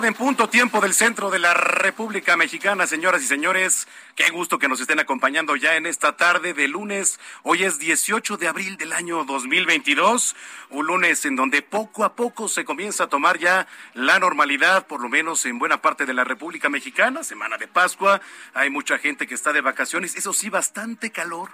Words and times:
las 0.00 0.08
seis 0.08 0.08
de 0.08 0.08
la 0.08 0.08
tarde 0.08 0.08
en 0.08 0.14
punto 0.14 0.48
tiempo 0.48 0.80
del 0.80 0.94
centro 0.94 1.30
de 1.30 1.38
la 1.38 1.52
República 1.52 2.36
Mexicana, 2.36 2.86
señoras 2.86 3.22
y 3.22 3.26
señores. 3.26 3.86
Qué 4.14 4.30
gusto 4.30 4.58
que 4.58 4.68
nos 4.68 4.80
estén 4.80 4.98
acompañando 4.98 5.56
ya 5.56 5.76
en 5.76 5.86
esta 5.86 6.16
tarde 6.16 6.54
de 6.54 6.68
lunes. 6.68 7.18
Hoy 7.42 7.64
es 7.64 7.78
18 7.78 8.36
de 8.36 8.48
abril 8.48 8.76
del 8.76 8.92
año 8.92 9.24
2022, 9.24 10.36
un 10.70 10.86
lunes 10.86 11.24
en 11.24 11.36
donde 11.36 11.62
poco 11.62 12.04
a 12.04 12.14
poco 12.14 12.48
se 12.48 12.64
comienza 12.64 13.04
a 13.04 13.08
tomar 13.08 13.38
ya 13.38 13.66
la 13.94 14.18
normalidad, 14.18 14.86
por 14.86 15.00
lo 15.00 15.08
menos 15.08 15.44
en 15.46 15.58
buena 15.58 15.82
parte 15.82 16.06
de 16.06 16.14
la 16.14 16.24
República 16.24 16.68
Mexicana. 16.68 17.22
Semana 17.22 17.58
de 17.58 17.68
Pascua, 17.68 18.20
hay 18.54 18.70
mucha 18.70 18.98
gente 18.98 19.26
que 19.26 19.34
está 19.34 19.52
de 19.52 19.60
vacaciones, 19.60 20.16
eso 20.16 20.32
sí, 20.32 20.48
bastante 20.48 21.10
calor 21.10 21.50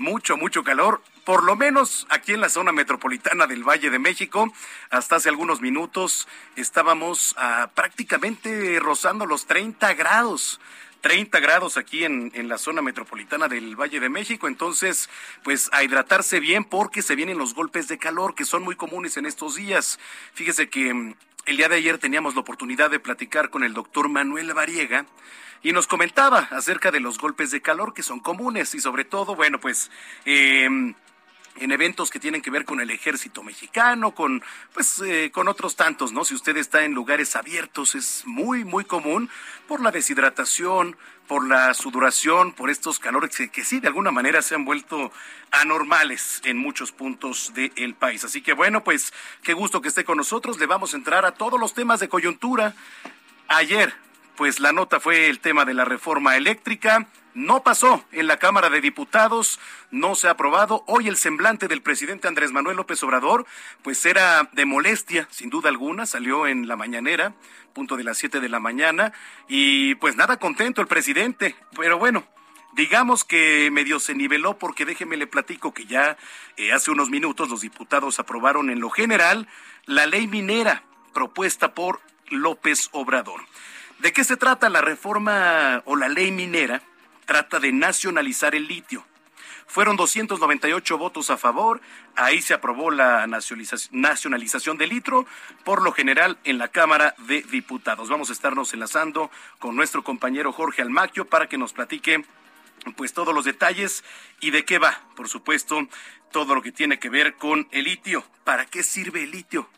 mucho, 0.00 0.38
mucho 0.38 0.64
calor, 0.64 1.02
por 1.24 1.44
lo 1.44 1.54
menos 1.56 2.06
aquí 2.08 2.32
en 2.32 2.40
la 2.40 2.48
zona 2.48 2.72
metropolitana 2.72 3.46
del 3.46 3.62
Valle 3.62 3.90
de 3.90 3.98
México. 3.98 4.50
Hasta 4.88 5.16
hace 5.16 5.28
algunos 5.28 5.60
minutos 5.60 6.26
estábamos 6.56 7.34
ah, 7.38 7.70
prácticamente 7.74 8.80
rozando 8.80 9.26
los 9.26 9.46
30 9.46 9.92
grados. 9.94 10.58
30 11.02 11.38
grados 11.40 11.76
aquí 11.76 12.04
en, 12.04 12.30
en, 12.34 12.48
la 12.48 12.58
zona 12.58 12.82
metropolitana 12.82 13.48
del 13.48 13.76
Valle 13.76 14.00
de 14.00 14.08
México. 14.08 14.48
Entonces, 14.48 15.08
pues 15.42 15.68
a 15.72 15.82
hidratarse 15.82 16.40
bien 16.40 16.64
porque 16.64 17.02
se 17.02 17.14
vienen 17.14 17.38
los 17.38 17.54
golpes 17.54 17.86
de 17.88 17.98
calor 17.98 18.34
que 18.34 18.44
son 18.44 18.62
muy 18.62 18.76
comunes 18.76 19.16
en 19.16 19.26
estos 19.26 19.54
días. 19.54 19.98
Fíjese 20.34 20.68
que 20.68 20.92
mm, 20.92 21.14
el 21.46 21.56
día 21.56 21.68
de 21.68 21.76
ayer 21.76 21.98
teníamos 21.98 22.34
la 22.34 22.40
oportunidad 22.40 22.90
de 22.90 23.00
platicar 23.00 23.50
con 23.50 23.64
el 23.64 23.74
doctor 23.74 24.08
Manuel 24.08 24.52
Variega 24.54 25.06
y 25.62 25.72
nos 25.72 25.86
comentaba 25.86 26.48
acerca 26.50 26.90
de 26.90 27.00
los 27.00 27.18
golpes 27.18 27.50
de 27.50 27.60
calor 27.60 27.94
que 27.94 28.02
son 28.02 28.20
comunes 28.20 28.74
y 28.74 28.80
sobre 28.80 29.04
todo, 29.04 29.34
bueno, 29.34 29.60
pues... 29.60 29.90
Eh, 30.24 30.94
en 31.56 31.72
eventos 31.72 32.10
que 32.10 32.20
tienen 32.20 32.42
que 32.42 32.50
ver 32.50 32.64
con 32.64 32.80
el 32.80 32.90
ejército 32.90 33.42
mexicano, 33.42 34.14
con 34.14 34.42
pues 34.72 35.00
eh, 35.00 35.30
con 35.32 35.48
otros 35.48 35.76
tantos, 35.76 36.12
¿no? 36.12 36.24
Si 36.24 36.34
usted 36.34 36.56
está 36.56 36.84
en 36.84 36.92
lugares 36.92 37.36
abiertos 37.36 37.94
es 37.94 38.22
muy 38.24 38.64
muy 38.64 38.84
común 38.84 39.28
por 39.66 39.80
la 39.80 39.90
deshidratación, 39.90 40.96
por 41.26 41.46
la 41.46 41.74
sudoración, 41.74 42.52
por 42.52 42.70
estos 42.70 42.98
calores 42.98 43.36
que, 43.36 43.50
que 43.50 43.64
sí 43.64 43.80
de 43.80 43.88
alguna 43.88 44.10
manera 44.10 44.42
se 44.42 44.54
han 44.54 44.64
vuelto 44.64 45.12
anormales 45.50 46.40
en 46.44 46.56
muchos 46.56 46.92
puntos 46.92 47.52
del 47.54 47.94
país. 47.94 48.24
Así 48.24 48.42
que 48.42 48.52
bueno, 48.52 48.82
pues 48.82 49.12
qué 49.42 49.52
gusto 49.52 49.82
que 49.82 49.88
esté 49.88 50.04
con 50.04 50.16
nosotros. 50.16 50.58
Le 50.58 50.66
vamos 50.66 50.94
a 50.94 50.96
entrar 50.96 51.24
a 51.24 51.32
todos 51.32 51.60
los 51.60 51.74
temas 51.74 52.00
de 52.00 52.08
coyuntura. 52.08 52.74
Ayer 53.48 53.92
pues 54.36 54.60
la 54.60 54.72
nota 54.72 55.00
fue 55.00 55.28
el 55.28 55.40
tema 55.40 55.64
de 55.64 55.74
la 55.74 55.84
reforma 55.84 56.36
eléctrica. 56.36 57.06
No 57.34 57.62
pasó 57.62 58.04
en 58.10 58.26
la 58.26 58.38
Cámara 58.38 58.70
de 58.70 58.80
Diputados, 58.80 59.60
no 59.90 60.14
se 60.16 60.26
ha 60.26 60.32
aprobado. 60.32 60.82
Hoy 60.86 61.06
el 61.06 61.16
semblante 61.16 61.68
del 61.68 61.80
presidente 61.80 62.26
Andrés 62.26 62.50
Manuel 62.50 62.76
López 62.76 63.02
Obrador, 63.04 63.46
pues 63.82 64.04
era 64.04 64.48
de 64.52 64.64
molestia, 64.64 65.28
sin 65.30 65.48
duda 65.48 65.68
alguna, 65.68 66.06
salió 66.06 66.48
en 66.48 66.66
la 66.66 66.74
mañanera, 66.76 67.34
punto 67.72 67.96
de 67.96 68.04
las 68.04 68.18
siete 68.18 68.40
de 68.40 68.48
la 68.48 68.58
mañana, 68.58 69.12
y 69.48 69.94
pues 69.96 70.16
nada 70.16 70.38
contento 70.38 70.80
el 70.80 70.88
presidente, 70.88 71.54
pero 71.76 71.98
bueno, 71.98 72.26
digamos 72.72 73.24
que 73.24 73.70
medio 73.70 74.00
se 74.00 74.14
niveló 74.14 74.58
porque 74.58 74.84
déjeme 74.84 75.16
le 75.16 75.26
platico 75.26 75.72
que 75.72 75.86
ya 75.86 76.16
eh, 76.56 76.72
hace 76.72 76.90
unos 76.90 77.10
minutos 77.10 77.48
los 77.48 77.60
diputados 77.60 78.18
aprobaron 78.18 78.70
en 78.70 78.80
lo 78.80 78.90
general 78.90 79.48
la 79.86 80.06
ley 80.06 80.26
minera 80.26 80.82
propuesta 81.12 81.74
por 81.74 82.00
López 82.28 82.88
Obrador. 82.92 83.40
¿De 84.00 84.14
qué 84.14 84.24
se 84.24 84.38
trata 84.38 84.70
la 84.70 84.80
reforma 84.80 85.82
o 85.84 85.94
la 85.94 86.08
ley 86.08 86.32
minera? 86.32 86.80
Trata 87.26 87.60
de 87.60 87.70
nacionalizar 87.70 88.54
el 88.54 88.66
litio. 88.66 89.04
Fueron 89.66 89.96
298 89.96 90.96
votos 90.96 91.28
a 91.28 91.36
favor, 91.36 91.82
ahí 92.16 92.40
se 92.40 92.54
aprobó 92.54 92.90
la 92.90 93.26
nacionalización 93.26 94.78
del 94.78 94.88
litio, 94.88 95.26
por 95.64 95.82
lo 95.82 95.92
general 95.92 96.38
en 96.44 96.56
la 96.56 96.68
Cámara 96.68 97.14
de 97.28 97.42
Diputados. 97.42 98.08
Vamos 98.08 98.30
a 98.30 98.32
estarnos 98.32 98.72
enlazando 98.72 99.30
con 99.58 99.76
nuestro 99.76 100.02
compañero 100.02 100.50
Jorge 100.50 100.80
Almaquio 100.80 101.28
para 101.28 101.46
que 101.46 101.58
nos 101.58 101.74
platique 101.74 102.24
pues 102.96 103.12
todos 103.12 103.34
los 103.34 103.44
detalles 103.44 104.02
y 104.40 104.50
de 104.50 104.64
qué 104.64 104.78
va, 104.78 104.98
por 105.14 105.28
supuesto, 105.28 105.86
todo 106.32 106.54
lo 106.54 106.62
que 106.62 106.72
tiene 106.72 106.98
que 106.98 107.10
ver 107.10 107.34
con 107.34 107.68
el 107.70 107.84
litio. 107.84 108.24
¿Para 108.44 108.64
qué 108.64 108.82
sirve 108.82 109.24
el 109.24 109.30
litio? 109.30 109.68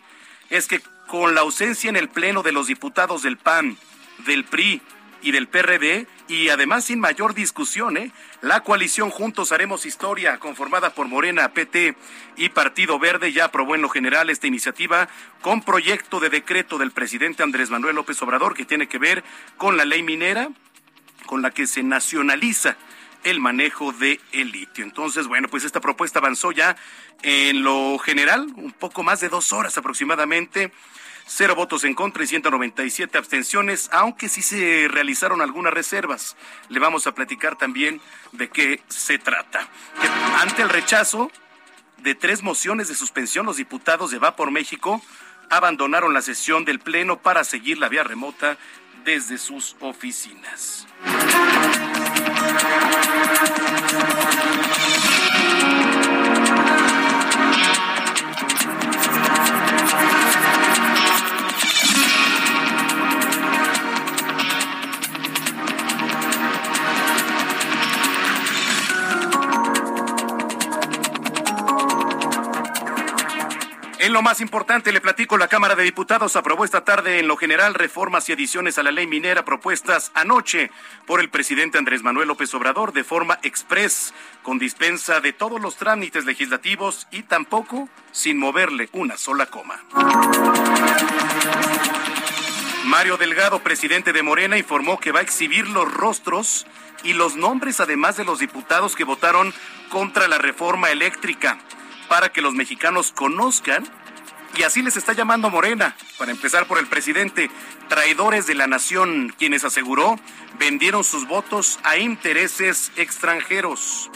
es 0.51 0.69
que 0.69 0.81
con 1.09 1.35
la 1.35 1.41
ausencia 1.41 1.91
en 1.91 1.97
el 1.97 2.09
Pleno 2.09 2.45
de 2.45 2.53
los 2.53 2.69
diputados 2.69 3.25
del 3.25 3.39
PAN, 3.39 3.77
del 4.19 4.45
PRI, 4.45 4.81
y 5.23 5.33
del 5.33 5.49
PRD 5.49 6.07
y 6.29 6.51
además 6.51 6.85
sin 6.85 7.01
mayor 7.01 7.35
discusión, 7.35 7.97
¿eh? 7.97 8.13
la 8.43 8.63
coalición 8.63 9.11
Juntos 9.11 9.51
Haremos 9.51 9.85
Historia, 9.85 10.39
conformada 10.39 10.91
por 10.91 11.09
Morena, 11.09 11.53
PT 11.53 11.97
y 12.37 12.49
Partido 12.51 13.01
Verde, 13.01 13.33
ya 13.33 13.47
aprobó 13.47 13.75
en 13.75 13.83
lo 13.83 13.89
general 13.89 14.31
esta 14.31 14.47
iniciativa 14.47 15.09
con 15.43 15.63
proyecto 15.63 16.21
de 16.21 16.31
decreto 16.31 16.79
del 16.79 16.93
presidente 16.93 17.43
Andrés 17.43 17.71
Manuel 17.71 17.97
López 17.97 18.23
Obrador 18.23 18.55
que 18.55 18.65
tiene 18.65 18.87
que 18.89 18.99
ver 18.99 19.25
con 19.57 19.77
la 19.77 19.85
ley 19.85 20.05
minera 20.05 20.51
con 21.27 21.43
la 21.43 21.51
que 21.51 21.67
se 21.67 21.83
nacionaliza 21.83 22.77
el 23.25 23.41
manejo 23.41 23.93
de 23.93 24.21
el 24.33 24.53
litio. 24.53 24.85
Entonces, 24.85 25.27
bueno, 25.27 25.49
pues 25.49 25.65
esta 25.65 25.81
propuesta 25.81 26.21
avanzó 26.21 26.53
ya 26.53 26.77
en 27.23 27.63
lo 27.63 27.99
general, 27.99 28.47
un 28.57 28.73
poco 28.73 29.03
más 29.03 29.21
de 29.21 29.29
dos 29.29 29.53
horas 29.53 29.77
aproximadamente. 29.77 30.73
Cero 31.29 31.57
votos 31.57 31.83
en 31.83 31.95
contra 31.95 32.23
y 32.23 32.29
197 32.29 33.19
abstenciones, 33.19 33.91
aunque 33.93 34.29
sí 34.29 34.43
se 34.43 34.87
realizaron 34.89 35.43
algunas 35.43 35.75
reservas. 35.75 36.37
Le 36.69 36.79
vamos 36.79 37.09
a 37.09 37.15
platicar 37.17 37.59
también 37.59 38.01
de 38.31 38.49
qué 38.49 38.81
se 38.87 39.19
trata. 39.19 39.69
ante 40.41 40.63
el 40.63 40.69
rechazo 40.69 41.33
de 41.99 42.15
tres 42.15 42.45
mociones 42.45 42.87
de 42.87 42.95
suspensión, 42.95 43.45
los 43.45 43.57
diputados 43.57 44.13
de 44.13 44.21
Va 44.21 44.37
por 44.37 44.53
México 44.53 45.03
abandonaron 45.51 46.15
la 46.15 46.23
sesión 46.23 46.65
del 46.65 46.79
Pleno 46.79 47.19
para 47.19 47.45
seguir 47.45 47.79
la 47.79 47.89
vía 47.89 48.05
remota 48.05 48.57
desde 49.07 49.39
sus 49.39 49.77
oficinas. 49.81 50.85
Lo 74.17 74.23
más 74.23 74.41
importante, 74.41 74.93
le 74.93 75.03
platico, 75.03 75.37
la 75.37 75.47
Cámara 75.47 75.75
de 75.75 75.83
Diputados 75.83 76.37
aprobó 76.37 76.65
esta 76.65 76.87
tarde 76.87 77.19
en 77.19 77.29
lo 77.29 77.37
general 77.37 77.75
reformas 77.75 78.27
y 78.27 78.33
adiciones 78.33 78.79
a 78.79 78.83
la 78.83 78.91
ley 78.91 79.07
minera 79.07 79.45
propuestas 79.45 80.11
anoche 80.15 80.71
por 81.05 81.21
el 81.21 81.29
presidente 81.29 81.77
Andrés 81.77 82.03
Manuel 82.03 82.29
López 82.29 82.55
Obrador 82.55 82.95
de 82.95 83.05
forma 83.05 83.39
express, 83.43 84.15
con 84.43 84.59
dispensa 84.59 85.21
de 85.21 85.35
todos 85.35 85.61
los 85.61 85.77
trámites 85.77 86.25
legislativos 86.25 87.07
y 87.11 87.25
tampoco 87.25 87.91
sin 88.11 88.39
moverle 88.39 88.89
una 88.95 89.19
sola 89.19 89.45
coma. 89.45 89.85
Mario 92.87 93.19
Delgado, 93.19 93.59
presidente 93.59 94.15
de 94.15 94.23
Morena, 94.23 94.57
informó 94.57 94.99
que 94.99 95.13
va 95.13 95.21
a 95.21 95.25
exhibir 95.25 95.69
los 95.69 95.93
rostros 95.93 96.67
y 97.05 97.13
los 97.13 97.37
nombres, 97.37 97.81
además 97.81 98.17
de 98.17 98.25
los 98.25 98.39
diputados 98.39 98.97
que 98.97 99.05
votaron 99.05 99.53
contra 99.91 100.27
la 100.27 100.39
reforma 100.39 100.91
eléctrica 100.91 101.59
para 102.09 102.31
que 102.31 102.41
los 102.41 102.55
mexicanos 102.55 103.13
conozcan 103.13 103.85
y 104.57 104.63
así 104.63 104.83
les 104.83 104.97
está 104.97 105.13
llamando 105.13 105.51
Morena, 105.51 105.97
para 106.19 106.31
empezar 106.31 106.67
por 106.67 106.79
el 106.79 106.87
presidente, 106.87 107.51
traidores 107.89 108.47
de 108.47 108.55
la 108.55 108.67
nación, 108.67 109.35
quienes 109.39 109.65
aseguró 109.65 110.19
vendieron 110.59 111.05
sus 111.05 111.27
votos 111.27 111.79
a 111.83 111.99
intereses 111.99 112.93
extranjeros. 112.97 114.11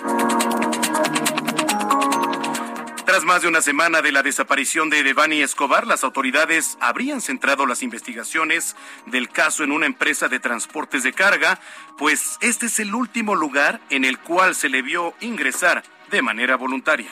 Tras 3.05 3.25
más 3.25 3.43
de 3.43 3.49
una 3.49 3.61
semana 3.61 4.03
de 4.03 4.13
la 4.13 4.23
desaparición 4.23 4.89
de 4.89 5.03
Devani 5.03 5.43
Escobar, 5.43 5.87
las 5.87 6.05
autoridades 6.05 6.79
habrían 6.81 7.21
centrado 7.21 7.67
las 7.67 7.83
investigaciones 7.83 8.77
del 9.07 9.29
caso 9.29 9.65
en 9.65 9.73
una 9.73 9.87
empresa 9.87 10.29
de 10.29 10.39
transportes 10.39 11.03
de 11.03 11.13
carga, 11.13 11.59
pues 11.99 12.39
este 12.41 12.67
es 12.67 12.79
el 12.79 12.95
último 12.95 13.35
lugar 13.35 13.81
en 13.91 14.05
el 14.05 14.19
cual 14.19 14.55
se 14.55 14.69
le 14.69 14.81
vio 14.83 15.15
ingresar 15.21 15.83
de 16.11 16.23
manera 16.23 16.57
voluntaria. 16.57 17.11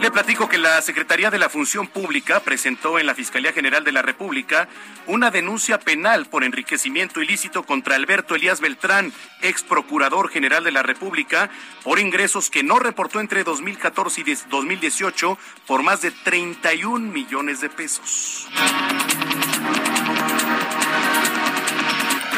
Le 0.00 0.10
platico 0.10 0.48
que 0.48 0.58
la 0.58 0.82
Secretaría 0.82 1.30
de 1.30 1.38
la 1.38 1.48
Función 1.48 1.86
Pública 1.86 2.40
presentó 2.40 2.98
en 2.98 3.06
la 3.06 3.14
Fiscalía 3.14 3.52
General 3.52 3.82
de 3.82 3.92
la 3.92 4.02
República 4.02 4.68
una 5.06 5.30
denuncia 5.30 5.78
penal 5.78 6.26
por 6.26 6.44
enriquecimiento 6.44 7.22
ilícito 7.22 7.62
contra 7.62 7.96
Alberto 7.96 8.34
Elías 8.34 8.60
Beltrán, 8.60 9.12
ex 9.40 9.62
procurador 9.62 10.28
general 10.28 10.64
de 10.64 10.72
la 10.72 10.82
República, 10.82 11.50
por 11.82 11.98
ingresos 11.98 12.50
que 12.50 12.62
no 12.62 12.78
reportó 12.78 13.20
entre 13.20 13.42
2014 13.42 14.20
y 14.20 14.34
2018 14.50 15.38
por 15.66 15.82
más 15.82 16.02
de 16.02 16.10
31 16.10 17.10
millones 17.10 17.62
de 17.62 17.70
pesos. 17.70 18.48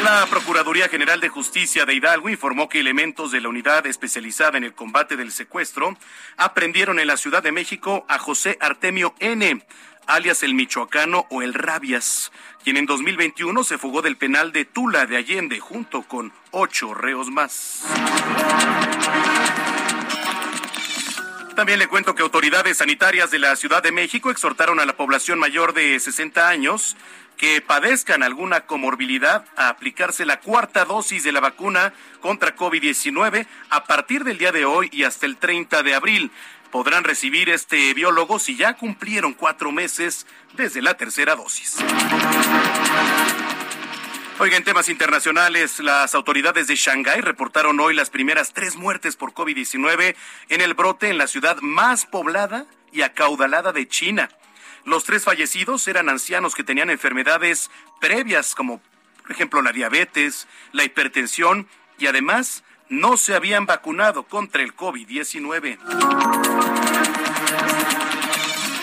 La 0.03 0.25
Procuraduría 0.29 0.87
General 0.87 1.19
de 1.19 1.27
Justicia 1.27 1.85
de 1.85 1.93
Hidalgo 1.93 2.29
informó 2.29 2.69
que 2.69 2.79
elementos 2.79 3.31
de 3.31 3.41
la 3.41 3.49
unidad 3.49 3.85
especializada 3.85 4.57
en 4.57 4.63
el 4.63 4.73
combate 4.73 5.17
del 5.17 5.31
secuestro 5.31 5.97
aprendieron 6.37 6.99
en 6.99 7.07
la 7.07 7.17
Ciudad 7.17 7.43
de 7.43 7.51
México 7.51 8.05
a 8.07 8.17
José 8.17 8.57
Artemio 8.61 9.13
N., 9.19 9.61
alias 10.07 10.41
el 10.43 10.53
Michoacano 10.53 11.27
o 11.29 11.41
el 11.41 11.53
Rabias, 11.53 12.31
quien 12.63 12.77
en 12.77 12.85
2021 12.85 13.63
se 13.65 13.77
fugó 13.77 14.01
del 14.01 14.15
penal 14.15 14.53
de 14.53 14.63
Tula 14.63 15.05
de 15.05 15.17
Allende 15.17 15.59
junto 15.59 16.03
con 16.03 16.31
ocho 16.51 16.93
reos 16.93 17.29
más. 17.29 17.83
También 21.55 21.77
le 21.77 21.87
cuento 21.87 22.15
que 22.15 22.23
autoridades 22.23 22.77
sanitarias 22.77 23.31
de 23.31 23.39
la 23.39 23.53
Ciudad 23.57 23.83
de 23.83 23.91
México 23.91 24.31
exhortaron 24.31 24.79
a 24.79 24.85
la 24.85 24.95
población 24.95 25.39
mayor 25.39 25.73
de 25.73 25.99
60 25.99 26.47
años 26.47 26.95
que 27.39 27.61
padezcan 27.61 28.21
alguna 28.21 28.65
comorbilidad 28.65 29.45
a 29.55 29.69
aplicarse 29.69 30.25
la 30.25 30.41
cuarta 30.41 30.83
dosis 30.83 31.23
de 31.23 31.31
la 31.31 31.39
vacuna 31.39 31.93
contra 32.19 32.53
COVID-19 32.53 33.47
a 33.69 33.85
partir 33.85 34.25
del 34.25 34.37
día 34.37 34.51
de 34.51 34.65
hoy 34.65 34.89
y 34.91 35.03
hasta 35.03 35.25
el 35.25 35.37
30 35.37 35.81
de 35.81 35.95
abril. 35.95 36.31
Podrán 36.69 37.05
recibir 37.05 37.49
este 37.49 37.93
biólogo 37.93 38.39
si 38.39 38.57
ya 38.57 38.73
cumplieron 38.73 39.33
cuatro 39.33 39.71
meses 39.71 40.27
desde 40.55 40.81
la 40.81 40.97
tercera 40.97 41.35
dosis. 41.35 41.77
Oiga, 44.37 44.57
en 44.57 44.65
temas 44.65 44.89
internacionales, 44.89 45.79
las 45.79 46.15
autoridades 46.15 46.67
de 46.67 46.75
Shanghái 46.75 47.21
reportaron 47.21 47.79
hoy 47.79 47.95
las 47.95 48.09
primeras 48.09 48.51
tres 48.51 48.75
muertes 48.75 49.15
por 49.15 49.31
COVID-19 49.31 50.13
en 50.49 50.61
el 50.61 50.73
brote 50.73 51.07
en 51.07 51.17
la 51.17 51.27
ciudad 51.27 51.57
más 51.61 52.05
poblada 52.05 52.65
y 52.91 53.01
acaudalada 53.01 53.71
de 53.71 53.87
China. 53.87 54.29
Los 54.89 55.03
tres 55.03 55.23
fallecidos 55.23 55.87
eran 55.87 56.09
ancianos 56.09 56.55
que 56.55 56.63
tenían 56.63 56.89
enfermedades 56.89 57.69
previas 58.01 58.55
como, 58.55 58.81
por 59.21 59.31
ejemplo, 59.31 59.61
la 59.61 59.71
diabetes, 59.71 60.47
la 60.71 60.83
hipertensión 60.83 61.67
y 61.99 62.07
además 62.07 62.63
no 62.89 63.15
se 63.15 63.35
habían 63.35 63.67
vacunado 63.67 64.23
contra 64.23 64.63
el 64.63 64.75
COVID-19. 64.75 65.77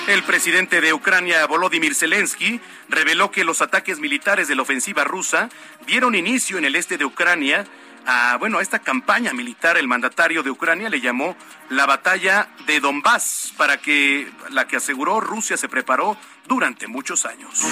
El 0.06 0.22
presidente 0.22 0.80
de 0.80 0.92
Ucrania, 0.92 1.44
Volodymyr 1.44 1.96
Zelensky, 1.96 2.60
reveló 2.88 3.32
que 3.32 3.42
los 3.42 3.60
ataques 3.60 3.98
militares 3.98 4.46
de 4.46 4.54
la 4.54 4.62
ofensiva 4.62 5.02
rusa 5.02 5.48
dieron 5.88 6.14
inicio 6.14 6.56
en 6.56 6.66
el 6.66 6.76
este 6.76 6.98
de 6.98 7.04
Ucrania 7.04 7.64
a, 8.06 8.36
bueno, 8.38 8.58
a 8.58 8.62
esta 8.62 8.78
campaña 8.78 9.32
militar, 9.32 9.76
el 9.76 9.88
mandatario 9.88 10.42
de 10.42 10.50
Ucrania 10.50 10.88
le 10.88 11.00
llamó 11.00 11.36
la 11.70 11.86
batalla 11.86 12.48
de 12.66 12.80
Donbass, 12.80 13.52
para 13.56 13.78
que 13.78 14.30
la 14.50 14.66
que 14.66 14.76
aseguró 14.76 15.20
Rusia 15.20 15.56
se 15.56 15.68
preparó 15.68 16.16
durante 16.46 16.86
muchos 16.86 17.26
años. 17.26 17.62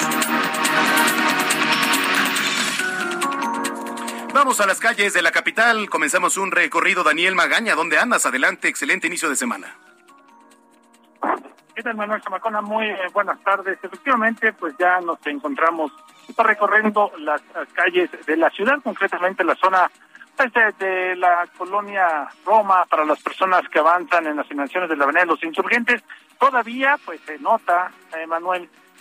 Vamos 4.34 4.60
a 4.60 4.66
las 4.66 4.80
calles 4.80 5.14
de 5.14 5.22
la 5.22 5.30
capital. 5.30 5.88
Comenzamos 5.88 6.36
un 6.36 6.50
recorrido. 6.50 7.04
Daniel 7.04 7.36
Magaña, 7.36 7.76
¿dónde 7.76 7.98
andas? 7.98 8.26
Adelante, 8.26 8.66
excelente 8.66 9.06
inicio 9.06 9.28
de 9.28 9.36
semana. 9.36 9.76
¿Qué 11.74 11.82
tal, 11.82 11.94
Manuel 11.94 12.20
Zamacona? 12.20 12.60
Muy 12.60 12.86
eh, 12.86 12.98
buenas 13.12 13.40
tardes. 13.44 13.78
Efectivamente, 13.80 14.52
pues 14.52 14.74
ya 14.76 15.00
nos 15.00 15.24
encontramos 15.26 15.92
recorriendo 16.36 17.12
las 17.18 17.42
calles 17.74 18.10
de 18.26 18.36
la 18.36 18.50
ciudad, 18.50 18.80
concretamente 18.82 19.44
la 19.44 19.54
zona 19.54 19.90
de, 20.78 21.16
la 21.16 21.46
colonia 21.56 22.28
Roma 22.44 22.84
para 22.88 23.04
las 23.04 23.22
personas 23.22 23.62
que 23.68 23.78
avanzan 23.78 24.26
en 24.26 24.36
las 24.36 24.48
dimensiones 24.48 24.90
de 24.90 24.96
la 24.96 25.04
Avenida 25.04 25.22
de 25.22 25.28
los 25.28 25.44
Insurgentes. 25.44 26.02
Todavía, 26.38 26.96
pues 27.04 27.20
se 27.22 27.38
nota, 27.38 27.90
eh, 28.16 28.26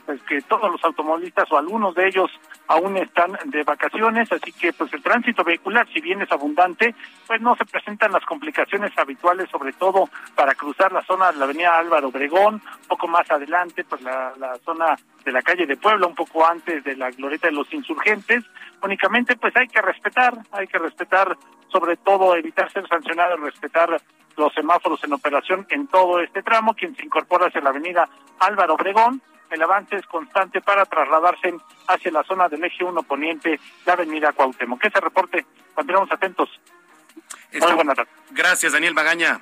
pues 0.06 0.22
que 0.24 0.42
todos 0.42 0.72
los 0.72 0.84
automovilistas 0.84 1.52
o 1.52 1.58
algunos 1.58 1.96
de 1.96 2.08
ellos 2.08 2.32
aún 2.68 2.98
están 2.98 3.38
de 3.46 3.64
vacaciones, 3.64 4.32
así 4.32 4.52
que 4.52 4.74
pues 4.74 4.94
el 4.94 5.04
tránsito 5.04 5.44
vehicular, 5.44 5.88
si 5.94 6.02
bien 6.02 6.22
es 6.22 6.32
abundante, 6.32 6.96
pues 7.28 7.42
no 7.42 7.56
se 7.56 7.66
presentan 7.66 8.12
las 8.12 8.26
complicaciones 8.26 8.92
habituales, 8.98 9.50
sobre 9.50 9.74
todo 9.74 10.10
para 10.36 10.56
cruzar 10.56 10.92
la 10.92 11.04
zona 11.04 11.32
de 11.32 11.38
la 11.38 11.46
avenida 11.46 11.78
Álvaro 11.78 12.08
Obregón, 12.08 12.62
poco 12.88 13.08
más 13.08 13.30
adelante, 13.30 13.84
pues 13.84 14.02
la, 14.02 14.34
la 14.38 14.58
zona 14.60 14.96
de 15.24 15.32
la 15.32 15.42
calle 15.42 15.66
de 15.66 15.78
Puebla, 15.78 16.08
un 16.08 16.16
poco 16.16 16.46
antes 16.46 16.84
de 16.84 16.96
la 16.96 17.10
glorieta 17.12 17.48
de 17.48 17.54
los 17.54 17.72
insurgentes, 17.74 18.44
únicamente 18.82 19.36
pues 19.36 19.56
hay 19.56 19.68
que 19.68 19.82
respetar, 19.82 20.34
hay 20.52 20.68
que 20.68 20.80
respetar 20.80 21.38
sobre 21.72 21.98
todo 21.98 22.36
evitar 22.36 22.72
ser 22.72 22.88
sancionado, 22.88 23.36
respetar 23.38 23.90
los 24.38 24.54
semáforos 24.54 25.04
en 25.04 25.14
operación 25.14 25.66
en 25.70 25.88
todo 25.88 26.20
este 26.20 26.44
tramo, 26.44 26.74
quien 26.74 26.96
se 26.96 27.06
incorpora 27.06 27.48
hacia 27.48 27.62
la 27.62 27.70
avenida 27.70 28.08
Álvaro 28.40 28.76
Obregón, 28.76 29.22
el 29.54 29.62
avance 29.62 29.96
es 29.96 30.06
constante 30.08 30.62
para 30.62 30.86
trasladarse 30.86 31.54
hacia 31.88 32.12
la 32.12 32.24
zona 32.24 32.50
del 32.50 32.64
eje 32.64 32.84
1 32.84 33.04
poniente, 33.04 33.60
la 33.86 33.94
avenida 33.94 34.34
Cuauhtémoc. 34.34 34.82
Que 34.82 34.90
se 34.90 35.00
reporte, 35.00 35.46
continuamos 35.76 36.12
atentos. 36.12 36.50
Muy 37.52 37.74
buenas 37.74 37.96
tardes. 37.96 38.14
Gracias, 38.32 38.74
Daniel 38.74 38.94
Magaña. 38.96 39.40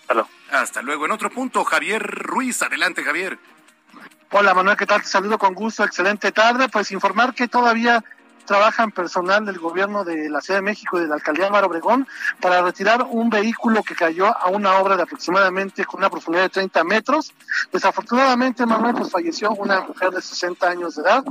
Hasta 0.00 0.14
luego. 0.14 0.28
Hasta 0.52 0.82
luego. 0.82 1.06
En 1.06 1.12
otro 1.12 1.30
punto, 1.30 1.64
Javier 1.64 2.02
Ruiz. 2.02 2.62
Adelante, 2.62 3.02
Javier. 3.02 3.38
Hola 4.30 4.54
Manuel, 4.54 4.76
¿qué 4.76 4.86
tal? 4.86 5.02
Te 5.02 5.08
saludo 5.08 5.38
con 5.38 5.54
gusto, 5.54 5.84
excelente 5.84 6.32
tarde. 6.32 6.68
Pues 6.68 6.90
informar 6.92 7.34
que 7.34 7.48
todavía 7.48 8.02
trabajan 8.46 8.90
personal 8.90 9.44
del 9.44 9.58
gobierno 9.58 10.04
de 10.04 10.30
la 10.30 10.40
Ciudad 10.40 10.60
de 10.60 10.64
México 10.64 10.98
y 10.98 11.02
de 11.02 11.08
la 11.08 11.16
alcaldía 11.16 11.50
Mar 11.50 11.64
Obregón 11.64 12.06
para 12.40 12.62
retirar 12.62 13.02
un 13.02 13.28
vehículo 13.28 13.82
que 13.82 13.94
cayó 13.94 14.26
a 14.26 14.48
una 14.48 14.76
obra 14.78 14.96
de 14.96 15.02
aproximadamente 15.02 15.84
con 15.84 16.00
una 16.00 16.08
profundidad 16.08 16.44
de 16.44 16.50
30 16.50 16.84
metros. 16.84 17.34
Desafortunadamente, 17.72 18.64
Manuel, 18.64 18.94
pues 18.94 19.10
falleció 19.10 19.50
una 19.50 19.82
mujer 19.82 20.10
de 20.10 20.22
60 20.22 20.68
años 20.68 20.96
de 20.96 21.02
edad, 21.02 21.24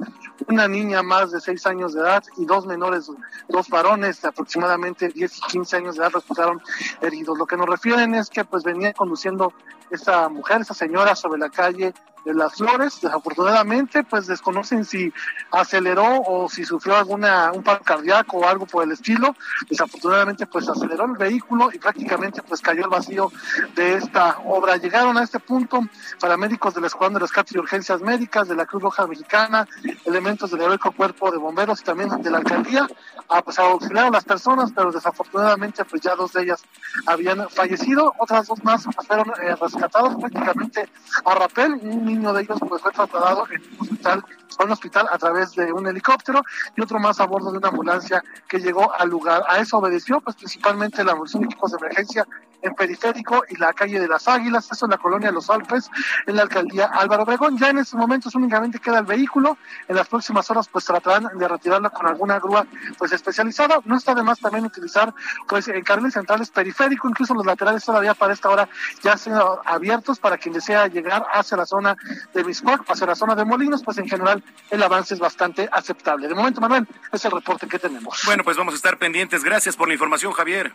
una 0.47 0.67
niña 0.67 1.01
más 1.01 1.31
de 1.31 1.41
6 1.41 1.65
años 1.67 1.93
de 1.93 2.01
edad 2.01 2.23
y 2.37 2.45
dos 2.45 2.65
menores, 2.65 3.09
dos 3.47 3.69
varones 3.69 4.21
de 4.21 4.27
aproximadamente 4.27 5.09
10 5.09 5.37
y 5.37 5.41
15 5.41 5.77
años 5.77 5.95
de 5.95 6.03
edad 6.03 6.11
resultaron 6.13 6.61
heridos. 7.01 7.37
Lo 7.37 7.45
que 7.45 7.57
nos 7.57 7.67
refieren 7.67 8.13
es 8.15 8.29
que 8.29 8.43
pues 8.45 8.63
venía 8.63 8.93
conduciendo 8.93 9.53
esa 9.89 10.29
mujer, 10.29 10.61
esa 10.61 10.73
señora 10.73 11.15
sobre 11.15 11.39
la 11.39 11.49
calle 11.49 11.93
de 12.25 12.33
las 12.33 12.55
flores. 12.55 12.99
Desafortunadamente, 13.01 14.03
pues 14.03 14.27
desconocen 14.27 14.83
si 14.83 15.13
aceleró 15.51 16.21
o 16.21 16.49
si 16.49 16.65
sufrió 16.65 16.97
alguna 16.97 17.51
un 17.53 17.63
paro 17.63 17.81
cardíaco 17.83 18.37
o 18.37 18.47
algo 18.47 18.65
por 18.65 18.83
el 18.83 18.91
estilo. 18.91 19.35
Desafortunadamente, 19.69 20.47
pues 20.47 20.67
aceleró 20.67 21.05
el 21.05 21.17
vehículo 21.17 21.69
y 21.71 21.79
prácticamente 21.79 22.41
pues 22.41 22.61
cayó 22.61 22.83
el 22.83 22.89
vacío 22.89 23.31
de 23.75 23.95
esta 23.95 24.39
obra. 24.45 24.77
Llegaron 24.77 25.17
a 25.17 25.23
este 25.23 25.39
punto 25.39 25.81
paramédicos 26.19 26.73
del 26.73 26.85
Escuadrón 26.85 27.13
de 27.13 27.19
Rescate 27.19 27.53
y 27.55 27.59
Urgencias 27.59 28.01
Médicas 28.01 28.47
de 28.47 28.55
la 28.55 28.65
Cruz 28.65 28.83
Roja 28.83 29.07
Mexicana, 29.07 29.67
elementos 30.05 30.51
del 30.51 30.61
heroico 30.61 30.91
cuerpo 30.91 31.31
de 31.31 31.37
bomberos 31.37 31.81
y 31.81 31.83
también 31.83 32.09
de 32.21 32.31
la 32.31 32.39
alcaldía, 32.39 32.87
a, 33.29 33.41
pues, 33.41 33.59
a 33.59 33.63
auxiliar 33.63 34.05
a 34.05 34.09
las 34.09 34.23
personas, 34.23 34.71
pero 34.75 34.91
desafortunadamente 34.91 35.85
pues 35.85 36.01
ya 36.01 36.15
dos 36.15 36.33
de 36.33 36.43
ellas 36.43 36.63
habían 37.05 37.49
fallecido, 37.49 38.13
otras 38.17 38.47
dos 38.47 38.63
más 38.63 38.85
fueron 39.07 39.29
eh, 39.41 39.55
rescatados 39.59 40.15
prácticamente 40.15 40.89
a 41.25 41.35
rapel, 41.35 41.73
un 41.73 42.14
niño 42.15 42.33
de 42.33 42.41
ellos 42.41 42.59
pues 42.67 42.81
fue 42.81 42.91
trasladado 42.91 43.45
en 43.51 43.61
un 43.61 43.79
hospital, 43.79 44.23
a 44.63 44.65
un 44.65 44.71
hospital 44.71 45.07
a 45.11 45.17
través 45.17 45.53
de 45.55 45.71
un 45.71 45.87
helicóptero 45.87 46.41
y 46.75 46.81
otro 46.81 46.99
más 46.99 47.19
a 47.19 47.25
bordo 47.25 47.51
de 47.51 47.57
una 47.57 47.69
ambulancia 47.69 48.23
que 48.47 48.59
llegó 48.59 48.93
al 48.93 49.09
lugar. 49.09 49.43
A 49.47 49.59
eso 49.59 49.77
obedeció 49.77 50.21
pues 50.21 50.35
principalmente 50.35 51.03
la 51.03 51.11
evolución 51.11 51.41
de 51.41 51.47
equipos 51.47 51.71
de 51.71 51.77
emergencia 51.77 52.27
en 52.61 52.73
Periférico 52.73 53.43
y 53.49 53.57
la 53.57 53.73
calle 53.73 53.99
de 53.99 54.07
las 54.07 54.27
Águilas, 54.27 54.67
eso 54.71 54.85
en 54.85 54.91
la 54.91 54.97
colonia 54.97 55.31
Los 55.31 55.49
Alpes, 55.49 55.89
en 56.25 56.35
la 56.35 56.43
alcaldía 56.43 56.85
Álvaro 56.85 57.23
Obregón. 57.23 57.57
Ya 57.57 57.69
en 57.69 57.77
estos 57.77 57.99
momentos 57.99 58.33
únicamente 58.35 58.79
queda 58.79 58.99
el 58.99 59.05
vehículo. 59.05 59.57
En 59.87 59.95
las 59.95 60.07
próximas 60.07 60.49
horas 60.49 60.67
pues 60.67 60.85
tratarán 60.85 61.37
de 61.37 61.47
retirarla 61.47 61.91
con 61.91 62.07
alguna 62.07 62.39
grúa 62.39 62.65
pues 62.97 63.11
especializada. 63.11 63.79
No 63.85 63.97
está 63.97 64.15
de 64.15 64.23
más 64.23 64.39
también 64.39 64.65
utilizar 64.65 65.13
pues 65.47 65.67
en 65.67 65.83
carriles 65.83 66.13
centrales 66.13 66.49
periférico, 66.49 67.07
incluso 67.07 67.33
los 67.33 67.45
laterales 67.45 67.83
todavía 67.83 68.13
para 68.13 68.33
esta 68.33 68.49
hora 68.49 68.67
ya 69.03 69.15
sido 69.17 69.61
abiertos 69.65 70.19
para 70.19 70.37
quien 70.37 70.53
desea 70.53 70.87
llegar 70.87 71.25
hacia 71.33 71.57
la 71.57 71.65
zona 71.65 71.95
de 72.33 72.43
Miscuac, 72.43 72.89
hacia 72.89 73.07
la 73.07 73.15
zona 73.15 73.35
de 73.35 73.45
Molinos, 73.45 73.83
pues 73.83 73.97
en 73.97 74.07
general 74.07 74.43
el 74.69 74.81
avance 74.81 75.13
es 75.13 75.19
bastante 75.19 75.69
aceptable. 75.71 76.27
De 76.27 76.35
momento, 76.35 76.59
Manuel, 76.59 76.87
es 77.11 77.25
el 77.25 77.31
reporte 77.31 77.67
que 77.67 77.79
tenemos. 77.79 78.21
Bueno, 78.25 78.43
pues 78.43 78.57
vamos 78.57 78.73
a 78.73 78.77
estar 78.77 78.97
pendientes. 78.97 79.43
Gracias 79.43 79.75
por 79.75 79.87
la 79.87 79.93
información, 79.93 80.31
Javier. 80.33 80.73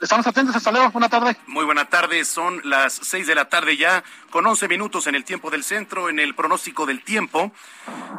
Estamos 0.00 0.26
atentos. 0.26 0.54
Hasta 0.54 0.70
luego. 0.70 0.90
Buena 0.90 1.08
tarde. 1.08 1.36
Muy 1.46 1.64
buena 1.64 1.88
tarde, 1.88 2.24
son 2.24 2.60
las 2.64 2.92
seis 2.92 3.26
de 3.26 3.34
la 3.34 3.48
tarde 3.48 3.76
ya, 3.76 4.04
con 4.30 4.46
once 4.46 4.68
minutos 4.68 5.06
en 5.06 5.14
el 5.14 5.24
tiempo 5.24 5.50
del 5.50 5.64
centro, 5.64 6.08
en 6.08 6.18
el 6.18 6.34
pronóstico 6.34 6.86
del 6.86 7.02
tiempo. 7.02 7.52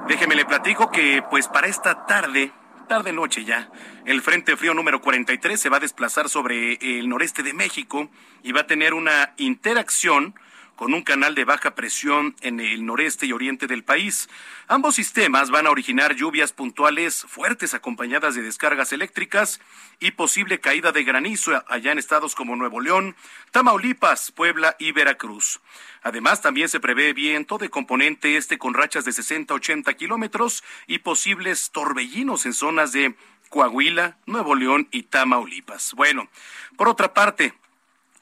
Déjeme 0.07 0.35
le 0.35 0.45
platico 0.45 0.91
que 0.91 1.23
pues 1.29 1.47
para 1.47 1.67
esta 1.67 2.05
tarde, 2.05 2.51
tarde 2.87 3.13
noche 3.13 3.45
ya, 3.45 3.69
el 4.05 4.21
Frente 4.21 4.57
Frío 4.57 4.73
número 4.73 5.01
43 5.01 5.59
se 5.59 5.69
va 5.69 5.77
a 5.77 5.79
desplazar 5.79 6.29
sobre 6.29 6.73
el 6.81 7.07
noreste 7.07 7.43
de 7.43 7.53
México 7.53 8.09
y 8.43 8.51
va 8.51 8.61
a 8.61 8.67
tener 8.67 8.93
una 8.93 9.33
interacción 9.37 10.35
con 10.75 10.93
un 10.93 11.03
canal 11.03 11.35
de 11.35 11.45
baja 11.45 11.75
presión 11.75 12.35
en 12.41 12.59
el 12.59 12.85
noreste 12.85 13.25
y 13.25 13.31
oriente 13.31 13.67
del 13.67 13.83
país. 13.83 14.29
Ambos 14.67 14.95
sistemas 14.95 15.51
van 15.51 15.67
a 15.67 15.69
originar 15.69 16.15
lluvias 16.15 16.51
puntuales 16.51 17.25
fuertes 17.27 17.73
acompañadas 17.73 18.35
de 18.35 18.41
descargas 18.41 18.91
eléctricas 18.91 19.61
y 19.99 20.11
posible 20.11 20.59
caída 20.59 20.91
de 20.91 21.03
granizo 21.03 21.63
allá 21.67 21.91
en 21.91 21.99
estados 21.99 22.35
como 22.35 22.55
Nuevo 22.55 22.81
León, 22.81 23.15
Tamaulipas, 23.51 24.31
Puebla 24.31 24.75
y 24.79 24.91
Veracruz. 24.91 25.59
Además, 26.01 26.41
también 26.41 26.69
se 26.69 26.79
prevé 26.79 27.13
viento 27.13 27.57
de 27.57 27.69
componente 27.69 28.35
este 28.35 28.57
con 28.57 28.73
rachas 28.73 29.05
de 29.05 29.13
60 29.13 29.53
a 29.53 29.57
80 29.57 29.93
kilómetros 29.93 30.63
y 30.87 30.99
posibles 30.99 31.71
torbellinos 31.71 32.45
en 32.45 32.53
zonas 32.53 32.91
de 32.91 33.15
Coahuila, 33.49 34.17
Nuevo 34.25 34.55
León 34.55 34.87
y 34.91 35.03
Tamaulipas. 35.03 35.93
Bueno, 35.93 36.27
por 36.75 36.89
otra 36.89 37.13
parte, 37.13 37.53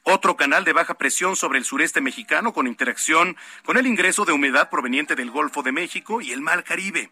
otro 0.04 0.36
canal 0.36 0.64
de 0.64 0.74
baja 0.74 0.96
presión 0.96 1.36
sobre 1.36 1.60
el 1.60 1.66
sureste 1.66 2.02
mexicano 2.02 2.54
con 2.54 2.68
interacción 2.68 3.38
con 3.66 3.78
el 3.78 3.88
ingreso 3.88 4.26
de 4.26 4.34
humedad 4.34 4.70
proveniente 4.70 5.16
del 5.16 5.32
Golfo 5.32 5.64
de 5.64 5.72
México 5.72 6.22
y 6.22 6.32
el 6.32 6.42
Mar 6.42 6.64
Caribe. 6.64 7.12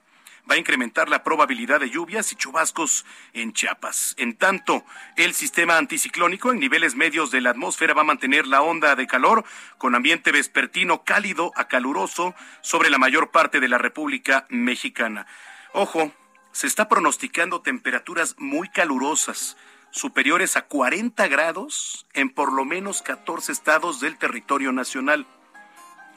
Va 0.49 0.55
a 0.55 0.57
incrementar 0.57 1.09
la 1.09 1.23
probabilidad 1.23 1.79
de 1.79 1.91
lluvias 1.91 2.31
y 2.31 2.35
chubascos 2.35 3.05
en 3.33 3.53
Chiapas. 3.53 4.15
En 4.17 4.35
tanto, 4.35 4.83
el 5.15 5.35
sistema 5.35 5.77
anticiclónico 5.77 6.51
en 6.51 6.59
niveles 6.59 6.95
medios 6.95 7.29
de 7.29 7.41
la 7.41 7.51
atmósfera 7.51 7.93
va 7.93 8.01
a 8.01 8.05
mantener 8.05 8.47
la 8.47 8.63
onda 8.63 8.95
de 8.95 9.05
calor 9.05 9.43
con 9.77 9.93
ambiente 9.93 10.31
vespertino 10.31 11.03
cálido 11.03 11.51
a 11.55 11.67
caluroso 11.67 12.33
sobre 12.61 12.89
la 12.89 12.97
mayor 12.97 13.29
parte 13.29 13.59
de 13.59 13.67
la 13.67 13.77
República 13.77 14.47
Mexicana. 14.49 15.27
Ojo, 15.73 16.11
se 16.51 16.65
está 16.65 16.89
pronosticando 16.89 17.61
temperaturas 17.61 18.35
muy 18.39 18.69
calurosas 18.69 19.55
superiores 19.91 20.57
a 20.57 20.63
40 20.63 21.27
grados 21.27 22.05
en 22.13 22.29
por 22.29 22.53
lo 22.53 22.65
menos 22.65 23.01
14 23.01 23.51
estados 23.51 23.99
del 23.99 24.17
territorio 24.17 24.71
nacional. 24.71 25.25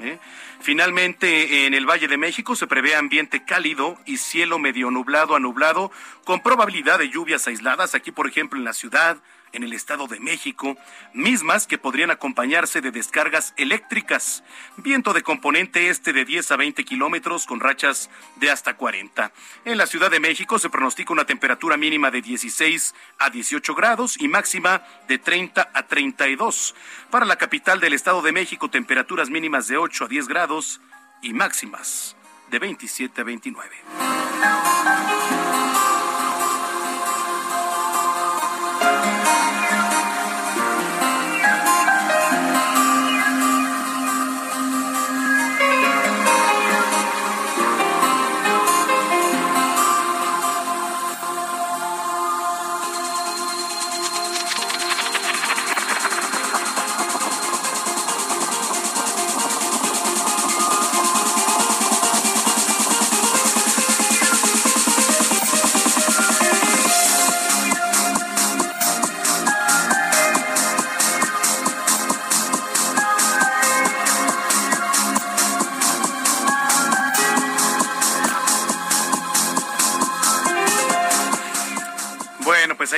¿eh? 0.00 0.18
Finalmente, 0.60 1.66
en 1.66 1.74
el 1.74 1.86
Valle 1.86 2.08
de 2.08 2.16
México 2.16 2.56
se 2.56 2.66
prevé 2.66 2.94
ambiente 2.94 3.44
cálido 3.44 3.98
y 4.06 4.18
cielo 4.18 4.58
medio 4.58 4.90
nublado 4.90 5.34
a 5.34 5.40
nublado, 5.40 5.90
con 6.24 6.40
probabilidad 6.40 6.98
de 6.98 7.08
lluvias 7.08 7.46
aisladas, 7.46 7.94
aquí 7.94 8.12
por 8.12 8.28
ejemplo 8.28 8.58
en 8.58 8.64
la 8.64 8.72
ciudad, 8.72 9.18
en 9.52 9.62
el 9.62 9.72
Estado 9.72 10.06
de 10.06 10.20
México, 10.20 10.76
mismas 11.12 11.66
que 11.66 11.78
podrían 11.78 12.10
acompañarse 12.10 12.80
de 12.80 12.90
descargas 12.90 13.54
eléctricas, 13.56 14.42
viento 14.76 15.12
de 15.12 15.22
componente 15.22 15.88
este 15.88 16.12
de 16.12 16.24
10 16.24 16.52
a 16.52 16.56
20 16.56 16.84
kilómetros 16.84 17.46
con 17.46 17.60
rachas 17.60 18.10
de 18.36 18.50
hasta 18.50 18.74
40. 18.74 19.32
En 19.64 19.78
la 19.78 19.86
Ciudad 19.86 20.10
de 20.10 20.20
México 20.20 20.58
se 20.58 20.70
pronostica 20.70 21.12
una 21.12 21.24
temperatura 21.24 21.76
mínima 21.76 22.10
de 22.10 22.22
16 22.22 22.94
a 23.18 23.30
18 23.30 23.74
grados 23.74 24.20
y 24.20 24.28
máxima 24.28 24.82
de 25.08 25.18
30 25.18 25.70
a 25.72 25.86
32. 25.86 26.74
Para 27.10 27.26
la 27.26 27.36
capital 27.36 27.80
del 27.80 27.92
Estado 27.92 28.22
de 28.22 28.32
México, 28.32 28.70
temperaturas 28.70 29.30
mínimas 29.30 29.68
de 29.68 29.76
8 29.76 30.04
a 30.04 30.08
10 30.08 30.28
grados 30.28 30.80
y 31.22 31.32
máximas 31.32 32.16
de 32.50 32.58
27 32.58 33.20
a 33.20 33.24
29. 33.24 33.70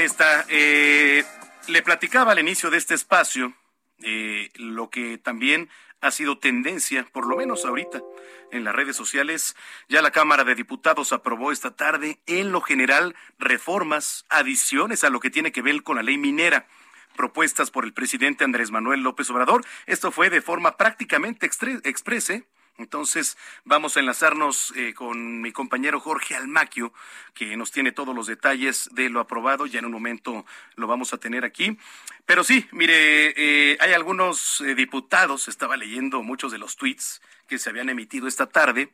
Está. 0.04 0.44
Eh, 0.48 1.24
le 1.68 1.82
platicaba 1.82 2.32
al 2.32 2.38
inicio 2.38 2.70
de 2.70 2.78
este 2.78 2.94
espacio 2.94 3.54
eh, 4.02 4.50
lo 4.56 4.90
que 4.90 5.18
también 5.18 5.70
ha 6.00 6.10
sido 6.10 6.38
tendencia, 6.38 7.08
por 7.12 7.26
lo 7.26 7.36
menos 7.36 7.64
ahorita, 7.64 8.02
en 8.50 8.64
las 8.64 8.74
redes 8.74 8.96
sociales. 8.96 9.56
Ya 9.88 10.02
la 10.02 10.10
Cámara 10.10 10.44
de 10.44 10.54
Diputados 10.54 11.12
aprobó 11.12 11.50
esta 11.50 11.74
tarde, 11.74 12.20
en 12.26 12.52
lo 12.52 12.60
general, 12.60 13.14
reformas, 13.38 14.26
adiciones 14.28 15.04
a 15.04 15.10
lo 15.10 15.20
que 15.20 15.30
tiene 15.30 15.52
que 15.52 15.62
ver 15.62 15.82
con 15.82 15.96
la 15.96 16.02
ley 16.02 16.18
minera 16.18 16.66
propuestas 17.16 17.70
por 17.70 17.84
el 17.84 17.92
presidente 17.92 18.44
Andrés 18.44 18.70
Manuel 18.70 19.00
López 19.00 19.30
Obrador. 19.30 19.64
Esto 19.86 20.10
fue 20.10 20.30
de 20.30 20.42
forma 20.42 20.76
prácticamente 20.76 21.46
exprese 21.46 22.44
entonces 22.76 23.36
vamos 23.64 23.96
a 23.96 24.00
enlazarnos 24.00 24.72
eh, 24.76 24.94
con 24.94 25.40
mi 25.40 25.52
compañero 25.52 26.00
Jorge 26.00 26.34
Almaquio, 26.34 26.92
que 27.32 27.56
nos 27.56 27.70
tiene 27.70 27.92
todos 27.92 28.14
los 28.14 28.26
detalles 28.26 28.90
de 28.92 29.10
lo 29.10 29.20
aprobado. 29.20 29.66
Ya 29.66 29.78
en 29.78 29.84
un 29.84 29.92
momento 29.92 30.44
lo 30.74 30.86
vamos 30.86 31.14
a 31.14 31.18
tener 31.18 31.44
aquí. 31.44 31.78
Pero 32.26 32.42
sí, 32.42 32.66
mire, 32.72 33.34
eh, 33.36 33.76
hay 33.80 33.92
algunos 33.92 34.60
eh, 34.60 34.74
diputados, 34.74 35.46
estaba 35.46 35.76
leyendo 35.76 36.22
muchos 36.22 36.50
de 36.50 36.58
los 36.58 36.76
tweets 36.76 37.22
que 37.46 37.58
se 37.58 37.70
habían 37.70 37.90
emitido 37.90 38.26
esta 38.26 38.46
tarde. 38.46 38.92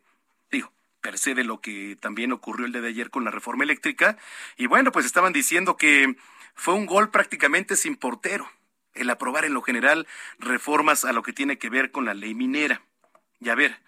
Digo, 0.50 0.72
per 1.00 1.16
se 1.16 1.34
de 1.34 1.44
lo 1.44 1.60
que 1.60 1.96
también 2.00 2.32
ocurrió 2.32 2.66
el 2.66 2.72
día 2.72 2.82
de 2.82 2.88
ayer 2.88 3.08
con 3.08 3.24
la 3.24 3.30
reforma 3.30 3.64
eléctrica. 3.64 4.18
Y 4.58 4.66
bueno, 4.66 4.92
pues 4.92 5.06
estaban 5.06 5.32
diciendo 5.32 5.78
que 5.78 6.16
fue 6.54 6.74
un 6.74 6.84
gol 6.84 7.10
prácticamente 7.10 7.76
sin 7.76 7.96
portero 7.96 8.50
el 8.92 9.08
aprobar 9.08 9.44
en 9.44 9.54
lo 9.54 9.62
general 9.62 10.06
reformas 10.38 11.04
a 11.04 11.12
lo 11.12 11.22
que 11.22 11.32
tiene 11.32 11.58
que 11.58 11.70
ver 11.70 11.90
con 11.90 12.04
la 12.04 12.12
ley 12.12 12.34
minera. 12.34 12.82
Y 13.40 13.48
a 13.48 13.54
ver, 13.54 13.80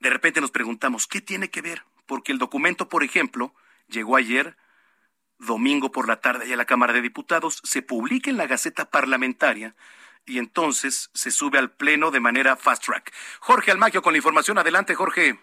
de 0.00 0.10
repente 0.10 0.40
nos 0.40 0.50
preguntamos, 0.50 1.06
¿qué 1.06 1.20
tiene 1.20 1.50
que 1.50 1.62
ver? 1.62 1.82
Porque 2.06 2.32
el 2.32 2.38
documento, 2.38 2.88
por 2.88 3.02
ejemplo, 3.02 3.54
llegó 3.88 4.16
ayer, 4.16 4.56
domingo 5.38 5.90
por 5.90 6.08
la 6.08 6.20
tarde, 6.20 6.52
a 6.52 6.56
la 6.56 6.64
Cámara 6.64 6.92
de 6.92 7.02
Diputados, 7.02 7.60
se 7.64 7.82
publica 7.82 8.30
en 8.30 8.36
la 8.36 8.46
Gaceta 8.46 8.90
Parlamentaria 8.90 9.74
y 10.24 10.38
entonces 10.38 11.10
se 11.14 11.30
sube 11.30 11.58
al 11.58 11.70
Pleno 11.70 12.10
de 12.10 12.20
manera 12.20 12.56
fast 12.56 12.84
track. 12.84 13.12
Jorge 13.40 13.70
Almaquio 13.70 14.02
con 14.02 14.12
la 14.12 14.18
información. 14.18 14.58
Adelante, 14.58 14.94
Jorge. 14.94 15.38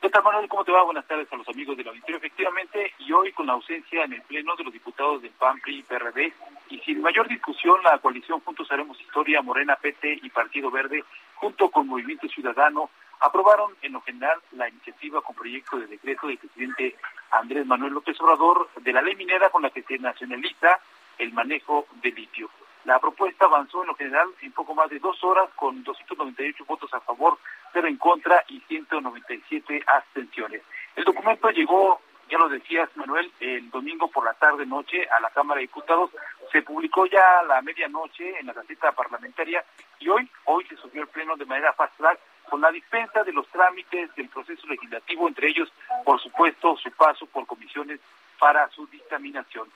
¿Qué 0.00 0.10
tal, 0.10 0.22
Manuel? 0.22 0.48
¿Cómo 0.48 0.64
te 0.64 0.70
va? 0.70 0.84
Buenas 0.84 1.08
tardes 1.08 1.26
a 1.32 1.36
los 1.36 1.48
amigos 1.48 1.76
del 1.76 1.88
auditorio. 1.88 2.18
Efectivamente, 2.18 2.94
y 3.00 3.12
hoy 3.12 3.32
con 3.32 3.48
la 3.48 3.54
ausencia 3.54 4.04
en 4.04 4.12
el 4.12 4.22
Pleno 4.22 4.54
de 4.54 4.62
los 4.62 4.72
diputados 4.72 5.20
del 5.20 5.32
PAN, 5.32 5.58
PRI 5.58 5.80
y 5.80 5.82
PRD, 5.82 6.32
y 6.70 6.78
sin 6.80 7.02
mayor 7.02 7.26
discusión, 7.26 7.82
la 7.82 7.98
coalición 7.98 8.38
Juntos 8.40 8.70
Haremos 8.70 9.00
Historia, 9.00 9.42
Morena, 9.42 9.74
PT 9.74 10.20
y 10.22 10.30
Partido 10.30 10.70
Verde, 10.70 11.02
junto 11.34 11.68
con 11.70 11.88
Movimiento 11.88 12.28
Ciudadano, 12.28 12.90
aprobaron 13.18 13.72
en 13.82 13.94
lo 13.94 14.00
general 14.02 14.38
la 14.52 14.68
iniciativa 14.68 15.20
con 15.20 15.34
proyecto 15.34 15.80
de 15.80 15.88
decreto 15.88 16.28
del 16.28 16.38
presidente 16.38 16.94
Andrés 17.32 17.66
Manuel 17.66 17.94
López 17.94 18.20
Obrador 18.20 18.70
de 18.80 18.92
la 18.92 19.02
ley 19.02 19.16
minera 19.16 19.50
con 19.50 19.62
la 19.62 19.70
que 19.70 19.82
se 19.82 19.98
nacionaliza 19.98 20.78
el 21.18 21.32
manejo 21.32 21.88
de 22.02 22.12
litio. 22.12 22.48
La 22.88 22.98
propuesta 22.98 23.44
avanzó 23.44 23.82
en 23.82 23.88
lo 23.88 23.94
general 23.96 24.28
en 24.40 24.50
poco 24.52 24.74
más 24.74 24.88
de 24.88 24.98
dos 24.98 25.22
horas 25.22 25.50
con 25.56 25.84
298 25.84 26.64
votos 26.64 26.88
a 26.94 27.00
favor, 27.00 27.36
cero 27.70 27.86
en 27.86 27.98
contra 27.98 28.42
y 28.48 28.60
197 28.60 29.84
abstenciones. 29.86 30.62
El 30.96 31.04
documento 31.04 31.50
llegó, 31.50 32.00
ya 32.30 32.38
lo 32.38 32.48
decías 32.48 32.88
Manuel, 32.96 33.30
el 33.40 33.68
domingo 33.68 34.08
por 34.08 34.24
la 34.24 34.32
tarde 34.32 34.64
noche 34.64 35.06
a 35.06 35.20
la 35.20 35.28
Cámara 35.28 35.58
de 35.58 35.66
Diputados. 35.66 36.10
Se 36.50 36.62
publicó 36.62 37.04
ya 37.04 37.40
a 37.40 37.42
la 37.42 37.60
medianoche 37.60 38.40
en 38.40 38.46
la 38.46 38.54
Gaceta 38.54 38.92
Parlamentaria 38.92 39.62
y 40.00 40.08
hoy, 40.08 40.26
hoy 40.46 40.64
se 40.64 40.76
subió 40.78 41.02
el 41.02 41.08
pleno 41.08 41.36
de 41.36 41.44
manera 41.44 41.74
fast 41.74 41.94
track 41.98 42.18
con 42.48 42.62
la 42.62 42.70
dispensa 42.70 43.22
de 43.22 43.34
los 43.34 43.46
trámites 43.48 44.14
del 44.14 44.30
proceso 44.30 44.66
legislativo, 44.66 45.28
entre 45.28 45.48
ellos, 45.48 45.70
por 46.06 46.18
supuesto, 46.22 46.74
su 46.78 46.90
paso 46.92 47.26
por 47.26 47.46
comisiones 47.46 48.00
para 48.38 48.66
su 48.70 48.86
dictaminación 48.86 49.68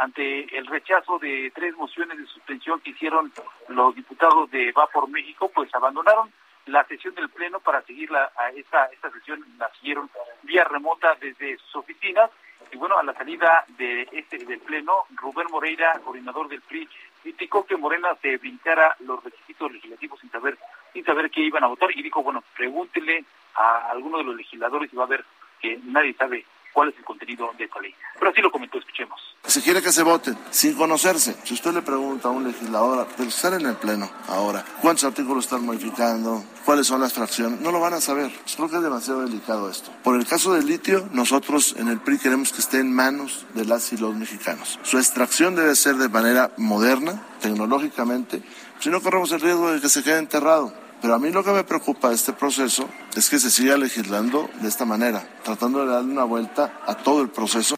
ante 0.00 0.56
el 0.56 0.66
rechazo 0.66 1.18
de 1.18 1.52
tres 1.54 1.76
mociones 1.76 2.16
de 2.16 2.26
suspensión 2.26 2.80
que 2.80 2.90
hicieron 2.90 3.30
los 3.68 3.94
diputados 3.94 4.50
de 4.50 4.72
Va 4.72 4.86
por 4.86 5.08
México, 5.08 5.50
pues 5.54 5.72
abandonaron 5.74 6.32
la 6.66 6.84
sesión 6.84 7.14
del 7.14 7.28
Pleno 7.28 7.60
para 7.60 7.82
seguir 7.82 8.10
la, 8.10 8.32
a 8.36 8.48
esta, 8.50 8.86
esta 8.86 9.10
sesión, 9.10 9.44
la 9.58 9.70
siguieron 9.74 10.08
vía 10.42 10.64
remota 10.64 11.14
desde 11.20 11.58
sus 11.58 11.76
oficinas. 11.76 12.30
Y 12.72 12.78
bueno, 12.78 12.96
a 12.96 13.02
la 13.02 13.12
salida 13.12 13.64
de 13.76 14.08
este 14.12 14.38
del 14.38 14.60
Pleno, 14.60 15.04
Rubén 15.16 15.48
Moreira, 15.50 16.00
coordinador 16.02 16.48
del 16.48 16.62
PRI, 16.62 16.88
criticó 17.22 17.66
que 17.66 17.76
Morena 17.76 18.08
se 18.22 18.38
brincara 18.38 18.96
los 19.00 19.22
requisitos 19.22 19.70
legislativos 19.70 20.18
sin 20.20 20.30
saber, 20.30 20.56
sin 20.94 21.04
saber 21.04 21.30
qué 21.30 21.42
iban 21.42 21.64
a 21.64 21.68
votar 21.68 21.90
y 21.94 22.02
dijo, 22.02 22.22
bueno, 22.22 22.42
pregúntele 22.56 23.24
a 23.54 23.90
alguno 23.90 24.18
de 24.18 24.24
los 24.24 24.36
legisladores 24.36 24.90
y 24.92 24.96
va 24.96 25.04
a 25.04 25.08
ver 25.08 25.24
que 25.60 25.78
nadie 25.84 26.14
sabe 26.14 26.46
cuál 26.72 26.90
es 26.90 26.96
el 26.96 27.04
contenido 27.04 27.50
de 27.56 27.64
esta 27.64 27.80
ley. 27.80 27.94
Pero 28.18 28.30
así 28.30 28.40
lo 28.40 28.50
comentó, 28.50 28.78
escuchemos. 28.78 29.20
Se 29.44 29.62
quiere 29.62 29.82
que 29.82 29.92
se 29.92 30.02
voten 30.02 30.36
sin 30.50 30.74
conocerse. 30.74 31.36
Si 31.44 31.54
usted 31.54 31.72
le 31.72 31.82
pregunta 31.82 32.28
a 32.28 32.30
un 32.30 32.44
legislador, 32.44 33.08
pero 33.16 33.28
estar 33.28 33.52
en 33.54 33.66
el 33.66 33.76
Pleno 33.76 34.10
ahora, 34.28 34.64
¿cuántos 34.80 35.04
artículos 35.04 35.44
están 35.44 35.64
modificando? 35.64 36.44
¿Cuáles 36.64 36.86
son 36.86 37.00
las 37.00 37.12
fracciones? 37.12 37.60
No 37.60 37.72
lo 37.72 37.80
van 37.80 37.94
a 37.94 38.00
saber. 38.00 38.30
Creo 38.54 38.68
que 38.68 38.76
es 38.76 38.82
demasiado 38.82 39.22
delicado 39.22 39.70
esto. 39.70 39.90
Por 40.04 40.16
el 40.16 40.26
caso 40.26 40.52
del 40.52 40.66
litio, 40.66 41.08
nosotros 41.12 41.74
en 41.78 41.88
el 41.88 42.00
PRI 42.00 42.18
queremos 42.18 42.52
que 42.52 42.60
esté 42.60 42.78
en 42.78 42.94
manos 42.94 43.46
de 43.54 43.64
las 43.64 43.92
y 43.92 43.96
los 43.96 44.14
mexicanos. 44.14 44.78
Su 44.82 44.98
extracción 44.98 45.56
debe 45.56 45.74
ser 45.74 45.96
de 45.96 46.08
manera 46.08 46.52
moderna, 46.58 47.26
tecnológicamente, 47.40 48.42
si 48.78 48.90
no 48.90 49.00
corremos 49.00 49.32
el 49.32 49.40
riesgo 49.40 49.72
de 49.72 49.80
que 49.80 49.88
se 49.88 50.02
quede 50.02 50.18
enterrado. 50.18 50.72
Pero 51.00 51.14
a 51.14 51.18
mí 51.18 51.30
lo 51.30 51.42
que 51.42 51.50
me 51.50 51.64
preocupa 51.64 52.08
de 52.08 52.14
este 52.14 52.34
proceso 52.34 52.88
es 53.16 53.30
que 53.30 53.38
se 53.38 53.50
siga 53.50 53.76
legislando 53.78 54.50
de 54.60 54.68
esta 54.68 54.84
manera, 54.84 55.22
tratando 55.42 55.80
de 55.80 55.92
darle 55.92 56.12
una 56.12 56.24
vuelta 56.24 56.80
a 56.86 56.94
todo 56.94 57.22
el 57.22 57.30
proceso. 57.30 57.74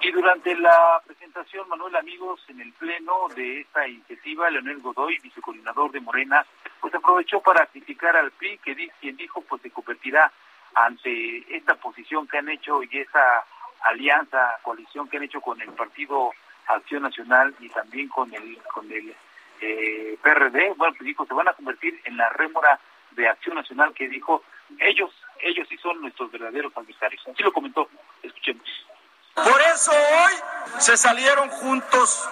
Y 0.00 0.12
durante 0.12 0.54
la 0.56 1.02
presentación, 1.04 1.68
Manuel 1.68 1.96
Amigos, 1.96 2.40
en 2.48 2.60
el 2.60 2.72
pleno 2.74 3.28
de 3.34 3.62
esta 3.62 3.88
iniciativa, 3.88 4.48
Leonel 4.50 4.80
Godoy, 4.80 5.18
vicecoordinador 5.18 5.90
de 5.90 6.00
Morena, 6.00 6.46
pues 6.80 6.94
aprovechó 6.94 7.40
para 7.40 7.66
criticar 7.66 8.16
al 8.16 8.30
PRI, 8.30 8.58
que 8.58 8.90
quien 9.00 9.16
dijo 9.16 9.40
pues 9.42 9.60
se 9.62 9.70
convertirá 9.70 10.32
ante 10.74 11.56
esta 11.56 11.74
posición 11.74 12.28
que 12.28 12.38
han 12.38 12.48
hecho 12.48 12.82
y 12.84 12.98
esa 12.98 13.44
alianza, 13.82 14.58
coalición 14.62 15.08
que 15.08 15.16
han 15.16 15.24
hecho 15.24 15.40
con 15.40 15.60
el 15.60 15.70
Partido 15.70 16.30
Acción 16.68 17.02
Nacional 17.02 17.54
y 17.58 17.68
también 17.68 18.08
con 18.08 18.32
el 18.32 18.58
con 18.72 18.90
el 18.92 19.14
eh, 19.60 20.18
PRD, 20.22 20.74
bueno, 20.76 20.94
pues 20.96 21.06
dijo, 21.06 21.26
se 21.26 21.34
van 21.34 21.48
a 21.48 21.52
convertir 21.52 22.00
en 22.04 22.16
la 22.16 22.28
rémora 22.30 22.78
de 23.12 23.28
Acción 23.28 23.56
Nacional 23.56 23.92
que 23.94 24.08
dijo, 24.08 24.42
ellos, 24.78 25.10
ellos 25.40 25.66
sí 25.68 25.76
son 25.78 26.00
nuestros 26.00 26.30
verdaderos 26.30 26.72
adversarios. 26.76 27.22
Así 27.26 27.42
lo 27.42 27.52
comentó, 27.52 27.88
escuchemos. 28.22 28.64
Por 29.34 29.60
eso 29.72 29.92
hoy 29.92 30.32
se 30.78 30.96
salieron 30.96 31.48
juntos 31.48 32.28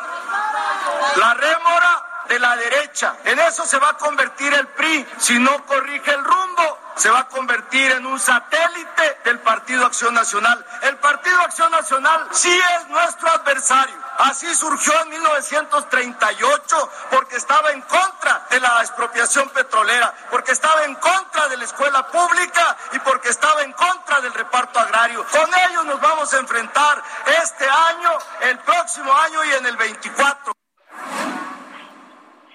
la 1.17 1.35
rémora 1.35 2.16
de 2.29 2.39
la 2.39 2.57
derecha. 2.57 3.17
En 3.25 3.39
eso 3.39 3.65
se 3.65 3.79
va 3.79 3.91
a 3.91 3.97
convertir 3.97 4.53
el 4.55 4.67
PRI 4.69 5.07
si 5.19 5.39
no 5.39 5.65
corrige 5.67 6.11
el 6.13 6.25
rumbo 6.25 6.87
se 6.97 7.11
va 7.11 7.21
a 7.21 7.29
convertir 7.29 7.93
en 7.93 8.07
un 8.07 8.19
satélite 8.19 9.21
del 9.25 9.39
Partido 9.41 9.85
Acción 9.85 10.15
Nacional. 10.15 10.65
El 10.83 10.97
Partido 10.97 11.39
Acción 11.43 11.71
Nacional 11.71 12.29
sí 12.33 12.59
es 12.79 12.89
nuestro 12.89 13.31
adversario. 13.31 13.95
Así 14.19 14.53
surgió 14.55 14.99
en 15.03 15.11
1938 15.11 16.91
porque 17.11 17.37
estaba 17.37 17.71
en 17.73 17.83
contra 17.83 18.47
de 18.49 18.61
la 18.61 18.81
expropiación 18.81 19.49
petrolera, 19.51 20.13
porque 20.31 20.53
estaba 20.53 20.85
en 20.85 20.95
contra 20.95 21.49
de 21.49 21.59
la 21.59 21.65
escuela 21.65 22.07
pública 22.07 22.77
y 22.93 22.99
porque 23.01 23.29
estaba 23.29 23.63
en 23.63 23.73
contra 23.73 24.23
del 24.23 24.33
reparto 24.33 24.79
agrario. 24.79 25.27
Con 25.31 25.51
ellos 25.69 25.85
nos 25.85 26.01
vamos 26.01 26.33
a 26.33 26.39
enfrentar 26.39 27.03
este 27.43 27.69
año, 27.69 28.11
el 28.41 28.59
próximo 28.61 29.13
año 29.13 29.45
y 29.45 29.53
en 29.53 29.67
el 29.67 29.77
24. 29.77 30.66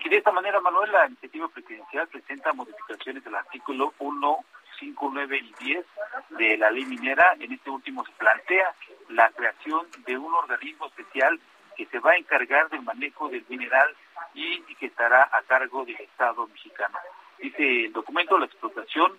Y 0.04 0.10
de 0.10 0.18
esta 0.18 0.32
manera, 0.32 0.60
Manuel, 0.60 0.92
la 0.92 1.08
iniciativa 1.08 1.48
presidencial 1.48 2.08
presenta 2.08 2.54
modificaciones 2.54 3.24
del 3.24 3.36
artículo 3.36 3.94
1, 4.00 4.38
5, 4.80 5.10
9 5.14 5.38
y 5.38 5.64
10 5.64 5.86
de 6.32 6.58
la 6.58 6.72
ley 6.72 6.86
minera. 6.86 7.36
En 7.40 7.52
este 7.52 7.70
último 7.70 8.04
se 8.06 8.12
plantea 8.14 8.74
la 9.10 9.30
creación 9.30 9.88
de 10.06 10.18
un 10.18 10.34
organismo 10.34 10.88
especial 10.88 11.40
que 11.78 11.86
se 11.86 12.00
va 12.00 12.12
a 12.12 12.18
encargar 12.18 12.70
del 12.70 12.82
manejo 12.82 13.30
del 13.30 13.46
mineral 13.48 13.96
y 14.34 14.62
que 14.76 14.88
estará 14.88 15.30
a 15.32 15.42
cargo 15.44 15.86
del 15.86 15.98
Estado 15.98 16.48
mexicano. 16.48 16.98
Dice 17.38 17.86
el 17.86 17.94
documento, 17.94 18.38
la 18.38 18.46
explotación, 18.46 19.18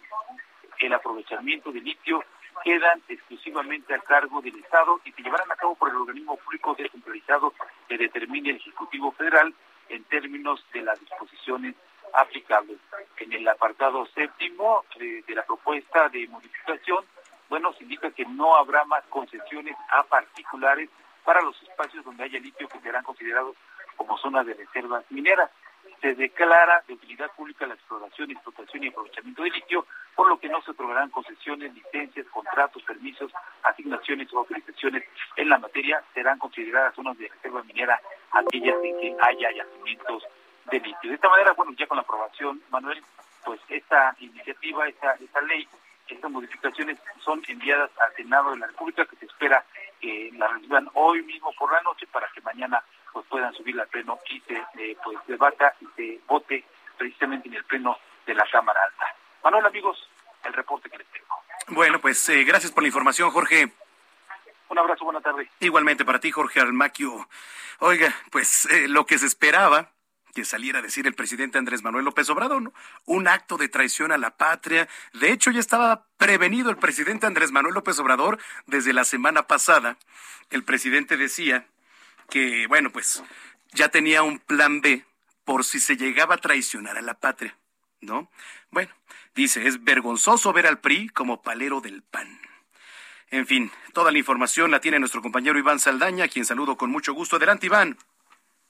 el 0.78 0.92
aprovechamiento 0.92 1.70
de 1.70 1.80
litio 1.80 2.24
quedan 2.64 3.02
exclusivamente 3.08 3.94
a 3.94 3.98
cargo 4.00 4.40
del 4.40 4.56
Estado 4.56 5.00
y 5.04 5.12
se 5.12 5.22
llevarán 5.22 5.50
a 5.50 5.56
cabo 5.56 5.74
por 5.74 5.90
el 5.90 5.96
organismo 5.96 6.36
público 6.36 6.74
descentralizado 6.74 7.54
que 7.88 7.98
determine 7.98 8.50
el 8.50 8.56
Ejecutivo 8.56 9.12
Federal 9.12 9.54
en 9.92 10.04
términos 10.04 10.64
de 10.72 10.82
las 10.82 10.98
disposiciones 10.98 11.74
aplicables. 12.14 12.78
En 13.18 13.32
el 13.32 13.46
apartado 13.46 14.06
séptimo 14.14 14.84
de, 14.98 15.34
la 15.34 15.44
propuesta 15.44 16.08
de 16.08 16.26
modificación, 16.28 17.04
bueno, 17.48 17.72
se 17.74 17.84
indica 17.84 18.10
que 18.10 18.24
no 18.24 18.56
habrá 18.56 18.84
más 18.84 19.04
concesiones 19.04 19.76
a 19.90 20.02
particulares 20.04 20.88
para 21.24 21.42
los 21.42 21.60
espacios 21.62 22.04
donde 22.04 22.24
haya 22.24 22.40
litio 22.40 22.68
que 22.68 22.80
serán 22.80 23.04
considerados 23.04 23.54
como 23.96 24.18
zonas 24.18 24.46
de 24.46 24.54
reservas 24.54 25.04
mineras. 25.10 25.50
Se 26.00 26.14
declara 26.14 26.82
de 26.86 26.94
utilidad 26.94 27.30
pública 27.32 27.66
la 27.66 27.74
exploración, 27.74 28.30
explotación 28.30 28.82
y 28.84 28.88
aprovechamiento 28.88 29.42
de 29.42 29.50
litio, 29.50 29.86
por 30.16 30.28
lo 30.28 30.38
que 30.38 30.48
no 30.48 30.60
se 30.62 30.72
otorgarán 30.72 31.10
concesiones, 31.10 31.72
licencias, 31.74 32.26
contratos, 32.28 32.82
permisos, 32.82 33.32
asignaciones 33.62 34.32
o 34.32 34.38
autorizaciones 34.38 35.04
en 35.36 35.48
la 35.48 35.58
materia. 35.58 36.02
Serán 36.12 36.38
consideradas 36.38 36.94
zonas 36.94 37.16
de 37.18 37.28
reserva 37.28 37.62
minera 37.62 38.00
aquellas 38.32 38.76
en 38.82 38.98
que 38.98 39.16
haya 39.20 39.52
yacimientos 39.52 40.24
de 40.70 40.80
litio. 40.80 41.10
De 41.10 41.14
esta 41.14 41.28
manera, 41.28 41.52
bueno, 41.52 41.72
ya 41.76 41.86
con 41.86 41.96
la 41.96 42.02
aprobación, 42.02 42.62
Manuel, 42.70 43.02
pues 43.44 43.60
esta 43.68 44.14
iniciativa, 44.18 44.88
esta, 44.88 45.12
esta 45.14 45.40
ley, 45.42 45.68
estas 46.08 46.30
modificaciones 46.30 46.98
son 47.20 47.42
enviadas 47.48 47.90
al 48.00 48.14
Senado 48.14 48.50
de 48.50 48.58
la 48.58 48.66
República, 48.66 49.06
que 49.06 49.16
se 49.16 49.26
espera 49.26 49.64
que 50.00 50.30
la 50.34 50.48
reciban 50.48 50.88
hoy 50.94 51.22
mismo 51.22 51.52
por 51.58 51.72
la 51.72 51.80
noche 51.82 52.06
para 52.08 52.28
que 52.34 52.40
mañana 52.40 52.82
pues 53.12 53.26
puedan 53.26 53.52
subir 53.54 53.78
al 53.80 53.88
pleno 53.88 54.18
y 54.30 54.40
se 54.40 54.54
eh, 54.54 54.96
pues 55.02 55.18
debata 55.26 55.74
y 55.80 55.86
se 55.96 56.20
vote 56.26 56.64
precisamente 56.96 57.48
en 57.48 57.54
el 57.54 57.64
pleno 57.64 57.98
de 58.26 58.34
la 58.34 58.44
Cámara 58.50 58.80
Alta. 58.84 59.16
Manuel, 59.44 59.66
amigos, 59.66 60.08
el 60.44 60.52
reporte 60.52 60.88
que 60.88 60.98
les 60.98 61.06
tengo. 61.08 61.36
Bueno, 61.68 62.00
pues 62.00 62.28
eh, 62.28 62.44
gracias 62.44 62.72
por 62.72 62.82
la 62.82 62.88
información, 62.88 63.30
Jorge. 63.30 63.72
Un 64.68 64.78
abrazo, 64.78 65.04
buena 65.04 65.20
tarde. 65.20 65.50
Igualmente 65.60 66.04
para 66.04 66.18
ti, 66.18 66.30
Jorge 66.30 66.60
Almaquio. 66.60 67.28
Oiga, 67.80 68.14
pues 68.30 68.66
eh, 68.66 68.88
lo 68.88 69.04
que 69.04 69.18
se 69.18 69.26
esperaba 69.26 69.90
que 70.34 70.44
saliera 70.44 70.78
a 70.78 70.82
decir 70.82 71.06
el 71.06 71.14
presidente 71.14 71.58
Andrés 71.58 71.82
Manuel 71.82 72.06
López 72.06 72.30
Obrador, 72.30 72.62
¿no? 72.62 72.72
Un 73.04 73.28
acto 73.28 73.58
de 73.58 73.68
traición 73.68 74.12
a 74.12 74.18
la 74.18 74.36
patria. 74.36 74.88
De 75.12 75.30
hecho, 75.30 75.50
ya 75.50 75.60
estaba 75.60 76.06
prevenido 76.16 76.70
el 76.70 76.78
presidente 76.78 77.26
Andrés 77.26 77.52
Manuel 77.52 77.74
López 77.74 77.98
Obrador 77.98 78.38
desde 78.66 78.94
la 78.94 79.04
semana 79.04 79.46
pasada. 79.46 79.98
El 80.50 80.64
presidente 80.64 81.16
decía 81.16 81.66
que, 82.28 82.66
bueno, 82.66 82.90
pues 82.90 83.22
ya 83.72 83.88
tenía 83.88 84.22
un 84.22 84.38
plan 84.38 84.80
B 84.80 85.04
por 85.44 85.64
si 85.64 85.80
se 85.80 85.96
llegaba 85.96 86.36
a 86.36 86.38
traicionar 86.38 86.96
a 86.96 87.02
la 87.02 87.14
patria, 87.14 87.56
¿no? 88.00 88.28
Bueno, 88.70 88.92
dice, 89.34 89.66
es 89.66 89.82
vergonzoso 89.82 90.52
ver 90.52 90.66
al 90.66 90.80
PRI 90.80 91.08
como 91.08 91.42
palero 91.42 91.80
del 91.80 92.02
PAN. 92.02 92.40
En 93.30 93.46
fin, 93.46 93.70
toda 93.94 94.12
la 94.12 94.18
información 94.18 94.70
la 94.70 94.80
tiene 94.80 94.98
nuestro 94.98 95.22
compañero 95.22 95.58
Iván 95.58 95.78
Saldaña, 95.78 96.28
quien 96.28 96.44
saludo 96.44 96.76
con 96.76 96.90
mucho 96.90 97.14
gusto. 97.14 97.36
Adelante, 97.36 97.66
Iván. 97.66 97.96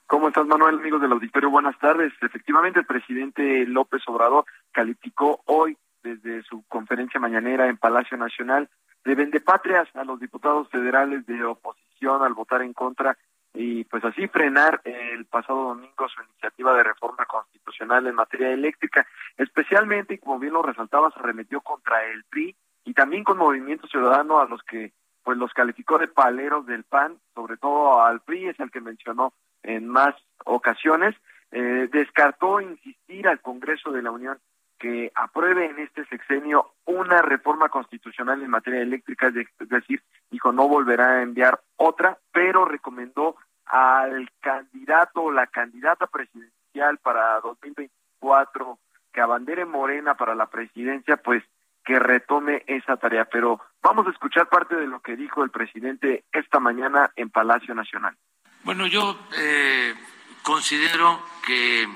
¿Cómo 0.07 0.29
estás, 0.29 0.47
Manuel? 0.47 0.79
Amigos 0.79 1.01
del 1.01 1.13
auditorio, 1.13 1.51
buenas 1.51 1.79
tardes. 1.79 2.13
Efectivamente, 2.21 2.79
el 2.79 2.87
presidente 2.87 3.67
López 3.67 4.03
Obrador 4.07 4.45
calificó 4.71 5.41
hoy 5.47 5.77
desde 6.03 6.43
su 6.45 6.65
conferencia 6.69 7.19
mañanera 7.19 7.69
en 7.69 7.77
Palacio 7.77 8.17
Nacional 8.17 8.69
de 9.05 9.15
vendepatrias 9.15 9.89
a 9.95 10.05
los 10.05 10.21
diputados 10.21 10.69
federales 10.69 11.27
de 11.27 11.43
oposición 11.45 12.23
al 12.23 12.35
votar 12.35 12.63
en 12.63 12.73
contra 12.73 13.17
y 13.55 13.85
pues 13.85 14.05
así 14.05 14.29
frenar 14.29 14.81
el 14.85 15.27
pasado 15.27 15.69
domingo 15.69 16.09
su 16.09 16.23
iniciativa 16.23 16.75
de 16.75 16.85
reforma 16.85 17.27
constitucional 17.27 18.07
en 18.07 18.15
materia 18.15 18.51
eléctrica, 18.51 19.07
especialmente, 19.37 20.15
y 20.15 20.19
como 20.19 20.39
bien 20.39 20.55
lo 20.55 20.63
resaltaba, 20.63 21.11
se 21.11 21.21
arremetió 21.21 21.61
contra 21.61 22.05
el 22.07 22.25
PRI 22.25 22.57
y 22.85 22.95
también 22.95 23.25
con 23.25 23.39
Movimiento 23.39 23.87
Ciudadano 23.87 24.41
a 24.41 24.47
los 24.47 24.63
que 24.63 24.93
pues 25.23 25.39
los 25.39 25.53
calificó 25.53 25.99
de 25.99 26.09
paleros 26.09 26.67
del 26.67 26.83
PAN, 26.83 27.19
sobre 27.35 27.57
todo 27.57 28.03
al 28.03 28.21
PRI, 28.21 28.49
es 28.49 28.59
el 28.59 28.71
que 28.71 28.81
mencionó 28.81 29.33
en 29.63 29.87
más 29.87 30.15
ocasiones, 30.45 31.15
eh, 31.53 31.89
descartó 31.93 32.61
insistir 32.61 33.29
al 33.29 33.41
Congreso 33.41 33.93
de 33.93 34.03
la 34.03 34.11
Unión 34.11 34.39
que 34.83 35.13
apruebe 35.15 35.67
en 35.67 35.79
este 35.79 36.05
sexenio 36.07 36.73
una 36.87 37.23
reforma 37.23 37.69
constitucional 37.69 38.43
en 38.43 38.51
materia 38.51 38.83
eléctrica, 38.83 39.29
es 39.29 39.69
decir, 39.69 40.03
dijo 40.29 40.51
no 40.51 40.67
volverá 40.67 41.19
a 41.19 41.23
enviar 41.23 41.61
otra, 41.77 42.19
pero 42.33 42.65
recomendó 42.65 43.37
al 43.65 44.29
candidato 44.41 45.23
o 45.23 45.31
la 45.31 45.47
candidata 45.47 46.09
presidencial 46.09 46.99
para 46.99 47.39
2024 47.43 48.81
que 49.13 49.21
abandere 49.21 49.65
Morena 49.67 50.17
para 50.17 50.35
la 50.35 50.47
presidencia, 50.47 51.17
pues 51.17 51.45
que 51.85 52.01
retome 52.01 52.65
esa 52.67 52.97
tarea. 52.97 53.27
Pero 53.27 53.61
vamos 53.83 54.09
a 54.09 54.11
escuchar 54.11 54.49
parte 54.49 54.75
de 54.75 54.89
lo 54.89 54.99
que 54.99 55.15
dijo 55.15 55.45
el 55.45 55.51
presidente 55.51 56.25
esta 56.33 56.59
mañana 56.59 57.13
en 57.15 57.31
Palacio 57.31 57.73
Nacional. 57.73 58.17
Bueno, 58.65 58.89
yo 58.89 59.17
eh, 59.39 59.95
considero 60.43 61.21
que 61.47 61.87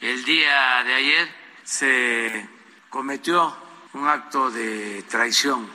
el 0.00 0.24
día 0.24 0.82
de 0.84 0.94
ayer 0.94 1.43
se 1.64 2.48
cometió 2.90 3.56
un 3.94 4.08
acto 4.08 4.50
de 4.50 5.02
traición 5.08 5.68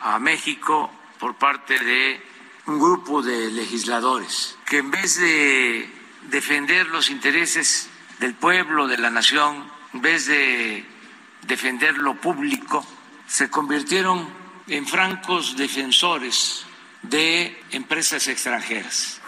a 0.00 0.18
México 0.18 0.90
por 1.18 1.36
parte 1.36 1.78
de 1.78 2.22
un 2.66 2.78
grupo 2.78 3.22
de 3.22 3.50
legisladores 3.50 4.56
que 4.66 4.78
en 4.78 4.90
vez 4.90 5.18
de 5.18 5.90
defender 6.28 6.88
los 6.88 7.10
intereses 7.10 7.88
del 8.18 8.34
pueblo, 8.34 8.86
de 8.86 8.98
la 8.98 9.10
nación, 9.10 9.70
en 9.94 10.02
vez 10.02 10.26
de 10.26 10.84
defender 11.46 11.96
lo 11.98 12.14
público, 12.20 12.84
se 13.26 13.48
convirtieron 13.48 14.28
en 14.66 14.86
francos 14.86 15.56
defensores 15.56 16.66
de 17.02 17.62
empresas 17.70 18.28
extranjeras. 18.28 19.20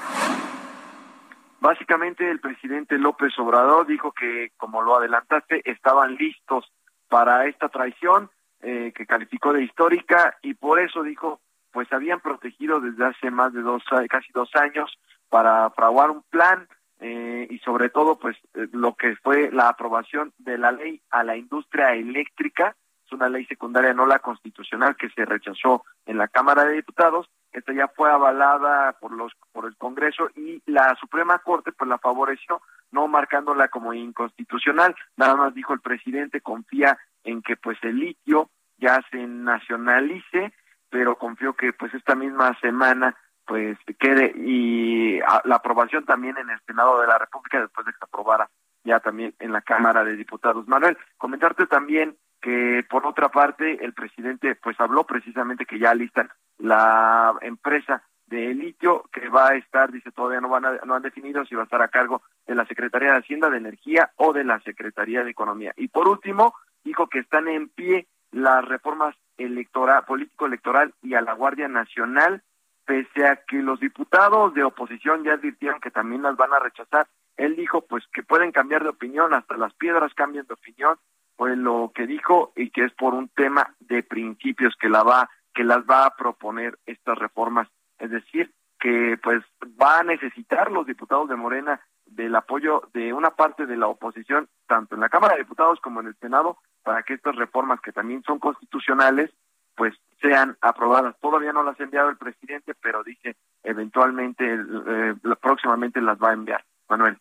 Básicamente 1.61 2.31
el 2.31 2.41
presidente 2.41 2.99
López 2.99 3.39
Obrador 3.39 3.87
dijo 3.87 4.13
que, 4.13 4.53
como 4.57 4.81
lo 4.81 4.97
adelantaste, 4.97 5.61
estaban 5.71 6.17
listos 6.17 6.65
para 7.09 7.47
esta 7.47 7.69
traición 7.69 8.31
eh, 8.63 8.93
que 8.95 9.07
calificó 9.07 9.53
de 9.53 9.65
histórica 9.65 10.39
y 10.43 10.55
por 10.55 10.81
eso 10.81 11.03
dijo, 11.03 11.41
pues 11.71 11.93
habían 11.93 12.21
protegido 12.21 12.81
desde 12.81 13.05
hace 13.05 13.31
más 13.31 13.53
de 13.53 13.61
dos, 13.61 13.83
casi 14.09 14.33
dos 14.33 14.51
años 14.55 14.91
para 15.29 15.71
fraguar 15.71 16.11
un 16.11 16.23
plan 16.31 16.67
eh, 17.01 17.47
y 17.51 17.59
sobre 17.59 17.89
todo, 17.89 18.19
pues 18.19 18.37
eh, 18.55 18.67
lo 18.73 18.95
que 18.95 19.17
fue 19.17 19.51
la 19.51 19.69
aprobación 19.69 20.33
de 20.39 20.59
la 20.59 20.73
ley 20.73 21.01
a 21.11 21.25
la 21.25 21.37
industria 21.37 21.95
eléctrica, 21.95 22.77
es 23.11 23.13
una 23.15 23.29
ley 23.29 23.45
secundaria 23.47 23.93
no 23.93 24.07
la 24.07 24.21
constitucional 24.21 24.97
que 24.97 25.11
se 25.11 25.25
rechazó 25.25 25.85
en 26.07 26.19
la 26.19 26.29
Cámara 26.29 26.65
de 26.65 26.75
Diputados 26.75 27.29
esta 27.53 27.73
ya 27.73 27.89
fue 27.89 28.11
avalada 28.11 28.93
por 29.01 29.13
los 29.13 29.33
por 29.53 29.67
el 29.67 29.77
Congreso 29.77 30.31
y 30.37 30.63
la 30.67 30.95
Suprema 31.01 31.39
Corte 31.41 31.73
pues 31.73 31.89
la 31.89 31.99
favoreció 31.99 32.63
no 32.93 33.09
marcándola 33.09 33.69
como 33.69 33.93
inconstitucional 33.93 34.95
nada 35.17 35.35
más 35.35 35.55
dijo 35.55 35.75
el 35.75 35.81
presidente 35.81 36.41
confía 36.41 36.99
en 37.25 37.43
que 37.43 37.57
pues 37.57 37.79
el 37.83 37.99
litio 37.99 38.51
ya 38.79 39.03
se 39.11 39.27
nacionalice 39.27 40.53
pero 40.89 41.17
confío 41.17 41.55
que 41.55 41.73
pues 41.73 41.93
esta 41.95 42.15
misma 42.15 42.57
semana 42.61 43.17
pues 43.47 43.77
quede 43.99 44.33
y 44.37 45.19
la 45.45 45.57
aprobación 45.57 46.05
también 46.05 46.39
en 46.39 46.51
el 46.51 46.61
Senado 46.67 47.01
de 47.01 47.09
la 47.09 47.19
República 47.19 47.61
después 47.61 47.85
de 47.85 47.93
que 47.93 47.99
se 47.99 48.05
aprobara 48.05 48.49
ya 48.85 49.01
también 49.01 49.35
en 49.41 49.53
la 49.53 49.61
Cámara 49.61 50.05
de 50.05 50.17
Diputados. 50.17 50.67
Manuel, 50.67 50.97
comentarte 51.19 51.67
también 51.67 52.17
que 52.41 52.85
por 52.89 53.07
otra 53.07 53.29
parte 53.29 53.85
el 53.85 53.93
presidente 53.93 54.55
pues 54.55 54.79
habló 54.81 55.05
precisamente 55.05 55.67
que 55.67 55.79
ya 55.79 55.95
listan 55.95 56.31
la 56.59 57.35
empresa 57.43 58.03
de 58.27 58.55
litio 58.55 59.05
que 59.13 59.29
va 59.29 59.49
a 59.49 59.57
estar, 59.57 59.91
dice 59.91 60.13
todavía 60.13 60.41
no 60.41 60.49
van 60.49 60.65
no 60.87 60.95
han 60.95 61.03
definido 61.03 61.45
si 61.45 61.55
va 61.55 61.63
a 61.63 61.65
estar 61.65 61.83
a 61.83 61.89
cargo 61.89 62.23
de 62.47 62.55
la 62.55 62.65
Secretaría 62.67 63.13
de 63.13 63.19
Hacienda 63.19 63.51
de 63.51 63.59
Energía 63.59 64.13
o 64.17 64.33
de 64.33 64.45
la 64.45 64.61
Secretaría 64.61 65.25
de 65.25 65.31
Economía. 65.31 65.73
Y 65.77 65.89
por 65.89 66.09
último, 66.09 66.55
dijo 66.85 67.09
que 67.09 67.19
están 67.19 67.49
en 67.49 67.69
pie 67.69 68.07
las 68.31 68.65
reformas 68.65 69.17
electoral, 69.37 70.05
político 70.05 70.47
electoral 70.47 70.95
y 71.03 71.15
a 71.15 71.23
la 71.23 71.33
Guardia 71.33 71.69
Nacional, 71.69 72.43
pese 72.85 73.27
a 73.27 73.37
que 73.37 73.57
los 73.57 73.81
diputados 73.81 74.55
de 74.55 74.65
oposición 74.65 75.25
ya 75.25 75.35
advirtieron 75.35 75.81
que 75.81 75.91
también 75.91 76.23
las 76.23 76.37
van 76.37 76.53
a 76.53 76.61
rechazar. 76.61 77.09
Él 77.37 77.57
dijo 77.57 77.83
pues 77.83 78.05
que 78.13 78.23
pueden 78.23 78.53
cambiar 78.53 78.83
de 78.85 78.91
opinión, 78.91 79.35
hasta 79.35 79.57
las 79.57 79.75
piedras 79.75 80.15
cambian 80.15 80.47
de 80.47 80.55
opinión, 80.55 80.97
fue 81.41 81.57
lo 81.57 81.91
que 81.95 82.07
dijo 82.07 82.53
y 82.55 82.69
que 82.69 82.85
es 82.85 82.93
por 82.93 83.15
un 83.15 83.31
tema 83.31 83.75
de 83.81 84.03
principios 84.03 84.75
que 84.79 84.91
la 84.91 85.03
va 85.03 85.31
que 85.55 85.65
las 85.65 85.79
va 85.91 86.05
a 86.05 86.15
proponer 86.15 86.79
estas 86.85 87.17
reformas, 87.17 87.67
es 87.99 88.11
decir, 88.11 88.53
que 88.79 89.19
pues 89.23 89.43
va 89.81 90.01
a 90.01 90.03
necesitar 90.03 90.71
los 90.71 90.87
diputados 90.87 91.31
de 91.31 91.37
Morena 91.37 91.81
del 92.05 92.37
apoyo 92.37 92.91
de 92.93 93.15
una 93.15 93.31
parte 93.31 93.65
de 93.65 93.79
la 93.79 93.87
oposición, 93.87 94.51
tanto 94.67 94.97
en 94.97 95.01
la 95.01 95.09
Cámara 95.09 95.33
de 95.33 95.45
Diputados 95.45 95.81
como 95.81 96.03
en 96.03 96.09
el 96.09 96.17
Senado, 96.17 96.59
para 96.83 97.05
que 97.05 97.15
estas 97.15 97.37
reformas 97.37 97.81
que 97.81 97.93
también 97.93 98.23
son 98.23 98.39
constitucionales, 98.39 99.31
pues 99.77 99.95
sean 100.21 100.59
aprobadas. 100.61 101.19
Todavía 101.21 101.55
no 101.55 101.63
las 101.63 101.81
ha 101.81 101.85
enviado 101.85 102.11
el 102.11 102.19
presidente, 102.19 102.75
pero 102.83 103.03
dice 103.03 103.35
eventualmente, 103.63 104.45
eh, 104.45 105.15
próximamente 105.41 106.03
las 106.03 106.19
va 106.19 106.33
a 106.33 106.35
enviar. 106.35 106.63
Manuel. 106.87 107.17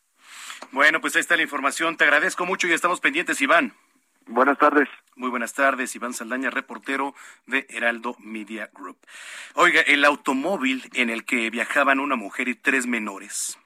Bueno, 0.74 1.00
pues 1.00 1.16
ahí 1.16 1.22
está 1.22 1.38
la 1.38 1.44
información. 1.44 1.96
Te 1.96 2.04
agradezco 2.04 2.46
mucho 2.46 2.68
y 2.68 2.74
estamos 2.74 3.00
pendientes, 3.00 3.42
Iván. 3.42 3.72
Buenas 4.32 4.60
tardes. 4.60 4.88
Muy 5.16 5.32
buenas 5.32 5.54
tardes, 5.54 5.96
Iván 5.96 6.14
Saldaña, 6.14 6.52
reportero 6.52 7.16
de 7.48 7.66
Heraldo 7.68 8.16
Media 8.20 8.70
Group. 8.72 9.00
Oiga, 9.56 9.82
el 9.82 10.06
automóvil 10.06 10.88
en 10.94 11.10
el 11.10 11.26
que 11.26 11.50
viajaban 11.50 12.00
una 12.00 12.16
mujer 12.16 12.48
y 12.48 12.54
tres 12.54 12.86
menores 12.86 13.58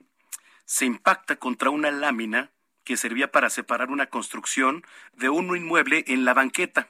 se 0.64 0.86
impacta 0.86 1.36
contra 1.36 1.70
una 1.70 1.92
lámina 1.92 2.50
que 2.86 2.96
servía 2.96 3.30
para 3.30 3.50
separar 3.50 3.92
una 3.92 4.06
construcción 4.06 4.86
de 5.12 5.28
un 5.28 5.54
inmueble 5.54 6.06
en 6.08 6.24
la 6.24 6.34
banqueta. 6.34 6.88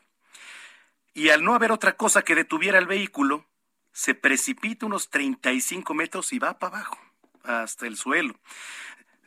Y 1.16 1.30
al 1.30 1.44
no 1.44 1.56
haber 1.56 1.72
otra 1.72 1.94
cosa 1.94 2.22
que 2.22 2.36
detuviera 2.36 2.78
el 2.78 2.86
vehículo, 2.86 3.44
se 3.92 4.14
precipita 4.14 4.86
unos 4.86 5.10
35 5.10 5.96
metros 5.96 6.32
y 6.32 6.38
va 6.38 6.60
para 6.60 6.78
abajo, 6.78 7.00
hasta 7.44 7.88
el 7.88 7.98
suelo. 7.98 8.36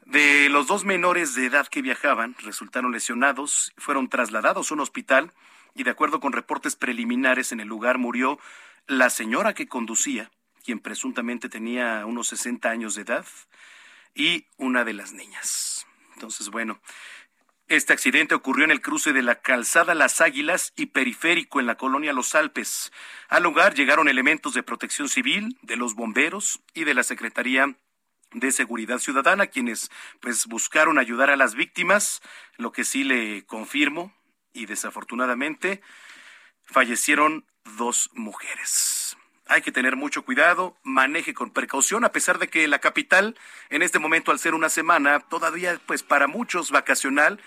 De 0.07 0.49
los 0.49 0.69
dos 0.69 0.85
menores 0.85 1.35
de 1.35 1.47
edad 1.47 1.67
que 1.67 1.83
viajaban, 1.83 2.37
resultaron 2.39 2.93
lesionados, 2.93 3.73
fueron 3.77 4.09
trasladados 4.09 4.71
a 4.71 4.75
un 4.75 4.81
hospital 4.81 5.33
y 5.75 5.83
de 5.83 5.91
acuerdo 5.91 6.21
con 6.21 6.33
reportes 6.33 6.77
preliminares 6.77 7.51
en 7.51 7.59
el 7.59 7.67
lugar 7.67 7.99
murió 7.99 8.39
la 8.87 9.11
señora 9.11 9.53
que 9.53 9.67
conducía, 9.67 10.31
quien 10.65 10.79
presuntamente 10.79 11.49
tenía 11.49 12.07
unos 12.07 12.29
60 12.29 12.71
años 12.71 12.95
de 12.95 13.03
edad, 13.03 13.27
y 14.15 14.47
una 14.57 14.85
de 14.85 14.95
las 14.95 15.13
niñas. 15.13 15.87
Entonces, 16.15 16.51
bueno, 16.51 16.81
este 17.67 17.93
accidente 17.93 18.37
ocurrió 18.37 18.65
en 18.65 18.71
el 18.71 18.81
cruce 18.81 19.13
de 19.13 19.23
la 19.23 19.41
calzada 19.41 19.97
Las 19.97 20.21
Águilas 20.21 20.73
y 20.77 20.87
Periférico 20.87 21.59
en 21.59 21.67
la 21.67 21.77
colonia 21.77 22.13
Los 22.13 22.37
Alpes. 22.37 22.93
Al 23.29 23.43
lugar 23.43 23.75
llegaron 23.75 24.09
elementos 24.09 24.55
de 24.55 24.63
protección 24.63 25.09
civil, 25.09 25.59
de 25.63 25.77
los 25.77 25.95
bomberos 25.95 26.63
y 26.75 26.85
de 26.85 26.95
la 26.95 27.03
Secretaría 27.03 27.77
de 28.33 28.53
Seguridad 28.53 28.99
Ciudadana, 28.99 29.47
quienes 29.47 29.91
pues 30.21 30.47
buscaron 30.47 30.99
ayudar 30.99 31.31
a 31.31 31.37
las 31.37 31.55
víctimas, 31.55 32.23
lo 32.57 32.73
que 32.73 32.85
sí 32.85 33.05
le 33.05 33.45
confirmo 33.47 34.13
y 34.53 34.67
desafortunadamente 34.67 35.81
fallecieron 36.65 37.47
dos 37.77 38.11
mujeres. 38.15 39.17
hay 39.49 39.63
que 39.63 39.71
tener 39.71 39.95
mucho 39.95 40.25
cuidado, 40.25 40.77
maneje 40.83 41.33
con 41.33 41.53
precaución, 41.53 42.05
a 42.05 42.11
pesar 42.11 42.39
de 42.41 42.49
que 42.49 42.67
la 42.67 42.81
capital, 42.81 43.39
en 43.71 43.83
este 43.83 44.01
momento, 44.01 44.33
al 44.33 44.41
ser 44.41 44.55
una 44.55 44.69
semana, 44.69 45.21
todavía, 45.21 45.81
pues 45.87 46.03
para 46.03 46.27
muchos 46.27 46.73
vacacional, 46.73 47.41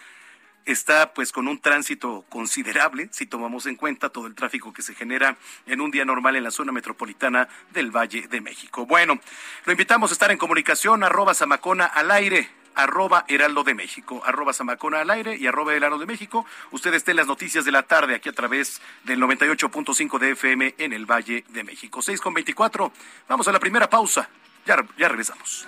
está 0.66 1.14
pues 1.14 1.32
con 1.32 1.48
un 1.48 1.60
tránsito 1.60 2.26
considerable 2.30 3.10
si 3.12 3.26
tomamos 3.26 3.66
en 3.66 3.76
cuenta 3.76 4.10
todo 4.10 4.28
el 4.28 4.36
tráfico 4.36 4.74
que 4.74 4.82
se 4.82 4.96
genera 4.96 5.38
en 5.66 5.82
un 5.82 5.92
día 5.92 6.06
normal 6.06 6.36
en 6.36 6.44
la 6.44 6.52
zona 6.52 6.72
metropolitana 6.72 7.48
del 7.72 7.92
Valle 7.92 8.28
de 8.28 8.42
México. 8.42 8.86
Bueno, 8.86 9.20
lo 9.66 9.72
invitamos 9.72 10.12
a 10.12 10.14
estar 10.14 10.32
en 10.32 10.38
comunicación 10.38 11.04
arroba 11.04 11.34
Samacona 11.34 11.86
al 11.86 12.12
aire 12.12 12.60
arroba 12.76 13.26
Heraldo 13.28 13.64
de 13.64 13.74
México, 13.74 14.22
arroba 14.26 14.54
Samacona 14.54 15.02
al 15.02 15.10
aire 15.10 15.36
y 15.36 15.48
arroba 15.48 15.74
Heraldo 15.74 15.98
de 15.98 16.06
México. 16.06 16.46
Ustedes 16.72 16.98
estén 16.98 17.18
las 17.18 17.28
noticias 17.28 17.66
de 17.66 17.72
la 17.72 17.84
tarde 17.84 18.16
aquí 18.16 18.30
a 18.30 18.34
través 18.34 18.82
del 19.04 19.20
98.5 19.20 20.20
de 20.20 20.32
FM 20.32 20.76
en 20.78 20.94
el 20.94 21.06
Valle 21.06 21.44
de 21.50 21.64
México. 21.64 22.02
6 22.02 22.22
con 22.22 22.34
24. 22.34 22.92
Vamos 23.28 23.48
a 23.48 23.52
la 23.52 23.60
primera 23.60 23.90
pausa. 23.90 24.30
Ya, 24.66 24.86
ya 24.98 25.08
regresamos. 25.08 25.68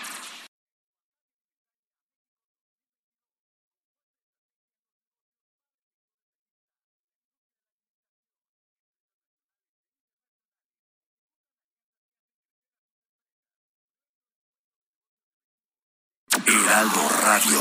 Heraldo 16.71 17.09
Radio. 17.25 17.59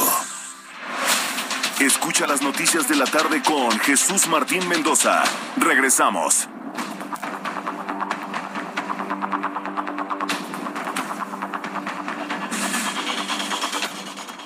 Escucha 1.80 2.28
las 2.28 2.42
noticias 2.42 2.88
de 2.88 2.94
la 2.94 3.06
tarde 3.06 3.42
con 3.42 3.76
Jesús 3.80 4.28
Martín 4.28 4.68
Mendoza. 4.68 5.24
Regresamos. 5.56 6.48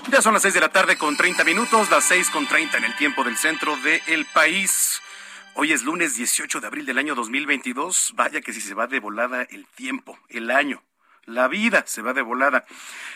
Ya 0.09 0.23
son 0.23 0.33
las 0.33 0.41
seis 0.41 0.55
de 0.55 0.61
la 0.61 0.71
tarde 0.71 0.97
con 0.97 1.15
30 1.15 1.45
minutos, 1.45 1.91
las 1.91 2.05
seis 2.05 2.31
con 2.31 2.47
30 2.47 2.79
en 2.79 2.85
el 2.85 2.97
tiempo 2.97 3.23
del 3.23 3.37
centro 3.37 3.77
del 3.77 4.25
país. 4.33 5.03
Hoy 5.57 5.75
es 5.75 5.83
lunes 5.83 6.17
18 6.17 6.63
de 6.63 6.67
abril 6.67 6.87
del 6.87 6.97
año 6.97 7.15
2022. 7.15 8.15
Vaya 8.15 8.41
que 8.41 8.55
si 8.55 8.63
se 8.63 8.73
va 8.73 8.87
de 8.87 8.99
volada 8.99 9.43
el 9.43 9.67
tiempo, 9.67 10.19
el 10.31 10.51
año 10.51 10.83
la 11.27 11.49
vida 11.49 11.85
se 11.87 12.03
va 12.03 12.13
de 12.13 12.23
volada. 12.23 12.65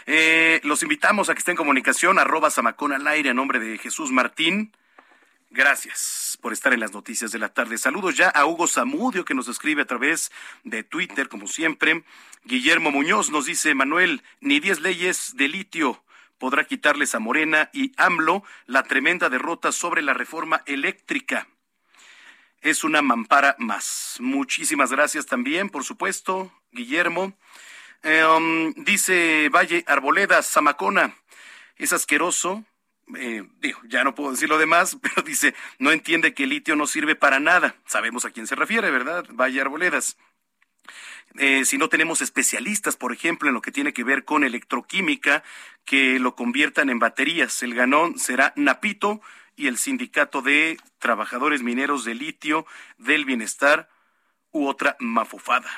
Eh, 0.07 0.61
los 0.65 0.83
invitamos 0.83 1.29
a 1.29 1.35
que 1.35 1.39
estén 1.39 1.53
en 1.53 1.59
comunicación, 1.59 2.19
arroba 2.19 2.51
Samacón 2.51 2.93
al 2.93 3.07
aire, 3.07 3.31
a 3.31 3.35
nombre 3.35 3.59
de 3.59 3.79
Jesús 3.79 4.11
Martín. 4.11 4.73
Gracias 5.51 6.39
por 6.43 6.53
estar 6.53 6.73
en 6.73 6.81
las 6.81 6.93
noticias 6.93 7.33
de 7.33 7.39
la 7.39 7.49
tarde. 7.49 7.79
Saludos 7.79 8.17
ya 8.17 8.29
a 8.29 8.45
Hugo 8.45 8.67
Zamudio, 8.67 9.25
que 9.25 9.35
nos 9.35 9.49
escribe 9.49 9.83
a 9.83 9.87
través 9.87 10.31
de 10.65 10.83
Twitter, 10.83 11.29
como 11.29 11.47
siempre. 11.47 12.05
Guillermo 12.45 12.91
Muñoz 12.91 13.31
nos 13.31 13.47
dice, 13.47 13.75
Manuel, 13.75 14.23
ni 14.41 14.61
diez 14.61 14.81
leyes 14.81 15.37
de 15.37 15.49
litio 15.49 16.03
podrá 16.39 16.65
quitarles 16.65 17.15
a 17.15 17.19
Morena 17.19 17.69
y 17.73 17.93
AMLO 17.97 18.45
la 18.67 18.85
tremenda 18.85 19.29
derrota 19.29 19.73
sobre 19.73 20.03
la 20.03 20.15
reforma 20.15 20.63
eléctrica. 20.67 21.49
Es 22.61 22.85
una 22.85 23.03
mampara 23.03 23.55
más. 23.59 24.17
Muchísimas 24.21 24.91
gracias 24.91 25.27
también, 25.27 25.69
por 25.69 25.85
supuesto, 25.85 26.53
Guillermo. 26.73 27.37
Eh, 28.03 28.25
um, 28.25 28.73
dice 28.85 29.49
Valle 29.51 29.85
Arboleda, 29.87 30.43
Zamacona, 30.43 31.17
es 31.77 31.93
asqueroso. 31.93 32.65
Eh, 33.17 33.43
ya 33.89 34.05
no 34.05 34.15
puedo 34.15 34.33
decir 34.33 34.49
lo 34.49 34.59
demás, 34.59 34.99
pero 35.03 35.23
dice, 35.23 35.55
no 35.79 35.91
entiende 35.91 36.35
que 36.35 36.45
el 36.45 36.51
litio 36.51 36.77
no 36.77 36.87
sirve 36.87 37.17
para 37.17 37.41
nada. 37.41 37.77
Sabemos 37.87 38.25
a 38.25 38.31
quién 38.31 38.47
se 38.47 38.55
refiere, 38.55 38.91
¿verdad? 38.91 39.25
Valle 39.31 39.61
Arboledas. 39.61 40.17
Eh, 41.37 41.65
si 41.65 41.77
no 41.79 41.89
tenemos 41.89 42.23
especialistas, 42.23 42.97
por 42.97 43.13
ejemplo, 43.13 43.49
en 43.49 43.55
lo 43.55 43.61
que 43.63 43.73
tiene 43.73 43.93
que 43.93 44.05
ver 44.05 44.25
con 44.25 44.45
electroquímica, 44.45 45.43
que 45.85 46.19
lo 46.19 46.35
conviertan 46.35 46.91
en 46.91 46.99
baterías. 46.99 47.63
El 47.63 47.75
ganón 47.75 48.19
será 48.19 48.53
Napito 48.57 49.21
y 49.57 49.67
el 49.67 49.77
Sindicato 49.77 50.41
de 50.41 50.79
Trabajadores 50.99 51.63
Mineros 51.63 52.05
de 52.05 52.15
Litio 52.15 52.67
del 52.97 53.25
Bienestar 53.25 53.89
u 54.51 54.67
otra 54.67 54.97
mafufada 55.01 55.69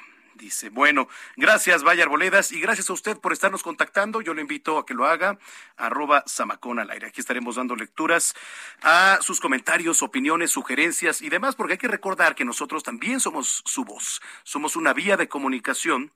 dice. 0.40 0.70
Bueno, 0.70 1.08
gracias, 1.36 1.84
Valle 1.84 2.02
Arboledas, 2.02 2.50
y 2.50 2.60
gracias 2.60 2.90
a 2.90 2.94
usted 2.94 3.18
por 3.18 3.32
estarnos 3.32 3.62
contactando. 3.62 4.22
Yo 4.22 4.34
le 4.34 4.40
invito 4.40 4.78
a 4.78 4.86
que 4.86 4.94
lo 4.94 5.06
haga, 5.06 5.38
arroba 5.76 6.24
Samacón 6.26 6.78
al 6.78 6.90
aire. 6.90 7.06
Aquí 7.06 7.20
estaremos 7.20 7.56
dando 7.56 7.76
lecturas 7.76 8.34
a 8.82 9.18
sus 9.20 9.38
comentarios, 9.38 10.02
opiniones, 10.02 10.50
sugerencias 10.50 11.22
y 11.22 11.28
demás, 11.28 11.54
porque 11.54 11.74
hay 11.74 11.78
que 11.78 11.88
recordar 11.88 12.34
que 12.34 12.44
nosotros 12.44 12.82
también 12.82 13.20
somos 13.20 13.62
su 13.66 13.84
voz. 13.84 14.20
Somos 14.42 14.74
una 14.74 14.92
vía 14.92 15.16
de 15.16 15.28
comunicación 15.28 16.12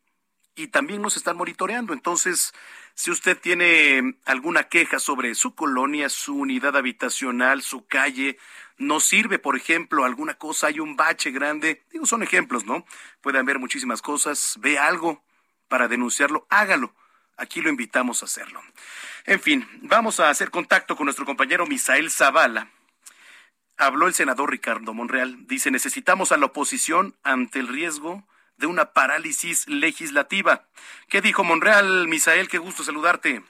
y 0.57 0.69
también 0.69 1.03
nos 1.03 1.17
están 1.17 1.37
monitoreando. 1.37 1.93
Entonces, 1.93 2.55
si 2.95 3.11
usted 3.11 3.39
tiene 3.39 4.17
alguna 4.25 4.65
queja 4.65 4.99
sobre 4.99 5.35
su 5.35 5.55
colonia, 5.55 6.09
su 6.09 6.37
unidad 6.37 6.77
habitacional, 6.77 7.63
su 7.63 7.87
calle, 7.87 8.39
no 8.77 9.01
sirve, 9.01 9.39
por 9.39 9.57
ejemplo, 9.57 10.05
alguna 10.05 10.35
cosa, 10.35 10.69
hay 10.69 10.81
un 10.81 10.97
bache 10.97 11.31
grande, 11.31 11.85
digo, 11.93 12.07
son 12.07 12.23
ejemplos, 12.23 12.65
¿no? 12.65 12.85
Puede 13.21 13.39
haber 13.39 13.59
muchísimas 13.59 14.03
cosas, 14.03 14.57
ve 14.61 14.79
algo 14.79 15.23
para 15.69 15.89
denunciarlo, 15.89 16.47
hágalo. 16.51 16.95
Aquí 17.37 17.61
lo 17.61 17.69
invitamos 17.69 18.23
a 18.23 18.27
hacerlo. 18.27 18.61
En 19.25 19.41
fin, 19.41 19.69
vamos 19.83 20.21
a 20.21 20.29
hacer 20.31 20.51
contacto 20.51 20.97
con 20.97 21.07
nuestro 21.07 21.25
compañero 21.25 21.67
Misael 21.67 22.11
Zavala. 22.11 22.71
Habló 23.77 24.07
el 24.07 24.15
senador 24.15 24.51
Ricardo 24.51 24.95
Monreal. 24.95 25.47
Dice, 25.49 25.73
necesitamos 25.73 26.31
a 26.31 26.37
la 26.37 26.47
oposición 26.47 27.17
ante 27.25 27.59
el 27.59 27.67
riesgo 27.67 28.25
de 28.57 28.69
una 28.69 28.93
parálisis 28.93 29.67
legislativa. 29.67 30.69
¿Qué 31.09 31.21
dijo 31.21 31.43
Monreal, 31.43 32.07
Misael? 32.07 32.49
Qué 32.49 32.59
gusto 32.59 32.85
saludarte. 32.85 33.43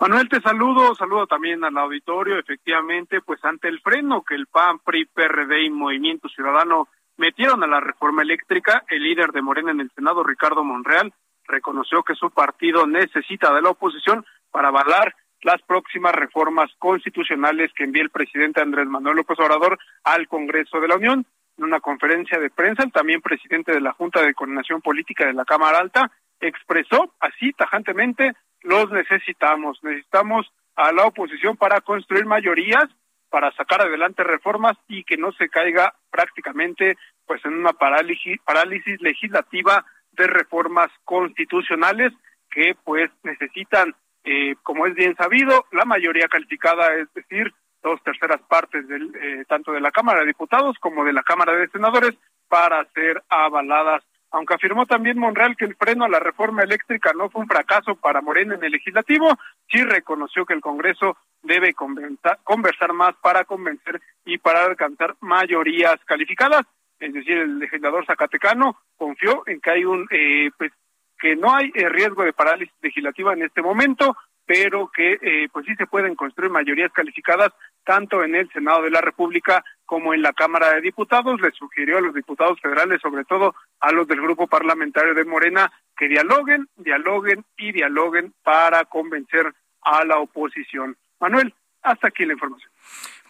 Manuel, 0.00 0.28
te 0.28 0.40
saludo, 0.40 0.94
saludo 0.94 1.26
también 1.26 1.64
al 1.64 1.76
auditorio. 1.76 2.38
Efectivamente, 2.38 3.20
pues 3.20 3.44
ante 3.44 3.66
el 3.66 3.80
freno 3.80 4.22
que 4.22 4.36
el 4.36 4.46
PAN, 4.46 4.78
PRI, 4.78 5.06
PRD 5.06 5.64
y 5.64 5.70
Movimiento 5.70 6.28
Ciudadano 6.28 6.86
metieron 7.16 7.64
a 7.64 7.66
la 7.66 7.80
reforma 7.80 8.22
eléctrica, 8.22 8.84
el 8.88 9.02
líder 9.02 9.32
de 9.32 9.42
Morena 9.42 9.72
en 9.72 9.80
el 9.80 9.90
Senado, 9.90 10.22
Ricardo 10.22 10.62
Monreal, 10.62 11.12
reconoció 11.48 12.04
que 12.04 12.14
su 12.14 12.30
partido 12.30 12.86
necesita 12.86 13.52
de 13.52 13.60
la 13.60 13.70
oposición 13.70 14.24
para 14.52 14.68
avalar 14.68 15.16
las 15.42 15.60
próximas 15.62 16.14
reformas 16.14 16.70
constitucionales 16.78 17.72
que 17.74 17.82
envía 17.82 18.02
el 18.02 18.10
presidente 18.10 18.60
Andrés 18.60 18.86
Manuel 18.86 19.16
López 19.16 19.38
Obrador 19.40 19.78
al 20.04 20.28
Congreso 20.28 20.80
de 20.80 20.88
la 20.88 20.96
Unión. 20.96 21.26
En 21.56 21.64
una 21.64 21.80
conferencia 21.80 22.38
de 22.38 22.50
prensa, 22.50 22.84
el 22.84 22.92
también 22.92 23.20
presidente 23.20 23.72
de 23.72 23.80
la 23.80 23.94
Junta 23.94 24.22
de 24.22 24.34
Coordinación 24.34 24.80
Política 24.80 25.26
de 25.26 25.32
la 25.32 25.44
Cámara 25.44 25.78
Alta 25.78 26.08
expresó 26.40 27.14
así 27.18 27.52
tajantemente 27.52 28.36
los 28.62 28.90
necesitamos. 28.90 29.78
Necesitamos 29.82 30.50
a 30.76 30.92
la 30.92 31.06
oposición 31.06 31.56
para 31.56 31.80
construir 31.80 32.26
mayorías, 32.26 32.86
para 33.30 33.52
sacar 33.52 33.82
adelante 33.82 34.24
reformas 34.24 34.76
y 34.88 35.04
que 35.04 35.16
no 35.16 35.32
se 35.32 35.48
caiga 35.48 35.94
prácticamente 36.10 36.96
pues 37.26 37.44
en 37.44 37.54
una 37.54 37.72
parálisis, 37.72 38.40
parálisis 38.42 39.00
legislativa 39.00 39.84
de 40.12 40.26
reformas 40.26 40.90
constitucionales 41.04 42.12
que 42.50 42.74
pues 42.84 43.10
necesitan, 43.22 43.94
eh, 44.24 44.54
como 44.62 44.86
es 44.86 44.94
bien 44.94 45.14
sabido, 45.16 45.66
la 45.72 45.84
mayoría 45.84 46.28
calificada, 46.28 46.94
es 46.94 47.12
decir, 47.12 47.52
dos 47.82 48.02
terceras 48.02 48.40
partes 48.48 48.86
del, 48.88 49.14
eh, 49.14 49.44
tanto 49.46 49.72
de 49.72 49.80
la 49.80 49.90
Cámara 49.90 50.20
de 50.20 50.26
Diputados 50.26 50.76
como 50.80 51.04
de 51.04 51.12
la 51.12 51.22
Cámara 51.22 51.52
de 51.56 51.68
Senadores 51.68 52.14
para 52.48 52.84
ser 52.92 53.22
avaladas 53.28 54.02
aunque 54.30 54.54
afirmó 54.54 54.86
también 54.86 55.18
Monreal 55.18 55.56
que 55.56 55.64
el 55.64 55.76
freno 55.76 56.04
a 56.04 56.08
la 56.08 56.20
reforma 56.20 56.62
eléctrica 56.62 57.12
no 57.16 57.30
fue 57.30 57.42
un 57.42 57.48
fracaso 57.48 57.96
para 57.96 58.20
Morena 58.20 58.54
en 58.54 58.64
el 58.64 58.72
legislativo, 58.72 59.38
sí 59.70 59.82
reconoció 59.82 60.44
que 60.44 60.54
el 60.54 60.60
Congreso 60.60 61.16
debe 61.42 61.74
conversar 61.74 62.92
más 62.92 63.14
para 63.22 63.44
convencer 63.44 64.00
y 64.24 64.38
para 64.38 64.64
alcanzar 64.64 65.16
mayorías 65.20 65.96
calificadas. 66.04 66.62
Es 66.98 67.12
decir, 67.12 67.38
el 67.38 67.58
legislador 67.58 68.04
zacatecano 68.06 68.76
confió 68.96 69.44
en 69.46 69.60
que 69.60 69.70
hay 69.70 69.84
un, 69.84 70.06
eh, 70.10 70.50
pues, 70.58 70.72
que 71.18 71.36
no 71.36 71.54
hay 71.54 71.70
eh, 71.74 71.88
riesgo 71.88 72.24
de 72.24 72.32
parálisis 72.32 72.74
legislativa 72.82 73.32
en 73.32 73.42
este 73.42 73.62
momento, 73.62 74.16
pero 74.44 74.88
que 74.88 75.18
eh, 75.20 75.48
pues 75.52 75.66
sí 75.66 75.74
se 75.76 75.86
pueden 75.86 76.14
construir 76.14 76.50
mayorías 76.50 76.90
calificadas 76.92 77.52
tanto 77.88 78.22
en 78.22 78.34
el 78.34 78.52
Senado 78.52 78.82
de 78.82 78.90
la 78.90 79.00
República 79.00 79.64
como 79.86 80.12
en 80.12 80.20
la 80.20 80.34
Cámara 80.34 80.74
de 80.74 80.82
Diputados. 80.82 81.40
Le 81.40 81.50
sugirió 81.52 81.96
a 81.96 82.02
los 82.02 82.14
diputados 82.14 82.60
federales, 82.60 83.00
sobre 83.00 83.24
todo 83.24 83.54
a 83.80 83.92
los 83.92 84.06
del 84.06 84.20
grupo 84.20 84.46
parlamentario 84.46 85.14
de 85.14 85.24
Morena, 85.24 85.72
que 85.96 86.06
dialoguen, 86.06 86.68
dialoguen 86.76 87.46
y 87.56 87.72
dialoguen 87.72 88.34
para 88.42 88.84
convencer 88.84 89.54
a 89.80 90.04
la 90.04 90.18
oposición. 90.18 90.98
Manuel, 91.18 91.54
hasta 91.80 92.08
aquí 92.08 92.26
la 92.26 92.34
información. 92.34 92.70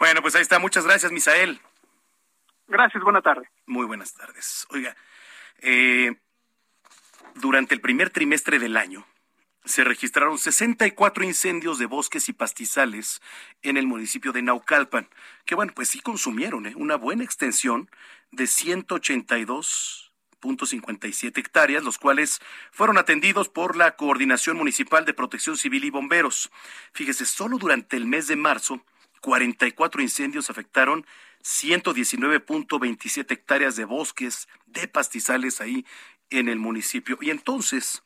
Bueno, 0.00 0.22
pues 0.22 0.34
ahí 0.34 0.42
está. 0.42 0.58
Muchas 0.58 0.84
gracias, 0.84 1.12
Misael. 1.12 1.60
Gracias, 2.66 3.00
buena 3.04 3.22
tarde. 3.22 3.48
Muy 3.66 3.86
buenas 3.86 4.12
tardes. 4.12 4.66
Oiga, 4.70 4.96
eh, 5.60 6.16
durante 7.36 7.76
el 7.76 7.80
primer 7.80 8.10
trimestre 8.10 8.58
del 8.58 8.76
año, 8.76 9.06
se 9.68 9.84
registraron 9.84 10.38
64 10.38 11.22
incendios 11.24 11.78
de 11.78 11.86
bosques 11.86 12.28
y 12.28 12.32
pastizales 12.32 13.22
en 13.62 13.76
el 13.76 13.86
municipio 13.86 14.32
de 14.32 14.42
Naucalpan, 14.42 15.08
que 15.44 15.54
bueno, 15.54 15.72
pues 15.74 15.90
sí 15.90 16.00
consumieron 16.00 16.66
¿eh? 16.66 16.72
una 16.74 16.96
buena 16.96 17.22
extensión 17.22 17.88
de 18.30 18.44
182.57 18.44 21.38
hectáreas, 21.38 21.84
los 21.84 21.98
cuales 21.98 22.40
fueron 22.72 22.96
atendidos 22.98 23.48
por 23.48 23.76
la 23.76 23.94
Coordinación 23.96 24.56
Municipal 24.56 25.04
de 25.04 25.14
Protección 25.14 25.58
Civil 25.58 25.84
y 25.84 25.90
Bomberos. 25.90 26.50
Fíjese, 26.92 27.26
solo 27.26 27.58
durante 27.58 27.96
el 27.96 28.06
mes 28.06 28.26
de 28.26 28.36
marzo, 28.36 28.82
44 29.20 30.00
incendios 30.00 30.48
afectaron 30.48 31.04
119.27 31.44 33.32
hectáreas 33.32 33.76
de 33.76 33.84
bosques, 33.84 34.48
de 34.66 34.88
pastizales 34.88 35.60
ahí 35.60 35.84
en 36.30 36.48
el 36.48 36.58
municipio. 36.58 37.18
Y 37.20 37.28
entonces, 37.30 38.02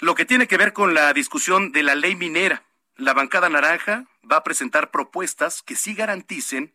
lo 0.00 0.14
que 0.14 0.24
tiene 0.24 0.48
que 0.48 0.56
ver 0.56 0.72
con 0.72 0.94
la 0.94 1.12
discusión 1.12 1.72
de 1.72 1.82
la 1.82 1.94
ley 1.94 2.16
minera, 2.16 2.62
la 2.96 3.12
bancada 3.12 3.50
naranja 3.50 4.06
va 4.30 4.36
a 4.36 4.44
presentar 4.44 4.90
propuestas 4.90 5.60
que 5.60 5.76
sí 5.76 5.94
garanticen 5.94 6.72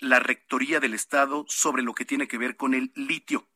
la 0.00 0.18
Rectoría 0.18 0.80
del 0.80 0.94
Estado 0.94 1.44
sobre 1.48 1.82
lo 1.82 1.94
que 1.94 2.04
tiene 2.04 2.28
que 2.28 2.38
ver 2.38 2.56
con 2.56 2.74
el 2.74 2.92
litio. 2.94 3.46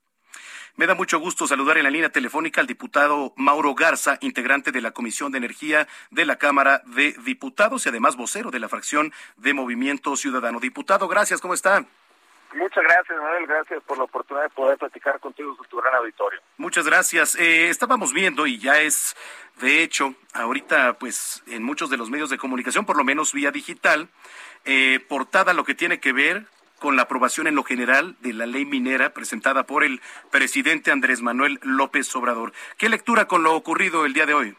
Me 0.77 0.87
da 0.87 0.95
mucho 0.97 1.21
gusto 1.21 1.47
saludar 1.47 1.79
en 1.79 1.85
la 1.85 1.91
línea 1.91 2.11
telefónica 2.11 2.61
al 2.61 2.67
diputado 2.67 3.33
Mauro 3.37 3.75
Garza, 3.77 4.19
integrante 4.21 4.73
de 4.73 4.81
la 4.81 4.91
Comisión 4.91 5.31
de 5.31 5.39
Energía 5.39 5.87
de 6.11 6.25
la 6.25 6.37
Cámara 6.37 6.83
de 6.87 7.15
Diputados 7.25 7.87
y 7.87 7.91
además 7.91 8.17
vocero 8.17 8.51
de 8.51 8.59
la 8.59 8.69
fracción 8.69 9.13
de 9.37 9.55
Movimiento 9.55 10.17
Ciudadano. 10.17 10.59
Diputado, 10.59 11.07
gracias, 11.07 11.41
¿cómo 11.41 11.55
está? 11.55 11.87
Muchas 12.55 12.85
gracias, 12.85 13.19
Manuel. 13.19 13.47
Gracias 13.47 13.83
por 13.83 13.99
la 13.99 14.05
oportunidad 14.05 14.45
de 14.45 14.51
poder 14.51 14.79
platicar 14.79 15.19
contigo 15.19 15.57
con 15.57 15.67
tu 15.69 15.77
gran 15.77 15.95
auditorio. 15.95 16.41
Muchas 16.57 16.87
gracias. 16.87 17.35
Eh, 17.35 17.69
estábamos 17.69 18.13
viendo 18.13 18.47
y 18.47 18.59
ya 18.59 18.81
es, 18.81 19.17
de 19.61 19.83
hecho, 19.83 20.15
ahorita, 20.33 20.95
pues, 20.95 21.43
en 21.47 21.65
muchos 21.65 21.91
de 21.91 21.97
los 21.97 22.11
medios 22.11 22.31
de 22.31 22.39
comunicación, 22.39 22.87
por 22.87 22.97
lo 22.97 23.03
menos 23.03 23.33
vía 23.33 23.51
digital, 23.51 24.09
eh, 24.65 25.01
portada 25.09 25.53
lo 25.53 25.65
que 25.65 25.75
tiene 25.75 26.01
que 26.01 26.13
ver 26.13 26.47
con 26.79 26.97
la 26.97 27.03
aprobación 27.03 27.47
en 27.47 27.55
lo 27.55 27.65
general 27.65 28.17
de 28.21 28.33
la 28.33 28.47
ley 28.47 28.65
minera 28.65 29.11
presentada 29.11 29.65
por 29.65 29.85
el 29.85 30.01
presidente 30.31 30.91
Andrés 30.91 31.23
Manuel 31.23 31.59
López 31.63 32.15
Obrador. 32.17 32.53
¿Qué 32.77 32.89
lectura 32.89 33.27
con 33.27 33.43
lo 33.43 33.55
ocurrido 33.55 34.05
el 34.05 34.13
día 34.13 34.27
de 34.27 34.35
hoy? 34.35 34.57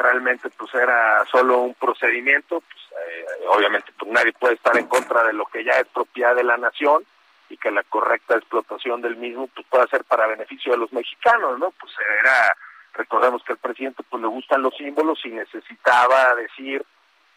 realmente 0.00 0.48
pues 0.50 0.74
era 0.74 1.24
solo 1.30 1.58
un 1.58 1.74
procedimiento, 1.74 2.60
pues, 2.60 2.80
eh, 3.06 3.46
obviamente 3.48 3.92
pues, 3.98 4.10
nadie 4.10 4.32
puede 4.32 4.54
estar 4.54 4.76
en 4.76 4.86
contra 4.86 5.22
de 5.24 5.32
lo 5.32 5.44
que 5.46 5.62
ya 5.62 5.72
es 5.72 5.86
propiedad 5.88 6.34
de 6.34 6.44
la 6.44 6.56
nación 6.56 7.04
y 7.48 7.56
que 7.56 7.70
la 7.70 7.82
correcta 7.84 8.36
explotación 8.36 9.02
del 9.02 9.16
mismo 9.16 9.48
pues 9.48 9.66
pueda 9.68 9.86
ser 9.88 10.04
para 10.04 10.26
beneficio 10.26 10.72
de 10.72 10.78
los 10.78 10.92
mexicanos, 10.92 11.58
¿no? 11.58 11.72
Pues 11.72 11.92
era, 12.20 12.56
recordemos 12.94 13.42
que 13.44 13.52
al 13.52 13.58
presidente 13.58 14.02
pues 14.08 14.22
le 14.22 14.28
gustan 14.28 14.62
los 14.62 14.74
símbolos 14.76 15.20
y 15.24 15.30
necesitaba 15.30 16.34
decir 16.36 16.84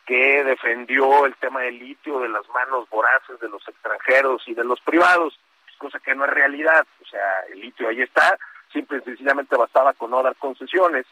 que 0.05 0.43
defendió 0.43 1.25
el 1.25 1.35
tema 1.35 1.61
del 1.61 1.79
litio 1.79 2.19
de 2.19 2.29
las 2.29 2.47
manos 2.49 2.89
voraces 2.89 3.39
de 3.39 3.49
los 3.49 3.65
extranjeros 3.67 4.43
y 4.47 4.53
de 4.53 4.63
los 4.63 4.79
privados, 4.81 5.39
cosa 5.77 5.99
que 5.99 6.15
no 6.15 6.25
es 6.25 6.31
realidad, 6.31 6.85
o 7.01 7.05
sea, 7.05 7.41
el 7.51 7.59
litio 7.59 7.89
ahí 7.89 8.01
está, 8.01 8.37
simple 8.71 8.99
y 8.99 9.01
sencillamente 9.01 9.55
bastaba 9.55 9.93
con 9.93 10.11
no 10.11 10.23
dar 10.23 10.35
concesiones, 10.35 11.05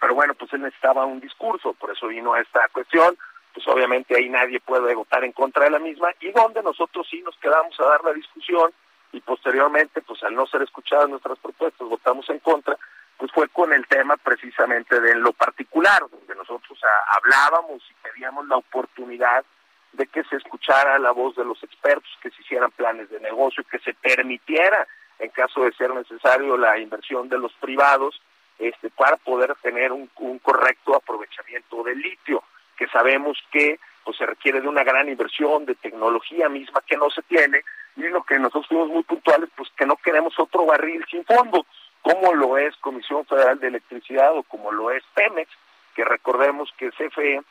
pero 0.00 0.14
bueno, 0.14 0.34
pues 0.34 0.52
él 0.52 0.62
necesitaba 0.62 1.04
un 1.04 1.20
discurso, 1.20 1.72
por 1.74 1.90
eso 1.90 2.06
vino 2.08 2.32
a 2.32 2.40
esta 2.40 2.68
cuestión, 2.68 3.16
pues 3.52 3.66
obviamente 3.66 4.16
ahí 4.16 4.28
nadie 4.28 4.60
puede 4.60 4.94
votar 4.94 5.24
en 5.24 5.32
contra 5.32 5.64
de 5.64 5.70
la 5.70 5.78
misma, 5.78 6.10
y 6.20 6.30
donde 6.30 6.62
nosotros 6.62 7.06
sí 7.10 7.20
nos 7.22 7.36
quedamos 7.38 7.78
a 7.80 7.84
dar 7.84 8.04
la 8.04 8.12
discusión, 8.12 8.72
y 9.12 9.20
posteriormente, 9.20 10.00
pues 10.02 10.22
al 10.22 10.34
no 10.34 10.46
ser 10.46 10.62
escuchadas 10.62 11.08
nuestras 11.08 11.38
propuestas, 11.38 11.88
votamos 11.88 12.28
en 12.30 12.38
contra, 12.40 12.76
pues 13.18 13.32
fue 13.32 13.48
con 13.48 13.72
el 13.72 13.86
tema 13.86 14.16
precisamente 14.16 15.00
de 15.00 15.16
lo 15.16 15.32
particular, 15.32 16.02
donde 16.08 16.34
nosotros 16.36 16.78
hablábamos 17.08 17.82
y 17.90 18.08
pedíamos 18.08 18.46
la 18.46 18.56
oportunidad 18.56 19.44
de 19.92 20.06
que 20.06 20.22
se 20.24 20.36
escuchara 20.36 20.98
la 21.00 21.10
voz 21.10 21.34
de 21.34 21.44
los 21.44 21.60
expertos, 21.64 22.08
que 22.22 22.30
se 22.30 22.40
hicieran 22.42 22.70
planes 22.70 23.10
de 23.10 23.18
negocio, 23.18 23.64
que 23.70 23.80
se 23.80 23.92
permitiera, 23.94 24.86
en 25.18 25.30
caso 25.30 25.64
de 25.64 25.72
ser 25.72 25.92
necesario, 25.92 26.56
la 26.56 26.78
inversión 26.78 27.28
de 27.28 27.38
los 27.38 27.52
privados 27.54 28.22
este, 28.58 28.88
para 28.90 29.16
poder 29.16 29.54
tener 29.62 29.90
un, 29.92 30.08
correcto 30.38 30.94
aprovechamiento 30.94 31.82
del 31.82 31.98
litio, 31.98 32.44
que 32.76 32.86
sabemos 32.88 33.36
que 33.50 33.80
pues, 34.04 34.16
se 34.16 34.26
requiere 34.26 34.60
de 34.60 34.68
una 34.68 34.84
gran 34.84 35.08
inversión 35.08 35.66
de 35.66 35.74
tecnología 35.74 36.48
misma 36.48 36.82
que 36.86 36.96
no 36.96 37.10
se 37.10 37.22
tiene, 37.22 37.62
y 37.96 38.02
lo 38.02 38.22
que 38.22 38.38
nosotros 38.38 38.68
fuimos 38.68 38.88
muy 38.88 39.02
puntuales, 39.02 39.50
pues 39.56 39.68
que 39.76 39.86
no 39.86 39.96
queremos 39.96 40.38
otro 40.38 40.66
barril 40.66 41.04
sin 41.10 41.24
fondo 41.24 41.66
como 42.02 42.34
lo 42.34 42.58
es 42.58 42.76
Comisión 42.76 43.24
Federal 43.26 43.58
de 43.60 43.68
Electricidad 43.68 44.36
o 44.36 44.42
como 44.42 44.72
lo 44.72 44.90
es 44.90 45.02
Pemex, 45.14 45.50
que 45.94 46.04
recordemos 46.04 46.72
que 46.76 46.90
CFE, 46.90 47.42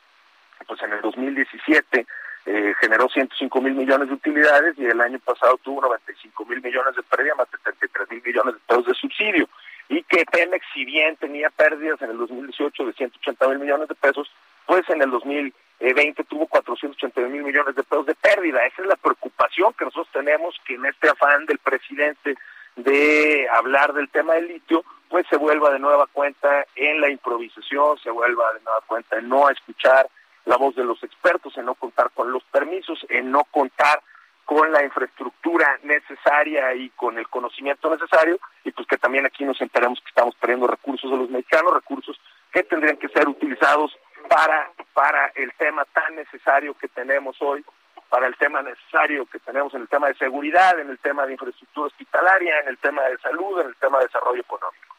pues 0.66 0.82
en 0.82 0.92
el 0.92 1.00
2017 1.00 2.06
eh, 2.50 2.74
generó 2.80 3.08
105 3.10 3.60
mil 3.60 3.74
millones 3.74 4.08
de 4.08 4.14
utilidades 4.14 4.78
y 4.78 4.86
el 4.86 5.00
año 5.02 5.18
pasado 5.18 5.58
tuvo 5.62 5.82
95 5.82 6.46
mil 6.46 6.62
millones 6.62 6.96
de 6.96 7.02
pérdida 7.02 7.34
más 7.34 7.46
73 7.50 8.10
mil 8.10 8.22
millones 8.24 8.54
de 8.54 8.60
pesos 8.66 8.86
de 8.86 8.94
subsidio. 8.94 9.48
Y 9.90 10.02
que 10.04 10.24
Pemex, 10.24 10.64
si 10.72 10.86
bien 10.86 11.16
tenía 11.16 11.50
pérdidas 11.50 12.00
en 12.00 12.10
el 12.10 12.16
2018 12.16 12.86
de 12.86 12.92
180 12.94 13.48
mil 13.48 13.58
millones 13.58 13.88
de 13.88 13.94
pesos, 13.94 14.30
pues 14.64 14.88
en 14.88 15.02
el 15.02 15.10
2020 15.10 16.24
tuvo 16.24 16.46
480 16.46 17.20
mil 17.28 17.42
millones 17.42 17.74
de 17.74 17.82
pesos 17.82 18.06
de 18.06 18.14
pérdida. 18.14 18.64
Esa 18.64 18.80
es 18.80 18.88
la 18.88 18.96
preocupación 18.96 19.74
que 19.74 19.84
nosotros 19.84 20.08
tenemos, 20.12 20.56
que 20.66 20.76
en 20.76 20.86
este 20.86 21.10
afán 21.10 21.44
del 21.44 21.58
presidente 21.58 22.34
de 22.78 23.48
hablar 23.50 23.92
del 23.92 24.08
tema 24.08 24.34
del 24.34 24.48
litio, 24.48 24.84
pues 25.08 25.26
se 25.28 25.36
vuelva 25.36 25.70
de 25.70 25.78
nueva 25.78 26.06
cuenta 26.12 26.64
en 26.76 27.00
la 27.00 27.10
improvisación, 27.10 27.98
se 27.98 28.10
vuelva 28.10 28.52
de 28.54 28.60
nueva 28.60 28.80
cuenta 28.86 29.18
en 29.18 29.28
no 29.28 29.48
escuchar 29.50 30.08
la 30.44 30.56
voz 30.56 30.74
de 30.76 30.84
los 30.84 31.02
expertos, 31.02 31.56
en 31.56 31.66
no 31.66 31.74
contar 31.74 32.10
con 32.12 32.32
los 32.32 32.42
permisos, 32.44 33.04
en 33.08 33.30
no 33.30 33.44
contar 33.44 34.00
con 34.44 34.72
la 34.72 34.82
infraestructura 34.82 35.78
necesaria 35.82 36.74
y 36.74 36.88
con 36.90 37.18
el 37.18 37.28
conocimiento 37.28 37.90
necesario, 37.90 38.38
y 38.64 38.70
pues 38.70 38.86
que 38.86 38.96
también 38.96 39.26
aquí 39.26 39.44
nos 39.44 39.60
enteremos 39.60 40.00
que 40.00 40.08
estamos 40.08 40.34
perdiendo 40.36 40.66
recursos 40.66 41.10
de 41.10 41.16
los 41.18 41.28
mexicanos, 41.28 41.74
recursos 41.74 42.18
que 42.52 42.62
tendrían 42.62 42.96
que 42.96 43.08
ser 43.08 43.28
utilizados 43.28 43.94
para, 44.28 44.70
para 44.94 45.26
el 45.34 45.52
tema 45.54 45.84
tan 45.86 46.16
necesario 46.16 46.74
que 46.74 46.88
tenemos 46.88 47.36
hoy 47.40 47.64
para 48.08 48.26
el 48.26 48.36
tema 48.36 48.62
necesario 48.62 49.26
que 49.26 49.38
tenemos 49.38 49.74
en 49.74 49.82
el 49.82 49.88
tema 49.88 50.08
de 50.08 50.14
seguridad, 50.14 50.78
en 50.78 50.90
el 50.90 50.98
tema 50.98 51.26
de 51.26 51.32
infraestructura 51.32 51.88
hospitalaria, 51.88 52.60
en 52.60 52.68
el 52.68 52.78
tema 52.78 53.02
de 53.02 53.18
salud, 53.18 53.60
en 53.60 53.68
el 53.68 53.76
tema 53.76 53.98
de 53.98 54.06
desarrollo 54.06 54.40
económico. 54.40 54.96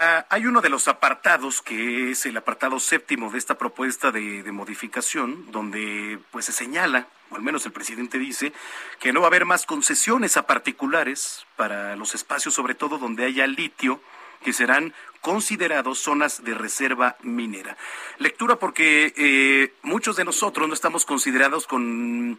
Ah, 0.00 0.26
hay 0.30 0.46
uno 0.46 0.60
de 0.60 0.68
los 0.68 0.86
apartados 0.86 1.60
que 1.60 2.12
es 2.12 2.24
el 2.24 2.36
apartado 2.36 2.78
séptimo 2.78 3.32
de 3.32 3.38
esta 3.38 3.58
propuesta 3.58 4.12
de, 4.12 4.44
de, 4.44 4.52
modificación, 4.52 5.50
donde 5.50 6.20
pues 6.30 6.44
se 6.44 6.52
señala, 6.52 7.08
o 7.30 7.34
al 7.34 7.42
menos 7.42 7.66
el 7.66 7.72
presidente 7.72 8.16
dice, 8.16 8.52
que 9.00 9.12
no 9.12 9.20
va 9.20 9.26
a 9.26 9.30
haber 9.30 9.44
más 9.44 9.66
concesiones 9.66 10.36
a 10.36 10.46
particulares 10.46 11.46
para 11.56 11.96
los 11.96 12.14
espacios, 12.14 12.54
sobre 12.54 12.76
todo 12.76 12.98
donde 12.98 13.24
haya 13.24 13.48
litio, 13.48 14.00
que 14.42 14.52
serán 14.52 14.94
considerados 15.20 15.98
zonas 15.98 16.44
de 16.44 16.54
reserva 16.54 17.16
minera. 17.22 17.76
Lectura 18.18 18.56
porque 18.56 19.12
eh, 19.16 19.72
muchos 19.82 20.16
de 20.16 20.24
nosotros 20.24 20.68
no 20.68 20.74
estamos 20.74 21.04
considerados 21.04 21.66
con, 21.66 22.38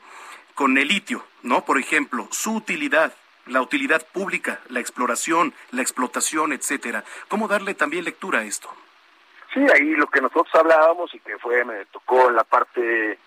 con 0.56 0.78
el 0.78 0.88
litio, 0.88 1.24
¿no? 1.43 1.66
Por 1.66 1.80
ejemplo, 1.80 2.28
su 2.32 2.56
utilidad, 2.56 3.14
la 3.47 3.62
utilidad 3.62 4.06
pública, 4.08 4.60
la 4.70 4.80
exploración, 4.80 5.54
la 5.72 5.82
explotación, 5.82 6.54
etcétera. 6.54 7.04
¿Cómo 7.28 7.47
darle 7.47 7.74
también 7.74 8.06
lectura 8.06 8.39
a 8.39 8.43
esto? 8.43 8.70
Sí, 9.54 9.60
ahí 9.74 9.91
lo 9.91 10.08
que 10.08 10.22
nosotros 10.22 10.54
hablábamos 10.54 11.14
y 11.14 11.20
que 11.20 11.38
fue, 11.39 11.66
me 11.66 11.86
tocó 11.86 12.30
en 12.30 12.36
la 12.36 12.43
parte 12.43 13.18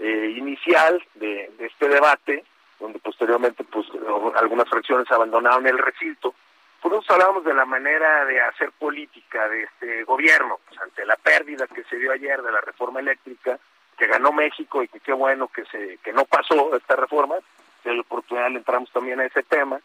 eh, 0.00 0.34
inicial 0.36 1.02
de, 1.14 1.50
de, 1.56 1.66
este 1.66 1.88
debate, 1.88 2.44
donde 2.80 2.98
posteriormente 2.98 3.64
pues 3.64 3.86
algunas 4.36 4.68
fracciones 4.68 5.10
abandonaron 5.10 5.66
el 5.66 5.78
recinto, 5.78 6.34
pues 6.80 6.92
nosotros 6.92 7.10
hablábamos 7.10 7.44
de 7.44 7.54
la 7.54 7.64
manera 7.64 8.24
de 8.24 8.40
hacer 8.40 8.70
política 8.72 9.48
de 9.48 9.64
este 9.64 10.04
gobierno, 10.04 10.60
pues 10.68 10.80
ante 10.80 11.04
la 11.04 11.16
pérdida 11.16 11.66
que 11.66 11.82
se 11.84 11.96
dio 11.96 12.12
ayer 12.12 12.40
de 12.40 12.52
la 12.52 12.60
reforma 12.60 13.00
eléctrica, 13.00 13.58
que 13.96 14.06
ganó 14.06 14.32
México 14.32 14.82
y 14.82 14.88
que 14.88 15.00
qué 15.00 15.12
bueno 15.12 15.48
que 15.48 15.64
se 15.66 15.98
que 15.98 16.12
no 16.12 16.24
pasó 16.24 16.76
esta 16.76 16.94
reforma, 16.94 17.34
si 17.82 17.88
hay 17.88 17.98
oportunidad 17.98 18.50
le 18.50 18.58
entramos 18.58 18.90
también 18.92 19.18
a 19.18 19.24
ese 19.24 19.42
tema, 19.42 19.80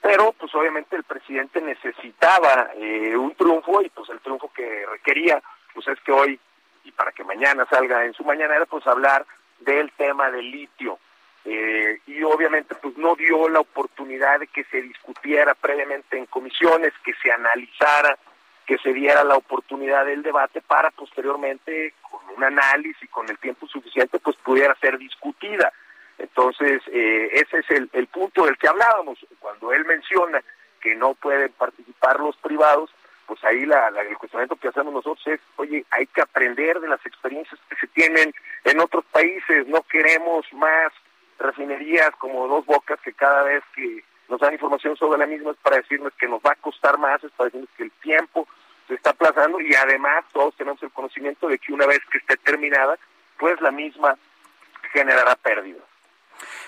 pero 0.00 0.32
pues 0.32 0.54
obviamente 0.54 0.96
el 0.96 1.04
presidente 1.04 1.60
necesitaba 1.60 2.70
eh, 2.76 3.14
un 3.14 3.34
triunfo 3.34 3.82
y 3.82 3.90
pues 3.90 4.08
el 4.08 4.20
triunfo 4.20 4.50
que 4.54 4.86
requería 4.86 5.42
pues 5.74 5.86
es 5.88 6.00
que 6.00 6.12
hoy 6.12 6.40
y 6.84 6.92
para 6.92 7.12
que 7.12 7.24
mañana 7.24 7.66
salga 7.68 8.06
en 8.06 8.14
su 8.14 8.24
mañanera 8.24 8.64
pues 8.64 8.86
hablar 8.86 9.26
del 9.60 9.92
tema 9.92 10.30
del 10.30 10.50
litio 10.50 10.98
eh, 11.44 12.00
y 12.06 12.22
obviamente 12.22 12.74
pues 12.74 12.96
no 12.96 13.14
dio 13.16 13.48
la 13.48 13.60
oportunidad 13.60 14.40
de 14.40 14.46
que 14.48 14.64
se 14.64 14.82
discutiera 14.82 15.54
previamente 15.54 16.18
en 16.18 16.26
comisiones 16.26 16.92
que 17.04 17.14
se 17.22 17.32
analizara 17.32 18.18
que 18.66 18.76
se 18.78 18.92
diera 18.92 19.24
la 19.24 19.36
oportunidad 19.36 20.04
del 20.04 20.22
debate 20.22 20.60
para 20.60 20.90
posteriormente 20.90 21.94
con 22.02 22.20
un 22.36 22.44
análisis 22.44 23.08
con 23.10 23.28
el 23.28 23.38
tiempo 23.38 23.66
suficiente 23.66 24.18
pues 24.18 24.36
pudiera 24.36 24.74
ser 24.76 24.98
discutida 24.98 25.72
entonces, 26.18 26.82
eh, 26.88 27.30
ese 27.32 27.58
es 27.58 27.70
el, 27.70 27.88
el 27.92 28.06
punto 28.08 28.44
del 28.44 28.58
que 28.58 28.68
hablábamos. 28.68 29.18
Cuando 29.38 29.72
él 29.72 29.84
menciona 29.84 30.42
que 30.80 30.94
no 30.96 31.14
pueden 31.14 31.52
participar 31.52 32.18
los 32.18 32.36
privados, 32.36 32.90
pues 33.26 33.42
ahí 33.44 33.64
la, 33.64 33.90
la, 33.90 34.02
el 34.02 34.16
cuestionamiento 34.18 34.56
que 34.56 34.68
hacemos 34.68 34.92
nosotros 34.92 35.26
es, 35.26 35.40
oye, 35.56 35.84
hay 35.90 36.06
que 36.06 36.20
aprender 36.20 36.80
de 36.80 36.88
las 36.88 37.04
experiencias 37.06 37.60
que 37.68 37.76
se 37.76 37.86
tienen 37.88 38.32
en 38.64 38.80
otros 38.80 39.04
países, 39.06 39.66
no 39.68 39.82
queremos 39.82 40.46
más 40.52 40.92
refinerías 41.38 42.10
como 42.18 42.48
dos 42.48 42.66
bocas 42.66 43.00
que 43.00 43.12
cada 43.12 43.42
vez 43.44 43.62
que 43.74 44.04
nos 44.28 44.40
dan 44.40 44.52
información 44.52 44.96
sobre 44.96 45.18
la 45.18 45.26
misma 45.26 45.52
es 45.52 45.56
para 45.58 45.76
decirnos 45.76 46.12
que 46.14 46.28
nos 46.28 46.40
va 46.42 46.52
a 46.52 46.56
costar 46.56 46.98
más, 46.98 47.22
es 47.24 47.32
para 47.32 47.46
decirnos 47.46 47.70
que 47.76 47.84
el 47.84 47.90
tiempo 47.92 48.46
se 48.86 48.94
está 48.94 49.10
aplazando 49.10 49.60
y 49.60 49.74
además 49.74 50.24
todos 50.32 50.54
tenemos 50.56 50.82
el 50.82 50.90
conocimiento 50.90 51.48
de 51.48 51.58
que 51.58 51.72
una 51.72 51.86
vez 51.86 52.00
que 52.10 52.18
esté 52.18 52.36
terminada, 52.36 52.98
pues 53.38 53.60
la 53.60 53.70
misma 53.70 54.16
generará 54.92 55.36
pérdidas. 55.36 55.82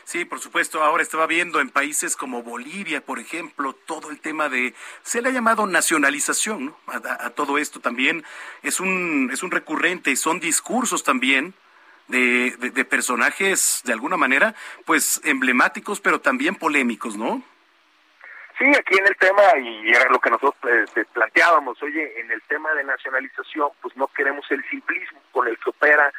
Sí, 0.05 0.25
por 0.25 0.41
supuesto. 0.41 0.83
Ahora 0.83 1.03
estaba 1.03 1.27
viendo 1.27 1.61
en 1.61 1.71
países 1.71 2.17
como 2.17 2.43
Bolivia, 2.43 3.01
por 3.01 3.19
ejemplo, 3.19 3.73
todo 3.73 4.11
el 4.11 4.21
tema 4.21 4.49
de 4.49 4.75
se 5.03 5.23
le 5.23 5.29
ha 5.29 5.33
llamado 5.33 5.67
nacionalización 5.67 6.67
¿no? 6.67 6.77
a, 6.87 7.27
a, 7.27 7.31
todo 7.31 7.59
esto 7.59 7.81
también 7.81 8.25
es 8.63 8.81
un 8.81 9.31
es 9.33 9.43
un 9.43 9.51
recurrente, 9.51 10.17
son 10.17 10.41
discursos 10.41 11.05
también 11.05 11.55
de, 12.11 12.57
de, 12.59 12.71
de, 12.71 12.85
personajes 12.85 13.83
de 13.85 13.93
alguna 13.93 14.17
manera, 14.17 14.55
pues 14.85 15.21
emblemáticos, 15.25 16.01
pero 16.01 16.21
también 16.21 16.55
polémicos, 16.55 17.17
¿no? 17.17 17.43
Sí, 18.59 18.67
aquí 18.67 18.99
en 18.99 19.07
el 19.07 19.17
tema, 19.17 19.43
y 19.59 19.89
era 19.89 20.11
lo 20.11 20.19
que 20.19 20.29
nosotros 20.29 20.55
eh, 20.95 21.05
planteábamos, 21.15 21.83
oye, 21.83 22.21
en 22.21 22.31
el 22.31 22.43
tema 22.43 22.71
de 22.75 22.85
nacionalización, 22.85 23.71
pues 23.81 23.97
no 23.97 24.07
queremos 24.09 24.45
el 24.51 24.63
simplismo 24.69 25.19
con 25.33 25.49
el 25.49 25.57
que 25.57 25.71
opera 25.71 26.13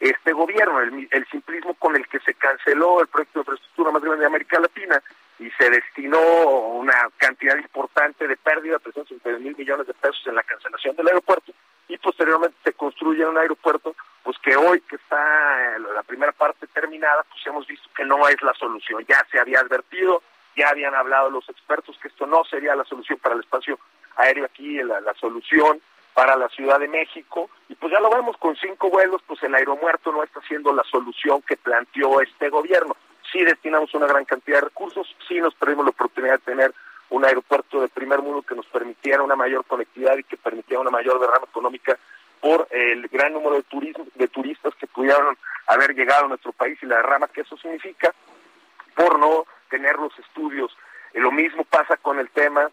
este 0.00 0.32
gobierno, 0.32 0.80
el, 0.80 1.08
el, 1.10 1.26
simplismo 1.28 1.74
con 1.74 1.94
el 1.94 2.08
que 2.08 2.18
se 2.20 2.34
canceló 2.34 3.00
el 3.00 3.06
proyecto 3.06 3.38
de 3.38 3.42
infraestructura 3.42 3.92
más 3.92 4.02
grande 4.02 4.20
de 4.22 4.26
América 4.26 4.58
Latina 4.58 5.00
y 5.38 5.50
se 5.52 5.70
destinó 5.70 6.20
una 6.20 7.10
cantidad 7.16 7.56
importante 7.56 8.26
de 8.26 8.36
pérdida, 8.36 8.80
350 8.80 9.40
mil 9.40 9.56
millones 9.56 9.86
de 9.86 9.94
pesos 9.94 10.26
en 10.26 10.34
la 10.34 10.42
cancelación 10.42 10.96
del 10.96 11.06
aeropuerto 11.06 11.52
y 11.88 11.96
posteriormente 11.98 12.56
se 12.64 12.72
construye 12.72 13.24
un 13.24 13.38
aeropuerto, 13.38 13.94
pues 14.24 14.38
que 14.38 14.56
hoy 14.56 14.80
que 14.80 14.96
está 14.96 15.78
la 15.78 16.02
primera 16.02 16.32
parte 16.32 16.66
terminada, 16.68 17.24
pues 17.30 17.46
hemos 17.46 17.66
visto 17.66 17.88
que 17.94 18.04
no 18.04 18.26
es 18.26 18.40
la 18.42 18.54
solución, 18.54 19.04
ya 19.06 19.24
se 19.30 19.38
había 19.38 19.60
advertido, 19.60 20.22
ya 20.56 20.70
habían 20.70 20.94
hablado 20.94 21.30
los 21.30 21.48
expertos 21.50 21.98
que 22.00 22.08
esto 22.08 22.26
no 22.26 22.42
sería 22.44 22.74
la 22.74 22.84
solución 22.84 23.18
para 23.18 23.34
el 23.34 23.42
espacio 23.42 23.78
aéreo 24.16 24.46
aquí, 24.46 24.82
la, 24.82 25.00
la 25.02 25.12
solución 25.14 25.80
para 26.14 26.36
la 26.36 26.48
Ciudad 26.48 26.80
de 26.80 26.88
México. 26.88 27.50
Y 27.68 27.74
pues 27.74 27.92
ya 27.92 28.00
lo 28.00 28.08
vemos 28.08 28.36
con 28.38 28.56
cinco 28.56 28.88
vuelos 28.88 29.20
pues 29.26 29.42
el 29.42 29.54
aeromuerto 29.54 30.10
no 30.10 30.22
está 30.22 30.40
siendo 30.48 30.72
la 30.72 30.84
solución 30.84 31.42
que 31.42 31.56
planteó 31.56 32.20
este 32.20 32.48
gobierno. 32.48 32.96
Sí 33.30 33.44
destinamos 33.44 33.92
una 33.94 34.06
gran 34.06 34.24
cantidad 34.24 34.58
de 34.58 34.68
recursos 34.68 35.14
sí 35.28 35.38
nos 35.38 35.54
perdimos 35.54 35.84
la 35.84 35.90
oportunidad 35.90 36.34
de 36.34 36.44
tener 36.52 36.74
un 37.10 37.24
aeropuerto 37.24 37.80
de 37.80 37.88
primer 37.88 38.22
mundo 38.22 38.42
que 38.42 38.54
nos 38.54 38.66
permitiera 38.66 39.22
una 39.22 39.36
mayor 39.36 39.64
conectividad 39.66 40.16
y 40.16 40.24
que 40.24 40.36
permitiera 40.36 40.80
una 40.80 40.90
mayor 40.90 41.20
derrama 41.20 41.46
económica 41.46 41.98
por 42.44 42.68
el 42.70 43.08
gran 43.08 43.32
número 43.32 43.56
de 43.56 43.62
turismo, 43.62 44.06
de 44.16 44.28
turistas 44.28 44.74
que 44.74 44.86
pudieron 44.86 45.34
haber 45.66 45.94
llegado 45.94 46.26
a 46.26 46.28
nuestro 46.28 46.52
país 46.52 46.78
y 46.82 46.86
la 46.86 46.96
derrama 46.96 47.28
que 47.28 47.40
eso 47.40 47.56
significa 47.56 48.12
por 48.94 49.18
no 49.18 49.46
tener 49.70 49.96
los 49.96 50.12
estudios 50.18 50.76
eh, 51.14 51.20
lo 51.20 51.32
mismo 51.32 51.64
pasa 51.64 51.96
con 51.96 52.18
el 52.18 52.28
tema 52.28 52.68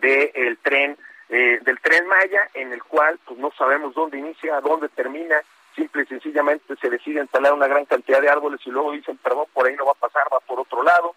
del 0.00 0.32
de 0.32 0.58
tren 0.62 0.96
eh, 1.28 1.58
del 1.60 1.78
tren 1.80 2.06
Maya, 2.06 2.48
en 2.54 2.72
el 2.72 2.82
cual 2.84 3.18
pues 3.26 3.38
no 3.38 3.50
sabemos 3.58 3.94
dónde 3.94 4.16
inicia, 4.18 4.60
dónde 4.62 4.88
termina, 4.88 5.42
simple 5.74 6.04
y 6.04 6.06
sencillamente 6.06 6.74
se 6.80 6.88
decide 6.88 7.20
instalar 7.20 7.52
una 7.52 7.66
gran 7.66 7.84
cantidad 7.84 8.22
de 8.22 8.30
árboles 8.30 8.60
y 8.64 8.70
luego 8.70 8.92
dicen, 8.92 9.18
perdón, 9.18 9.44
por 9.52 9.66
ahí 9.66 9.76
no 9.76 9.84
va 9.84 9.92
a 9.92 10.06
pasar, 10.06 10.22
va 10.32 10.40
por 10.40 10.60
otro 10.60 10.82
lado. 10.82 11.14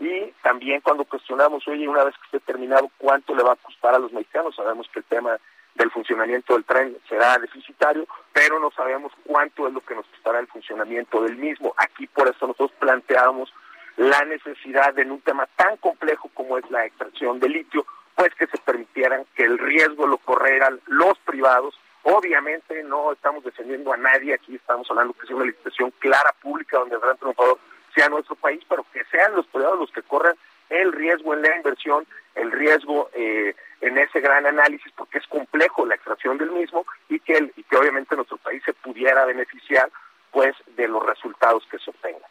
Y 0.00 0.32
también 0.42 0.80
cuando 0.80 1.04
cuestionamos, 1.04 1.66
oye, 1.68 1.88
una 1.88 2.04
vez 2.04 2.14
que 2.16 2.36
esté 2.36 2.52
terminado, 2.52 2.90
¿cuánto 2.98 3.34
le 3.34 3.44
va 3.44 3.52
a 3.52 3.56
costar 3.56 3.94
a 3.94 4.00
los 4.00 4.12
mexicanos? 4.12 4.56
Sabemos 4.56 4.88
que 4.92 4.98
el 4.98 5.04
tema 5.04 5.38
del 5.74 5.90
funcionamiento 5.90 6.54
del 6.54 6.64
tren 6.64 6.96
será 7.08 7.38
deficitario, 7.38 8.06
pero 8.32 8.58
no 8.58 8.70
sabemos 8.70 9.12
cuánto 9.24 9.66
es 9.66 9.72
lo 9.72 9.80
que 9.80 9.94
nos 9.94 10.06
costará 10.06 10.38
el 10.38 10.46
funcionamiento 10.46 11.22
del 11.22 11.36
mismo. 11.36 11.74
Aquí 11.76 12.06
por 12.06 12.28
eso 12.28 12.46
nosotros 12.46 12.72
planteamos 12.78 13.52
la 13.96 14.24
necesidad 14.24 14.98
en 14.98 15.10
un 15.10 15.20
tema 15.20 15.46
tan 15.56 15.76
complejo 15.78 16.30
como 16.34 16.58
es 16.58 16.70
la 16.70 16.86
extracción 16.86 17.40
de 17.40 17.48
litio, 17.48 17.86
pues 18.14 18.34
que 18.34 18.46
se 18.46 18.58
permitieran 18.58 19.24
que 19.34 19.44
el 19.44 19.58
riesgo 19.58 20.06
lo 20.06 20.18
corrieran 20.18 20.80
los 20.86 21.18
privados. 21.20 21.78
Obviamente 22.04 22.82
no 22.82 23.12
estamos 23.12 23.44
defendiendo 23.44 23.92
a 23.92 23.96
nadie, 23.96 24.34
aquí 24.34 24.56
estamos 24.56 24.90
hablando 24.90 25.14
que 25.14 25.26
sea 25.26 25.36
una 25.36 25.46
licitación 25.46 25.92
clara, 25.98 26.34
pública, 26.42 26.78
donde 26.78 26.96
el 26.96 27.00
gran 27.00 27.16
triunfador 27.16 27.58
sea 27.94 28.08
nuestro 28.08 28.34
país, 28.36 28.62
pero 28.68 28.84
que 28.92 29.04
sean 29.04 29.34
los 29.34 29.46
privados 29.46 29.78
los 29.78 29.92
que 29.92 30.02
corran 30.02 30.34
el 30.72 30.92
riesgo 30.92 31.34
en 31.34 31.42
la 31.42 31.56
inversión, 31.56 32.06
el 32.34 32.50
riesgo 32.50 33.10
eh, 33.14 33.54
en 33.80 33.98
ese 33.98 34.20
gran 34.20 34.46
análisis, 34.46 34.92
porque 34.96 35.18
es 35.18 35.26
complejo 35.26 35.86
la 35.86 35.94
extracción 35.94 36.38
del 36.38 36.50
mismo 36.50 36.86
y 37.08 37.20
que, 37.20 37.36
el, 37.36 37.52
y 37.56 37.62
que 37.64 37.76
obviamente 37.76 38.16
nuestro 38.16 38.38
país 38.38 38.62
se 38.64 38.72
pudiera 38.72 39.24
beneficiar 39.24 39.90
pues 40.30 40.56
de 40.76 40.88
los 40.88 41.04
resultados 41.04 41.62
que 41.70 41.78
se 41.78 41.90
obtengan. 41.90 42.22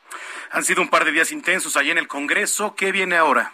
Han 0.52 0.64
sido 0.64 0.82
un 0.82 0.89
par 0.89 1.06
de 1.06 1.12
días 1.12 1.32
intensos 1.32 1.78
allí 1.78 1.92
en 1.92 2.00
el 2.00 2.08
Congreso. 2.08 2.76
¿Qué 2.76 2.92
viene 2.92 3.16
ahora? 3.16 3.52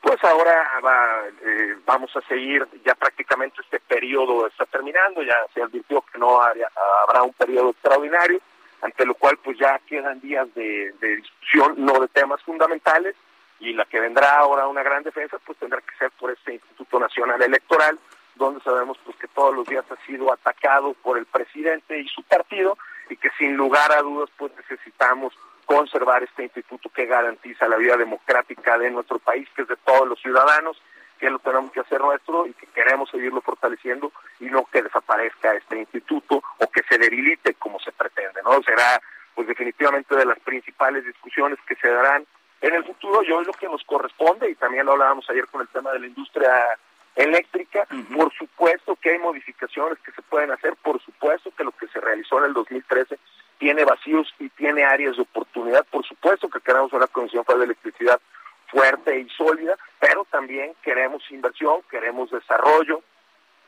Pues 0.00 0.22
ahora 0.22 0.80
va, 0.84 1.22
eh, 1.42 1.76
vamos 1.84 2.14
a 2.14 2.20
seguir, 2.28 2.66
ya 2.84 2.94
prácticamente 2.94 3.60
este 3.62 3.80
periodo 3.80 4.46
está 4.46 4.64
terminando, 4.66 5.22
ya 5.22 5.36
se 5.52 5.62
advirtió 5.62 6.04
que 6.12 6.18
no 6.18 6.40
haya, 6.40 6.68
habrá 7.02 7.22
un 7.22 7.32
periodo 7.32 7.70
extraordinario, 7.70 8.40
ante 8.80 9.04
lo 9.04 9.14
cual 9.14 9.38
pues 9.42 9.58
ya 9.58 9.80
quedan 9.88 10.20
días 10.20 10.46
de, 10.54 10.94
de, 11.00 11.16
discusión, 11.16 11.74
no 11.78 11.98
de 11.98 12.08
temas 12.08 12.40
fundamentales, 12.42 13.16
y 13.60 13.72
la 13.72 13.84
que 13.84 14.00
vendrá 14.00 14.38
ahora 14.38 14.68
una 14.68 14.82
gran 14.82 15.02
defensa 15.02 15.38
pues 15.44 15.58
tendrá 15.58 15.80
que 15.80 15.96
ser 15.96 16.10
por 16.12 16.30
este 16.30 16.54
Instituto 16.54 17.00
Nacional 17.00 17.42
Electoral, 17.42 17.98
donde 18.36 18.60
sabemos 18.62 18.98
pues 19.04 19.16
que 19.16 19.28
todos 19.28 19.54
los 19.54 19.66
días 19.66 19.84
ha 19.90 20.06
sido 20.06 20.32
atacado 20.32 20.94
por 21.02 21.18
el 21.18 21.26
presidente 21.26 21.98
y 21.98 22.08
su 22.08 22.22
partido, 22.22 22.78
y 23.10 23.16
que 23.16 23.30
sin 23.38 23.56
lugar 23.56 23.90
a 23.92 24.02
dudas 24.02 24.30
pues 24.36 24.52
necesitamos 24.56 25.34
conservar 25.64 26.22
este 26.22 26.44
instituto 26.44 26.88
que 26.88 27.06
garantiza 27.06 27.68
la 27.68 27.76
vida 27.76 27.96
democrática 27.96 28.78
de 28.78 28.90
nuestro 28.90 29.18
país, 29.18 29.48
que 29.54 29.62
es 29.62 29.68
de 29.68 29.76
todos 29.76 30.08
los 30.08 30.20
ciudadanos, 30.20 30.80
que 31.18 31.28
lo 31.28 31.38
tenemos 31.40 31.72
que 31.72 31.80
hacer 31.80 32.00
nuestro 32.00 32.46
y 32.46 32.54
que 32.54 32.66
queremos 32.68 33.10
seguirlo 33.10 33.40
fortaleciendo 33.40 34.12
y 34.40 34.46
no 34.46 34.64
que 34.66 34.82
desaparezca 34.82 35.52
este 35.54 35.78
instituto 35.78 36.42
o 36.58 36.70
que 36.70 36.82
se 36.88 36.96
debilite 36.96 37.54
como 37.54 37.78
se 37.80 37.92
pretende, 37.92 38.40
¿no? 38.44 38.62
Será 38.62 39.02
pues 39.34 39.46
definitivamente 39.46 40.16
de 40.16 40.24
las 40.24 40.38
principales 40.40 41.04
discusiones 41.04 41.58
que 41.66 41.76
se 41.76 41.88
darán 41.88 42.24
en 42.60 42.74
el 42.74 42.84
futuro 42.84 43.22
y 43.22 43.32
hoy 43.32 43.44
lo 43.44 43.52
que 43.52 43.68
nos 43.68 43.82
corresponde, 43.84 44.50
y 44.50 44.54
también 44.54 44.86
lo 44.86 44.92
hablábamos 44.92 45.28
ayer 45.30 45.46
con 45.48 45.60
el 45.60 45.68
tema 45.68 45.92
de 45.92 46.00
la 46.00 46.06
industria 46.06 46.78
eléctrica, 47.14 47.86
por 48.14 48.32
supuesto 48.32 48.96
que 48.96 49.10
hay 49.10 49.18
modificaciones 49.18 49.98
que 50.00 50.12
se 50.12 50.22
pueden 50.22 50.52
hacer, 50.52 50.74
por 50.76 51.02
supuesto 51.02 51.50
que 51.56 51.64
lo 51.64 51.72
que 51.72 51.88
se 51.88 52.00
realizó 52.00 52.38
en 52.38 52.44
el 52.44 52.52
2013 52.54 53.18
tiene 53.58 53.84
vacíos 53.84 54.32
y 54.38 54.48
tiene 54.50 54.84
áreas 54.84 55.16
de 55.16 55.22
oportunidad, 55.22 55.84
por 55.90 56.06
supuesto 56.06 56.48
que 56.48 56.60
queremos 56.60 56.92
una 56.92 57.08
Comisión 57.08 57.44
Federal 57.44 57.60
de 57.60 57.72
Electricidad 57.72 58.20
fuerte 58.68 59.18
y 59.18 59.28
sólida, 59.30 59.76
pero 59.98 60.26
también 60.30 60.74
queremos 60.82 61.28
inversión, 61.30 61.80
queremos 61.90 62.30
desarrollo, 62.30 63.02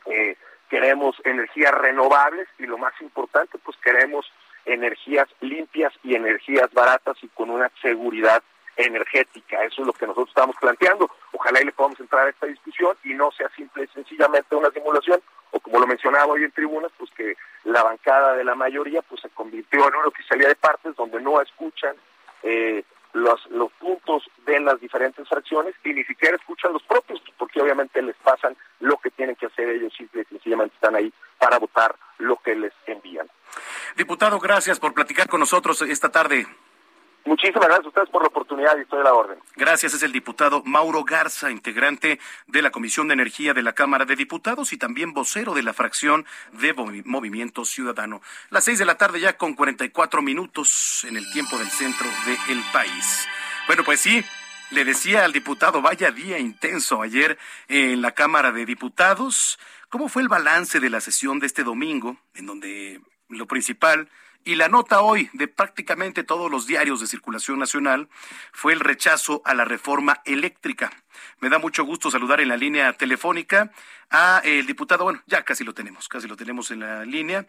eh, 0.05 0.37
queremos 0.69 1.17
energías 1.25 1.73
renovables 1.73 2.47
y 2.57 2.65
lo 2.65 2.77
más 2.77 2.93
importante, 3.01 3.57
pues 3.57 3.75
queremos 3.83 4.31
energías 4.65 5.27
limpias 5.41 5.91
y 6.03 6.15
energías 6.15 6.71
baratas 6.71 7.17
y 7.21 7.27
con 7.29 7.49
una 7.49 7.69
seguridad 7.81 8.41
energética. 8.77 9.63
Eso 9.63 9.81
es 9.81 9.87
lo 9.87 9.93
que 9.93 10.07
nosotros 10.07 10.29
estamos 10.29 10.55
planteando. 10.59 11.09
Ojalá 11.33 11.61
y 11.61 11.65
le 11.65 11.71
podamos 11.71 11.99
entrar 11.99 12.27
a 12.27 12.29
esta 12.29 12.45
discusión 12.45 12.95
y 13.03 13.13
no 13.13 13.31
sea 13.31 13.49
simple 13.55 13.83
y 13.83 13.87
sencillamente 13.93 14.55
una 14.55 14.71
simulación, 14.71 15.21
o 15.51 15.59
como 15.59 15.79
lo 15.79 15.87
mencionaba 15.87 16.27
hoy 16.27 16.43
en 16.43 16.51
tribunas, 16.51 16.91
pues 16.97 17.11
que 17.11 17.35
la 17.65 17.83
bancada 17.83 18.35
de 18.35 18.43
la 18.43 18.55
mayoría 18.55 19.01
pues 19.01 19.21
se 19.21 19.29
convirtió 19.29 19.87
en 19.87 19.95
una 19.95 20.07
oficialía 20.07 20.47
de 20.47 20.55
partes 20.55 20.95
donde 20.95 21.21
no 21.21 21.41
escuchan 21.41 21.95
eh, 22.43 22.83
los, 23.13 23.45
los 23.47 23.71
puntos 23.73 24.23
de 24.45 24.59
las 24.59 24.79
diferentes 24.79 25.27
fracciones 25.27 25.75
y 25.83 25.93
ni 25.93 26.03
siquiera 26.05 26.37
escuchan 26.37 26.73
los 26.73 26.83
propios, 26.83 27.21
porque 27.37 27.61
obviamente 27.61 28.01
les 28.01 28.15
pasan 28.17 28.55
lo 28.79 28.97
que 28.97 29.11
tienen 29.11 29.35
que 29.35 29.47
hacer 29.47 29.69
ellos, 29.69 29.93
y 29.99 30.07
sencillamente 30.29 30.75
están 30.75 30.95
ahí 30.95 31.11
para 31.37 31.59
votar 31.59 31.95
lo 32.19 32.37
que 32.37 32.55
les 32.55 32.73
envían. 32.85 33.27
Diputado, 33.97 34.39
gracias 34.39 34.79
por 34.79 34.93
platicar 34.93 35.27
con 35.27 35.41
nosotros 35.41 35.81
esta 35.81 36.09
tarde. 36.09 36.47
Muchísimas 37.23 37.67
gracias 37.67 37.85
a 37.85 37.89
ustedes 37.89 38.09
por 38.09 38.23
la 38.23 38.29
oportunidad 38.29 38.75
y 38.77 38.81
estoy 38.81 38.99
a 38.99 39.03
la 39.03 39.13
orden. 39.13 39.37
Gracias, 39.55 39.93
es 39.93 40.03
el 40.03 40.11
diputado 40.11 40.63
Mauro 40.65 41.03
Garza, 41.03 41.51
integrante 41.51 42.19
de 42.47 42.61
la 42.61 42.71
Comisión 42.71 43.07
de 43.07 43.13
Energía 43.13 43.53
de 43.53 43.61
la 43.61 43.73
Cámara 43.73 44.05
de 44.05 44.15
Diputados 44.15 44.73
y 44.73 44.77
también 44.77 45.13
vocero 45.13 45.53
de 45.53 45.61
la 45.61 45.73
fracción 45.73 46.25
de 46.53 46.73
Movimiento 47.05 47.63
Ciudadano. 47.63 48.21
Las 48.49 48.63
seis 48.63 48.79
de 48.79 48.85
la 48.85 48.95
tarde 48.95 49.19
ya 49.19 49.37
con 49.37 49.53
44 49.53 50.21
minutos 50.21 51.05
en 51.07 51.15
el 51.15 51.31
tiempo 51.31 51.57
del 51.57 51.69
centro 51.69 52.07
del 52.47 52.63
país. 52.73 53.27
Bueno, 53.67 53.83
pues 53.83 54.01
sí, 54.01 54.23
le 54.71 54.83
decía 54.83 55.23
al 55.23 55.33
diputado, 55.33 55.81
vaya 55.81 56.11
día 56.11 56.39
intenso 56.39 57.01
ayer 57.01 57.37
en 57.67 58.01
la 58.01 58.13
Cámara 58.13 58.51
de 58.51 58.65
Diputados. 58.65 59.59
¿Cómo 59.89 60.09
fue 60.09 60.23
el 60.23 60.29
balance 60.29 60.79
de 60.79 60.89
la 60.89 61.01
sesión 61.01 61.39
de 61.39 61.47
este 61.47 61.63
domingo, 61.63 62.17
en 62.33 62.45
donde 62.47 63.01
lo 63.29 63.45
principal 63.45 64.09
y 64.43 64.55
la 64.55 64.67
nota 64.67 65.01
hoy 65.01 65.29
de 65.33 65.47
prácticamente 65.47 66.23
todos 66.23 66.49
los 66.49 66.67
diarios 66.67 66.99
de 66.99 67.07
circulación 67.07 67.59
nacional 67.59 68.09
fue 68.51 68.73
el 68.73 68.79
rechazo 68.79 69.41
a 69.45 69.53
la 69.53 69.65
reforma 69.65 70.21
eléctrica. 70.25 70.91
Me 71.39 71.49
da 71.49 71.59
mucho 71.59 71.83
gusto 71.83 72.11
saludar 72.11 72.41
en 72.41 72.49
la 72.49 72.57
línea 72.57 72.93
telefónica 72.93 73.71
a 74.09 74.41
el 74.43 74.65
diputado, 74.65 75.03
bueno, 75.03 75.21
ya 75.27 75.43
casi 75.43 75.63
lo 75.63 75.73
tenemos, 75.73 76.07
casi 76.07 76.27
lo 76.27 76.35
tenemos 76.35 76.71
en 76.71 76.81
la 76.81 77.05
línea, 77.05 77.45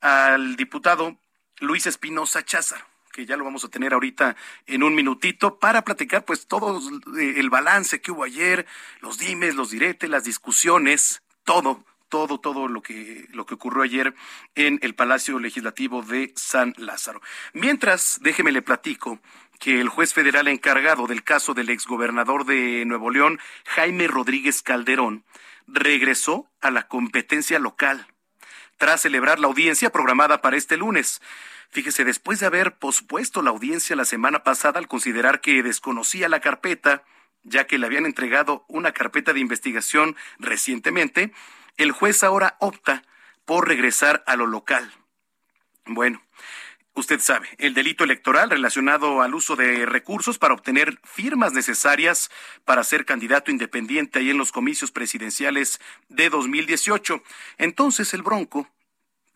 al 0.00 0.56
diputado 0.56 1.18
Luis 1.60 1.86
Espinosa 1.86 2.44
Cházar 2.44 2.84
que 3.12 3.24
ya 3.24 3.38
lo 3.38 3.44
vamos 3.44 3.64
a 3.64 3.70
tener 3.70 3.94
ahorita 3.94 4.36
en 4.66 4.82
un 4.82 4.94
minutito 4.94 5.58
para 5.58 5.82
platicar 5.82 6.26
pues 6.26 6.46
todo 6.46 6.78
el 7.18 7.48
balance 7.48 8.02
que 8.02 8.12
hubo 8.12 8.24
ayer, 8.24 8.66
los 9.00 9.16
dimes, 9.16 9.54
los 9.54 9.70
diretes, 9.70 10.10
las 10.10 10.24
discusiones, 10.24 11.22
todo 11.42 11.82
todo, 12.08 12.38
todo 12.38 12.68
lo 12.68 12.82
que, 12.82 13.26
lo 13.30 13.46
que 13.46 13.54
ocurrió 13.54 13.82
ayer 13.82 14.14
en 14.54 14.78
el 14.82 14.94
Palacio 14.94 15.38
Legislativo 15.38 16.02
de 16.02 16.32
San 16.36 16.74
Lázaro. 16.76 17.20
Mientras, 17.52 18.18
déjeme 18.22 18.52
le 18.52 18.62
platico 18.62 19.20
que 19.58 19.80
el 19.80 19.88
juez 19.88 20.12
federal 20.12 20.48
encargado 20.48 21.06
del 21.06 21.24
caso 21.24 21.54
del 21.54 21.70
exgobernador 21.70 22.44
de 22.44 22.84
Nuevo 22.84 23.10
León, 23.10 23.40
Jaime 23.64 24.06
Rodríguez 24.06 24.62
Calderón, 24.62 25.24
regresó 25.66 26.48
a 26.60 26.70
la 26.70 26.88
competencia 26.88 27.58
local 27.58 28.06
tras 28.78 29.00
celebrar 29.00 29.38
la 29.38 29.46
audiencia 29.46 29.90
programada 29.90 30.42
para 30.42 30.56
este 30.56 30.76
lunes. 30.76 31.20
Fíjese, 31.70 32.04
después 32.04 32.40
de 32.40 32.46
haber 32.46 32.76
pospuesto 32.78 33.42
la 33.42 33.50
audiencia 33.50 33.96
la 33.96 34.04
semana 34.04 34.42
pasada 34.44 34.78
al 34.78 34.88
considerar 34.88 35.40
que 35.40 35.62
desconocía 35.62 36.28
la 36.28 36.40
carpeta, 36.40 37.02
ya 37.42 37.66
que 37.66 37.78
le 37.78 37.86
habían 37.86 38.06
entregado 38.06 38.64
una 38.68 38.92
carpeta 38.92 39.32
de 39.32 39.40
investigación 39.40 40.16
recientemente, 40.38 41.32
el 41.76 41.92
juez 41.92 42.22
ahora 42.22 42.56
opta 42.60 43.02
por 43.44 43.68
regresar 43.68 44.22
a 44.26 44.36
lo 44.36 44.46
local. 44.46 44.92
Bueno, 45.86 46.22
usted 46.94 47.20
sabe, 47.20 47.48
el 47.58 47.74
delito 47.74 48.04
electoral 48.04 48.50
relacionado 48.50 49.22
al 49.22 49.34
uso 49.34 49.54
de 49.54 49.86
recursos 49.86 50.38
para 50.38 50.54
obtener 50.54 50.98
firmas 51.04 51.52
necesarias 51.52 52.30
para 52.64 52.82
ser 52.82 53.04
candidato 53.04 53.50
independiente 53.50 54.18
ahí 54.18 54.30
en 54.30 54.38
los 54.38 54.52
comicios 54.52 54.90
presidenciales 54.90 55.80
de 56.08 56.30
2018. 56.30 57.22
Entonces 57.58 58.12
el 58.14 58.22
Bronco, 58.22 58.68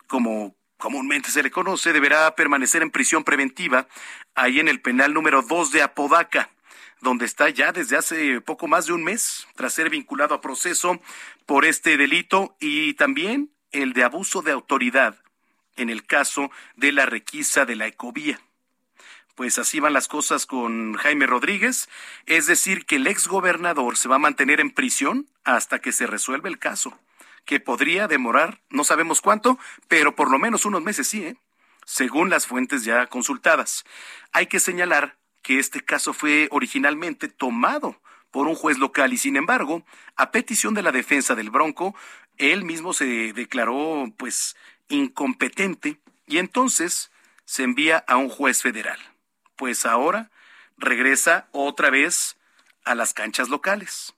como 0.07 0.57
comúnmente 0.77 1.31
se 1.31 1.43
le 1.43 1.51
conoce, 1.51 1.93
deberá 1.93 2.35
permanecer 2.35 2.83
en 2.83 2.91
prisión 2.91 3.23
preventiva 3.23 3.87
ahí 4.35 4.59
en 4.59 4.69
el 4.69 4.81
penal 4.81 5.13
número 5.13 5.43
2 5.43 5.73
de 5.73 5.83
Apodaca 5.83 6.51
donde 7.01 7.25
está 7.25 7.49
ya 7.49 7.73
desde 7.73 7.97
hace 7.97 8.41
poco 8.41 8.69
más 8.69 8.87
de 8.87 8.93
un 8.93 9.05
mes, 9.05 9.47
tras 9.55 9.75
ser 9.75 9.91
vinculado 9.91 10.35
a 10.35 10.41
proceso 10.41 11.01
por 11.47 11.65
este 11.65 11.97
delito 11.97 12.57
y 12.61 12.95
también 12.95 13.51
el 13.73 13.93
de 13.93 14.05
abuso 14.05 14.43
de 14.43 14.53
autoridad 14.53 15.17
en 15.77 15.91
el 15.91 16.05
caso 16.07 16.51
de 16.77 16.93
la 16.93 17.07
requisa 17.07 17.65
de 17.65 17.77
la 17.77 17.87
ecovía. 17.87 18.41
Pues 19.35 19.59
así 19.59 19.81
van 19.81 19.95
las 19.95 20.09
cosas 20.09 20.45
con 20.45 20.95
Jaime 20.95 21.27
Rodríguez, 21.27 21.89
es 22.27 22.47
decir, 22.47 22.85
que 22.85 22.97
el 22.97 23.07
exgobernador 23.07 23.97
se 23.97 24.09
va 24.09 24.17
a 24.17 24.21
mantener 24.21 24.61
en 24.61 24.71
prisión 24.71 25.29
hasta 25.45 25.79
que 25.79 25.93
se 25.93 26.07
resuelva 26.07 26.49
el 26.49 26.59
caso, 26.59 26.99
que 27.47 27.61
podría 27.61 28.07
demorar, 28.07 28.61
no 28.69 28.85
sabemos 28.85 29.23
cuánto, 29.23 29.59
pero 29.89 30.15
por 30.15 30.31
lo 30.31 30.39
menos 30.39 30.67
unos 30.67 30.83
meses 30.83 31.09
sí, 31.09 31.25
¿eh? 31.25 31.37
según 31.87 32.29
las 32.29 32.47
fuentes 32.47 32.85
ya 32.85 33.07
consultadas. 33.07 33.85
Hay 34.33 34.47
que 34.47 34.61
señalar 34.61 35.17
que 35.43 35.59
este 35.59 35.81
caso 35.81 36.13
fue 36.13 36.49
originalmente 36.51 37.29
tomado 37.29 38.01
por 38.31 38.47
un 38.47 38.55
juez 38.55 38.79
local 38.79 39.13
y 39.13 39.19
sin 39.19 39.37
embargo, 39.37 39.85
a 40.17 40.31
petición 40.31 40.75
de 40.75 40.83
la 40.83 40.93
defensa 40.93 41.35
del 41.35 41.51
Bronco, 41.51 41.95
él 42.39 42.65
mismo 42.65 42.93
se 42.93 43.33
declaró 43.33 44.07
pues 44.17 44.57
incompetente 44.89 45.99
y 46.27 46.39
entonces 46.39 47.11
se 47.45 47.65
envía 47.65 47.99
a 48.07 48.17
un 48.17 48.29
juez 48.29 48.63
federal. 48.63 48.99
Pues 49.57 49.85
ahora 49.85 50.31
regresa 50.77 51.49
otra 51.53 51.91
vez 51.91 52.37
a 52.85 52.95
las 52.95 53.13
canchas 53.13 53.49
locales. 53.49 54.15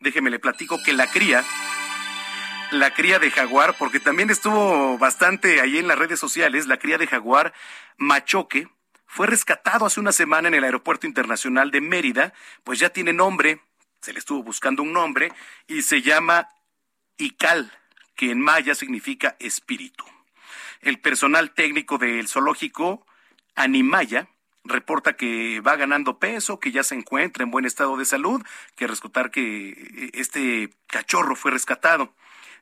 Déjeme 0.00 0.30
le 0.30 0.38
platico 0.38 0.78
que 0.84 0.92
la 0.92 1.06
cría 1.06 1.42
la 2.72 2.94
cría 2.94 3.18
de 3.18 3.32
jaguar, 3.32 3.74
porque 3.78 3.98
también 3.98 4.30
estuvo 4.30 4.96
bastante 4.96 5.60
ahí 5.60 5.78
en 5.78 5.88
las 5.88 5.98
redes 5.98 6.20
sociales, 6.20 6.68
la 6.68 6.78
cría 6.78 6.98
de 6.98 7.08
jaguar 7.08 7.52
Machoque, 7.96 8.68
fue 9.06 9.26
rescatado 9.26 9.86
hace 9.86 9.98
una 9.98 10.12
semana 10.12 10.46
en 10.46 10.54
el 10.54 10.62
Aeropuerto 10.62 11.08
Internacional 11.08 11.72
de 11.72 11.80
Mérida, 11.80 12.32
pues 12.62 12.78
ya 12.78 12.90
tiene 12.90 13.12
nombre, 13.12 13.60
se 14.00 14.12
le 14.12 14.20
estuvo 14.20 14.44
buscando 14.44 14.84
un 14.84 14.92
nombre, 14.92 15.32
y 15.66 15.82
se 15.82 16.00
llama 16.00 16.48
Ical, 17.20 17.72
que 18.16 18.30
en 18.30 18.40
maya 18.40 18.74
significa 18.74 19.36
espíritu. 19.38 20.04
El 20.80 20.98
personal 20.98 21.52
técnico 21.52 21.98
del 21.98 22.28
zoológico 22.28 23.06
Animaya 23.54 24.28
reporta 24.64 25.14
que 25.14 25.60
va 25.60 25.76
ganando 25.76 26.18
peso, 26.18 26.60
que 26.60 26.72
ya 26.72 26.82
se 26.82 26.94
encuentra 26.94 27.42
en 27.42 27.50
buen 27.50 27.64
estado 27.64 27.96
de 27.96 28.04
salud, 28.04 28.42
que 28.76 28.86
rescatar 28.86 29.30
que 29.30 30.10
este 30.14 30.70
cachorro 30.86 31.36
fue 31.36 31.50
rescatado. 31.50 32.14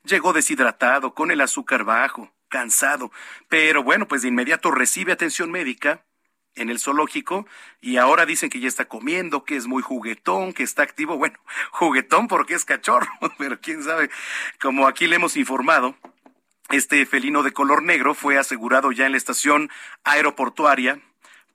Llegó 0.03 0.33
deshidratado, 0.33 1.13
con 1.13 1.31
el 1.31 1.41
azúcar 1.41 1.83
bajo, 1.83 2.31
cansado, 2.47 3.11
pero 3.47 3.83
bueno, 3.83 4.07
pues 4.07 4.21
de 4.21 4.29
inmediato 4.29 4.71
recibe 4.71 5.11
atención 5.11 5.51
médica 5.51 6.03
en 6.59 6.69
el 6.69 6.79
zoológico 6.79 7.47
y 7.81 7.97
ahora 7.97 8.25
dicen 8.25 8.49
que 8.49 8.59
ya 8.59 8.67
está 8.67 8.85
comiendo, 8.85 9.43
que 9.43 9.55
es 9.55 9.67
muy 9.67 9.81
juguetón, 9.81 10.53
que 10.53 10.63
está 10.63 10.83
activo. 10.83 11.17
Bueno, 11.17 11.39
juguetón 11.71 12.27
porque 12.27 12.53
es 12.53 12.65
cachorro, 12.65 13.09
pero 13.37 13.59
quién 13.59 13.83
sabe. 13.83 14.09
Como 14.61 14.87
aquí 14.87 15.07
le 15.07 15.15
hemos 15.15 15.37
informado, 15.37 15.95
este 16.69 17.05
felino 17.05 17.41
de 17.41 17.51
color 17.51 17.83
negro 17.83 18.13
fue 18.13 18.37
asegurado 18.37 18.91
ya 18.91 19.05
en 19.05 19.13
la 19.13 19.17
estación 19.17 19.69
aeroportuaria 20.03 21.01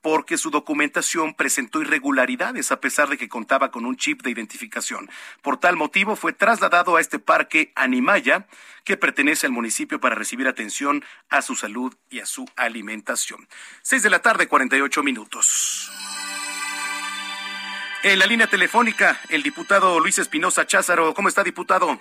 porque 0.05 0.37
su 0.37 0.51
documentación 0.51 1.33
presentó 1.33 1.81
irregularidades 1.81 2.71
a 2.71 2.79
pesar 2.79 3.09
de 3.09 3.17
que 3.17 3.27
contaba 3.27 3.71
con 3.71 3.87
un 3.87 3.97
chip 3.97 4.21
de 4.21 4.31
identificación. 4.31 5.09
Por 5.41 5.57
tal 5.57 5.77
motivo 5.77 6.15
fue 6.15 6.35
trasladado 6.35 6.97
a 6.97 7.01
este 7.01 7.19
parque 7.19 7.73
Animaya, 7.75 8.47
que 8.85 8.99
pertenece 8.99 9.47
al 9.47 9.53
municipio 9.53 10.01
para 10.01 10.15
recibir 10.15 10.47
atención 10.47 11.03
a 11.31 11.41
su 11.41 11.55
salud 11.55 11.95
y 12.11 12.21
a 12.21 12.27
su 12.27 12.45
alimentación. 12.55 13.49
Seis 13.81 14.03
de 14.03 14.11
la 14.11 14.19
tarde, 14.19 14.47
48 14.47 15.03
minutos. 15.03 15.91
En 18.03 18.19
la 18.19 18.27
línea 18.27 18.47
telefónica, 18.47 19.19
el 19.31 19.43
diputado 19.43 19.99
Luis 20.01 20.19
Espinosa 20.19 20.67
Cházaro. 20.67 21.15
¿Cómo 21.15 21.31
está, 21.31 21.43
diputado? 21.43 21.99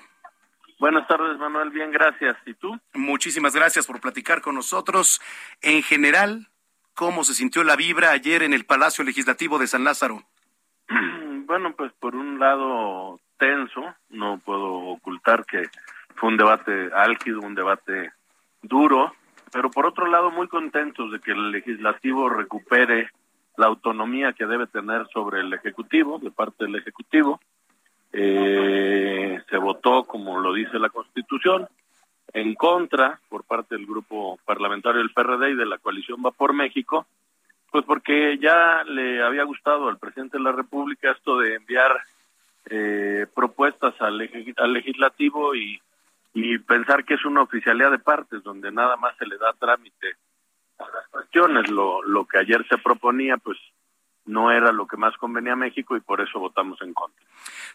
Buenas 0.78 1.08
tardes, 1.08 1.38
Manuel. 1.39 1.70
Bien, 1.70 1.89
gracias. 1.89 2.36
¿Y 2.45 2.54
tú? 2.56 2.78
Muchísimas 2.93 3.56
gracias 3.56 3.88
por 3.88 4.01
platicar 4.01 4.41
con 4.41 4.56
nosotros. 4.56 5.22
En 5.62 5.82
general, 5.84 6.49
¿cómo 6.94 7.24
se 7.24 7.34
sintió 7.34 7.64
la 7.64 7.76
vibra 7.76 8.12
ayer 8.12 8.44
en 8.44 8.54
el 8.54 8.66
Palacio 8.66 9.04
Legislativo 9.04 9.60
de 9.60 9.68
San 9.68 9.84
Lázaro? 9.84 10.24
Bueno, 11.46 11.76
pues 11.76 11.91
por 12.00 12.16
un 12.16 12.39
lado 12.39 13.20
tenso, 13.38 13.94
no 14.10 14.39
puedo 14.39 14.74
ocultar 14.74 15.46
que 15.46 15.70
fue 16.16 16.30
un 16.30 16.38
debate 16.38 16.89
álgido, 16.96 17.41
un 17.41 17.54
debate 17.54 18.12
duro, 18.64 19.14
pero 19.52 19.70
por 19.70 19.86
otro 19.86 20.08
lado 20.08 20.32
muy 20.32 20.48
contentos 20.48 21.12
de 21.12 21.20
que 21.20 21.32
el 21.32 21.52
legislativo 21.52 22.30
recupere 22.30 23.12
la 23.58 23.68
autonomía 23.68 24.34
que 24.34 24.48
debe 24.48 24.66
tener 24.68 25.06
sobre 25.14 25.41
el 25.41 25.54
Ejecutivo, 25.54 26.18
de 26.18 26.32
parte 26.32 26.66
del 26.66 26.76
Ejecutivo. 26.76 27.39
Eh, 28.12 29.39
se 29.48 29.58
votó, 29.58 30.06
como 30.06 30.39
lo 30.39 30.54
dice 30.54 30.80
la 30.80 30.89
Constitución, 30.89 31.68
en 32.34 32.55
contra 32.55 33.19
por 33.29 33.43
parte 33.43 33.75
del 33.75 33.86
grupo 33.86 34.39
parlamentario 34.43 34.99
del 34.99 35.13
PRD 35.13 35.51
y 35.51 35.55
de 35.55 35.65
la 35.65 35.77
coalición 35.77 36.21
Va 36.25 36.31
por 36.31 36.53
México, 36.53 37.05
pues 37.71 37.86
porque 37.86 38.38
ya 38.39 38.84
le 38.86 39.23
había 39.23 39.43
gustado 39.43 39.88
al 39.88 39.99
presidente 39.99 40.38
de 40.38 40.43
la 40.43 40.51
República 40.51 41.11
esto 41.11 41.39
de 41.39 41.55
enviar 41.55 41.91
eh, 42.69 43.27
propuestas 43.36 43.93
al, 43.99 44.29
al 44.57 44.73
legislativo 44.73 45.55
y, 45.55 45.79
pensar 46.65 47.05
que 47.05 47.13
es 47.13 47.25
una 47.25 47.43
oficialidad 47.43 47.91
de 47.91 47.99
partes 47.99 48.41
donde 48.41 48.71
nada 48.71 48.97
más 48.97 49.15
se 49.17 49.25
le 49.27 49.38
da 49.38 49.53
trámite 49.53 50.15
las 50.79 51.07
cuestiones. 51.11 51.69
Lo, 51.69 52.01
lo 52.01 52.25
que 52.25 52.39
ayer 52.39 52.65
se 52.67 52.79
proponía, 52.79 53.38
pues 53.38 53.57
no 54.26 54.51
era 54.51 54.71
lo 54.71 54.88
que 54.88 54.97
más 54.97 55.15
convenía 55.17 55.53
a 55.53 55.57
México 55.57 55.97
y 55.97 56.01
por 56.01 56.21
eso 56.21 56.39
votamos 56.39 56.82
en 56.82 56.93
contra. 56.93 57.26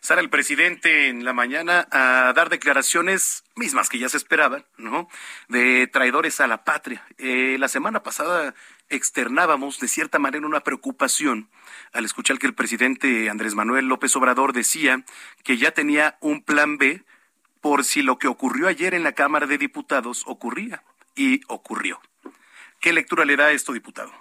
Sale 0.00 0.22
el 0.22 0.30
presidente 0.30 1.08
en 1.08 1.24
la 1.24 1.32
mañana 1.32 1.86
a 1.90 2.32
dar 2.34 2.48
declaraciones 2.48 3.44
mismas 3.56 3.88
que 3.88 3.98
ya 3.98 4.08
se 4.08 4.16
esperaban, 4.16 4.64
¿no? 4.76 5.08
De 5.48 5.86
traidores 5.88 6.40
a 6.40 6.46
la 6.46 6.64
patria. 6.64 7.04
Eh, 7.18 7.56
la 7.58 7.68
semana 7.68 8.02
pasada 8.02 8.54
externábamos 8.88 9.78
de 9.80 9.88
cierta 9.88 10.18
manera 10.18 10.46
una 10.46 10.60
preocupación 10.60 11.50
al 11.92 12.04
escuchar 12.04 12.38
que 12.38 12.46
el 12.46 12.54
presidente 12.54 13.28
Andrés 13.28 13.54
Manuel 13.54 13.86
López 13.86 14.14
Obrador 14.16 14.52
decía 14.52 15.04
que 15.44 15.58
ya 15.58 15.72
tenía 15.72 16.16
un 16.20 16.42
plan 16.42 16.78
B 16.78 17.02
por 17.60 17.84
si 17.84 18.02
lo 18.02 18.18
que 18.18 18.28
ocurrió 18.28 18.68
ayer 18.68 18.94
en 18.94 19.02
la 19.02 19.12
Cámara 19.12 19.46
de 19.46 19.58
Diputados 19.58 20.22
ocurría 20.26 20.82
y 21.14 21.40
ocurrió. 21.48 22.00
¿Qué 22.80 22.92
lectura 22.92 23.24
le 23.24 23.36
da 23.36 23.50
esto, 23.50 23.72
diputado? 23.72 24.12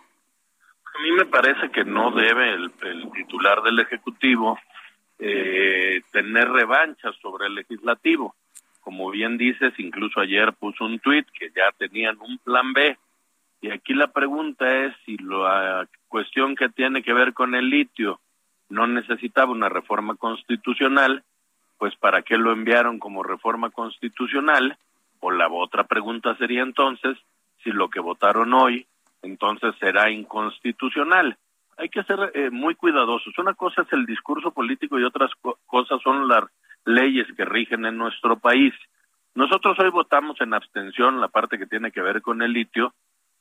A 0.98 1.00
mí 1.00 1.12
me 1.12 1.26
parece 1.26 1.70
que 1.70 1.84
no 1.86 2.10
debe 2.10 2.54
el, 2.54 2.72
titular 3.14 3.62
del 3.62 3.80
Ejecutivo 3.80 4.58
eh, 5.20 6.02
tener 6.12 6.50
revanchas 6.50 7.16
sobre 7.22 7.46
el 7.46 7.56
Legislativo. 7.56 8.36
Como 8.82 9.12
bien 9.12 9.38
dices, 9.38 9.74
incluso 9.78 10.20
ayer 10.20 10.54
puso 10.54 10.86
un 10.86 11.00
tuit 11.00 11.28
que 11.38 11.52
ya 11.56 11.72
tenían 11.78 12.18
un 12.20 12.40
plan 12.40 12.74
B. 12.74 12.98
Y 13.62 13.70
aquí 13.70 13.94
la 13.94 14.08
pregunta 14.08 14.86
es 14.86 14.96
si 15.06 15.18
la 15.18 15.88
cuestión 16.08 16.56
que 16.56 16.70
tiene 16.70 17.04
que 17.04 17.14
ver 17.14 17.34
con 17.34 17.54
el 17.54 17.70
litio 17.70 18.20
no 18.70 18.88
necesitaba 18.88 19.52
una 19.52 19.70
reforma 19.70 20.16
constitucional, 20.16 21.24
pues 21.78 21.96
¿para 21.96 22.24
qué 22.24 22.38
lo 22.38 22.52
enviaron 22.52 22.98
como 22.98 23.22
reforma 23.22 23.70
constitucional? 23.70 24.78
O 25.20 25.30
la 25.30 25.48
otra 25.48 25.84
pregunta 25.84 26.36
sería 26.38 26.64
entonces, 26.64 27.18
si 27.64 27.70
lo 27.70 27.90
que 27.90 28.00
votaron 28.00 28.54
hoy 28.56 28.88
entonces 29.28 29.76
será 29.80 30.10
inconstitucional. 30.10 31.38
Hay 31.78 31.90
que 31.90 32.04
ser 32.04 32.32
eh, 32.34 32.50
muy 32.50 32.76
cuidadosos. 32.76 33.38
Una 33.38 33.54
cosa 33.54 33.84
es 33.84 33.94
el 33.94 34.06
discurso 34.06 34.52
político 34.52 34.98
y 34.98 35.04
otras 35.04 35.32
cosas 35.66 36.02
son 36.02 36.28
las 36.28 36.46
leyes 36.86 37.28
que 37.36 37.46
rigen 37.46 37.86
en 37.86 37.98
nuestro 37.98 38.40
país. 38.40 38.74
Nosotros 39.36 39.78
hoy 39.80 39.90
votamos 39.90 40.42
en 40.42 40.54
abstención 40.54 41.22
la 41.22 41.28
parte 41.28 41.60
que 41.60 41.68
tiene 41.68 41.92
que 41.92 42.02
ver 42.02 42.22
con 42.22 42.42
el 42.42 42.54
litio 42.54 42.94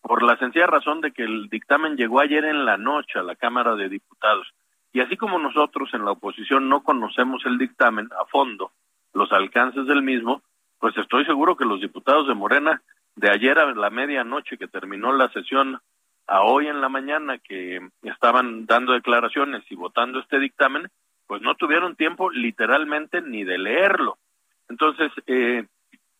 por 0.02 0.22
la 0.22 0.36
sencilla 0.36 0.66
razón 0.66 1.00
de 1.00 1.12
que 1.12 1.22
el 1.22 1.48
dictamen 1.48 1.96
llegó 1.96 2.20
ayer 2.20 2.44
en 2.44 2.64
la 2.64 2.76
noche 2.76 3.18
a 3.18 3.22
la 3.22 3.34
Cámara 3.34 3.74
de 3.76 3.88
Diputados. 3.88 4.46
Y 4.92 5.00
así 5.00 5.16
como 5.16 5.38
nosotros 5.38 5.90
en 5.94 6.04
la 6.04 6.12
oposición 6.12 6.68
no 6.68 6.82
conocemos 6.82 7.44
el 7.46 7.58
dictamen 7.58 8.08
a 8.20 8.24
fondo, 8.26 8.72
los 9.14 9.32
alcances 9.32 9.86
del 9.86 10.02
mismo, 10.02 10.42
pues 10.78 10.96
estoy 10.96 11.24
seguro 11.24 11.56
que 11.56 11.64
los 11.64 11.80
diputados 11.80 12.28
de 12.28 12.34
Morena 12.34 12.82
de 13.16 13.30
ayer 13.30 13.58
a 13.58 13.74
la 13.74 13.90
medianoche 13.90 14.58
que 14.58 14.68
terminó 14.68 15.12
la 15.12 15.28
sesión 15.30 15.80
a 16.26 16.42
hoy 16.42 16.68
en 16.68 16.80
la 16.80 16.88
mañana 16.88 17.38
que 17.38 17.80
estaban 18.02 18.66
dando 18.66 18.92
declaraciones 18.92 19.64
y 19.70 19.74
votando 19.74 20.20
este 20.20 20.38
dictamen, 20.38 20.88
pues 21.26 21.40
no 21.42 21.54
tuvieron 21.54 21.96
tiempo 21.96 22.30
literalmente 22.30 23.22
ni 23.22 23.44
de 23.44 23.58
leerlo. 23.58 24.18
Entonces, 24.68 25.10
eh, 25.26 25.66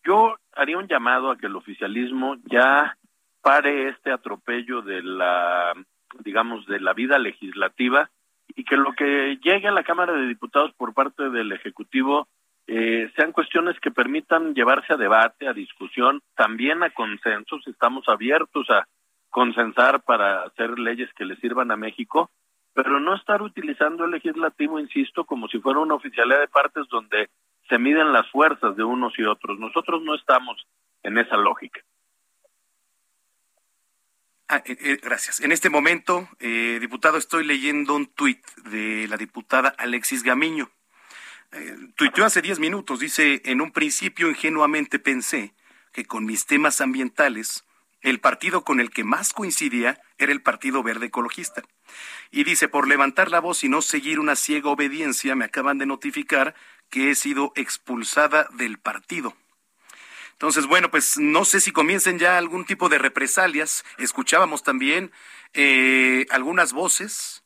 yo 0.05 0.37
haría 0.55 0.79
un 0.79 0.89
llamado 0.89 1.31
a 1.31 1.37
que 1.37 1.47
el 1.47 1.57
oficialismo 1.57 2.37
ya 2.45 2.97
pare 3.43 3.89
este 3.89 4.13
atropello 4.13 4.83
de 4.83 5.03
la, 5.03 5.75
digamos, 6.21 6.67
de 6.67 6.81
la 6.81 6.95
vida 6.95 7.19
legislativa 7.19 8.11
y 8.55 8.65
que 8.65 8.77
lo 8.77 8.93
que 8.93 9.39
llegue 9.43 9.69
a 9.69 9.73
la 9.73 9.83
Cámara 9.83 10.13
de 10.13 10.27
Diputados 10.27 10.73
por 10.75 10.95
parte 10.95 11.29
del 11.31 11.53
Ejecutivo 11.53 12.29
eh, 12.69 13.11
sean 13.15 13.31
cuestiones 13.31 13.79
que 13.81 13.93
permitan 13.93 14.55
llevarse 14.55 14.93
a 14.93 14.97
debate, 14.97 15.47
a 15.47 15.53
discusión, 15.53 16.21
también 16.35 16.83
a 16.83 16.91
consensos. 16.91 17.67
Estamos 17.67 18.09
abiertos 18.09 18.69
a 18.71 18.89
consensar 19.31 20.03
para 20.03 20.43
hacer 20.43 20.79
leyes 20.79 21.09
que 21.15 21.25
le 21.25 21.37
sirvan 21.37 21.71
a 21.71 21.77
México, 21.77 22.31
pero 22.73 22.99
no 22.99 23.15
estar 23.15 23.41
utilizando 23.41 24.05
el 24.05 24.11
legislativo, 24.11 24.81
insisto, 24.81 25.25
como 25.25 25.47
si 25.49 25.61
fuera 25.61 25.79
una 25.79 25.95
oficialidad 25.95 26.41
de 26.41 26.49
partes 26.49 26.89
donde 26.91 27.31
se 27.69 27.79
miden 27.79 28.13
las 28.13 28.29
fuerzas 28.31 28.77
de 28.77 28.83
unos 28.83 29.17
y 29.19 29.25
otros. 29.25 29.59
Nosotros 29.59 30.03
no 30.03 30.15
estamos 30.15 30.67
en 31.03 31.19
esa 31.19 31.37
lógica. 31.37 31.81
Ah, 34.49 34.63
eh, 34.65 34.77
eh, 34.81 34.99
gracias. 35.03 35.41
En 35.41 35.53
este 35.53 35.71
momento, 35.71 36.29
diputado, 36.41 37.17
estoy 37.19 37.45
leyendo 37.45 37.95
un 37.95 38.07
tuit 38.07 38.45
de 38.71 39.07
la 39.09 39.17
diputada 39.17 39.75
Alexis 39.77 40.23
Gamiño 40.23 40.71
tuiteó 41.97 42.25
hace 42.25 42.43
10 42.43 42.59
minutos, 42.59 43.01
dice, 43.01 43.43
en 43.45 43.61
un 43.61 43.73
principio 43.73 44.29
ingenuamente 44.29 44.99
pensé 44.99 45.55
que 45.93 46.05
con 46.05 46.25
mis 46.25 46.47
temas 46.47 46.81
ambientales 46.81 47.65
el 48.03 48.21
partido 48.21 48.63
con 48.63 48.81
el 48.81 48.91
que 48.91 49.05
más 49.05 49.33
coincidía 49.33 50.01
era 50.19 50.33
el 50.33 50.43
Partido 50.43 50.83
Verde 50.83 51.07
Ecologista. 51.07 51.63
Y 52.31 52.45
dice, 52.45 52.69
por 52.69 52.87
levantar 52.87 53.31
la 53.31 53.41
voz 53.41 53.65
y 53.65 53.69
no 53.69 53.83
seguir 53.83 54.21
una 54.21 54.37
ciega 54.37 54.71
obediencia, 54.71 55.35
me 55.35 55.45
acaban 55.45 55.79
de 55.79 55.87
notificar 55.87 56.55
que 56.91 57.11
he 57.11 57.15
sido 57.15 57.53
expulsada 57.57 58.49
del 58.53 58.79
partido. 58.79 59.37
Entonces, 60.33 60.67
bueno, 60.67 60.91
pues 60.91 61.17
no 61.19 61.45
sé 61.45 61.61
si 61.61 61.73
comiencen 61.73 62.19
ya 62.19 62.37
algún 62.37 62.67
tipo 62.67 62.89
de 62.89 62.99
represalias. 62.99 63.85
Escuchábamos 63.99 64.63
también 64.63 65.11
eh, 65.55 66.27
algunas 66.31 66.73
voces 66.75 67.43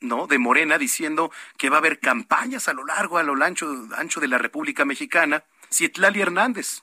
¿no? 0.00 0.26
de 0.26 0.38
Morena 0.38 0.78
diciendo 0.78 1.30
que 1.56 1.70
va 1.70 1.76
a 1.76 1.78
haber 1.80 1.98
campañas 1.98 2.68
a 2.68 2.72
lo 2.72 2.84
largo, 2.84 3.18
a 3.18 3.22
lo 3.22 3.34
ancho, 3.42 3.66
ancho 3.96 4.20
de 4.20 4.28
la 4.28 4.38
República 4.38 4.84
Mexicana. 4.84 5.42
Cietlali 5.70 6.20
Hernández, 6.20 6.82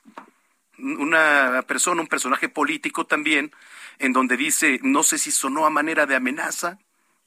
una 0.78 1.62
persona, 1.66 2.00
un 2.00 2.06
personaje 2.06 2.48
político 2.48 3.04
también, 3.04 3.50
en 3.98 4.12
donde 4.12 4.36
dice, 4.36 4.78
no 4.82 5.02
sé 5.02 5.18
si 5.18 5.30
sonó 5.30 5.66
a 5.66 5.70
manera 5.70 6.06
de 6.06 6.14
amenaza 6.14 6.78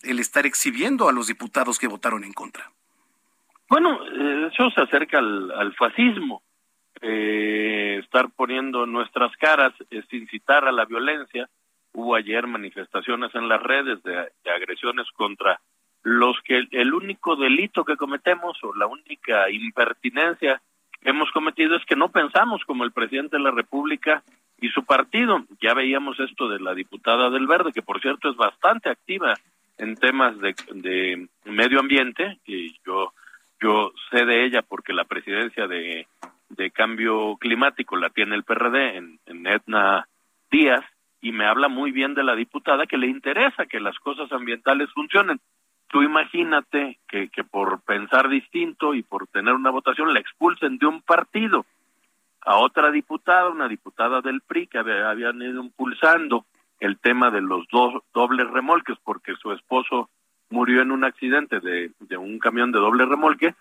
el 0.03 0.19
estar 0.19 0.45
exhibiendo 0.45 1.09
a 1.09 1.11
los 1.11 1.27
diputados 1.27 1.77
que 1.79 1.87
votaron 1.87 2.23
en 2.23 2.33
contra. 2.33 2.71
Bueno, 3.67 3.99
eh, 4.05 4.49
eso 4.51 4.69
se 4.71 4.81
acerca 4.81 5.19
al, 5.19 5.75
fascismo. 5.75 6.41
Eh, 7.01 7.99
estar 8.03 8.29
poniendo 8.31 8.85
nuestras 8.85 9.35
caras 9.37 9.73
es 9.89 10.05
incitar 10.13 10.65
a 10.65 10.71
la 10.71 10.85
violencia. 10.85 11.49
Hubo 11.93 12.15
ayer 12.15 12.47
manifestaciones 12.47 13.33
en 13.35 13.47
las 13.47 13.61
redes 13.61 14.01
de 14.03 14.51
agresiones 14.51 15.07
contra 15.15 15.59
los 16.09 16.41
que 16.41 16.67
el 16.71 16.93
único 16.93 17.35
delito 17.35 17.85
que 17.85 17.95
cometemos 17.95 18.57
o 18.63 18.73
la 18.75 18.87
única 18.87 19.49
impertinencia 19.51 20.59
que 20.99 21.09
hemos 21.09 21.31
cometido 21.31 21.75
es 21.75 21.85
que 21.85 21.95
no 21.95 22.09
pensamos 22.09 22.63
como 22.65 22.83
el 22.83 22.91
presidente 22.91 23.37
de 23.37 23.43
la 23.43 23.51
República 23.51 24.23
y 24.59 24.69
su 24.69 24.83
partido. 24.85 25.45
Ya 25.61 25.75
veíamos 25.75 26.19
esto 26.19 26.49
de 26.49 26.59
la 26.59 26.73
diputada 26.73 27.29
del 27.29 27.45
Verde, 27.45 27.71
que 27.71 27.83
por 27.83 28.01
cierto 28.01 28.29
es 28.29 28.35
bastante 28.35 28.89
activa 28.89 29.35
en 29.77 29.95
temas 29.95 30.37
de, 30.39 30.55
de 30.73 31.27
medio 31.45 31.79
ambiente, 31.79 32.39
y 32.45 32.75
yo, 32.85 33.13
yo 33.61 33.93
sé 34.11 34.25
de 34.25 34.45
ella 34.45 34.61
porque 34.61 34.91
la 34.93 35.05
presidencia 35.05 35.67
de, 35.67 36.07
de 36.49 36.71
cambio 36.71 37.37
climático 37.37 37.95
la 37.95 38.09
tiene 38.09 38.35
el 38.35 38.43
PRD 38.43 38.97
en, 38.97 39.19
en 39.27 39.47
Etna 39.47 40.07
Díaz, 40.51 40.83
y 41.21 41.31
me 41.31 41.45
habla 41.45 41.67
muy 41.67 41.91
bien 41.91 42.13
de 42.15 42.23
la 42.23 42.35
diputada 42.35 42.87
que 42.87 42.97
le 42.97 43.07
interesa 43.07 43.67
que 43.67 43.79
las 43.79 43.97
cosas 43.99 44.31
ambientales 44.31 44.89
funcionen. 44.93 45.39
Tú 45.89 46.03
imagínate 46.03 46.99
que, 47.07 47.29
que 47.29 47.43
por 47.43 47.81
pensar 47.81 48.29
distinto 48.29 48.93
y 48.93 49.01
por 49.01 49.27
tener 49.27 49.55
una 49.55 49.71
votación 49.71 50.13
la 50.13 50.19
expulsen 50.19 50.77
de 50.77 50.85
un 50.85 51.01
partido 51.01 51.65
a 52.41 52.57
otra 52.57 52.91
diputada, 52.91 53.49
una 53.49 53.67
diputada 53.67 54.21
del 54.21 54.41
PRI 54.41 54.67
que 54.67 54.77
habían 54.77 55.41
ido 55.41 55.63
impulsando 55.63 56.45
el 56.79 56.99
tema 56.99 57.31
de 57.31 57.41
los 57.41 57.67
dos 57.71 58.03
dobles 58.13 58.49
remolques 58.49 58.97
porque 59.03 59.35
su 59.35 59.51
esposo 59.51 60.09
murió 60.49 60.81
en 60.81 60.91
un 60.91 61.03
accidente 61.03 61.59
de, 61.59 61.91
de 61.99 62.17
un 62.17 62.39
camión 62.39 62.71
de 62.71 62.79
doble 62.79 63.05
remolque. 63.05 63.55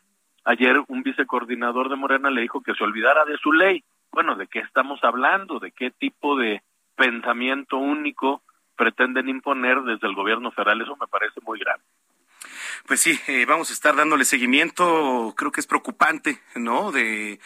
Ayer 0.45 0.83
un 0.89 1.03
vicecoordinador 1.03 1.89
de 1.89 1.97
Morena 1.97 2.31
le 2.31 2.43
dijo 2.43 2.63
que 2.63 2.75
se 2.75 2.85
olvidara 2.85 3.25
de 3.25 3.37
su 3.39 3.53
ley. 3.53 3.83
Bueno, 4.13 4.37
¿de 4.37 4.47
qué 4.47 4.61
estamos 4.61 5.03
hablando? 5.03 5.59
¿De 5.59 5.73
qué 5.73 5.91
tipo 5.91 6.37
de 6.37 6.63
pensamiento 6.95 7.79
único 7.79 8.43
pretenden 8.77 9.29
imponer 9.29 9.83
desde 9.83 10.07
el 10.07 10.15
gobierno 10.15 10.51
federal? 10.51 10.81
Eso 10.81 10.97
me 11.01 11.07
parece 11.07 11.41
muy 11.45 11.59
grave. 11.59 11.83
Pues 12.87 13.01
sí, 13.01 13.19
eh, 13.27 13.45
vamos 13.47 13.71
a 13.71 13.73
estar 13.73 13.95
dándole 13.97 14.25
seguimiento, 14.25 15.35
creo 15.37 15.53
que 15.53 15.61
es 15.61 15.67
preocupante, 15.67 16.41
¿no? 16.55 16.93
De, 16.93 17.41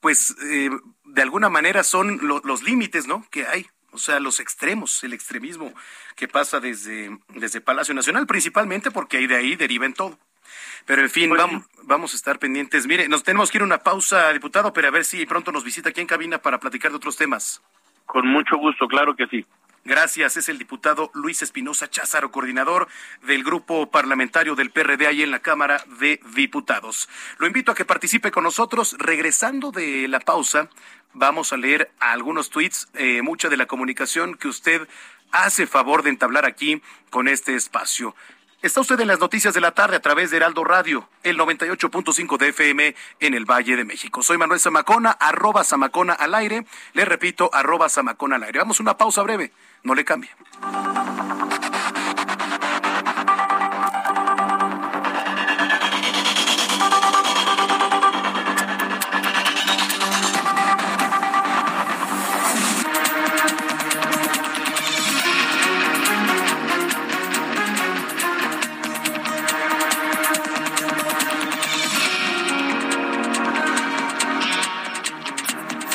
pues, 0.00 0.36
eh, 0.42 0.70
de 1.04 1.22
alguna 1.22 1.48
manera 1.48 1.82
son 1.84 2.20
los 2.22 2.62
límites, 2.62 3.06
¿no? 3.06 3.26
Que 3.30 3.46
hay 3.46 3.66
o 3.92 3.98
sea, 3.98 4.20
los 4.20 4.40
extremos, 4.40 5.02
el 5.04 5.12
extremismo 5.12 5.74
que 6.16 6.28
pasa 6.28 6.60
desde, 6.60 7.18
desde 7.28 7.60
Palacio 7.60 7.94
Nacional, 7.94 8.26
principalmente 8.26 8.90
porque 8.90 9.16
ahí 9.16 9.26
de 9.26 9.36
ahí 9.36 9.56
deriva 9.56 9.86
en 9.86 9.94
todo. 9.94 10.18
Pero 10.86 11.02
en 11.02 11.10
fin, 11.10 11.28
pues 11.28 11.40
vamos, 11.40 11.64
vamos 11.82 12.12
a 12.12 12.16
estar 12.16 12.38
pendientes. 12.38 12.86
Mire, 12.86 13.08
nos 13.08 13.22
tenemos 13.22 13.50
que 13.50 13.58
ir 13.58 13.62
a 13.62 13.64
una 13.64 13.78
pausa, 13.78 14.32
diputado, 14.32 14.72
pero 14.72 14.88
a 14.88 14.90
ver 14.90 15.04
si 15.04 15.24
pronto 15.26 15.52
nos 15.52 15.64
visita 15.64 15.90
aquí 15.90 16.00
en 16.00 16.06
cabina 16.06 16.38
para 16.38 16.58
platicar 16.58 16.90
de 16.90 16.96
otros 16.96 17.16
temas. 17.16 17.62
Con 18.06 18.26
mucho 18.26 18.56
gusto, 18.56 18.86
claro 18.88 19.14
que 19.14 19.26
sí. 19.26 19.44
Gracias. 19.84 20.36
Es 20.36 20.48
el 20.48 20.58
diputado 20.58 21.10
Luis 21.14 21.42
Espinosa 21.42 21.88
Cházaro, 21.88 22.30
coordinador 22.30 22.88
del 23.22 23.42
grupo 23.42 23.90
parlamentario 23.90 24.54
del 24.54 24.70
PRD 24.70 25.06
ahí 25.06 25.22
en 25.22 25.30
la 25.30 25.40
Cámara 25.40 25.82
de 25.98 26.20
Diputados. 26.34 27.08
Lo 27.38 27.46
invito 27.46 27.72
a 27.72 27.74
que 27.74 27.86
participe 27.86 28.30
con 28.30 28.44
nosotros. 28.44 28.96
Regresando 28.98 29.72
de 29.72 30.06
la 30.06 30.20
pausa, 30.20 30.68
vamos 31.14 31.52
a 31.52 31.56
leer 31.56 31.90
algunos 31.98 32.50
tweets, 32.50 32.88
eh, 32.94 33.22
mucha 33.22 33.48
de 33.48 33.56
la 33.56 33.66
comunicación 33.66 34.34
que 34.34 34.48
usted 34.48 34.86
hace 35.32 35.66
favor 35.66 36.02
de 36.02 36.10
entablar 36.10 36.44
aquí 36.44 36.82
con 37.08 37.26
este 37.26 37.54
espacio. 37.54 38.14
Está 38.62 38.82
usted 38.82 39.00
en 39.00 39.08
las 39.08 39.20
noticias 39.20 39.54
de 39.54 39.62
la 39.62 39.72
tarde 39.72 39.96
a 39.96 40.02
través 40.02 40.30
de 40.30 40.36
Heraldo 40.36 40.64
Radio, 40.64 41.08
el 41.22 41.38
98.5 41.38 42.36
de 42.36 42.48
FM 42.48 42.94
en 43.20 43.32
el 43.32 43.46
Valle 43.46 43.74
de 43.74 43.86
México. 43.86 44.22
Soy 44.22 44.36
Manuel 44.36 44.60
Zamacona, 44.60 45.12
arroba 45.12 45.64
Zamacona 45.64 46.12
al 46.12 46.34
aire. 46.34 46.66
Le 46.92 47.06
repito, 47.06 47.48
arroba 47.54 47.88
Zamacona 47.88 48.36
al 48.36 48.42
aire. 48.42 48.58
Vamos 48.58 48.78
a 48.78 48.82
una 48.82 48.98
pausa 48.98 49.22
breve. 49.22 49.50
No 49.82 49.94
le 49.94 50.04
cambie. 50.04 50.28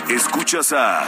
Escuchas 0.10 0.72
a 0.74 1.08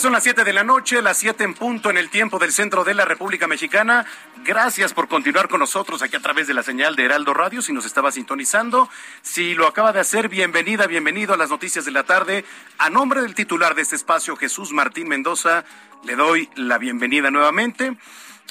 Son 0.00 0.12
las 0.12 0.24
7 0.24 0.42
de 0.44 0.52
la 0.52 0.64
noche, 0.64 1.00
las 1.02 1.18
7 1.18 1.44
en 1.44 1.54
punto 1.54 1.88
en 1.88 1.96
el 1.96 2.10
tiempo 2.10 2.38
del 2.40 2.52
centro 2.52 2.82
de 2.82 2.94
la 2.94 3.04
República 3.04 3.46
Mexicana. 3.46 4.04
Gracias 4.44 4.92
por 4.92 5.06
continuar 5.06 5.48
con 5.48 5.60
nosotros 5.60 6.02
aquí 6.02 6.16
a 6.16 6.20
través 6.20 6.48
de 6.48 6.54
la 6.54 6.64
señal 6.64 6.96
de 6.96 7.04
Heraldo 7.04 7.32
Radio, 7.32 7.62
si 7.62 7.72
nos 7.72 7.86
estaba 7.86 8.10
sintonizando. 8.10 8.88
Si 9.22 9.54
lo 9.54 9.68
acaba 9.68 9.92
de 9.92 10.00
hacer, 10.00 10.28
bienvenida, 10.28 10.88
bienvenido 10.88 11.34
a 11.34 11.36
las 11.36 11.50
noticias 11.50 11.84
de 11.84 11.92
la 11.92 12.02
tarde. 12.02 12.44
A 12.78 12.90
nombre 12.90 13.22
del 13.22 13.36
titular 13.36 13.76
de 13.76 13.82
este 13.82 13.94
espacio, 13.94 14.36
Jesús 14.36 14.72
Martín 14.72 15.06
Mendoza, 15.06 15.64
le 16.02 16.16
doy 16.16 16.48
la 16.56 16.78
bienvenida 16.78 17.30
nuevamente. 17.30 17.96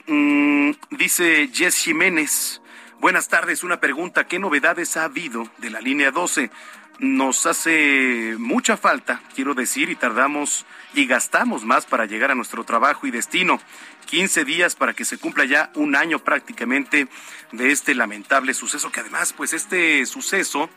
Mm, 0.08 0.72
dice 0.90 1.50
Jess 1.54 1.78
Jiménez. 1.78 2.62
Buenas 3.00 3.28
tardes, 3.28 3.64
una 3.64 3.80
pregunta. 3.80 4.28
¿Qué 4.28 4.40
novedades 4.40 4.98
ha 4.98 5.04
habido 5.04 5.48
de 5.60 5.70
la 5.70 5.82
línea 5.82 6.10
12? 6.10 6.50
Nos 6.98 7.46
hace 7.46 8.36
mucha 8.40 8.78
falta, 8.78 9.22
quiero 9.36 9.54
decir, 9.54 9.90
y 9.90 9.96
tardamos 9.96 10.66
y 10.94 11.06
gastamos 11.06 11.66
más 11.66 11.86
para 11.86 12.06
llegar 12.06 12.32
a 12.32 12.36
nuestro 12.36 12.64
trabajo 12.64 13.06
y 13.06 13.12
destino. 13.12 13.60
15 14.06 14.46
días 14.46 14.76
para 14.76 14.94
que 14.94 15.06
se 15.06 15.18
cumpla 15.18 15.46
ya 15.46 15.72
un 15.76 15.96
año 15.96 16.20
prácticamente 16.20 17.08
de 17.52 17.72
este 17.72 17.96
lamentable 17.96 18.54
suceso, 18.54 18.92
que 18.92 19.02
además, 19.02 19.34
pues 19.34 19.54
este 19.54 20.06
suceso 20.06 20.70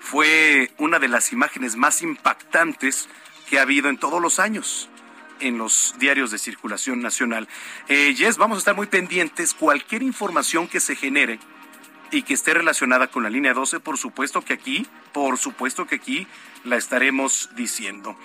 fue 0.00 0.72
una 0.78 0.98
de 0.98 1.08
las 1.08 1.32
imágenes 1.32 1.76
más 1.76 2.02
impactantes 2.02 3.08
que 3.48 3.58
ha 3.58 3.62
habido 3.62 3.88
en 3.88 3.98
todos 3.98 4.20
los 4.20 4.38
años 4.38 4.88
en 5.40 5.58
los 5.58 5.94
diarios 5.98 6.30
de 6.30 6.38
circulación 6.38 7.00
nacional. 7.00 7.48
Eh, 7.88 8.14
yes, 8.14 8.36
vamos 8.36 8.56
a 8.56 8.58
estar 8.60 8.76
muy 8.76 8.86
pendientes. 8.86 9.54
Cualquier 9.54 10.02
información 10.02 10.68
que 10.68 10.80
se 10.80 10.96
genere 10.96 11.38
y 12.10 12.22
que 12.22 12.34
esté 12.34 12.54
relacionada 12.54 13.08
con 13.08 13.22
la 13.22 13.30
línea 13.30 13.54
12, 13.54 13.80
por 13.80 13.98
supuesto 13.98 14.42
que 14.42 14.52
aquí, 14.52 14.86
por 15.12 15.38
supuesto 15.38 15.86
que 15.86 15.96
aquí 15.96 16.26
la 16.64 16.76
estaremos 16.76 17.50
diciendo. 17.54 18.16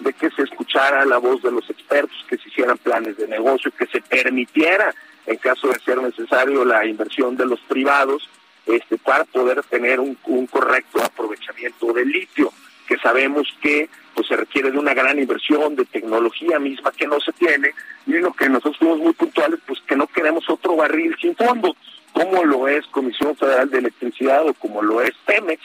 de 0.00 0.12
que 0.12 0.30
se 0.30 0.42
escuchara 0.42 1.04
la 1.04 1.18
voz 1.18 1.42
de 1.42 1.50
los 1.50 1.68
expertos, 1.70 2.24
que 2.28 2.38
se 2.38 2.48
hicieran 2.48 2.78
planes 2.78 3.16
de 3.16 3.28
negocio, 3.28 3.70
que 3.76 3.86
se 3.86 4.00
permitiera, 4.00 4.94
en 5.26 5.36
caso 5.36 5.68
de 5.68 5.78
ser 5.80 6.00
necesario, 6.00 6.64
la 6.64 6.84
inversión 6.86 7.36
de 7.36 7.46
los 7.46 7.60
privados 7.60 8.28
este, 8.66 8.98
para 8.98 9.24
poder 9.24 9.62
tener 9.64 10.00
un, 10.00 10.16
correcto 10.50 11.02
aprovechamiento 11.02 11.92
del 11.92 12.08
litio, 12.08 12.52
que 12.88 12.98
sabemos 12.98 13.48
que 13.60 13.88
pues 14.14 14.26
se 14.28 14.36
requiere 14.36 14.70
de 14.70 14.78
una 14.78 14.94
gran 14.94 15.18
inversión 15.18 15.76
de 15.76 15.84
tecnología 15.84 16.58
misma 16.58 16.90
que 16.90 17.06
no 17.06 17.20
se 17.20 17.32
tiene 17.32 17.72
y 18.06 18.12
lo 18.12 18.32
que 18.32 18.48
nosotros 18.48 18.78
fuimos 18.78 18.98
muy 18.98 19.12
puntuales 19.12 19.60
pues 19.66 19.80
que 19.86 19.94
no 19.94 20.06
queremos 20.06 20.48
otro 20.48 20.74
barril 20.74 21.14
sin 21.20 21.36
fondo 21.36 21.76
como 22.12 22.44
lo 22.44 22.66
es 22.66 22.86
Comisión 22.86 23.36
Federal 23.36 23.68
de 23.70 23.78
Electricidad 23.78 24.48
o 24.48 24.54
como 24.54 24.82
lo 24.82 25.02
es 25.02 25.12
Pemex 25.26 25.60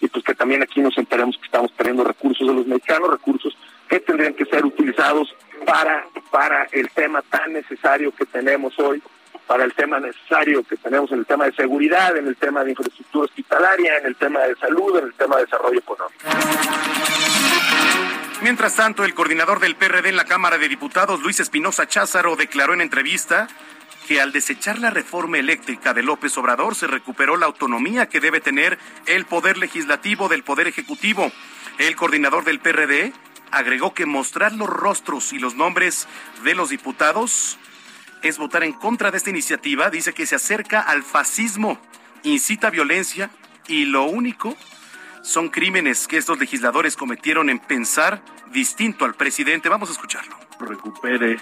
y 0.00 0.08
pues 0.08 0.22
que 0.22 0.34
también 0.34 0.62
aquí 0.62 0.80
nos 0.80 0.98
enteremos 0.98 1.38
que 1.38 1.46
estamos 1.46 1.72
perdiendo 1.72 2.04
recursos 2.04 2.46
de 2.46 2.54
los 2.54 2.66
mexicanos 2.66 3.10
recursos 3.10 3.56
que 3.88 4.00
tendrían 4.00 4.34
que 4.34 4.44
ser 4.46 4.64
utilizados 4.64 5.34
para, 5.66 6.04
para 6.30 6.64
el 6.72 6.90
tema 6.90 7.22
tan 7.22 7.52
necesario 7.52 8.12
que 8.12 8.26
tenemos 8.26 8.78
hoy, 8.78 9.02
para 9.46 9.64
el 9.64 9.74
tema 9.74 10.00
necesario 10.00 10.62
que 10.62 10.76
tenemos 10.76 11.12
en 11.12 11.20
el 11.20 11.26
tema 11.26 11.46
de 11.46 11.52
seguridad, 11.52 12.16
en 12.16 12.26
el 12.26 12.36
tema 12.36 12.64
de 12.64 12.70
infraestructura 12.70 13.24
hospitalaria, 13.26 13.98
en 13.98 14.06
el 14.06 14.16
tema 14.16 14.40
de 14.40 14.56
salud, 14.56 14.98
en 14.98 15.06
el 15.06 15.14
tema 15.14 15.36
de 15.36 15.44
desarrollo 15.44 15.78
económico. 15.78 16.24
Mientras 18.42 18.76
tanto, 18.76 19.04
el 19.04 19.14
coordinador 19.14 19.60
del 19.60 19.74
PRD 19.74 20.10
en 20.10 20.16
la 20.16 20.24
Cámara 20.26 20.58
de 20.58 20.68
Diputados, 20.68 21.22
Luis 21.22 21.40
Espinosa 21.40 21.86
Cházaro, 21.86 22.36
declaró 22.36 22.74
en 22.74 22.82
entrevista 22.82 23.48
que 24.06 24.20
al 24.20 24.32
desechar 24.32 24.78
la 24.78 24.90
reforma 24.90 25.38
eléctrica 25.38 25.94
de 25.94 26.02
López 26.02 26.36
Obrador 26.36 26.74
se 26.74 26.86
recuperó 26.86 27.36
la 27.36 27.46
autonomía 27.46 28.06
que 28.06 28.20
debe 28.20 28.40
tener 28.40 28.78
el 29.06 29.24
Poder 29.24 29.56
Legislativo 29.56 30.28
del 30.28 30.42
Poder 30.42 30.68
Ejecutivo. 30.68 31.32
El 31.78 31.96
coordinador 31.96 32.44
del 32.44 32.60
PRD 32.60 33.12
agregó 33.54 33.94
que 33.94 34.06
mostrar 34.06 34.52
los 34.52 34.68
rostros 34.68 35.32
y 35.32 35.38
los 35.38 35.54
nombres 35.54 36.08
de 36.42 36.54
los 36.54 36.70
diputados 36.70 37.58
es 38.22 38.38
votar 38.38 38.64
en 38.64 38.72
contra 38.72 39.10
de 39.10 39.18
esta 39.18 39.30
iniciativa. 39.30 39.90
Dice 39.90 40.12
que 40.12 40.26
se 40.26 40.34
acerca 40.34 40.80
al 40.80 41.02
fascismo, 41.02 41.78
incita 42.22 42.70
violencia 42.70 43.30
y 43.68 43.84
lo 43.84 44.04
único 44.04 44.56
son 45.22 45.48
crímenes 45.48 46.06
que 46.06 46.18
estos 46.18 46.38
legisladores 46.38 46.96
cometieron 46.96 47.48
en 47.48 47.58
pensar 47.58 48.22
distinto 48.52 49.04
al 49.04 49.14
presidente. 49.14 49.68
Vamos 49.68 49.88
a 49.88 49.92
escucharlo. 49.92 50.36
Recupere 50.60 51.38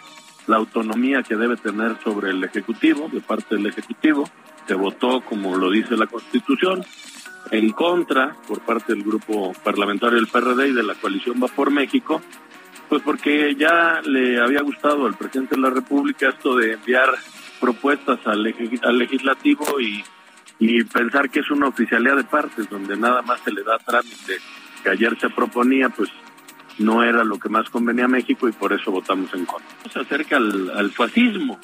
la 0.47 0.57
autonomía 0.57 1.23
que 1.23 1.37
debe 1.37 1.57
tener 1.57 1.99
sobre 2.03 2.31
el 2.31 2.43
Ejecutivo, 2.45 3.09
de 3.13 3.21
parte 3.21 3.57
del 3.57 3.67
Ejecutivo. 3.67 4.29
Se 4.69 4.75
votó, 4.75 5.21
como 5.23 5.57
lo 5.57 5.71
dice 5.71 5.97
la 5.97 6.07
Constitución, 6.07 6.85
en 7.51 7.71
contra 7.73 8.37
por 8.47 8.61
parte 8.61 8.93
del 8.93 9.03
grupo 9.03 9.53
parlamentario 9.65 10.17
del 10.17 10.29
PRD 10.29 10.69
y 10.69 10.73
de 10.73 10.83
la 10.83 10.95
coalición 10.95 11.43
Va 11.43 11.49
por 11.49 11.71
México, 11.71 12.23
pues 12.89 13.03
porque 13.03 13.55
ya 13.55 14.01
le 14.05 14.41
había 14.41 14.63
gustado 14.63 15.07
al 15.07 15.15
presidente 15.15 15.57
de 15.57 15.63
la 15.63 15.71
República 15.71 16.29
esto 16.29 16.57
de 16.57 16.75
enviar 16.75 17.11
propuestas 17.61 18.19
al, 18.27 18.43
legislativo 18.43 19.81
y, 19.81 20.05
pensar 20.93 21.31
que 21.31 21.41
es 21.41 21.51
una 21.51 21.69
oficialidad 21.69 22.17
de 22.17 22.25
partes 22.25 22.69
donde 22.69 22.97
nada 22.97 23.23
más 23.23 23.41
se 23.41 23.51
le 23.51 23.63
da 23.63 23.79
trámite 23.79 24.37
que 24.83 24.91
ayer 24.91 25.19
se 25.19 25.31
proponía, 25.31 25.89
pues 25.89 26.11
no 26.79 27.03
era 27.03 27.25
lo 27.25 27.39
que 27.39 27.49
más 27.49 27.69
convenía 27.71 28.05
a 28.05 28.09
México 28.09 28.49
y 28.49 28.53
por 28.53 28.73
eso 28.73 28.91
votamos 28.91 29.33
en 29.35 29.45
contra. 29.45 29.69
Se 29.93 30.01
acerca 30.01 30.37
al, 30.37 30.91
fascismo. 30.91 31.59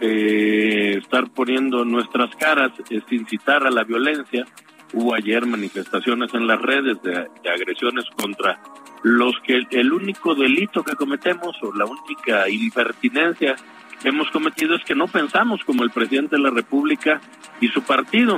Eh, 0.00 0.98
estar 1.02 1.30
poniendo 1.30 1.84
nuestras 1.84 2.34
caras 2.36 2.72
es 2.90 3.02
incitar 3.10 3.66
a 3.66 3.70
la 3.70 3.84
violencia, 3.84 4.44
Hubo 4.92 5.14
ayer 5.14 5.46
manifestaciones 5.46 6.32
en 6.34 6.46
las 6.46 6.60
redes 6.60 7.02
de, 7.02 7.28
agresiones 7.50 8.04
contra 8.16 8.60
los 9.02 9.34
que 9.40 9.66
el 9.70 9.92
único 9.92 10.34
delito 10.34 10.82
que 10.84 10.94
cometemos 10.94 11.56
o 11.62 11.72
la 11.74 11.86
única 11.86 12.48
impertinencia 12.48 13.56
que 14.00 14.08
hemos 14.08 14.30
cometido 14.30 14.76
es 14.76 14.84
que 14.84 14.94
no 14.94 15.06
pensamos 15.08 15.60
como 15.64 15.82
el 15.82 15.90
presidente 15.90 16.36
de 16.36 16.42
la 16.42 16.50
República 16.50 17.20
y 17.60 17.68
su 17.68 17.82
partido. 17.82 18.36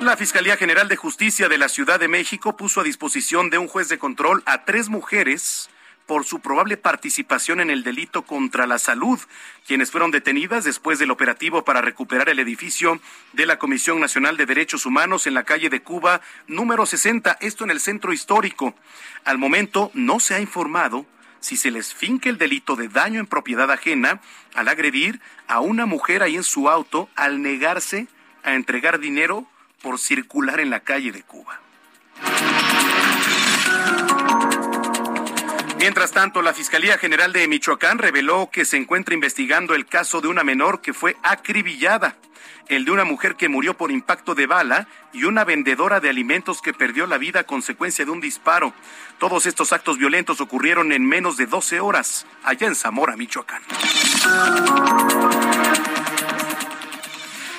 La 0.00 0.16
Fiscalía 0.16 0.56
General 0.56 0.88
de 0.88 0.96
Justicia 0.96 1.48
de 1.48 1.58
la 1.58 1.68
Ciudad 1.68 1.98
de 1.98 2.08
México 2.08 2.56
puso 2.56 2.80
a 2.80 2.84
disposición 2.84 3.50
de 3.50 3.58
un 3.58 3.66
juez 3.66 3.88
de 3.88 3.98
control 3.98 4.42
a 4.46 4.64
tres 4.64 4.88
mujeres 4.88 5.68
por 6.06 6.24
su 6.24 6.40
probable 6.40 6.76
participación 6.76 7.60
en 7.60 7.70
el 7.70 7.82
delito 7.82 8.22
contra 8.22 8.66
la 8.66 8.78
salud, 8.78 9.18
quienes 9.66 9.90
fueron 9.90 10.12
detenidas 10.12 10.64
después 10.64 10.98
del 10.98 11.10
operativo 11.10 11.64
para 11.64 11.82
recuperar 11.82 12.28
el 12.28 12.38
edificio 12.38 13.00
de 13.32 13.46
la 13.46 13.58
Comisión 13.58 14.00
Nacional 14.00 14.36
de 14.36 14.46
Derechos 14.46 14.86
Humanos 14.86 15.26
en 15.26 15.34
la 15.34 15.44
calle 15.44 15.68
de 15.68 15.82
Cuba 15.82 16.20
número 16.46 16.86
60, 16.86 17.38
esto 17.40 17.64
en 17.64 17.70
el 17.70 17.80
centro 17.80 18.12
histórico. 18.12 18.74
Al 19.24 19.38
momento 19.38 19.90
no 19.94 20.20
se 20.20 20.34
ha 20.34 20.40
informado 20.40 21.04
si 21.40 21.56
se 21.56 21.70
les 21.70 21.94
finque 21.94 22.28
el 22.28 22.38
delito 22.38 22.76
de 22.76 22.88
daño 22.88 23.20
en 23.20 23.26
propiedad 23.26 23.70
ajena 23.70 24.20
al 24.54 24.68
agredir 24.68 25.20
a 25.48 25.60
una 25.60 25.86
mujer 25.86 26.22
ahí 26.22 26.36
en 26.36 26.44
su 26.44 26.68
auto 26.68 27.08
al 27.14 27.42
negarse 27.42 28.08
a 28.42 28.54
entregar 28.54 28.98
dinero 28.98 29.46
por 29.82 29.98
circular 29.98 30.60
en 30.60 30.70
la 30.70 30.80
calle 30.80 31.12
de 31.12 31.22
Cuba. 31.22 31.60
Mientras 35.78 36.10
tanto, 36.10 36.40
la 36.40 36.54
Fiscalía 36.54 36.96
General 36.96 37.32
de 37.32 37.46
Michoacán 37.48 37.98
reveló 37.98 38.48
que 38.50 38.64
se 38.64 38.76
encuentra 38.76 39.14
investigando 39.14 39.74
el 39.74 39.86
caso 39.86 40.20
de 40.20 40.28
una 40.28 40.42
menor 40.42 40.80
que 40.80 40.94
fue 40.94 41.16
acribillada, 41.22 42.16
el 42.68 42.84
de 42.84 42.90
una 42.92 43.04
mujer 43.04 43.36
que 43.36 43.48
murió 43.48 43.76
por 43.76 43.90
impacto 43.90 44.34
de 44.34 44.46
bala 44.46 44.88
y 45.12 45.24
una 45.24 45.44
vendedora 45.44 46.00
de 46.00 46.08
alimentos 46.08 46.62
que 46.62 46.72
perdió 46.72 47.06
la 47.06 47.18
vida 47.18 47.40
a 47.40 47.44
consecuencia 47.44 48.04
de 48.04 48.10
un 48.10 48.20
disparo. 48.20 48.72
Todos 49.18 49.46
estos 49.46 49.72
actos 49.72 49.98
violentos 49.98 50.40
ocurrieron 50.40 50.92
en 50.92 51.06
menos 51.06 51.36
de 51.36 51.46
12 51.46 51.80
horas 51.80 52.26
allá 52.42 52.66
en 52.66 52.74
Zamora, 52.74 53.16
Michoacán. 53.16 53.62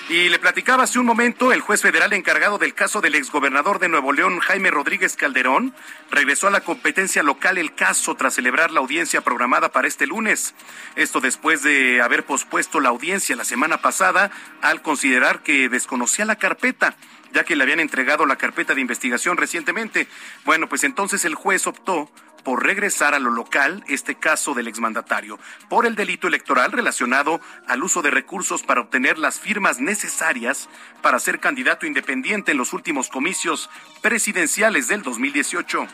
Y 0.09 0.29
le 0.29 0.39
platicaba 0.39 0.83
hace 0.83 0.99
un 0.99 1.05
momento, 1.05 1.51
el 1.51 1.59
juez 1.59 1.81
federal 1.81 2.13
encargado 2.13 2.57
del 2.57 2.73
caso 2.73 3.01
del 3.01 3.15
exgobernador 3.15 3.77
de 3.79 3.89
Nuevo 3.89 4.13
León, 4.13 4.39
Jaime 4.39 4.71
Rodríguez 4.71 5.17
Calderón, 5.17 5.75
regresó 6.09 6.47
a 6.47 6.51
la 6.51 6.61
competencia 6.61 7.23
local 7.23 7.57
el 7.57 7.75
caso 7.75 8.15
tras 8.15 8.35
celebrar 8.35 8.71
la 8.71 8.79
audiencia 8.79 9.19
programada 9.19 9.73
para 9.73 9.89
este 9.89 10.07
lunes. 10.07 10.55
Esto 10.95 11.19
después 11.19 11.61
de 11.61 12.01
haber 12.01 12.25
pospuesto 12.25 12.79
la 12.79 12.87
audiencia 12.87 13.35
la 13.35 13.43
semana 13.43 13.81
pasada 13.81 14.31
al 14.61 14.81
considerar 14.81 15.43
que 15.43 15.67
desconocía 15.67 16.23
la 16.23 16.37
carpeta 16.37 16.95
ya 17.33 17.43
que 17.43 17.57
le 17.57 17.63
habían 17.63 17.81
entregado 17.81 18.25
la 18.25 18.37
carpeta 18.37 18.73
de 18.73 18.81
investigación 18.81 19.35
recientemente. 19.35 20.07
Bueno, 20.45 20.69
pues 20.69 20.85
entonces 20.85 21.25
el 21.25 21.35
juez 21.35 21.67
optó 21.67 22.09
por 22.47 22.63
regresar 22.63 23.13
a 23.13 23.19
lo 23.19 23.29
local 23.29 23.83
este 23.89 24.15
caso 24.15 24.53
del 24.53 24.69
exmandatario 24.69 25.37
por 25.67 25.85
el 25.85 25.95
delito 25.95 26.29
electoral 26.29 26.71
relacionado 26.71 27.41
al 27.67 27.83
uso 27.83 28.01
de 28.01 28.09
recursos 28.09 28.63
para 28.63 28.79
obtener 28.79 29.17
las 29.17 29.37
firmas 29.37 29.81
necesarias 29.81 30.69
para 31.01 31.19
ser 31.19 31.41
candidato 31.41 31.85
independiente 31.85 32.53
en 32.53 32.57
los 32.57 32.71
últimos 32.71 33.09
comicios 33.09 33.69
presidenciales 34.01 34.87
del 34.87 35.01
2018. 35.01 35.87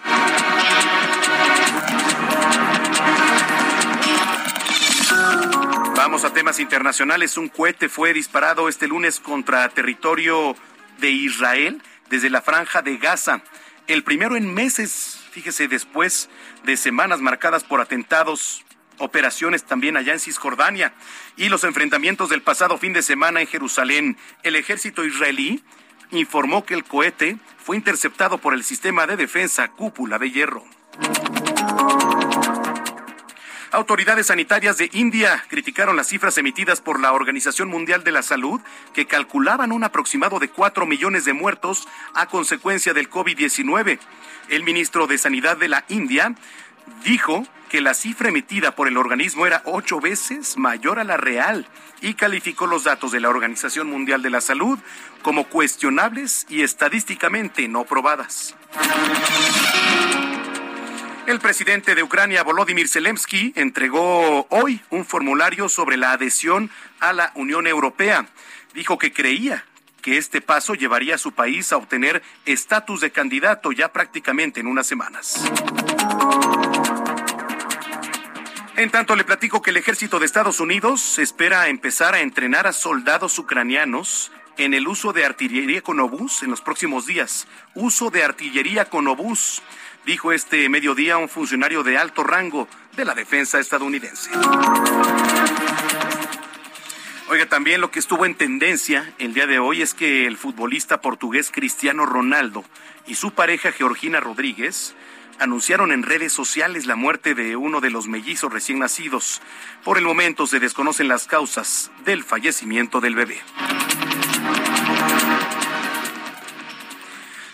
Vamos 5.96 6.24
a 6.24 6.34
temas 6.34 6.60
internacionales. 6.60 7.36
Un 7.36 7.48
cohete 7.48 7.90
fue 7.90 8.14
disparado 8.14 8.70
este 8.70 8.88
lunes 8.88 9.20
contra 9.20 9.68
territorio 9.70 10.56
de 11.00 11.10
Israel 11.10 11.82
desde 12.12 12.30
la 12.30 12.44
franja 12.44 12.84
de 12.84 12.98
Gaza. 12.98 13.42
El 13.88 14.04
primero 14.04 14.36
en 14.36 14.54
meses 14.54 15.23
fíjese, 15.34 15.68
después 15.68 16.30
de 16.64 16.78
semanas 16.78 17.20
marcadas 17.20 17.64
por 17.64 17.82
atentados, 17.82 18.64
operaciones 19.00 19.64
también 19.64 19.98
allá 19.98 20.14
en 20.14 20.20
Cisjordania 20.20 20.94
y 21.36 21.50
los 21.50 21.64
enfrentamientos 21.64 22.30
del 22.30 22.44
pasado 22.44 22.78
fin 22.78 22.94
de 22.94 23.02
semana 23.02 23.42
en 23.42 23.48
Jerusalén, 23.48 24.18
el 24.44 24.56
ejército 24.56 25.04
israelí 25.04 25.64
informó 26.12 26.66
que 26.66 26.76
el 26.76 26.84
cohete 26.84 27.38
fue 27.58 27.76
interceptado 27.76 28.38
por 28.38 28.54
el 28.54 28.64
sistema 28.64 29.08
de 29.08 29.18
defensa 29.18 29.70
cúpula 29.70 30.20
de 30.20 30.30
hierro. 30.30 30.64
Autoridades 33.74 34.28
sanitarias 34.28 34.78
de 34.78 34.88
India 34.94 35.44
criticaron 35.48 35.96
las 35.96 36.08
cifras 36.08 36.38
emitidas 36.38 36.80
por 36.80 37.00
la 37.00 37.12
Organización 37.12 37.70
Mundial 37.70 38.04
de 38.04 38.12
la 38.12 38.22
Salud, 38.22 38.62
que 38.94 39.08
calculaban 39.08 39.72
un 39.72 39.84
aproximado 39.84 40.38
de 40.38 40.48
4 40.48 40.86
millones 40.86 41.26
de 41.26 41.34
muertos 41.34 41.88
a 42.14 42.28
consecuencia 42.28 42.94
del 42.94 43.10
COVID-19. 43.10 43.98
El 44.50 44.64
ministro 44.64 45.08
de 45.08 45.18
Sanidad 45.18 45.58
de 45.58 45.70
la 45.70 45.86
India 45.90 46.36
dijo 47.04 47.48
que 47.70 47.82
la 47.82 47.94
cifra 47.94 48.30
emitida 48.30 48.76
por 48.76 48.88
el 48.88 48.98
organismo 48.98 49.48
era 49.48 49.64
ocho 49.66 50.00
veces 50.00 50.58
mayor 50.58 51.00
a 51.00 51.04
la 51.04 51.18
real 51.18 51.68
y 52.02 52.14
calificó 52.14 52.68
los 52.68 52.84
datos 52.84 53.12
de 53.12 53.20
la 53.20 53.30
Organización 53.30 53.90
Mundial 53.90 54.22
de 54.22 54.30
la 54.30 54.42
Salud 54.42 54.78
como 55.24 55.46
cuestionables 55.46 56.46
y 56.50 56.62
estadísticamente 56.62 57.68
no 57.68 57.86
probadas. 57.86 58.56
El 61.26 61.40
presidente 61.40 61.96
de 61.96 62.04
Ucrania, 62.04 62.44
Volodymyr 62.44 62.90
Zelensky, 62.90 63.54
entregó 63.56 64.46
hoy 64.50 64.82
un 64.90 65.06
formulario 65.06 65.70
sobre 65.70 65.96
la 65.96 66.12
adhesión 66.12 66.70
a 67.00 67.14
la 67.14 67.32
Unión 67.36 67.66
Europea. 67.66 68.28
Dijo 68.74 68.98
que 68.98 69.14
creía 69.14 69.64
que 70.04 70.18
este 70.18 70.42
paso 70.42 70.76
llevaría 70.76 71.16
a 71.16 71.18
su 71.18 71.32
país 71.32 71.72
a 71.72 71.78
obtener 71.78 72.22
estatus 72.46 73.02
de 73.02 73.12
candidato 73.12 73.72
ya 73.72 73.92
prácticamente 73.92 74.60
en 74.60 74.68
unas 74.68 74.86
semanas. 74.86 75.42
En 78.76 78.92
tanto, 78.92 79.16
le 79.16 79.24
platico 79.24 79.62
que 79.62 79.70
el 79.70 79.78
ejército 79.78 80.20
de 80.20 80.26
Estados 80.26 80.60
Unidos 80.60 81.18
espera 81.20 81.70
empezar 81.70 82.16
a 82.16 82.20
entrenar 82.20 82.68
a 82.68 82.74
soldados 82.74 83.40
ucranianos 83.40 84.32
en 84.58 84.74
el 84.74 84.88
uso 84.88 85.14
de 85.14 85.26
artillería 85.26 85.82
con 85.82 86.00
obús 86.00 86.44
en 86.44 86.50
los 86.50 86.62
próximos 86.62 87.06
días. 87.06 87.48
Uso 87.74 88.10
de 88.10 88.24
artillería 88.24 88.86
con 88.86 89.08
obús, 89.08 89.62
dijo 90.06 90.34
este 90.34 90.68
mediodía 90.70 91.18
un 91.18 91.30
funcionario 91.30 91.84
de 91.84 91.98
alto 91.98 92.24
rango 92.24 92.68
de 92.96 93.06
la 93.06 93.16
defensa 93.16 93.60
estadounidense. 93.60 94.32
Oiga, 97.30 97.46
también 97.48 97.80
lo 97.80 97.90
que 97.90 98.00
estuvo 98.00 98.26
en 98.26 98.36
tendencia 98.36 99.14
el 99.18 99.34
día 99.34 99.48
de 99.48 99.58
hoy 99.58 99.82
es 99.82 99.94
que 99.94 100.28
el 100.28 100.38
futbolista 100.38 101.00
portugués 101.00 101.52
Cristiano 101.52 102.06
Ronaldo 102.06 102.66
y 103.08 103.16
su 103.16 103.32
pareja 103.32 103.72
Georgina 103.72 104.20
Rodríguez 104.20 104.94
anunciaron 105.40 105.92
en 105.94 106.04
redes 106.04 106.34
sociales 106.34 106.86
la 106.86 106.96
muerte 106.96 107.34
de 107.34 107.56
uno 107.56 107.80
de 107.80 107.90
los 107.90 108.08
mellizos 108.08 108.52
recién 108.52 108.80
nacidos. 108.80 109.42
Por 109.84 109.98
el 109.98 110.04
momento 110.04 110.48
se 110.48 110.60
desconocen 110.60 111.08
las 111.08 111.26
causas 111.26 111.92
del 112.04 112.24
fallecimiento 112.24 113.00
del 113.00 113.16
bebé. 113.16 113.42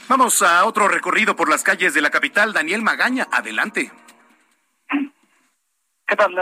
Vamos 0.08 0.42
a 0.42 0.66
otro 0.66 0.88
recorrido 0.88 1.36
por 1.36 1.48
las 1.48 1.62
calles 1.62 1.94
de 1.94 2.02
la 2.02 2.10
capital. 2.10 2.54
Daniel 2.54 2.82
Magaña, 2.82 3.28
adelante. 3.32 3.92
¿Qué 6.10 6.16
tal? 6.16 6.36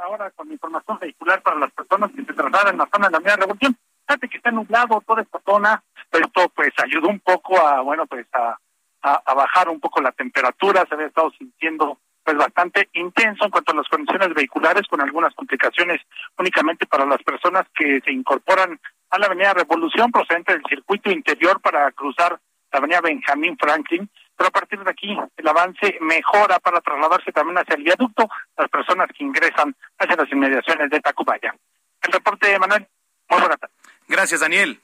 Ahora 0.00 0.30
con 0.30 0.52
información 0.52 0.98
vehicular 1.00 1.42
para 1.42 1.58
las 1.58 1.72
personas 1.72 2.08
que 2.12 2.24
se 2.24 2.32
trasladan 2.32 2.74
en 2.74 2.78
la 2.78 2.88
zona 2.92 3.08
de 3.08 3.12
la 3.14 3.18
media 3.18 3.36
revolución. 3.36 3.76
Fíjate 4.06 4.28
que 4.28 4.36
está 4.36 4.52
nublado 4.52 5.02
toda 5.04 5.22
esta 5.22 5.40
zona. 5.44 5.82
Esto 6.12 6.48
pues 6.54 6.70
ayudó 6.80 7.08
un 7.08 7.18
poco 7.18 7.58
a, 7.58 7.80
bueno, 7.80 8.06
pues 8.06 8.28
a, 8.32 8.56
a, 9.02 9.34
bajar 9.34 9.68
un 9.70 9.80
poco 9.80 10.00
la 10.00 10.12
temperatura. 10.12 10.86
Se 10.88 10.94
había 10.94 11.08
estado 11.08 11.32
sintiendo 11.32 11.98
pues 12.22 12.36
bastante 12.36 12.88
intenso 12.92 13.46
en 13.46 13.50
cuanto 13.50 13.72
a 13.72 13.74
las 13.74 13.88
condiciones 13.88 14.32
vehiculares, 14.34 14.86
con 14.86 15.00
algunas 15.00 15.34
complicaciones 15.34 16.00
únicamente 16.38 16.86
para 16.86 17.04
las 17.06 17.22
personas 17.24 17.66
que 17.74 18.00
se 18.04 18.12
incorporan 18.12 18.78
a 19.10 19.18
la 19.18 19.26
avenida 19.26 19.52
Revolución 19.52 20.12
procedente 20.12 20.52
del 20.52 20.62
circuito 20.68 21.10
interior 21.10 21.60
para 21.60 21.90
cruzar 21.90 22.38
la 22.70 22.78
avenida 22.78 23.00
Benjamín 23.00 23.56
Franklin, 23.58 24.08
pero 24.36 24.48
a 24.48 24.50
partir 24.50 24.82
de 24.82 24.90
aquí 24.90 25.16
el 25.36 25.48
avance 25.48 25.96
mejora 26.00 26.58
para 26.58 26.80
trasladarse 26.80 27.32
también 27.32 27.58
hacia 27.58 27.76
el 27.76 27.84
viaducto 27.84 28.28
las 28.56 28.68
personas 28.68 29.08
que 29.16 29.24
ingresan 29.24 29.74
hacia 29.98 30.16
las 30.16 30.30
inmediaciones 30.30 30.90
de 30.90 31.00
Tacubaya. 31.00 31.54
El 32.02 32.12
reporte, 32.12 32.48
de 32.48 32.58
Manuel. 32.58 32.86
Muy 33.28 33.40
buena 33.40 33.56
tarde. 33.56 33.74
Gracias, 34.08 34.40
Daniel. 34.40 34.80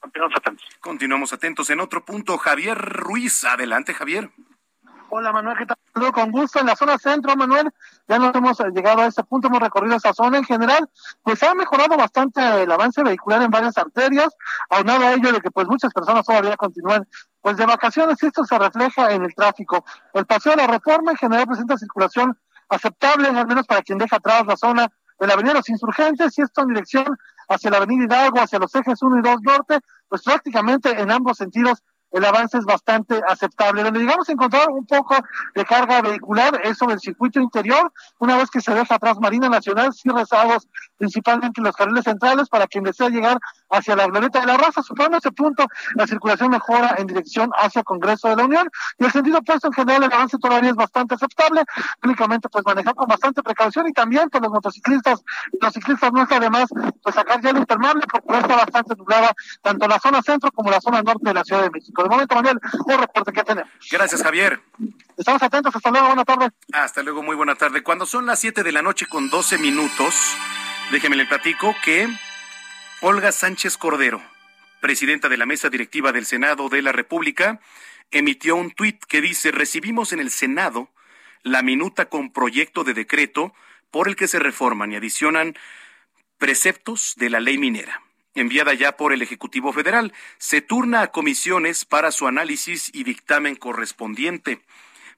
Continuamos 0.00 0.36
atentos. 0.36 0.68
Continuamos 0.80 1.32
atentos. 1.32 1.70
En 1.70 1.80
otro 1.80 2.04
punto, 2.04 2.38
Javier 2.38 2.78
Ruiz. 2.78 3.44
Adelante, 3.44 3.94
Javier. 3.94 4.30
Hola 5.10 5.32
Manuel, 5.32 5.56
¿qué 5.56 5.66
tal? 5.66 6.12
Con 6.12 6.30
gusto 6.32 6.58
en 6.58 6.66
la 6.66 6.74
zona 6.74 6.98
centro, 6.98 7.36
Manuel. 7.36 7.70
Ya 8.08 8.18
nos 8.18 8.34
hemos 8.34 8.58
llegado 8.74 9.02
a 9.02 9.06
este 9.06 9.22
punto, 9.22 9.48
hemos 9.48 9.60
recorrido 9.60 9.96
esa 9.96 10.12
zona 10.12 10.38
en 10.38 10.44
general. 10.44 10.88
Pues 11.22 11.42
ha 11.42 11.54
mejorado 11.54 11.96
bastante 11.96 12.62
el 12.62 12.70
avance 12.70 13.02
vehicular 13.02 13.42
en 13.42 13.50
varias 13.50 13.78
arterias, 13.78 14.34
aunado 14.70 15.04
a 15.04 15.12
ello 15.12 15.32
de 15.32 15.40
que 15.40 15.50
pues 15.50 15.68
muchas 15.68 15.92
personas 15.92 16.26
todavía 16.26 16.56
continúan 16.56 17.06
pues 17.40 17.56
de 17.56 17.66
vacaciones 17.66 18.20
y 18.22 18.26
esto 18.26 18.44
se 18.44 18.58
refleja 18.58 19.12
en 19.12 19.24
el 19.24 19.34
tráfico. 19.34 19.84
El 20.12 20.26
paseo 20.26 20.52
de 20.52 20.62
la 20.62 20.66
reforma 20.66 21.12
en 21.12 21.16
general 21.16 21.46
presenta 21.46 21.76
circulación 21.78 22.36
aceptable, 22.68 23.28
al 23.28 23.46
menos 23.46 23.66
para 23.66 23.82
quien 23.82 23.98
deja 23.98 24.16
atrás 24.16 24.44
la 24.46 24.56
zona 24.56 24.88
de 25.20 25.26
la 25.26 25.34
Avenida 25.34 25.52
de 25.52 25.58
los 25.58 25.68
Insurgentes 25.68 26.36
y 26.38 26.42
esto 26.42 26.62
en 26.62 26.68
dirección 26.68 27.16
hacia 27.48 27.70
la 27.70 27.76
Avenida 27.76 28.04
Hidalgo, 28.04 28.40
hacia 28.40 28.58
los 28.58 28.74
ejes 28.74 29.00
1 29.02 29.18
y 29.18 29.22
2 29.22 29.42
norte, 29.42 29.78
pues 30.08 30.22
prácticamente 30.22 30.90
en 30.90 31.10
ambos 31.10 31.36
sentidos 31.36 31.82
el 32.14 32.24
avance 32.24 32.58
es 32.58 32.64
bastante 32.64 33.20
aceptable. 33.26 33.82
Donde 33.82 33.98
llegamos 33.98 34.28
a 34.28 34.32
encontrar 34.32 34.68
un 34.70 34.86
poco 34.86 35.16
de 35.54 35.64
carga 35.64 36.00
vehicular 36.00 36.60
es 36.62 36.78
sobre 36.78 36.94
el 36.94 37.00
circuito 37.00 37.40
interior, 37.40 37.92
una 38.18 38.36
vez 38.36 38.50
que 38.50 38.60
se 38.60 38.72
deja 38.72 38.94
atrás 38.94 39.18
Marina 39.20 39.48
Nacional, 39.48 39.92
sí 39.92 40.08
rezados 40.08 40.68
principalmente 40.96 41.60
los 41.60 41.74
carriles 41.74 42.04
centrales 42.04 42.48
para 42.48 42.68
quien 42.68 42.84
desea 42.84 43.08
llegar 43.08 43.38
hacia 43.68 43.96
la 43.96 44.06
Glorieta 44.06 44.40
de 44.40 44.46
la 44.46 44.56
Raza. 44.56 44.82
Superando 44.82 45.18
ese 45.18 45.32
punto, 45.32 45.66
la 45.96 46.06
circulación 46.06 46.50
mejora 46.50 46.94
en 46.98 47.08
dirección 47.08 47.50
hacia 47.58 47.82
Congreso 47.82 48.28
de 48.28 48.36
la 48.36 48.44
Unión 48.44 48.70
y 48.98 49.04
el 49.04 49.10
sentido 49.10 49.38
opuesto 49.38 49.66
en 49.66 49.72
general 49.72 50.04
el 50.04 50.12
avance 50.12 50.38
todavía 50.38 50.70
es 50.70 50.76
bastante 50.76 51.16
aceptable, 51.16 51.64
únicamente 52.04 52.48
pues 52.48 52.64
manejar 52.64 52.94
con 52.94 53.08
bastante 53.08 53.42
precaución 53.42 53.88
y 53.88 53.92
también 53.92 54.30
pues 54.30 54.40
los 54.40 54.52
motociclistas 54.52 55.24
los 55.60 55.72
ciclistas 55.72 56.12
no 56.12 56.22
está 56.22 56.38
de 56.38 56.48
más 56.48 56.68
pues 57.02 57.14
sacar 57.14 57.40
ya 57.40 57.50
el 57.50 57.58
impermeable 57.58 58.04
porque 58.10 58.38
está 58.38 58.56
bastante 58.56 58.94
nublada 58.94 59.32
tanto 59.62 59.88
la 59.88 59.98
zona 59.98 60.22
centro 60.22 60.52
como 60.52 60.70
la 60.70 60.80
zona 60.80 61.02
norte 61.02 61.28
de 61.28 61.34
la 61.34 61.44
Ciudad 61.44 61.62
de 61.62 61.70
México. 61.70 62.03
De 62.04 62.10
momento, 62.10 62.34
Manuel, 62.34 62.60
un 62.84 62.98
reporte 62.98 63.32
que 63.32 63.42
tenemos. 63.42 63.70
Gracias, 63.90 64.22
Javier. 64.22 64.60
Estamos 65.16 65.42
atentos, 65.42 65.74
hasta 65.74 65.90
luego, 65.90 66.08
buena 66.08 66.24
tarde. 66.26 66.50
Hasta 66.70 67.02
luego, 67.02 67.22
muy 67.22 67.34
buena 67.34 67.54
tarde. 67.54 67.82
Cuando 67.82 68.04
son 68.04 68.26
las 68.26 68.40
7 68.40 68.62
de 68.62 68.72
la 68.72 68.82
noche 68.82 69.06
con 69.06 69.30
12 69.30 69.56
minutos, 69.56 70.14
déjeme 70.92 71.16
le 71.16 71.24
platico 71.24 71.74
que 71.82 72.06
Olga 73.00 73.32
Sánchez 73.32 73.78
Cordero, 73.78 74.20
presidenta 74.82 75.30
de 75.30 75.38
la 75.38 75.46
mesa 75.46 75.70
directiva 75.70 76.12
del 76.12 76.26
Senado 76.26 76.68
de 76.68 76.82
la 76.82 76.92
República, 76.92 77.58
emitió 78.10 78.54
un 78.56 78.70
tuit 78.70 79.02
que 79.06 79.22
dice, 79.22 79.50
recibimos 79.50 80.12
en 80.12 80.20
el 80.20 80.30
Senado 80.30 80.90
la 81.42 81.62
minuta 81.62 82.10
con 82.10 82.34
proyecto 82.34 82.84
de 82.84 82.92
decreto 82.92 83.54
por 83.90 84.08
el 84.08 84.16
que 84.16 84.28
se 84.28 84.38
reforman 84.38 84.92
y 84.92 84.96
adicionan 84.96 85.56
preceptos 86.36 87.14
de 87.16 87.30
la 87.30 87.40
ley 87.40 87.56
minera 87.56 88.02
enviada 88.34 88.74
ya 88.74 88.96
por 88.96 89.12
el 89.12 89.22
Ejecutivo 89.22 89.72
Federal. 89.72 90.12
Se 90.38 90.60
turna 90.60 91.02
a 91.02 91.10
comisiones 91.10 91.84
para 91.84 92.12
su 92.12 92.26
análisis 92.26 92.90
y 92.92 93.04
dictamen 93.04 93.56
correspondiente. 93.56 94.60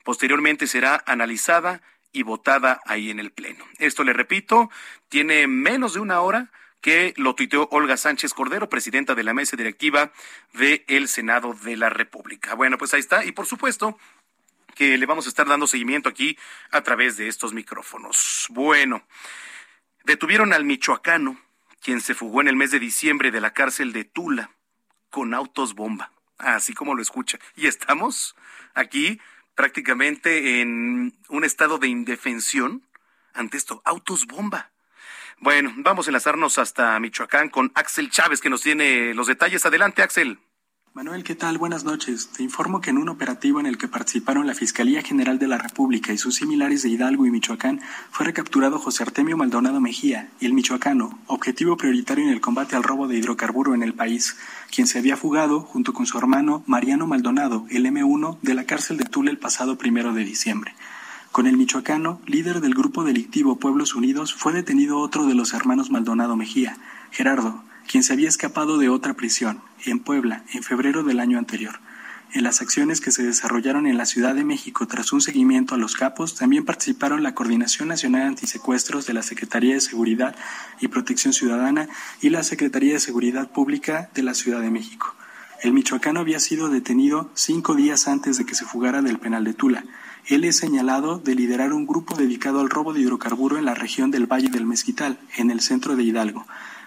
Posteriormente 0.05 0.67
será 0.67 1.03
analizada 1.07 1.83
y 2.13 2.23
votada 2.23 2.81
ahí 2.87 3.11
en 3.11 3.19
el 3.19 3.33
Pleno. 3.33 3.65
Esto, 3.79 4.05
le 4.05 4.13
repito, 4.13 4.71
tiene 5.09 5.47
menos 5.47 5.95
de 5.95 6.01
una 6.01 6.21
hora 6.21 6.51
que 6.81 7.15
lo 7.17 7.35
tuiteó 7.35 7.69
Olga 7.73 7.97
Sánchez 7.97 8.33
Cordero, 8.33 8.69
presidenta 8.69 9.15
de 9.15 9.25
la 9.25 9.35
mesa 9.35 9.57
directiva 9.57 10.13
del 10.53 11.09
Senado 11.09 11.53
de 11.55 11.77
la 11.77 11.91
República. 11.91 12.55
Bueno, 12.55 12.79
pues 12.79 12.95
ahí 12.95 13.01
está. 13.01 13.25
Y 13.25 13.33
por 13.33 13.47
supuesto 13.47 13.99
que 14.75 14.97
le 14.97 15.07
vamos 15.07 15.27
a 15.27 15.31
estar 15.31 15.49
dando 15.49 15.67
seguimiento 15.67 16.09
aquí 16.09 16.39
a 16.71 16.83
través 16.83 17.17
de 17.17 17.29
estos 17.29 17.53
micrófonos. 17.53 18.47
Bueno, 18.51 19.03
detuvieron 20.05 20.53
al 20.53 20.65
michoacano 20.65 21.41
quien 21.87 22.01
se 22.01 22.17
fugó 22.17 22.41
en 22.41 22.49
el 22.49 22.57
mes 22.57 22.73
de 22.73 22.81
diciembre 22.81 23.31
de 23.31 23.41
la 23.41 23.53
cárcel 23.53 23.93
de 23.93 24.03
Tula 24.03 24.51
con 25.09 25.35
autos 25.35 25.77
bomba, 25.77 26.11
así 26.37 26.75
como 26.75 26.97
lo 26.97 27.01
escucha. 27.01 27.39
Y 27.55 27.69
estamos 27.69 28.35
aquí 28.75 29.21
prácticamente 29.55 30.61
en 30.61 31.17
un 31.29 31.45
estado 31.45 31.79
de 31.79 31.87
indefensión 31.87 32.83
ante 33.35 33.57
esto, 33.57 33.83
autos 33.85 34.27
bomba. 34.27 34.73
Bueno, 35.39 35.73
vamos 35.77 36.09
a 36.09 36.11
enlazarnos 36.11 36.59
hasta 36.59 36.99
Michoacán 36.99 37.51
con 37.51 37.71
Axel 37.77 38.11
Chávez, 38.11 38.41
que 38.41 38.51
nos 38.51 38.63
tiene 38.63 39.15
los 39.15 39.29
detalles. 39.29 39.65
Adelante, 39.65 40.03
Axel. 40.03 40.41
Manuel, 40.97 41.25
¿qué 41.25 41.35
tal? 41.35 41.59
Buenas 41.59 41.85
noches. 41.85 42.29
Te 42.29 42.43
informo 42.43 42.81
que 42.81 42.89
en 42.89 42.97
un 42.97 43.11
operativo 43.11 43.61
en 43.61 43.67
el 43.67 43.77
que 43.77 43.87
participaron 43.87 44.47
la 44.47 44.55
Fiscalía 44.55 45.03
General 45.03 45.39
de 45.39 45.47
la 45.47 45.59
República 45.59 46.11
y 46.11 46.17
sus 46.17 46.37
similares 46.37 46.83
de 46.83 46.89
Hidalgo 46.89 47.27
y 47.27 47.31
Michoacán, 47.31 47.83
fue 48.11 48.25
recapturado 48.25 48.79
José 48.79 49.03
Artemio 49.03 49.37
Maldonado 49.37 49.79
Mejía, 49.79 50.31
el 50.41 50.55
michoacano, 50.55 51.19
objetivo 51.27 51.77
prioritario 51.77 52.25
en 52.25 52.31
el 52.31 52.41
combate 52.41 52.77
al 52.77 52.83
robo 52.83 53.09
de 53.09 53.19
hidrocarburo 53.19 53.75
en 53.75 53.83
el 53.83 53.93
país, 53.93 54.39
quien 54.75 54.87
se 54.87 54.99
había 54.99 55.19
fugado 55.19 55.61
junto 55.61 55.93
con 55.93 56.07
su 56.07 56.17
hermano 56.17 56.63
Mariano 56.65 57.07
Maldonado, 57.07 57.67
el 57.69 57.85
M1, 57.85 58.39
de 58.41 58.55
la 58.55 58.65
cárcel 58.65 58.97
de 58.97 59.05
Tula 59.05 59.31
el 59.31 59.37
pasado 59.37 59.77
primero 59.77 60.15
de 60.15 60.25
diciembre. 60.25 60.75
Con 61.31 61.47
el 61.47 61.59
michoacano, 61.59 62.23
líder 62.25 62.63
del 62.63 62.73
grupo 62.73 63.05
delictivo 63.05 63.57
Pueblos 63.57 63.95
Unidos, 63.95 64.33
fue 64.33 64.55
detenido 64.55 64.99
otro 65.01 65.27
de 65.27 65.35
los 65.35 65.53
hermanos 65.53 65.91
Maldonado 65.91 66.37
Mejía, 66.37 66.79
Gerardo, 67.11 67.63
quien 67.87 68.03
se 68.03 68.15
había 68.15 68.31
escapado 68.31 68.79
de 68.79 68.89
otra 68.89 69.13
prisión, 69.13 69.61
en 69.87 70.01
Puebla, 70.01 70.45
en 70.53 70.63
febrero 70.63 71.03
del 71.03 71.21
año 71.21 71.39
anterior. 71.39 71.81
En 72.33 72.43
las 72.43 72.61
acciones 72.61 73.01
que 73.01 73.13
se 73.13 73.23
desarrollaron 73.23 73.87
en 73.87 73.97
la 73.97 74.05
Ciudad 74.05 74.35
de 74.35 74.45
México 74.45 74.87
tras 74.87 75.13
un 75.13 75.21
seguimiento 75.21 75.75
a 75.75 75.79
los 75.79 75.95
capos, 75.95 76.35
también 76.35 76.65
participaron 76.65 77.23
la 77.23 77.35
Coordinación 77.35 77.89
Nacional 77.89 78.23
Antisecuestros 78.23 79.07
de 79.07 79.15
la 79.15 79.23
Secretaría 79.23 79.75
de 79.75 79.81
Seguridad 79.81 80.35
y 80.81 80.89
Protección 80.89 81.33
Ciudadana 81.33 81.89
y 82.21 82.31
la 82.31 82.43
Secretaría 82.43 82.95
de 82.95 83.01
Seguridad 83.01 83.51
Pública 83.51 84.11
de 84.15 84.23
la 84.23 84.35
Ciudad 84.35 84.61
de 84.61 84.71
México. 84.71 85.15
El 85.63 85.73
michoacano 85.73 86.21
había 86.21 86.41
sido 86.41 86.69
detenido 86.69 87.31
cinco 87.35 87.75
días 87.75 88.09
antes 88.09 88.37
de 88.37 88.45
que 88.45 88.55
se 88.55 88.67
fugara 88.67 89.03
del 89.03 89.19
penal 89.19 89.45
de 89.45 89.55
Tula. 89.55 89.85
Él 90.27 90.45
es 90.45 90.57
señalado 90.57 91.19
de 91.19 91.35
liderar 91.35 91.73
un 91.73 91.87
grupo 91.87 92.17
dedicado 92.17 92.61
al 92.61 92.69
robo 92.69 92.93
de 92.93 93.01
hidrocarburo 93.01 93.57
en 93.57 93.65
la 93.65 93.75
región 93.75 94.11
del 94.11 94.31
Valle 94.31 94.51
del 94.51 94.67
Mezquital, 94.67 95.19
en 95.37 95.51
el 95.51 95.61
centro 95.61 95.97
de 95.97 96.03
Hidalgo 96.03 96.45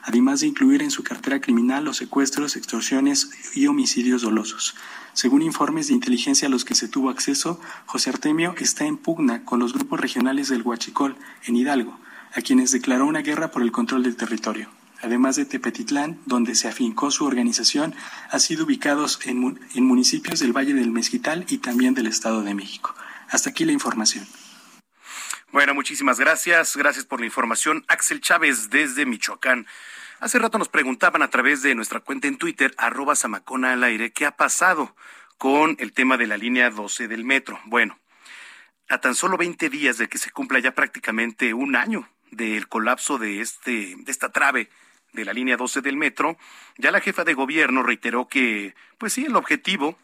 además 0.10 0.40
de 0.40 0.48
incluir 0.48 0.82
en 0.82 0.90
su 0.90 1.04
cartera 1.04 1.40
criminal 1.40 1.86
los 1.86 1.98
secuestros, 1.98 2.56
extorsiones 2.56 3.30
y 3.54 3.68
homicidios 3.68 4.24
dolosos. 4.24 4.76
Según 5.14 5.44
informes 5.44 5.88
de 5.88 5.94
inteligencia 5.94 6.48
a 6.48 6.50
los 6.50 6.66
que 6.66 6.74
se 6.74 6.88
tuvo 6.88 7.12
acceso, 7.12 7.62
José 7.86 8.10
Artemio 8.10 8.56
está 8.58 8.86
en 8.86 8.98
pugna 8.98 9.46
con 9.46 9.60
los 9.60 9.72
grupos 9.72 10.00
regionales 10.00 10.50
del 10.50 10.64
Huachicol, 10.64 11.16
en 11.46 11.56
Hidalgo, 11.56 12.00
a 12.34 12.42
quienes 12.42 12.72
declaró 12.72 13.06
una 13.06 13.22
guerra 13.22 13.52
por 13.52 13.62
el 13.62 13.72
control 13.72 14.02
del 14.02 14.16
territorio. 14.16 14.72
Además 15.04 15.36
de 15.36 15.46
Tepetitlán, 15.46 16.20
donde 16.26 16.56
se 16.56 16.68
afincó 16.68 17.12
su 17.12 17.26
organización, 17.26 17.94
ha 18.32 18.40
sido 18.40 18.66
ubicados 18.66 19.20
en, 19.26 19.60
en 19.76 19.86
municipios 19.86 20.40
del 20.40 20.58
Valle 20.58 20.74
del 20.74 20.90
Mezquital 20.90 21.46
y 21.50 21.60
también 21.60 21.94
del 21.94 22.08
Estado 22.08 22.42
de 22.42 22.56
México. 22.56 22.96
Hasta 23.30 23.52
aquí 23.52 23.64
la 23.64 23.74
información. 23.74 24.26
Bueno, 25.52 25.76
muchísimas 25.76 26.20
gracias. 26.20 26.76
Gracias 26.76 27.06
por 27.06 27.20
la 27.20 27.28
información. 27.28 27.86
Axel 27.88 28.22
Chávez 28.22 28.72
desde 28.72 29.06
Michoacán. 29.06 29.68
Hace 30.20 30.38
rato 30.38 30.58
nos 30.58 30.68
preguntaban 30.68 31.22
a 31.22 31.30
través 31.30 31.62
de 31.62 31.76
nuestra 31.76 32.02
cuenta 32.02 32.28
en 32.28 32.38
Twitter, 32.38 32.74
arroba 32.78 33.16
Samacona 33.16 33.72
al 33.72 33.86
aire, 33.86 34.12
qué 34.12 34.26
ha 34.26 34.36
pasado 34.36 34.94
con 35.38 35.78
el 35.80 35.94
tema 35.94 36.18
de 36.18 36.28
la 36.28 36.36
línea 36.36 36.70
12 36.70 37.08
del 37.08 37.24
metro. 37.24 37.58
Bueno, 37.64 37.98
a 38.90 39.00
tan 39.00 39.16
solo 39.16 39.38
20 39.38 39.70
días 39.70 39.98
de 39.98 40.10
que 40.10 40.18
se 40.18 40.32
cumpla 40.32 40.60
ya 40.60 40.72
prácticamente 40.76 41.54
un 41.54 41.78
año 41.78 42.10
del 42.32 42.68
colapso 42.68 43.18
de, 43.18 43.40
este, 43.40 43.96
de 43.96 44.12
esta 44.12 44.30
trave 44.34 44.70
de 45.14 45.24
la 45.24 45.32
línea 45.32 45.56
12 45.56 45.80
del 45.80 45.96
metro, 45.96 46.38
ya 46.78 46.92
la 46.92 47.00
jefa 47.00 47.24
de 47.24 47.34
gobierno 47.34 47.82
reiteró 47.82 48.28
que, 48.28 48.76
pues 48.98 49.14
sí, 49.14 49.24
el 49.24 49.38
objetivo, 49.38 49.98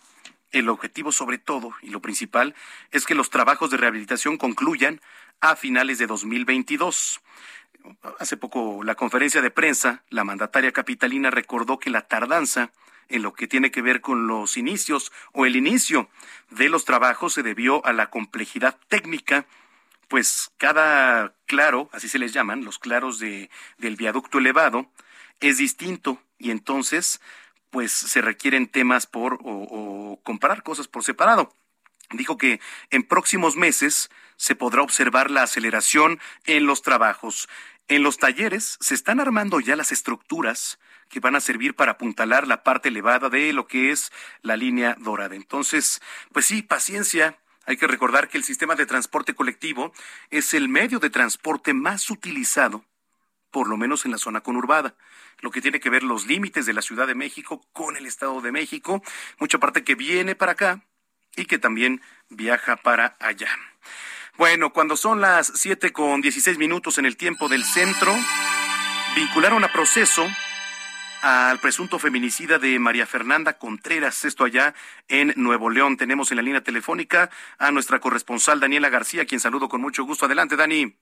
el 0.54 0.70
objetivo 0.70 1.12
sobre 1.12 1.40
todo 1.40 1.74
y 1.82 1.90
lo 1.90 2.00
principal 2.00 2.56
es 2.92 3.06
que 3.06 3.16
los 3.16 3.30
trabajos 3.30 3.70
de 3.70 3.76
rehabilitación 3.76 4.38
concluyan 4.38 5.02
a 5.42 5.58
finales 5.58 5.98
de 5.98 6.08
2022 6.08 7.20
hace 8.20 8.38
poco 8.38 8.84
la 8.84 8.96
conferencia 8.96 9.42
de 9.42 9.52
prensa, 9.52 10.04
la 10.10 10.24
mandataria 10.24 10.72
capitalina 10.72 11.32
recordó 11.32 11.80
que 11.80 11.90
la 11.90 12.02
tardanza 12.02 12.72
en 13.10 13.22
lo 13.22 13.34
que 13.34 13.48
tiene 13.48 13.72
que 13.72 13.82
ver 13.82 14.02
con 14.02 14.28
los 14.28 14.58
inicios 14.58 15.12
o 15.32 15.46
el 15.46 15.56
inicio 15.56 16.10
de 16.50 16.70
los 16.70 16.86
trabajos 16.86 17.34
se 17.34 17.44
debió 17.44 17.86
a 17.86 17.94
la 17.94 18.10
complejidad 18.10 18.78
técnica, 18.88 19.46
pues 20.08 20.52
cada 20.58 21.34
claro, 21.46 21.90
así 21.92 22.08
se 22.08 22.20
les 22.20 22.34
llaman, 22.34 22.64
los 22.64 22.80
claros 22.80 23.20
de, 23.20 23.50
del 23.78 23.96
viaducto 23.96 24.40
elevado, 24.40 24.90
es 25.40 25.58
distinto 25.58 26.22
y 26.38 26.52
entonces 26.52 27.22
pues 27.70 27.92
se 27.92 28.22
requieren 28.22 28.68
temas 28.68 29.06
por 29.06 29.36
o, 29.36 29.40
o 29.42 30.20
comparar 30.24 30.64
cosas 30.64 30.88
por 30.88 31.04
separado. 31.04 31.54
Dijo 32.12 32.38
que 32.38 32.60
en 32.92 33.04
próximos 33.04 33.56
meses 33.56 34.10
se 34.38 34.56
podrá 34.56 34.82
observar 34.82 35.32
la 35.32 35.44
aceleración 35.44 36.20
en 36.46 36.66
los 36.66 36.82
trabajos. 36.82 37.50
En 37.88 38.02
los 38.02 38.18
talleres 38.18 38.78
se 38.80 38.96
están 38.96 39.20
armando 39.20 39.60
ya 39.60 39.76
las 39.76 39.92
estructuras 39.92 40.80
que 41.08 41.20
van 41.20 41.36
a 41.36 41.40
servir 41.40 41.76
para 41.76 41.94
apuntalar 41.94 42.48
la 42.48 42.64
parte 42.64 42.90
elevada 42.90 43.30
de 43.30 43.54
lo 43.54 43.68
que 43.68 43.92
es 43.92 44.12
la 44.42 44.58
línea 44.58 44.96
dorada. 45.00 45.36
Entonces, 45.36 46.02
pues 46.32 46.48
sí, 46.48 46.64
paciencia. 46.64 47.38
Hay 47.68 47.78
que 47.78 47.86
recordar 47.86 48.28
que 48.28 48.40
el 48.40 48.44
sistema 48.44 48.74
de 48.76 48.88
transporte 48.88 49.36
colectivo 49.36 49.94
es 50.32 50.56
el 50.56 50.68
medio 50.68 50.98
de 50.98 51.12
transporte 51.12 51.76
más 51.76 52.10
utilizado, 52.10 52.86
por 53.52 53.68
lo 53.68 53.78
menos 53.78 54.06
en 54.06 54.12
la 54.12 54.18
zona 54.18 54.42
conurbada. 54.42 54.96
Lo 55.42 55.52
que 55.52 55.62
tiene 55.62 55.80
que 55.80 55.92
ver 55.92 56.02
los 56.02 56.26
límites 56.26 56.66
de 56.66 56.74
la 56.74 56.82
Ciudad 56.82 57.06
de 57.06 57.16
México 57.16 57.68
con 57.72 57.98
el 57.98 58.08
Estado 58.08 58.42
de 58.42 58.52
México, 58.52 59.04
mucha 59.38 59.60
parte 59.60 59.84
que 59.84 59.94
viene 59.94 60.34
para 60.34 60.54
acá 60.54 60.84
y 61.36 61.46
que 61.46 61.60
también 61.60 62.02
viaja 62.30 62.78
para 62.78 63.16
allá. 63.20 63.50
Bueno, 64.38 64.74
cuando 64.74 64.98
son 64.98 65.22
las 65.22 65.48
siete 65.48 65.94
con 65.94 66.20
dieciséis 66.20 66.58
minutos 66.58 66.98
en 66.98 67.06
el 67.06 67.16
tiempo 67.16 67.48
del 67.48 67.64
centro, 67.64 68.14
vincularon 69.16 69.64
a 69.64 69.70
proceso 69.70 70.28
al 71.22 71.58
presunto 71.60 72.00
feminicida 72.00 72.60
de 72.60 72.78
María 72.78 73.06
Fernanda 73.06 73.58
Contreras, 73.58 74.26
esto 74.26 74.44
allá 74.44 74.74
en 75.08 75.34
Nuevo 75.38 75.70
León. 75.70 75.96
Tenemos 75.96 76.32
en 76.32 76.38
la 76.38 76.44
línea 76.44 76.62
telefónica 76.62 77.30
a 77.58 77.72
nuestra 77.72 78.00
corresponsal 78.00 78.60
Daniela 78.60 78.90
García, 78.90 79.26
quien 79.26 79.40
saludo 79.40 79.70
con 79.70 79.80
mucho 79.80 80.04
gusto. 80.04 80.26
Adelante, 80.26 80.58
Dani. 80.58 80.94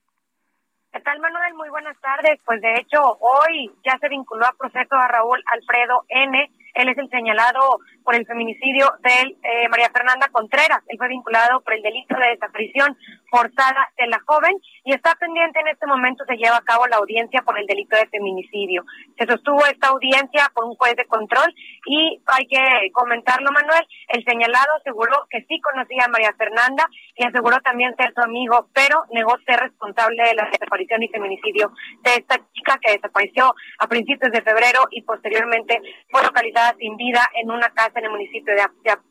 ¿Qué 0.93 0.99
tal, 0.99 1.19
Manuel? 1.19 1.55
Muy 1.55 1.69
buenas 1.69 1.99
tardes. 2.01 2.39
Pues 2.45 2.61
de 2.61 2.75
hecho, 2.75 3.01
hoy 3.19 3.71
ya 3.83 3.97
se 3.97 4.09
vinculó 4.09 4.45
a 4.45 4.53
proceso 4.53 4.93
a 4.93 5.07
Raúl 5.07 5.43
Alfredo 5.47 6.05
N. 6.07 6.51
Él 6.75 6.87
es 6.87 6.97
el 6.99 7.09
señalado 7.09 7.79
por 8.03 8.15
el 8.15 8.25
feminicidio 8.25 8.91
de 9.01 9.37
eh, 9.43 9.69
María 9.69 9.89
Fernanda 9.89 10.27
Contreras. 10.31 10.81
Él 10.87 10.97
fue 10.97 11.07
vinculado 11.07 11.61
por 11.61 11.73
el 11.73 11.81
delito 11.81 12.15
de 12.15 12.29
desaparición 12.29 12.97
forzada 13.29 13.89
de 13.97 14.07
la 14.07 14.19
joven 14.25 14.55
y 14.83 14.93
está 14.93 15.15
pendiente 15.15 15.59
en 15.59 15.69
este 15.69 15.87
momento, 15.87 16.25
se 16.25 16.35
lleva 16.35 16.57
a 16.57 16.61
cabo 16.61 16.87
la 16.87 16.97
audiencia 16.97 17.41
por 17.41 17.57
el 17.57 17.65
delito 17.65 17.95
de 17.95 18.07
feminicidio. 18.07 18.83
Se 19.17 19.25
sostuvo 19.25 19.65
esta 19.65 19.87
audiencia 19.87 20.51
por 20.53 20.65
un 20.65 20.75
juez 20.75 20.95
de 20.95 21.05
control 21.05 21.53
y 21.85 22.21
hay 22.25 22.45
que 22.47 22.91
comentarlo, 22.91 23.51
Manuel, 23.51 23.85
el 24.09 24.23
señalado 24.23 24.67
aseguró 24.79 25.25
que 25.29 25.45
sí 25.47 25.59
conocía 25.61 26.05
a 26.05 26.09
María 26.09 26.33
Fernanda 26.37 26.87
y 27.15 27.25
aseguró 27.25 27.59
también 27.61 27.95
ser 27.95 28.13
su 28.13 28.21
amigo, 28.21 28.67
pero 28.73 29.03
negó 29.11 29.35
ser 29.45 29.59
responsable 29.59 30.23
de 30.23 30.35
la 30.35 30.49
desaparición 30.49 31.03
y 31.03 31.07
feminicidio 31.07 31.71
de 32.03 32.15
esta 32.15 32.37
chica 32.53 32.77
que 32.81 32.93
desapareció 32.93 33.55
a 33.79 33.87
principios 33.87 34.31
de 34.31 34.41
febrero 34.41 34.81
y 34.91 35.01
posteriormente 35.01 35.81
fue 36.09 36.23
localizada 36.23 36.75
sin 36.77 36.95
vida 36.97 37.21
en 37.35 37.51
una 37.51 37.69
casa 37.69 37.92
en 37.99 38.05
el 38.05 38.11
municipio 38.11 38.53
de, 38.55 38.63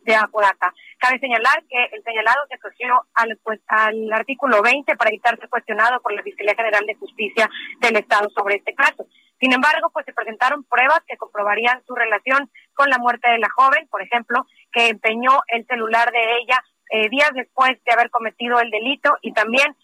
de, 0.05 0.15
Apodaca. 0.15 0.73
Cabe 0.99 1.19
señalar 1.19 1.63
que 1.69 1.85
el 1.93 2.03
señalado 2.03 2.39
se 2.49 2.55
asoció 2.55 3.07
al, 3.15 3.39
pues, 3.43 3.61
al 3.69 4.13
artículo 4.13 4.63
20 4.63 4.97
para 4.97 5.11
evitar 5.11 5.39
ser 5.39 5.49
cuestionado 5.49 6.01
por 6.01 6.13
la 6.13 6.23
Fiscalía 6.23 6.55
General 6.55 6.85
de 6.87 6.95
Justicia 6.95 7.49
del 7.81 7.97
Estado 7.97 8.29
sobre 8.31 8.57
este 8.57 8.75
caso. 8.75 9.07
Sin 9.41 9.53
embargo, 9.53 9.91
pues 9.93 10.07
se 10.07 10.13
presentaron 10.13 10.63
pruebas 10.65 11.01
que 11.07 11.17
comprobarían 11.17 11.83
su 11.85 11.95
relación 11.95 12.49
con 12.75 12.89
la 12.91 12.99
muerte 12.99 13.29
de 13.29 13.39
la 13.39 13.51
joven, 13.51 13.89
por 13.89 14.01
ejemplo, 14.01 14.47
que 14.71 14.89
empeñó 14.89 15.43
el 15.49 15.67
celular 15.67 16.13
de 16.13 16.37
ella 16.39 16.63
eh, 16.91 17.09
días 17.09 17.31
después 17.35 17.73
de 17.85 17.93
haber 17.93 18.11
cometido 18.11 18.61
el 18.61 18.71
delito 18.71 19.17
y 19.23 19.33
también 19.33 19.75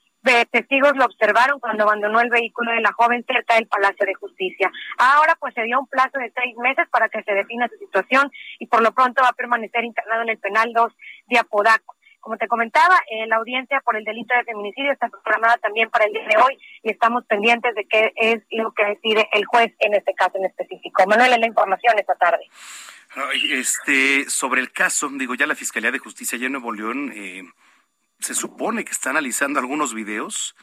testigos 0.51 0.97
lo 0.97 1.05
observaron 1.05 1.61
cuando 1.61 1.85
abandonó 1.85 2.21
el 2.21 2.31
vehículo 2.31 2.73
de 2.73 2.81
la 2.81 2.93
joven 2.93 3.25
cerca 3.27 3.55
del 3.55 3.67
Palacio 3.67 4.07
de 4.07 4.15
Justicia. 4.15 4.71
Ahora 4.99 5.37
pues 5.41 5.55
se 5.55 5.63
dio 5.63 5.79
un 5.81 5.87
plazo 5.87 6.19
de 6.19 6.33
seis 6.37 6.57
meses 6.59 6.87
para 6.91 7.09
que 7.09 7.23
se 7.23 7.33
defina 7.33 7.69
su 7.69 7.77
situación 7.79 8.31
y 8.59 8.67
por 8.67 8.83
lo 8.83 8.93
pronto 8.93 9.23
va 9.23 9.29
a 9.29 9.33
permanecer 9.33 9.85
internado 9.85 10.23
en 10.23 10.31
el 10.31 10.39
penal 10.39 10.73
2 10.73 10.93
de 11.29 11.39
Apodaco. 11.39 11.97
Como 12.21 12.37
te 12.37 12.49
comentaba, 12.49 12.97
eh, 13.11 13.27
la 13.27 13.37
audiencia 13.37 13.81
por 13.81 13.97
el 13.97 14.05
delito 14.05 14.35
de 14.35 14.45
feminicidio 14.45 14.93
está 14.93 15.09
programada 15.09 15.57
también 15.59 15.89
para 15.89 16.05
el 16.05 16.13
día 16.13 16.27
de 16.29 16.37
hoy 16.37 16.59
y 16.83 16.91
estamos 16.91 17.25
pendientes 17.25 17.75
de 17.75 17.87
qué 17.87 18.13
es 18.17 18.43
lo 18.51 18.73
que 18.73 18.85
decide 18.85 19.29
el 19.33 19.45
juez 19.47 19.73
en 19.79 19.95
este 19.95 20.13
caso 20.15 20.33
en 20.37 20.47
específico. 20.47 21.07
Manuel, 21.07 21.41
la 21.41 21.47
información 21.47 21.99
esta 21.99 22.15
tarde. 22.17 22.45
este, 23.51 24.29
sobre 24.29 24.61
el 24.61 24.73
caso, 24.73 25.09
digo, 25.13 25.35
ya 25.37 25.47
la 25.47 25.55
Fiscalía 25.55 25.91
de 25.91 25.99
Justicia 25.99 26.37
ya 26.37 26.47
en 26.47 26.53
Nuevo 26.53 26.73
León 26.73 27.13
eh, 27.15 27.45
se 28.19 28.35
supone 28.35 28.85
que 28.85 28.93
está 28.93 29.11
analizando 29.11 29.61
algunos 29.61 29.95
videos 29.95 30.57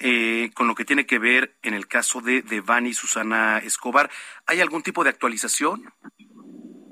eh, 0.00 0.50
con 0.54 0.68
lo 0.68 0.74
que 0.74 0.84
tiene 0.84 1.06
que 1.06 1.18
ver 1.18 1.56
en 1.62 1.74
el 1.74 1.88
caso 1.88 2.20
de 2.20 2.42
Devani 2.42 2.90
y 2.90 2.94
Susana 2.94 3.58
Escobar. 3.58 4.10
¿Hay 4.46 4.60
algún 4.60 4.82
tipo 4.82 5.02
de 5.02 5.10
actualización? 5.10 5.92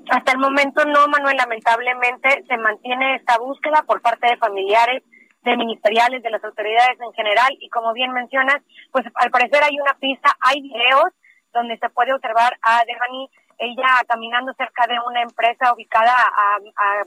Hasta 0.09 0.31
el 0.31 0.39
momento 0.39 0.83
no, 0.85 1.07
Manuel. 1.07 1.37
Lamentablemente 1.37 2.43
se 2.47 2.57
mantiene 2.57 3.15
esta 3.15 3.37
búsqueda 3.37 3.83
por 3.83 4.01
parte 4.01 4.27
de 4.27 4.37
familiares, 4.37 5.03
de 5.43 5.57
ministeriales, 5.57 6.21
de 6.21 6.29
las 6.29 6.43
autoridades 6.43 6.99
en 6.99 7.13
general. 7.13 7.49
Y 7.59 7.69
como 7.69 7.93
bien 7.93 8.11
mencionas, 8.11 8.61
pues 8.91 9.05
al 9.15 9.31
parecer 9.31 9.63
hay 9.63 9.79
una 9.79 9.93
pista, 9.95 10.35
hay 10.41 10.61
videos 10.61 11.13
donde 11.53 11.77
se 11.77 11.89
puede 11.89 12.13
observar 12.13 12.57
a 12.61 12.83
Devani 12.85 13.29
ella 13.57 14.01
caminando 14.07 14.53
cerca 14.53 14.87
de 14.87 14.95
una 15.07 15.21
empresa 15.21 15.73
ubicada 15.73 16.13
a, 16.13 16.57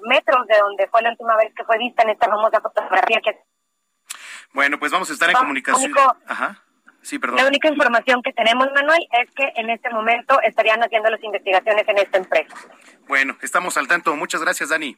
metros 0.09 0.47
de 0.47 0.59
donde 0.59 0.89
fue 0.89 1.03
la 1.03 1.11
última 1.11 1.37
vez 1.37 1.53
que 1.55 1.65
fue 1.65 1.79
vista 1.79 2.03
en 2.03 2.11
esta 2.11 2.29
famosa 2.29 2.61
fotografía 2.61 3.21
que 3.23 3.39
bueno, 4.53 4.79
pues 4.79 4.91
vamos 4.91 5.09
a 5.11 5.13
estar 5.13 5.31
en 5.31 5.37
comunicación. 5.37 5.93
Ajá. 6.27 6.61
Sí, 7.03 7.19
perdón. 7.19 7.37
La 7.37 7.47
única 7.47 7.69
información 7.69 8.21
que 8.21 8.33
tenemos, 8.33 8.69
Manuel, 8.75 9.07
es 9.23 9.31
que 9.31 9.53
en 9.57 9.71
este 9.71 9.91
momento 9.91 10.41
estarían 10.43 10.83
haciendo 10.83 11.09
las 11.09 11.23
investigaciones 11.23 11.89
en 11.89 11.99
esta 11.99 12.19
empresa. 12.19 12.55
Bueno, 13.07 13.37
estamos 13.43 13.77
al 13.77 13.89
tanto. 13.89 14.15
Muchas 14.17 14.43
gracias, 14.43 14.69
Dani. 14.71 14.97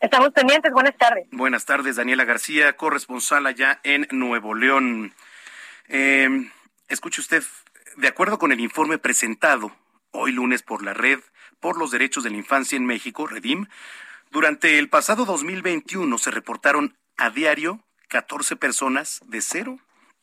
Estamos 0.00 0.30
pendientes. 0.30 0.72
Buenas 0.72 0.96
tardes. 0.96 1.26
Buenas 1.30 1.64
tardes, 1.64 1.96
Daniela 1.96 2.24
García, 2.24 2.72
corresponsal 2.74 3.46
allá 3.46 3.78
en 3.82 4.08
Nuevo 4.10 4.54
León. 4.54 5.12
Eh, 5.88 6.50
escuche 6.88 7.20
usted, 7.20 7.42
de 7.96 8.08
acuerdo 8.08 8.38
con 8.38 8.52
el 8.52 8.60
informe 8.60 8.98
presentado 8.98 9.70
hoy 10.12 10.32
lunes 10.32 10.62
por 10.62 10.82
la 10.82 10.94
Red 10.94 11.20
por 11.60 11.78
los 11.78 11.90
Derechos 11.90 12.24
de 12.24 12.30
la 12.30 12.36
Infancia 12.36 12.76
en 12.76 12.86
México, 12.86 13.26
Redim, 13.26 13.66
durante 14.30 14.78
el 14.78 14.88
pasado 14.88 15.24
2021 15.24 16.18
se 16.18 16.30
reportaron 16.30 16.96
a 17.16 17.30
diario 17.30 17.80
14 18.08 18.56
personas 18.56 19.20
de 19.26 19.40
0 19.40 19.78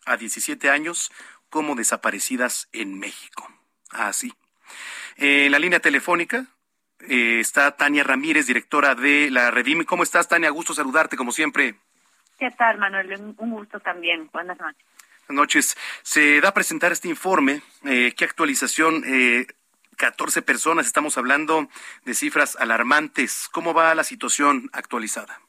a 0.05 0.17
17 0.17 0.69
años 0.69 1.11
como 1.49 1.75
desaparecidas 1.75 2.69
en 2.71 2.99
México. 2.99 3.49
Así. 3.91 4.33
en 5.17 5.51
la 5.51 5.59
línea 5.59 5.79
telefónica 5.79 6.47
eh, 6.99 7.39
está 7.39 7.75
Tania 7.75 8.03
Ramírez, 8.03 8.47
directora 8.47 8.95
de 8.95 9.29
la 9.29 9.51
Redim. 9.51 9.83
¿Cómo 9.83 10.03
estás, 10.03 10.27
Tania? 10.27 10.49
Gusto 10.49 10.73
saludarte, 10.73 11.17
como 11.17 11.31
siempre. 11.31 11.75
¿Qué 12.39 12.51
tal, 12.51 12.77
Manuel? 12.77 13.35
Un 13.37 13.51
gusto 13.51 13.79
también. 13.79 14.29
Buenas 14.33 14.59
noches. 14.59 14.83
Buenas 15.27 15.41
noches. 15.41 15.77
Se 16.03 16.41
da 16.41 16.49
a 16.49 16.53
presentar 16.53 16.91
este 16.91 17.07
informe. 17.07 17.61
Eh, 17.85 18.13
¿Qué 18.17 18.25
actualización 18.25 19.03
eh, 19.05 19.47
14 19.95 20.41
personas, 20.41 20.85
estamos 20.85 21.17
hablando 21.17 21.67
de 22.05 22.13
cifras 22.13 22.55
alarmantes. 22.59 23.49
¿Cómo 23.51 23.73
va 23.73 23.95
la 23.95 24.03
situación 24.03 24.69
actualizada? 24.73 25.39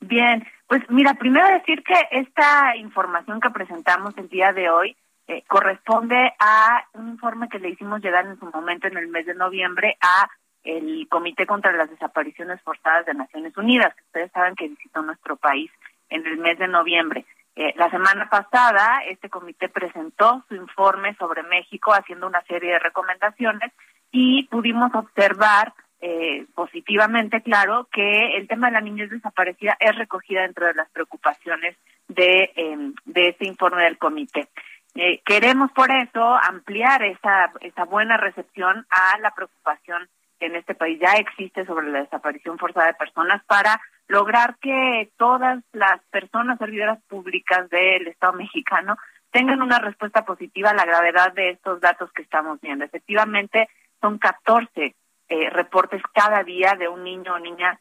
Bien, 0.00 0.46
pues 0.66 0.82
mira, 0.90 1.14
primero 1.14 1.46
decir 1.48 1.82
que 1.82 1.94
esta 2.10 2.76
información 2.76 3.40
que 3.40 3.50
presentamos 3.50 4.16
el 4.18 4.28
día 4.28 4.52
de 4.52 4.68
hoy 4.68 4.96
eh, 5.26 5.42
corresponde 5.46 6.34
a 6.38 6.84
un 6.92 7.08
informe 7.08 7.48
que 7.48 7.58
le 7.58 7.70
hicimos 7.70 8.02
llegar 8.02 8.26
en 8.26 8.38
su 8.38 8.46
momento 8.46 8.86
en 8.86 8.98
el 8.98 9.08
mes 9.08 9.24
de 9.24 9.34
noviembre 9.34 9.96
a 10.00 10.28
el 10.64 11.06
Comité 11.08 11.46
contra 11.46 11.72
las 11.72 11.90
Desapariciones 11.90 12.60
Forzadas 12.62 13.06
de 13.06 13.14
Naciones 13.14 13.56
Unidas, 13.56 13.94
que 13.94 14.02
ustedes 14.04 14.32
saben 14.32 14.54
que 14.54 14.68
visitó 14.68 15.02
nuestro 15.02 15.36
país 15.36 15.70
en 16.08 16.26
el 16.26 16.38
mes 16.38 16.58
de 16.58 16.68
noviembre. 16.68 17.24
Eh, 17.56 17.72
la 17.76 17.88
semana 17.90 18.28
pasada, 18.28 19.02
este 19.08 19.30
comité 19.30 19.68
presentó 19.68 20.44
su 20.48 20.56
informe 20.56 21.14
sobre 21.16 21.42
México 21.44 21.92
haciendo 21.92 22.26
una 22.26 22.42
serie 22.42 22.72
de 22.72 22.78
recomendaciones 22.80 23.72
y 24.10 24.44
pudimos 24.48 24.92
observar 24.94 25.72
eh, 26.00 26.46
positivamente, 26.54 27.42
claro, 27.42 27.88
que 27.90 28.36
el 28.36 28.48
tema 28.48 28.66
de 28.66 28.74
la 28.74 28.80
niñez 28.80 29.08
desaparecida 29.08 29.76
es 29.78 29.96
recogida 29.96 30.42
dentro 30.42 30.66
de 30.66 30.74
las 30.74 30.90
preocupaciones 30.90 31.76
de, 32.08 32.52
em, 32.56 32.94
de 33.04 33.28
este 33.28 33.46
informe 33.46 33.84
del 33.84 33.98
comité. 33.98 34.48
Eh, 34.96 35.22
queremos 35.24 35.72
por 35.72 35.90
eso 35.90 36.36
ampliar 36.36 37.02
esa, 37.02 37.52
esa 37.60 37.84
buena 37.84 38.16
recepción 38.16 38.86
a 38.90 39.18
la 39.18 39.30
preocupación 39.30 40.08
que 40.38 40.46
en 40.46 40.56
este 40.56 40.74
país 40.74 41.00
ya 41.00 41.14
existe 41.14 41.64
sobre 41.64 41.88
la 41.88 42.00
desaparición 42.00 42.58
forzada 42.58 42.88
de 42.88 42.94
personas 42.94 43.42
para 43.44 43.80
lograr 44.08 44.56
que 44.60 45.10
todas 45.16 45.62
las 45.72 46.00
personas 46.10 46.58
servidoras 46.58 47.02
públicas 47.08 47.68
del 47.70 48.08
Estado 48.08 48.34
mexicano 48.34 48.96
tengan 49.30 49.62
una 49.62 49.78
respuesta 49.78 50.24
positiva 50.24 50.70
a 50.70 50.74
la 50.74 50.84
gravedad 50.84 51.32
de 51.32 51.50
estos 51.50 51.80
datos 51.80 52.12
que 52.12 52.22
estamos 52.22 52.60
viendo. 52.60 52.84
Efectivamente, 52.84 53.68
son 54.00 54.18
14 54.18 54.94
eh, 55.28 55.50
reportes 55.50 56.02
cada 56.12 56.44
día 56.44 56.76
de 56.78 56.88
un 56.88 57.02
niño 57.02 57.34
o 57.34 57.38
niña 57.38 57.80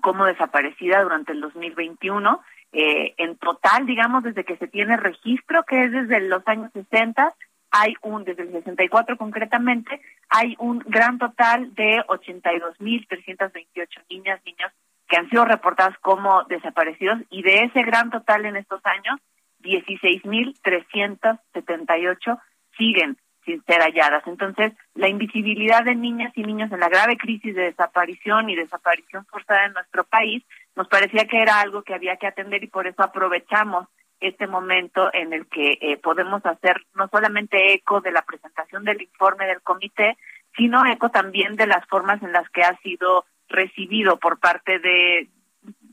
como 0.00 0.26
desaparecida 0.26 1.02
durante 1.02 1.32
el 1.32 1.40
2021. 1.40 2.40
Eh, 2.72 3.14
en 3.16 3.36
total, 3.38 3.86
digamos, 3.86 4.22
desde 4.22 4.44
que 4.44 4.56
se 4.58 4.68
tiene 4.68 4.96
registro, 4.96 5.64
que 5.64 5.84
es 5.84 5.92
desde 5.92 6.20
los 6.20 6.46
años 6.46 6.70
60, 6.72 7.34
hay 7.70 7.94
un, 8.02 8.24
desde 8.24 8.42
el 8.42 8.52
64 8.52 9.16
concretamente, 9.16 10.00
hay 10.28 10.54
un 10.58 10.78
gran 10.80 11.18
total 11.18 11.74
de 11.74 12.04
82.328 12.06 14.04
niñas, 14.10 14.40
niños 14.44 14.72
que 15.08 15.16
han 15.16 15.28
sido 15.30 15.44
reportados 15.44 15.96
como 16.00 16.44
desaparecidos 16.44 17.18
y 17.30 17.42
de 17.42 17.64
ese 17.64 17.82
gran 17.82 18.10
total 18.10 18.46
en 18.46 18.54
estos 18.56 18.80
años, 18.84 19.20
16.378 19.60 22.40
siguen 22.76 23.16
sin 23.44 23.62
ser 23.64 23.80
halladas. 23.80 24.26
Entonces, 24.26 24.72
la 24.94 25.08
invisibilidad 25.08 25.84
de 25.84 25.94
niñas 25.94 26.32
y 26.34 26.42
niños 26.42 26.72
en 26.72 26.80
la 26.80 26.88
grave 26.88 27.16
crisis 27.16 27.54
de 27.54 27.62
desaparición 27.62 28.50
y 28.50 28.56
desaparición 28.56 29.24
forzada 29.26 29.66
en 29.66 29.72
nuestro 29.72 30.04
país 30.04 30.42
nos 30.74 30.88
parecía 30.88 31.26
que 31.26 31.40
era 31.40 31.60
algo 31.60 31.82
que 31.82 31.94
había 31.94 32.16
que 32.16 32.26
atender 32.26 32.64
y 32.64 32.66
por 32.66 32.86
eso 32.86 33.02
aprovechamos 33.02 33.86
este 34.20 34.46
momento 34.46 35.10
en 35.12 35.32
el 35.32 35.46
que 35.46 35.78
eh, 35.80 35.98
podemos 35.98 36.44
hacer 36.44 36.84
no 36.94 37.08
solamente 37.08 37.74
eco 37.74 38.00
de 38.00 38.10
la 38.10 38.22
presentación 38.22 38.84
del 38.84 39.02
informe 39.02 39.46
del 39.46 39.62
comité, 39.62 40.16
sino 40.56 40.84
eco 40.86 41.10
también 41.10 41.54
de 41.54 41.66
las 41.66 41.86
formas 41.86 42.22
en 42.22 42.32
las 42.32 42.48
que 42.50 42.62
ha 42.62 42.76
sido 42.78 43.26
recibido 43.48 44.18
por 44.18 44.38
parte 44.38 44.78
de, 44.78 45.28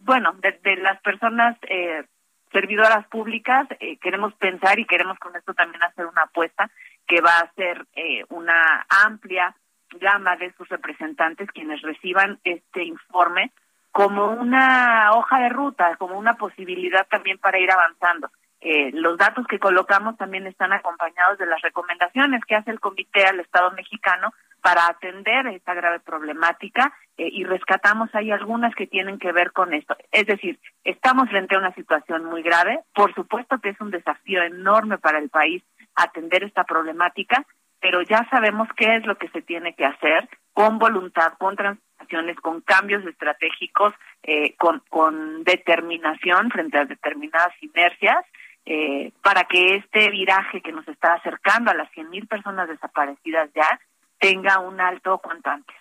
bueno, 0.01 0.33
de, 0.41 0.75
las 0.77 1.01
personas 1.01 1.57
eh, 1.63 2.03
servidoras 2.51 3.07
públicas. 3.07 3.67
Eh, 3.79 3.97
queremos 3.97 4.33
pensar 4.35 4.79
y 4.79 4.85
queremos 4.85 5.17
con 5.19 5.35
esto 5.35 5.53
también 5.53 5.83
hacer 5.83 6.05
una 6.05 6.23
apuesta 6.23 6.69
que 7.07 7.21
va 7.21 7.39
a 7.39 7.51
ser 7.53 7.85
eh, 7.95 8.23
una 8.29 8.85
amplia 9.05 9.55
gama 9.99 10.35
de 10.37 10.53
sus 10.53 10.67
representantes 10.69 11.51
quienes 11.51 11.81
reciban 11.81 12.39
este 12.43 12.83
informe 12.83 13.51
como 13.91 14.31
una 14.31 15.11
hoja 15.13 15.39
de 15.39 15.49
ruta, 15.49 15.95
como 15.97 16.17
una 16.17 16.33
posibilidad 16.33 17.05
también 17.07 17.37
para 17.37 17.59
ir 17.59 17.69
avanzando. 17.71 18.31
Eh, 18.65 18.91
los 18.93 19.17
datos 19.17 19.45
que 19.45 19.59
colocamos 19.59 20.15
también 20.15 20.47
están 20.47 20.71
acompañados 20.71 21.37
de 21.37 21.45
las 21.45 21.61
recomendaciones 21.61 22.45
que 22.45 22.55
hace 22.55 22.71
el 22.71 22.79
comité 22.79 23.25
al 23.25 23.41
Estado 23.41 23.71
mexicano 23.71 24.33
para 24.61 24.87
atender 24.87 25.47
esta 25.47 25.73
grave 25.73 25.99
problemática 25.99 26.93
eh, 27.17 27.27
y 27.29 27.43
rescatamos 27.43 28.09
ahí 28.15 28.31
algunas 28.31 28.73
que 28.73 28.87
tienen 28.87 29.19
que 29.19 29.33
ver 29.33 29.51
con 29.51 29.73
esto. 29.73 29.97
Es 30.13 30.27
decir, 30.27 30.61
estamos 30.85 31.29
frente 31.29 31.55
a 31.55 31.59
una 31.59 31.73
situación 31.73 32.23
muy 32.23 32.41
grave. 32.41 32.79
Por 32.95 33.13
supuesto 33.13 33.59
que 33.59 33.71
es 33.71 33.81
un 33.81 33.91
desafío 33.91 34.41
enorme 34.41 34.97
para 34.97 35.19
el 35.19 35.29
país 35.29 35.61
atender 35.95 36.45
esta 36.45 36.63
problemática, 36.63 37.45
pero 37.81 38.01
ya 38.01 38.25
sabemos 38.31 38.69
qué 38.77 38.95
es 38.95 39.05
lo 39.05 39.17
que 39.17 39.27
se 39.27 39.41
tiene 39.41 39.75
que 39.75 39.85
hacer 39.85 40.29
con 40.53 40.79
voluntad, 40.79 41.33
con 41.37 41.57
transformaciones, 41.57 42.37
con 42.37 42.61
cambios 42.61 43.05
estratégicos, 43.05 43.93
eh, 44.23 44.55
con, 44.55 44.81
con 44.87 45.43
determinación 45.43 46.49
frente 46.49 46.77
a 46.77 46.85
determinadas 46.85 47.51
inercias 47.61 48.23
eh, 48.65 49.11
para 49.21 49.43
que 49.45 49.75
este 49.75 50.09
viraje 50.09 50.61
que 50.61 50.71
nos 50.71 50.87
está 50.87 51.15
acercando 51.15 51.71
a 51.71 51.73
las 51.73 51.91
100.000 51.91 52.27
personas 52.27 52.67
desaparecidas 52.67 53.49
ya 53.53 53.79
tenga 54.19 54.59
un 54.59 54.79
alto 54.79 55.17
cuanto 55.17 55.49
antes. 55.49 55.75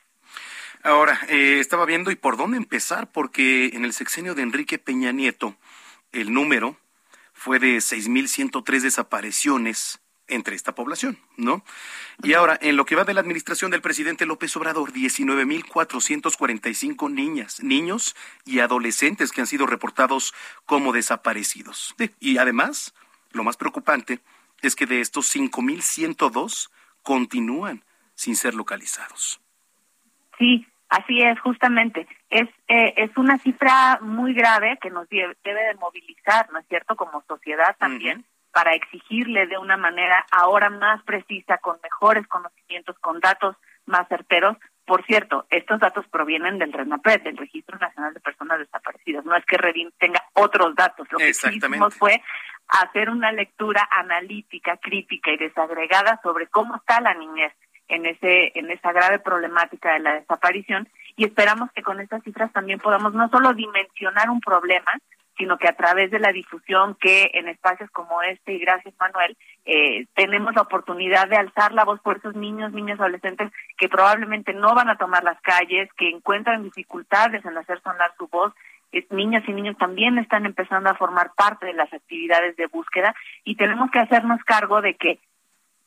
Ahora, 0.82 1.18
eh, 1.28 1.58
estaba 1.60 1.84
viendo 1.86 2.10
y 2.10 2.16
por 2.16 2.36
dónde 2.36 2.56
empezar, 2.56 3.12
porque 3.12 3.66
en 3.72 3.84
el 3.84 3.92
sexenio 3.92 4.34
de 4.34 4.42
Enrique 4.42 4.78
Peña 4.78 5.12
Nieto, 5.12 5.54
el 6.10 6.32
número 6.32 6.76
fue 7.32 7.60
de 7.60 7.76
6.103 7.76 8.80
desapariciones 8.80 10.00
entre 10.32 10.56
esta 10.56 10.74
población, 10.74 11.18
¿no? 11.36 11.62
Y 12.22 12.34
ahora, 12.34 12.58
en 12.60 12.76
lo 12.76 12.84
que 12.84 12.96
va 12.96 13.04
de 13.04 13.14
la 13.14 13.20
administración 13.20 13.70
del 13.70 13.82
presidente 13.82 14.26
López 14.26 14.56
Obrador, 14.56 14.92
19.445 14.92 17.08
niñas, 17.10 17.62
niños 17.62 18.16
y 18.44 18.58
adolescentes 18.60 19.30
que 19.32 19.42
han 19.42 19.46
sido 19.46 19.66
reportados 19.66 20.34
como 20.66 20.92
desaparecidos. 20.92 21.94
Y 22.20 22.38
además, 22.38 22.94
lo 23.32 23.44
más 23.44 23.56
preocupante 23.56 24.18
es 24.62 24.74
que 24.74 24.86
de 24.86 25.00
estos 25.00 25.32
5.102 25.34 26.70
continúan 27.02 27.84
sin 28.14 28.36
ser 28.36 28.54
localizados. 28.54 29.40
Sí, 30.38 30.66
así 30.88 31.22
es, 31.22 31.38
justamente. 31.40 32.06
Es, 32.30 32.48
eh, 32.68 32.94
es 32.96 33.10
una 33.16 33.38
cifra 33.38 33.98
muy 34.00 34.32
grave 34.34 34.78
que 34.80 34.90
nos 34.90 35.08
debe, 35.08 35.36
de 35.44 35.74
movilizar, 35.80 36.48
¿no 36.52 36.60
es 36.60 36.66
cierto?, 36.68 36.94
como 36.96 37.24
sociedad 37.28 37.76
también 37.78 38.24
para 38.52 38.74
exigirle 38.74 39.46
de 39.46 39.58
una 39.58 39.76
manera 39.76 40.26
ahora 40.30 40.70
más 40.70 41.02
precisa, 41.04 41.58
con 41.58 41.78
mejores 41.82 42.26
conocimientos, 42.28 42.98
con 42.98 43.20
datos 43.20 43.56
más 43.86 44.06
certeros. 44.08 44.56
Por 44.84 45.04
cierto, 45.06 45.46
estos 45.50 45.80
datos 45.80 46.06
provienen 46.08 46.58
del 46.58 46.72
RENAPED, 46.72 47.22
del 47.22 47.36
Registro 47.36 47.78
Nacional 47.78 48.12
de 48.12 48.20
Personas 48.20 48.58
Desaparecidas. 48.58 49.24
No 49.24 49.36
es 49.36 49.44
que 49.46 49.56
Redin 49.56 49.92
tenga 49.98 50.22
otros 50.34 50.74
datos. 50.74 51.06
Lo 51.10 51.18
que 51.18 51.30
hicimos 51.30 51.94
fue 51.94 52.22
hacer 52.68 53.10
una 53.10 53.32
lectura 53.32 53.88
analítica, 53.90 54.76
crítica 54.76 55.30
y 55.30 55.36
desagregada 55.36 56.20
sobre 56.22 56.46
cómo 56.48 56.76
está 56.76 57.00
la 57.00 57.14
niñez 57.14 57.52
en 57.88 58.06
ese 58.06 58.58
en 58.58 58.70
esa 58.70 58.92
grave 58.92 59.18
problemática 59.18 59.92
de 59.92 60.00
la 60.00 60.14
desaparición 60.14 60.88
y 61.16 61.24
esperamos 61.24 61.70
que 61.72 61.82
con 61.82 62.00
estas 62.00 62.22
cifras 62.22 62.52
también 62.52 62.78
podamos 62.78 63.12
no 63.12 63.28
solo 63.28 63.52
dimensionar 63.52 64.30
un 64.30 64.40
problema, 64.40 64.92
sino 65.36 65.58
que 65.58 65.68
a 65.68 65.76
través 65.76 66.10
de 66.10 66.18
la 66.18 66.32
difusión 66.32 66.94
que 67.00 67.30
en 67.34 67.48
espacios 67.48 67.90
como 67.90 68.22
este, 68.22 68.52
y 68.52 68.58
gracias 68.58 68.94
Manuel, 68.98 69.36
eh, 69.64 70.06
tenemos 70.14 70.54
la 70.54 70.62
oportunidad 70.62 71.28
de 71.28 71.36
alzar 71.36 71.72
la 71.72 71.84
voz 71.84 72.00
por 72.00 72.18
esos 72.18 72.34
niños, 72.36 72.72
niñas, 72.72 73.00
adolescentes 73.00 73.50
que 73.78 73.88
probablemente 73.88 74.52
no 74.52 74.74
van 74.74 74.90
a 74.90 74.98
tomar 74.98 75.24
las 75.24 75.40
calles, 75.40 75.88
que 75.96 76.08
encuentran 76.08 76.62
dificultades 76.62 77.44
en 77.44 77.56
hacer 77.56 77.80
sonar 77.82 78.12
su 78.18 78.28
voz. 78.28 78.52
Niñas 79.08 79.42
y 79.46 79.52
niños 79.52 79.78
también 79.78 80.18
están 80.18 80.44
empezando 80.44 80.90
a 80.90 80.94
formar 80.94 81.32
parte 81.34 81.64
de 81.64 81.72
las 81.72 81.90
actividades 81.92 82.56
de 82.56 82.66
búsqueda 82.66 83.14
y 83.42 83.56
tenemos 83.56 83.90
que 83.90 84.00
hacernos 84.00 84.42
cargo 84.44 84.82
de 84.82 84.96
que 84.96 85.18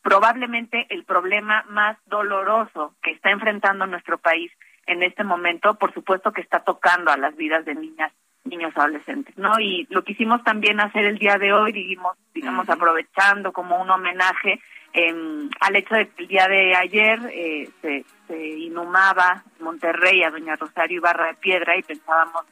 probablemente 0.01 0.87
el 0.89 1.03
problema 1.03 1.63
más 1.69 1.97
doloroso 2.07 2.95
que 3.03 3.11
está 3.11 3.29
enfrentando 3.29 3.85
nuestro 3.85 4.17
país 4.17 4.51
en 4.87 5.03
este 5.03 5.23
momento, 5.23 5.75
por 5.75 5.93
supuesto 5.93 6.31
que 6.31 6.41
está 6.41 6.61
tocando 6.61 7.11
a 7.11 7.17
las 7.17 7.35
vidas 7.35 7.63
de 7.65 7.75
niñas 7.75 8.11
niños 8.45 8.73
adolescentes, 8.75 9.37
¿no? 9.37 9.59
Y 9.59 9.87
lo 9.89 10.03
quisimos 10.03 10.43
también 10.43 10.79
hacer 10.79 11.05
el 11.05 11.17
día 11.17 11.37
de 11.37 11.53
hoy, 11.53 11.71
digamos, 11.71 12.15
digamos 12.33 12.69
aprovechando 12.69 13.51
como 13.51 13.81
un 13.81 13.89
homenaje 13.89 14.61
em, 14.93 15.49
al 15.59 15.75
hecho 15.75 15.95
de 15.95 16.07
que 16.09 16.23
el 16.23 16.27
día 16.27 16.47
de 16.47 16.75
ayer 16.75 17.19
eh, 17.33 17.69
se, 17.81 18.05
se 18.27 18.47
inhumaba 18.47 19.43
Monterrey 19.59 20.23
a 20.23 20.31
doña 20.31 20.55
Rosario 20.55 20.97
Ibarra 20.97 21.27
de 21.27 21.33
Piedra 21.35 21.77
y 21.77 21.83
pensábamos 21.83 22.45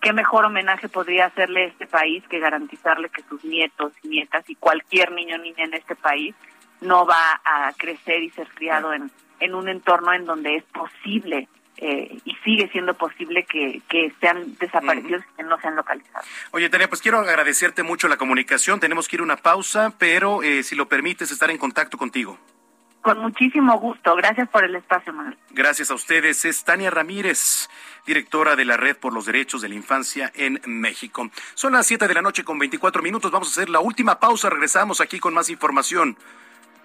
qué 0.00 0.12
mejor 0.12 0.44
homenaje 0.44 0.88
podría 0.88 1.26
hacerle 1.26 1.66
este 1.66 1.86
país 1.86 2.22
que 2.28 2.38
garantizarle 2.38 3.08
que 3.08 3.22
sus 3.22 3.44
nietos 3.44 3.92
y 4.02 4.08
nietas 4.08 4.48
y 4.48 4.54
cualquier 4.54 5.12
niño 5.12 5.36
o 5.36 5.38
niña 5.38 5.64
en 5.64 5.74
este 5.74 5.96
país 5.96 6.34
no 6.80 7.06
va 7.06 7.40
a 7.44 7.72
crecer 7.76 8.22
y 8.22 8.30
ser 8.30 8.48
criado 8.48 8.92
en, 8.94 9.10
en 9.40 9.54
un 9.54 9.68
entorno 9.68 10.12
en 10.12 10.24
donde 10.24 10.56
es 10.56 10.64
posible 10.64 11.48
eh, 11.80 12.18
y 12.24 12.34
sigue 12.44 12.68
siendo 12.68 12.94
posible 12.94 13.44
que, 13.44 13.80
que 13.88 14.12
sean 14.20 14.56
desaparecidos 14.58 15.22
y 15.32 15.36
que 15.36 15.42
no 15.44 15.58
sean 15.60 15.76
localizados. 15.76 16.26
Oye, 16.50 16.68
Tania, 16.68 16.88
pues 16.88 17.00
quiero 17.00 17.18
agradecerte 17.18 17.82
mucho 17.82 18.06
la 18.06 18.18
comunicación. 18.18 18.80
Tenemos 18.80 19.08
que 19.08 19.16
ir 19.16 19.20
a 19.20 19.24
una 19.24 19.36
pausa, 19.36 19.94
pero 19.98 20.42
eh, 20.42 20.62
si 20.62 20.76
lo 20.76 20.88
permites, 20.88 21.30
estar 21.30 21.50
en 21.50 21.58
contacto 21.58 21.96
contigo. 21.96 22.38
Con 23.00 23.18
muchísimo 23.18 23.78
gusto. 23.78 24.14
Gracias 24.14 24.48
por 24.50 24.62
el 24.62 24.76
espacio, 24.76 25.12
Manuel. 25.14 25.38
Gracias 25.50 25.90
a 25.90 25.94
ustedes. 25.94 26.44
Es 26.44 26.64
Tania 26.64 26.90
Ramírez, 26.90 27.70
directora 28.06 28.56
de 28.56 28.66
la 28.66 28.76
Red 28.76 28.98
por 28.98 29.14
los 29.14 29.24
Derechos 29.24 29.62
de 29.62 29.70
la 29.70 29.74
Infancia 29.74 30.30
en 30.34 30.60
México. 30.66 31.30
Son 31.54 31.72
las 31.72 31.86
7 31.86 32.06
de 32.08 32.14
la 32.14 32.20
noche 32.22 32.44
con 32.44 32.58
24 32.58 33.02
minutos. 33.02 33.30
Vamos 33.30 33.48
a 33.48 33.52
hacer 33.52 33.70
la 33.70 33.80
última 33.80 34.20
pausa. 34.20 34.50
Regresamos 34.50 35.00
aquí 35.00 35.18
con 35.18 35.32
más 35.32 35.48
información 35.48 36.18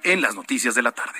en 0.04 0.22
las 0.22 0.36
noticias 0.36 0.74
de 0.74 0.84
la 0.84 0.94
tarde. 0.94 1.20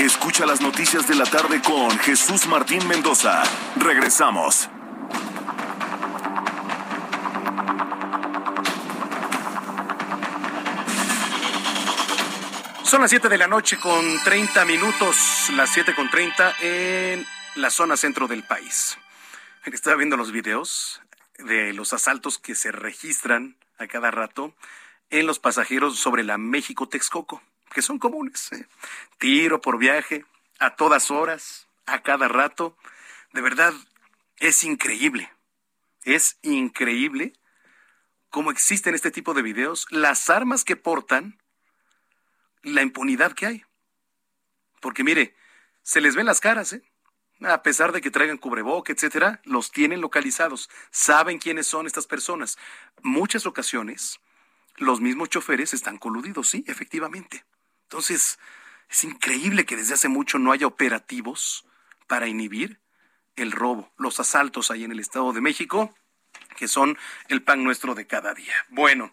Escucha 0.00 0.44
las 0.44 0.60
noticias 0.60 1.06
de 1.06 1.14
la 1.14 1.24
tarde 1.24 1.62
con 1.62 1.96
Jesús 2.00 2.48
Martín 2.48 2.86
Mendoza. 2.88 3.44
Regresamos. 3.76 4.68
Son 12.82 13.00
las 13.00 13.10
7 13.10 13.28
de 13.28 13.38
la 13.38 13.46
noche 13.46 13.78
con 13.78 14.20
30 14.24 14.64
minutos, 14.64 15.50
las 15.54 15.70
7 15.70 15.94
con 15.94 16.10
30 16.10 16.54
en 16.60 17.24
la 17.54 17.70
zona 17.70 17.96
centro 17.96 18.26
del 18.26 18.42
país. 18.42 18.98
Estaba 19.64 19.96
viendo 19.96 20.16
los 20.16 20.32
videos 20.32 21.02
de 21.38 21.72
los 21.72 21.92
asaltos 21.92 22.38
que 22.38 22.56
se 22.56 22.72
registran 22.72 23.56
a 23.78 23.86
cada 23.86 24.10
rato 24.10 24.54
en 25.10 25.26
los 25.26 25.38
pasajeros 25.38 26.00
sobre 26.00 26.24
la 26.24 26.36
México-Texcoco 26.36 27.42
que 27.74 27.82
son 27.82 27.98
comunes. 27.98 28.50
¿eh? 28.52 28.66
Tiro 29.18 29.60
por 29.60 29.76
viaje, 29.78 30.24
a 30.58 30.76
todas 30.76 31.10
horas, 31.10 31.68
a 31.84 32.02
cada 32.02 32.28
rato. 32.28 32.78
De 33.32 33.42
verdad, 33.42 33.74
es 34.38 34.64
increíble. 34.64 35.30
Es 36.04 36.38
increíble 36.42 37.34
cómo 38.30 38.50
existen 38.50 38.94
este 38.94 39.10
tipo 39.10 39.34
de 39.34 39.42
videos, 39.42 39.86
las 39.90 40.30
armas 40.30 40.64
que 40.64 40.76
portan, 40.76 41.38
la 42.62 42.82
impunidad 42.82 43.32
que 43.32 43.46
hay. 43.46 43.64
Porque 44.80 45.04
mire, 45.04 45.36
se 45.82 46.00
les 46.00 46.14
ven 46.14 46.26
las 46.26 46.40
caras, 46.40 46.72
¿eh? 46.72 46.82
A 47.40 47.62
pesar 47.62 47.92
de 47.92 48.00
que 48.00 48.10
traigan 48.10 48.38
cubreboca, 48.38 48.92
etcétera, 48.92 49.40
los 49.44 49.70
tienen 49.70 50.00
localizados, 50.00 50.70
saben 50.90 51.38
quiénes 51.38 51.66
son 51.66 51.86
estas 51.86 52.06
personas. 52.06 52.56
Muchas 53.02 53.44
ocasiones, 53.44 54.20
los 54.76 55.00
mismos 55.00 55.28
choferes 55.28 55.74
están 55.74 55.98
coludidos, 55.98 56.48
sí, 56.48 56.64
efectivamente. 56.66 57.44
Entonces, 57.94 58.40
es 58.90 59.04
increíble 59.04 59.64
que 59.64 59.76
desde 59.76 59.94
hace 59.94 60.08
mucho 60.08 60.40
no 60.40 60.50
haya 60.50 60.66
operativos 60.66 61.64
para 62.08 62.26
inhibir 62.26 62.80
el 63.36 63.52
robo, 63.52 63.92
los 63.96 64.18
asaltos 64.18 64.72
ahí 64.72 64.82
en 64.82 64.90
el 64.90 64.98
Estado 64.98 65.32
de 65.32 65.40
México, 65.40 65.94
que 66.56 66.66
son 66.66 66.98
el 67.28 67.44
pan 67.44 67.62
nuestro 67.62 67.94
de 67.94 68.08
cada 68.08 68.34
día. 68.34 68.52
Bueno, 68.68 69.12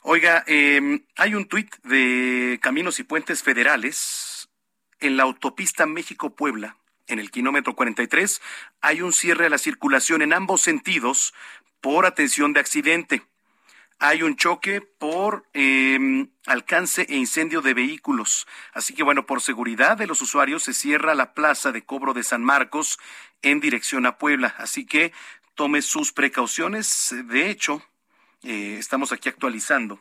oiga, 0.00 0.42
em, 0.46 1.04
hay 1.16 1.34
un 1.34 1.44
tuit 1.44 1.76
de 1.82 2.58
Caminos 2.62 2.98
y 2.98 3.04
Puentes 3.04 3.42
Federales 3.42 4.48
en 5.00 5.18
la 5.18 5.24
autopista 5.24 5.84
México-Puebla, 5.84 6.78
en 7.08 7.18
el 7.18 7.30
kilómetro 7.30 7.76
43, 7.76 8.40
hay 8.80 9.02
un 9.02 9.12
cierre 9.12 9.44
a 9.44 9.50
la 9.50 9.58
circulación 9.58 10.22
en 10.22 10.32
ambos 10.32 10.62
sentidos 10.62 11.34
por 11.82 12.06
atención 12.06 12.54
de 12.54 12.60
accidente. 12.60 13.22
Hay 13.98 14.22
un 14.22 14.36
choque 14.36 14.80
por 14.80 15.46
em, 15.52 16.28
alcance 16.46 17.06
e 17.08 17.16
incendio 17.16 17.62
de 17.62 17.74
vehículos. 17.74 18.46
Así 18.72 18.94
que 18.94 19.02
bueno, 19.02 19.26
por 19.26 19.40
seguridad 19.40 19.96
de 19.96 20.06
los 20.06 20.20
usuarios 20.20 20.64
se 20.64 20.74
cierra 20.74 21.14
la 21.14 21.32
plaza 21.32 21.72
de 21.72 21.84
cobro 21.84 22.12
de 22.12 22.22
San 22.22 22.42
Marcos 22.42 22.98
en 23.42 23.60
dirección 23.60 24.06
a 24.06 24.18
Puebla. 24.18 24.54
Así 24.58 24.84
que 24.86 25.12
tome 25.54 25.80
sus 25.82 26.12
precauciones. 26.12 27.14
De 27.26 27.50
hecho, 27.50 27.82
eh, 28.42 28.76
estamos 28.78 29.12
aquí 29.12 29.28
actualizando 29.28 30.00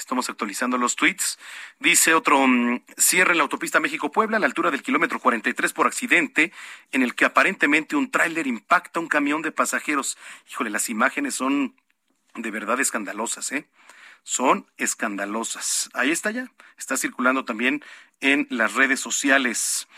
Estamos 0.00 0.30
actualizando 0.30 0.78
los 0.78 0.96
tweets. 0.96 1.38
Dice 1.78 2.14
otro, 2.14 2.46
mm, 2.46 2.84
cierre 2.96 3.32
en 3.32 3.36
la 3.36 3.42
autopista 3.42 3.80
México-Puebla 3.80 4.38
a 4.38 4.40
la 4.40 4.46
altura 4.46 4.70
del 4.70 4.82
kilómetro 4.82 5.20
43 5.20 5.74
por 5.74 5.86
accidente, 5.86 6.52
en 6.90 7.02
el 7.02 7.14
que 7.14 7.26
aparentemente 7.26 7.96
un 7.96 8.10
tráiler 8.10 8.46
impacta 8.46 8.98
un 8.98 9.08
camión 9.08 9.42
de 9.42 9.52
pasajeros. 9.52 10.16
Híjole, 10.50 10.70
las 10.70 10.88
imágenes 10.88 11.34
son 11.34 11.74
de 12.34 12.50
verdad 12.50 12.80
escandalosas, 12.80 13.52
¿eh? 13.52 13.66
Son 14.22 14.66
escandalosas. 14.76 15.90
Ahí 15.94 16.10
está 16.10 16.30
ya. 16.30 16.50
Está 16.78 16.96
circulando 16.96 17.44
también 17.44 17.82
en 18.20 18.46
las 18.50 18.74
redes 18.74 19.00
sociales. 19.00 19.88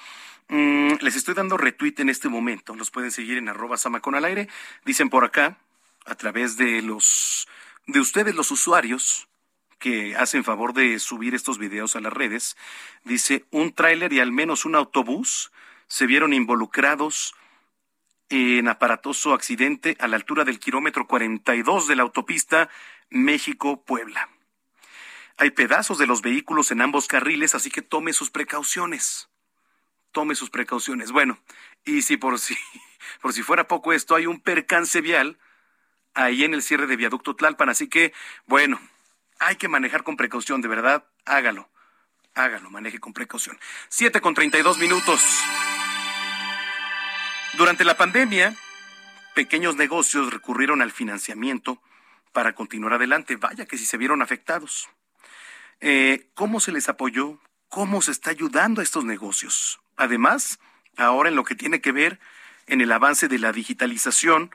Mm, 0.49 0.95
les 1.01 1.17
estoy 1.17 1.35
dando 1.35 1.57
retweet 1.57 1.95
en 1.99 2.09
este 2.09 2.29
momento. 2.29 2.75
Los 2.75 2.91
pueden 2.91 3.11
seguir 3.11 3.39
en 3.39 3.49
arroba 3.49 3.77
samacón 3.77 4.15
al 4.15 4.25
aire. 4.25 4.49
Dicen 4.85 5.11
por 5.11 5.25
acá, 5.25 5.59
a 6.07 6.15
través 6.15 6.57
de 6.57 6.83
los 6.83 7.49
de 7.87 8.01
ustedes 8.01 8.35
los 8.35 8.51
usuarios, 8.53 9.29
que 9.83 10.15
hacen 10.15 10.45
favor 10.45 10.73
de 10.75 11.01
subir 11.01 11.35
estos 11.35 11.59
videos 11.59 11.97
a 11.97 12.01
las 12.01 12.13
redes, 12.13 12.57
dice, 13.03 13.45
un 13.51 13.73
tráiler 13.73 14.13
y 14.13 14.21
al 14.21 14.31
menos 14.31 14.65
un 14.65 14.77
autobús 14.77 15.51
se 15.89 16.07
vieron 16.07 16.33
involucrados 16.33 17.35
en 18.33 18.69
aparatoso 18.69 19.35
accidente 19.35 19.97
a 20.01 20.09
la 20.09 20.17
altura 20.17 20.45
del 20.45 20.59
kilómetro 20.59 21.07
42 21.07 21.87
de 21.87 21.97
la 21.97 22.03
autopista 22.03 22.71
México-Puebla. 23.11 24.29
Hay 25.37 25.51
pedazos 25.51 25.99
de 25.99 26.07
los 26.07 26.23
vehículos 26.23 26.71
en 26.71 26.81
ambos 26.81 27.09
carriles, 27.09 27.55
así 27.55 27.71
que 27.71 27.83
tome 27.83 28.15
sus 28.15 28.31
precauciones. 28.31 29.29
Tome 30.13 30.35
sus 30.35 30.49
precauciones. 30.49 31.13
Bueno, 31.13 31.39
y 31.85 32.03
si 32.03 32.17
por 32.17 32.39
si, 32.39 32.57
por 33.21 33.35
si 33.35 33.43
fuera 33.43 33.69
poco 33.69 33.93
esto, 33.93 34.15
hay 34.15 34.27
un 34.27 34.41
percance 34.41 35.03
vial 35.03 35.39
ahí 36.15 36.45
en 36.45 36.55
el 36.55 36.63
cierre 36.63 36.87
de 36.87 36.97
viaducto 36.97 37.37
Tlalpan, 37.37 37.69
así 37.69 37.89
que, 37.89 38.15
bueno, 38.47 38.81
hay 39.41 39.57
que 39.57 39.69
manejar 39.69 40.05
con 40.05 40.17
precaución, 40.17 40.63
de 40.63 40.69
verdad, 40.69 41.07
hágalo. 41.27 41.69
Hágalo, 42.35 42.71
maneje 42.71 42.99
con 42.99 43.13
precaución. 43.13 43.59
Siete 43.91 44.23
con 44.23 44.33
treinta 44.33 44.59
y 44.59 44.63
dos 44.63 44.79
minutos. 44.79 45.21
Durante 47.59 47.85
la 47.85 47.99
pandemia, 47.99 48.57
pequeños 49.35 49.77
negocios 49.77 50.33
recurrieron 50.33 50.81
al 50.81 50.91
financiamiento 50.91 51.83
para 52.33 52.55
continuar 52.55 52.95
adelante. 52.95 53.37
Vaya 53.37 53.67
que 53.67 53.77
si 53.77 53.85
se 53.85 53.99
vieron 53.99 54.23
afectados. 54.23 54.89
Eh, 55.81 56.31
¿Cómo 56.35 56.61
se 56.61 56.73
les 56.73 56.89
apoyó? 56.89 57.39
¿Cómo 57.69 58.01
se 58.01 58.11
está 58.11 58.31
ayudando 58.31 58.81
a 58.81 58.85
estos 58.85 59.05
negocios? 59.05 59.81
Además, 59.97 60.61
ahora 60.97 61.29
en 61.29 61.37
lo 61.37 61.45
que 61.45 61.55
tiene 61.55 61.83
que 61.83 61.93
ver 61.93 62.21
en 62.67 62.81
el 62.81 62.91
avance 62.91 63.29
de 63.29 63.39
la 63.39 63.53
digitalización 63.53 64.51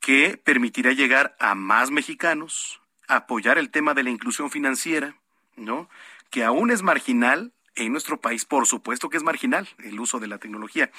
que 0.00 0.36
permitirá 0.36 0.92
llegar 0.92 1.34
a 1.40 1.56
más 1.56 1.90
mexicanos, 1.90 2.80
apoyar 3.08 3.58
el 3.58 3.70
tema 3.70 3.92
de 3.94 4.04
la 4.04 4.10
inclusión 4.10 4.50
financiera, 4.50 5.16
¿no? 5.56 5.88
Que 6.30 6.44
aún 6.44 6.70
es 6.70 6.82
marginal 6.82 7.52
en 7.76 7.92
nuestro 7.92 8.20
país, 8.20 8.44
por 8.44 8.66
supuesto 8.66 9.08
que 9.08 9.16
es 9.16 9.22
marginal 9.22 9.68
el 9.84 10.00
uso 10.00 10.18
de 10.18 10.26
la 10.26 10.38
tecnología. 10.38 10.90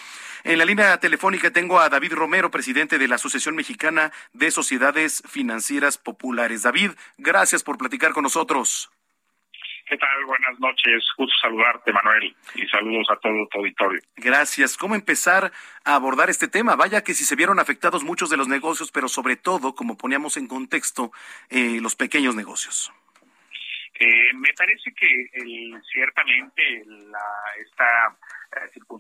En 0.44 0.58
la 0.58 0.66
línea 0.66 1.00
telefónica 1.00 1.52
tengo 1.52 1.80
a 1.80 1.90
David 1.90 2.14
Romero, 2.14 2.52
presidente 2.52 2.98
de 2.98 3.08
la 3.08 3.16
Asociación 3.16 3.56
Mexicana 3.56 4.12
de 4.34 4.52
Sociedades 4.52 5.24
Financieras 5.28 5.98
Populares. 5.98 6.64
David, 6.64 6.92
gracias 7.18 7.64
por 7.64 7.78
platicar 7.78 8.14
con 8.14 8.24
nosotros. 8.24 8.90
¿Qué 9.90 9.98
tal? 9.98 10.26
Buenas 10.26 10.60
noches. 10.60 11.02
Gusto 11.18 11.34
saludarte, 11.42 11.94
Manuel, 11.94 12.36
y 12.56 12.68
saludos 12.68 13.08
a 13.10 13.16
todo 13.18 13.48
tu 13.50 13.60
auditorio. 13.60 14.02
Gracias. 14.18 14.76
¿Cómo 14.76 14.96
empezar 14.96 15.54
a 15.86 15.96
abordar 15.96 16.30
este 16.30 16.50
tema? 16.50 16.76
Vaya 16.76 17.04
que 17.06 17.14
si 17.14 17.24
se 17.24 17.38
vieron 17.38 17.58
afectados 17.58 18.04
muchos 18.04 18.30
de 18.30 18.36
los 18.36 18.50
negocios, 18.50 18.92
pero 18.92 19.08
sobre 19.08 19.38
todo, 19.38 19.76
como 19.76 19.98
poníamos 19.98 20.36
en 20.36 20.48
contexto, 20.48 21.14
eh, 21.50 21.80
los 21.82 21.96
pequeños 21.96 22.36
negocios. 22.36 22.92
Eh, 24.00 24.34
me 24.36 24.54
parece 24.54 24.94
que 24.94 25.24
esta 25.24 25.40
eh, 25.40 26.17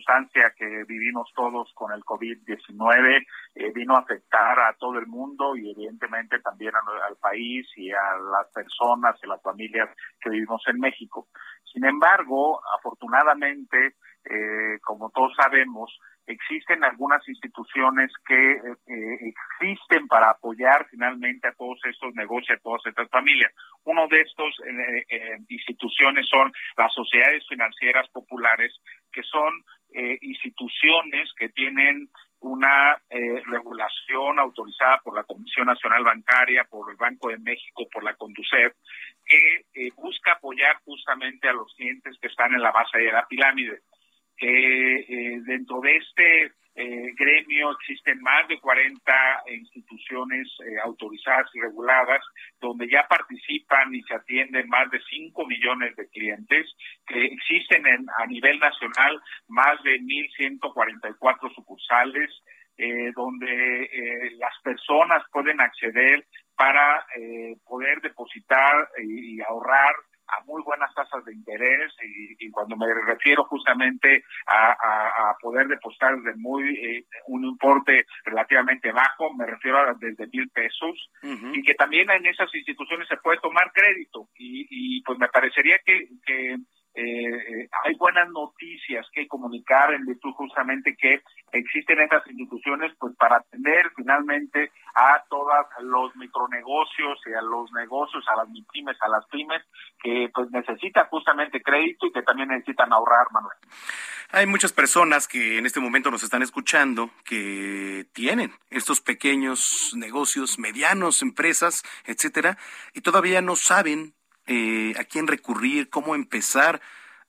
circunstancia 0.07 0.53
que 0.57 0.83
vivimos 0.85 1.31
todos 1.35 1.71
con 1.73 1.91
el 1.91 2.01
COVID-19 2.01 3.25
eh, 3.55 3.71
vino 3.73 3.95
a 3.95 3.99
afectar 3.99 4.59
a 4.59 4.73
todo 4.79 4.97
el 4.99 5.07
mundo 5.07 5.55
y 5.55 5.71
evidentemente 5.71 6.39
también 6.39 6.73
al 6.75 7.15
país 7.17 7.67
y 7.75 7.91
a 7.91 8.17
las 8.31 8.47
personas 8.53 9.15
y 9.23 9.27
las 9.27 9.41
familias 9.41 9.89
que 10.21 10.29
vivimos 10.29 10.61
en 10.67 10.79
México. 10.79 11.27
Sin 11.73 11.85
embargo, 11.85 12.61
afortunadamente, 12.77 13.95
como 14.81 15.09
todos 15.11 15.33
sabemos, 15.35 15.97
existen 16.27 16.83
algunas 16.83 17.27
instituciones 17.27 18.11
que 18.27 18.51
eh, 18.51 19.33
existen 19.59 20.07
para 20.07 20.31
apoyar 20.31 20.85
finalmente 20.89 21.47
a 21.47 21.53
todos 21.53 21.79
estos 21.85 22.13
negocios, 22.15 22.59
a 22.59 22.61
todas 22.61 22.85
estas 22.85 23.09
familias. 23.09 23.51
Uno 23.85 24.07
de 24.09 24.21
estos 24.21 24.53
eh, 24.67 25.05
eh, 25.09 25.37
instituciones 25.47 26.27
son 26.29 26.51
las 26.75 26.93
sociedades 26.93 27.47
financieras 27.47 28.07
populares, 28.09 28.75
que 29.11 29.23
son 29.23 29.63
instituciones 30.21 31.31
que 31.37 31.49
tienen 31.49 32.09
una 32.39 33.01
regulación 33.09 34.39
autorizada 34.39 34.99
por 35.03 35.15
la 35.15 35.23
Comisión 35.23 35.65
Nacional 35.65 36.03
Bancaria, 36.03 36.65
por 36.65 36.91
el 36.91 36.97
Banco 36.97 37.29
de 37.29 37.39
México, 37.39 37.87
por 37.91 38.03
la 38.03 38.13
Conducef, 38.13 38.73
que 39.25 39.91
busca 39.95 40.33
apoyar 40.33 40.77
justamente 40.85 41.49
a 41.49 41.53
los 41.53 41.73
clientes 41.73 42.15
que 42.21 42.27
están 42.27 42.53
en 42.53 42.61
la 42.61 42.71
base 42.71 42.99
de 42.99 43.11
la 43.11 43.25
pirámide. 43.27 43.81
Eh, 44.39 45.39
dentro 45.45 45.81
de 45.81 45.97
este 45.97 46.51
eh, 46.79 47.11
gremio 47.15 47.71
existen 47.71 48.21
más 48.21 48.47
de 48.47 48.59
40 48.59 49.11
instituciones 49.49 50.47
eh, 50.63 50.77
autorizadas 50.83 51.47
y 51.55 51.59
reguladas 51.59 52.23
donde 52.61 52.87
ya 52.87 53.07
participan 53.07 53.95
y 53.95 54.03
se 54.03 54.13
atienden 54.13 54.69
más 54.69 54.89
de 54.91 54.99
5 55.09 55.47
millones 55.47 55.95
de 55.95 56.07
clientes, 56.09 56.67
existen 57.07 57.87
en, 57.87 58.05
a 58.19 58.27
nivel 58.27 58.59
nacional 58.59 59.19
más 59.47 59.81
de 59.81 59.99
1.144 60.01 61.55
sucursales, 61.55 62.29
donde 63.15 64.29
las 64.37 64.53
personas 64.63 65.23
pueden 65.31 65.59
acceder 65.59 66.27
para 66.55 67.03
poder 67.65 68.01
depositar 68.01 68.87
y 69.01 69.41
ahorrar 69.41 69.95
a 70.27 70.43
muy 70.45 70.61
buenas 70.63 70.93
tasas 70.93 71.23
de 71.25 71.33
interés 71.33 71.93
y, 72.03 72.49
cuando 72.51 72.75
me 72.75 72.87
refiero 73.05 73.43
justamente 73.45 74.23
a, 74.47 75.35
poder 75.41 75.67
depositar 75.67 76.15
desde 76.17 76.37
muy 76.37 76.63
eh, 76.75 77.05
un 77.27 77.45
importe 77.45 78.05
relativamente 78.23 78.91
bajo, 78.91 79.33
me 79.33 79.45
refiero 79.45 79.77
a 79.77 79.93
desde 79.93 80.27
mil 80.27 80.49
pesos 80.49 81.09
y 81.21 81.61
que 81.61 81.75
también 81.75 82.09
en 82.09 82.25
esas 82.25 82.53
instituciones 82.55 83.07
se 83.07 83.17
puede 83.17 83.39
tomar 83.39 83.71
crédito. 83.71 84.29
Y, 84.37 84.67
y 84.69 85.01
pues 85.03 85.19
me 85.19 85.27
parecería 85.27 85.77
que, 85.85 86.09
que 86.25 86.57
eh, 86.99 87.69
hay 87.83 87.93
buenas 87.95 88.27
noticias 88.31 89.05
que 89.13 89.27
comunicar 89.27 89.93
en 89.93 90.03
virtud 90.03 90.31
justamente 90.33 90.95
que 90.99 91.21
existen 91.51 92.01
estas 92.01 92.25
instituciones 92.25 92.91
pues 92.97 93.15
para 93.17 93.37
atender 93.37 93.91
finalmente 93.95 94.71
a 94.95 95.23
todos 95.29 95.53
los 95.81 96.15
micronegocios 96.15 97.19
y 97.27 97.33
a 97.33 97.41
los 97.43 97.71
negocios, 97.73 98.25
a 98.29 98.37
las 98.37 98.47
pymes, 98.73 98.97
a 98.99 99.09
las 99.09 99.23
pymes 99.27 99.61
que 100.01 100.31
pues 100.33 100.49
necesitan 100.49 101.05
justamente 101.09 101.61
crédito 101.61 102.07
y 102.07 102.11
que 102.11 102.23
también 102.23 102.49
necesitan 102.49 102.91
ahorrar, 102.91 103.27
Manuel. 103.31 103.57
Hay 104.31 104.47
muchas 104.47 104.73
personas 104.73 105.27
que 105.27 105.59
en 105.59 105.67
este 105.67 105.79
momento 105.79 106.09
nos 106.09 106.23
están 106.23 106.41
escuchando 106.41 107.11
que 107.23 108.07
tienen 108.11 108.51
estos 108.71 109.01
pequeños 109.01 109.93
negocios, 109.95 110.57
medianos, 110.57 111.21
empresas, 111.21 111.83
etcétera, 112.05 112.57
y 112.95 113.01
todavía 113.01 113.41
no 113.41 113.55
saben 113.55 114.16
eh, 114.47 114.93
a 114.97 115.03
quién 115.03 115.27
recurrir, 115.27 115.89
cómo 115.89 116.15
empezar 116.15 116.79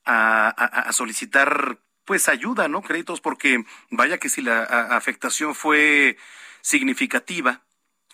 a, 0.05 0.91
solicitar 0.93 1.79
pues 2.05 2.29
ayuda, 2.29 2.69
¿no? 2.69 2.81
Créditos, 2.81 3.21
porque 3.21 3.65
vaya 3.91 4.19
que 4.19 4.29
si 4.29 4.41
la 4.41 4.63
afectación 4.63 5.55
fue 5.55 6.17
significativa, 6.61 7.61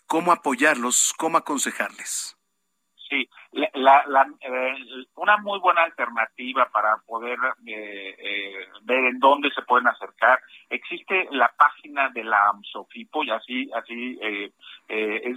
¿cómo 0.06 0.32
apoyarlos? 0.32 1.12
¿Cómo 1.18 1.36
aconsejarles? 1.36 2.36
Sí, 3.08 3.28
la, 3.74 4.04
eh, 4.40 4.74
una 5.16 5.36
muy 5.36 5.60
buena 5.60 5.82
alternativa 5.82 6.68
para 6.72 6.96
poder 7.06 7.38
eh, 7.66 8.66
ver 8.82 9.04
en 9.04 9.18
dónde 9.18 9.50
se 9.50 9.60
pueden 9.62 9.86
acercar. 9.86 10.40
Existe 10.70 11.28
la 11.30 11.52
página 11.56 12.08
de 12.08 12.24
la 12.24 12.48
AMSOFIPO 12.48 13.24
y 13.24 13.30
así, 13.30 13.70
así 13.74 14.18
es 14.88 15.36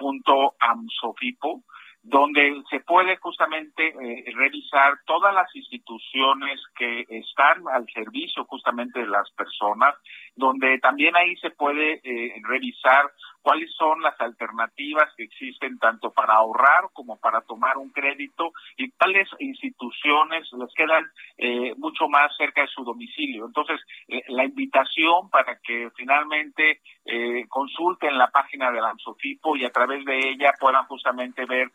www.amsofipo 0.00 1.62
donde 2.02 2.62
se 2.70 2.80
puede 2.80 3.16
justamente 3.16 3.88
eh, 3.88 4.24
revisar 4.34 4.98
todas 5.06 5.34
las 5.34 5.54
instituciones 5.54 6.60
que 6.76 7.06
están 7.08 7.62
al 7.72 7.86
servicio 7.92 8.44
justamente 8.46 9.00
de 9.00 9.06
las 9.06 9.30
personas, 9.32 9.94
donde 10.36 10.78
también 10.78 11.16
ahí 11.16 11.36
se 11.36 11.50
puede 11.50 12.00
eh, 12.02 12.40
revisar 12.42 13.10
cuáles 13.42 13.70
son 13.74 14.00
las 14.02 14.18
alternativas 14.20 15.12
que 15.16 15.24
existen 15.24 15.78
tanto 15.78 16.10
para 16.10 16.34
ahorrar 16.34 16.90
como 16.92 17.18
para 17.18 17.40
tomar 17.42 17.78
un 17.78 17.90
crédito 17.90 18.52
y 18.76 18.90
cuáles 18.92 19.28
instituciones 19.38 20.48
les 20.52 20.72
quedan 20.74 21.04
eh, 21.38 21.74
mucho 21.76 22.08
más 22.08 22.34
cerca 22.36 22.62
de 22.62 22.68
su 22.68 22.84
domicilio. 22.84 23.46
Entonces, 23.46 23.80
eh, 24.08 24.22
la 24.28 24.44
invitación 24.44 25.30
para 25.30 25.58
que 25.60 25.90
finalmente 25.96 26.80
eh, 27.04 27.46
consulten 27.48 28.18
la 28.18 28.30
página 28.30 28.70
del 28.70 28.84
ANSOFIPO 28.84 29.56
y 29.56 29.64
a 29.64 29.70
través 29.70 30.04
de 30.04 30.18
ella 30.30 30.52
puedan 30.58 30.84
justamente 30.86 31.44
ver 31.46 31.70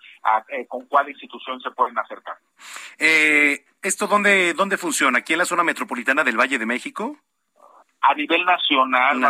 con 0.68 0.86
cuál 0.88 1.10
institución 1.10 1.60
se 1.62 1.72
pueden 1.72 1.98
acercar. 1.98 2.36
¿Esto 3.82 4.08
dónde, 4.08 4.54
dónde 4.54 4.78
funciona? 4.78 5.20
¿Aquí 5.20 5.34
en 5.34 5.40
la 5.40 5.46
zona 5.46 5.64
metropolitana 5.64 6.24
del 6.24 6.40
Valle 6.40 6.58
de 6.58 6.66
México? 6.66 7.18
A 8.02 8.14
nivel 8.14 8.46
nacional, 8.46 9.24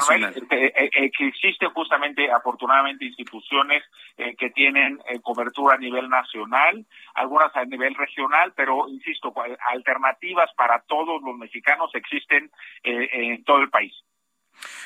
eh, 0.49 0.73
eh, 0.75 0.89
eh, 0.93 1.11
que 1.11 1.27
existen 1.27 1.69
justamente, 1.69 2.29
afortunadamente, 2.31 3.05
instituciones 3.05 3.83
que 4.37 4.49
tienen 4.51 4.99
cobertura 5.21 5.75
a 5.75 5.77
nivel 5.77 6.07
nacional, 6.09 6.85
algunas 7.15 7.53
a 7.55 7.65
nivel 7.65 7.93
regional, 7.95 8.53
pero, 8.55 8.87
insisto, 8.87 9.33
alternativas 9.69 10.49
para 10.55 10.79
todos 10.87 11.21
los 11.21 11.37
mexicanos 11.37 11.93
existen 11.93 12.49
en 12.83 13.43
todo 13.43 13.59
el 13.59 13.69
país. 13.69 13.93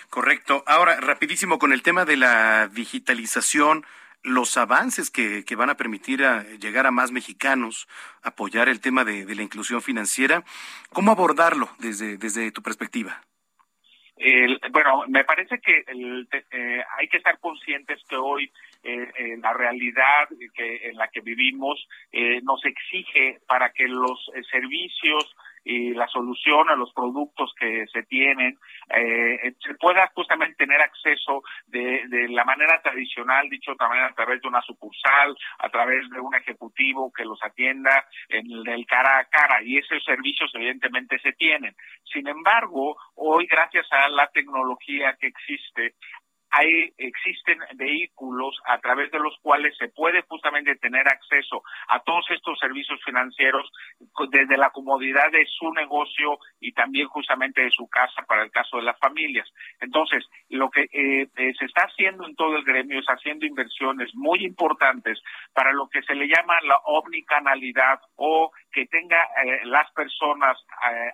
Correcto. 0.10 0.64
Ahora, 0.65 0.99
rapidísimo 0.99 1.60
con 1.60 1.73
el 1.73 1.84
tema 1.84 2.06
de 2.06 2.18
la 2.18 2.68
digitalización 2.69 3.85
los 4.23 4.57
avances 4.57 5.11
que, 5.11 5.45
que, 5.45 5.56
van 5.56 5.69
a 5.69 5.77
permitir 5.77 6.26
a 6.26 6.43
llegar 6.43 6.85
a 6.88 6.91
más 6.91 7.11
mexicanos, 7.11 7.88
apoyar 8.22 8.68
el 8.68 8.81
tema 8.81 9.06
de, 9.06 9.26
de 9.26 9.35
la 9.35 9.43
inclusión 9.43 9.81
financiera. 9.81 10.43
¿Cómo 10.91 11.11
abordarlo 11.11 11.69
desde, 11.77 12.18
desde 12.18 12.51
tu 12.51 12.61
perspectiva? 12.61 13.22
Bueno, 14.72 15.06
me 15.08 15.24
parece 15.24 15.60
que 15.60 15.84
eh, 15.88 16.84
hay 16.98 17.08
que 17.08 17.18
estar 17.18 17.40
conscientes 17.40 18.04
que 18.08 18.18
hoy 18.18 18.52
eh, 18.84 19.38
la 19.41 19.54
realidad 19.54 20.28
que, 20.54 20.90
en 20.90 20.98
la 20.98 21.08
que 21.08 21.22
vivimos 21.22 21.88
eh, 22.12 22.41
nos 22.44 22.64
exige 22.66 23.40
para 23.48 23.72
que 23.72 23.88
los 23.88 24.20
servicios 24.52 25.36
y 25.64 25.94
la 25.94 26.07
solución 26.07 26.69
a 26.69 26.76
los 26.76 26.91
productos 26.94 27.53
que 27.60 27.86
se 27.88 28.03
tienen, 28.03 28.57
eh, 28.95 29.53
se 29.60 29.73
pueda 29.76 30.10
justamente 30.14 30.56
tener 30.56 30.81
acceso 30.81 31.44
de, 31.68 32.07
la 32.30 32.44
manera 32.44 32.81
tradicional, 32.81 33.49
dicho 33.49 33.76
también 33.76 34.03
a 34.03 34.14
través 34.14 34.41
de 34.41 34.48
una 34.48 34.61
sucursal, 34.61 35.36
a 35.60 35.69
través 35.69 36.10
de 36.10 36.19
un 36.19 36.34
ejecutivo 36.36 37.11
que 37.11 37.26
los 37.26 37.40
atienda 37.44 38.06
en 38.30 38.68
el 38.68 38.86
cara 38.86 39.19
a 39.19 39.26
cara 39.26 39.61
y 39.64 39.77
esos 39.77 40.03
servicios 40.03 40.52
evidentemente 40.53 41.19
se 41.19 41.34
tienen. 41.34 41.76
Sin 42.03 42.27
embargo, 42.27 42.98
hoy 43.15 43.48
gracias 43.48 43.88
a 43.91 44.10
la 44.10 44.27
tecnología 44.27 45.15
que 45.19 45.27
existe, 45.27 45.95
hay, 46.52 46.94
existen 46.98 47.60
vehículos 47.76 48.60
a 48.66 48.80
través 48.80 49.12
de 49.12 49.20
los 49.20 49.38
cuales 49.42 49.76
se 49.78 49.90
puede 49.90 50.22
justamente 50.24 50.76
tener 50.76 51.08
acceso 51.08 51.64
a 51.88 52.00
todos 52.02 52.26
estos 52.32 52.58
servicios 52.60 53.00
financieros 53.04 53.70
desde 54.32 54.58
la 54.58 54.70
comodidad 54.72 55.32
de 55.32 55.46
su 55.46 55.72
negocio 55.74 56.40
y 56.60 56.72
también 56.74 57.08
justamente 57.08 57.62
de 57.62 57.72
su 57.72 57.88
casa 57.88 58.24
para 58.28 58.44
el 58.44 58.52
caso 58.52 58.78
de 58.78 58.84
las 58.84 58.98
familias. 59.00 59.48
Entonces, 59.80 60.26
lo 60.50 60.70
que 60.70 60.82
eh, 60.92 61.28
eh, 61.36 61.54
se 61.58 61.66
está 61.66 61.84
haciendo 61.84 62.26
en 62.26 62.36
todo 62.36 62.56
el 62.58 62.64
gremio 62.64 63.00
es 63.00 63.06
haciendo 63.08 63.46
inversiones 63.46 64.14
muy 64.16 64.44
importantes 64.44 65.20
para 65.54 65.72
lo 65.74 65.88
que 65.90 66.02
se 66.04 66.16
le 66.16 66.28
llama 66.28 66.60
la 66.64 66.78
omnicanalidad 66.86 68.00
o 68.16 68.52
que 68.72 68.86
tenga 68.88 69.22
eh, 69.46 69.62
las 69.66 69.92
personas 69.92 70.58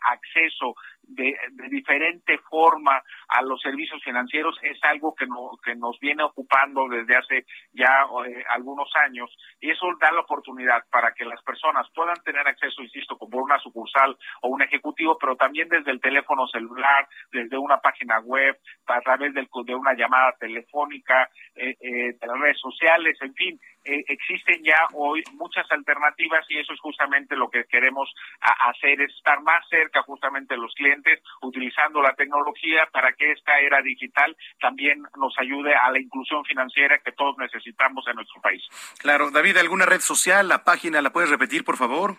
acceso 0.01 0.75
de, 1.07 1.35
diferente 1.69 2.37
forma 2.49 3.01
a 3.27 3.41
los 3.41 3.61
servicios 3.61 4.01
financieros 4.03 4.57
es 4.61 4.77
algo 4.83 5.13
que, 5.15 5.27
no, 5.27 5.51
que 5.63 5.75
nos 5.75 5.99
viene 5.99 6.23
ocupando 6.23 6.87
desde 6.87 7.15
hace 7.15 7.45
ya 7.73 8.05
eh, 8.27 8.43
algunos 8.49 8.89
años. 8.95 9.29
Y 9.59 9.71
eso 9.71 9.87
da 9.99 10.11
la 10.11 10.21
oportunidad 10.21 10.83
para 10.89 11.13
que 11.13 11.25
las 11.25 11.41
personas 11.43 11.87
puedan 11.93 12.21
tener 12.23 12.47
acceso, 12.47 12.81
insisto, 12.81 13.17
como 13.17 13.39
una 13.39 13.59
sucursal 13.59 14.17
o 14.41 14.49
un 14.49 14.61
ejecutivo, 14.61 15.17
pero 15.19 15.35
también 15.35 15.69
desde 15.69 15.91
el 15.91 16.01
teléfono 16.01 16.47
celular, 16.47 17.07
desde 17.31 17.57
una 17.57 17.77
página 17.77 18.19
web, 18.19 18.57
a 18.87 19.01
través 19.01 19.33
del, 19.33 19.47
de 19.65 19.75
una 19.75 19.93
llamada 19.93 20.33
telefónica, 20.39 21.29
eh, 21.55 21.75
eh, 21.79 22.15
de 22.19 22.27
las 22.27 22.39
redes 22.39 22.59
sociales, 22.59 23.17
en 23.21 23.33
fin, 23.33 23.59
eh, 23.85 24.03
existen 24.07 24.63
ya 24.63 24.87
hoy 24.93 25.23
muchas 25.33 25.69
alternativas 25.71 26.45
y 26.49 26.57
eso 26.57 26.73
es 26.73 26.79
justamente 26.79 27.35
lo 27.35 27.49
que 27.49 27.65
queremos 27.65 28.09
hacer, 28.41 29.01
es 29.01 29.13
estar 29.15 29.41
más 29.41 29.63
cerca 29.69 30.01
justamente 30.03 30.55
de 30.55 30.61
los 30.61 30.73
clientes 30.73 31.21
utilizando 31.41 32.01
la 32.01 32.15
tecnología 32.15 32.87
para 32.91 33.13
que 33.13 33.31
esta 33.31 33.59
era 33.59 33.81
digital 33.81 34.35
también 34.59 35.03
nos 35.17 35.33
ayude 35.39 35.73
a 35.75 35.89
la 35.91 35.99
inclusión 35.99 36.43
financiera 36.45 36.99
que 36.99 37.11
todos 37.11 37.37
necesitamos 37.37 38.07
en 38.07 38.15
nuestro 38.15 38.41
país. 38.41 38.63
Claro, 38.97 39.29
David, 39.31 39.57
¿alguna 39.57 39.85
red 39.85 40.01
social, 40.01 40.47
la 40.47 40.63
página, 40.63 41.01
la 41.01 41.11
puedes 41.11 41.29
repetir, 41.29 41.63
por 41.63 41.77
favor? 41.77 42.17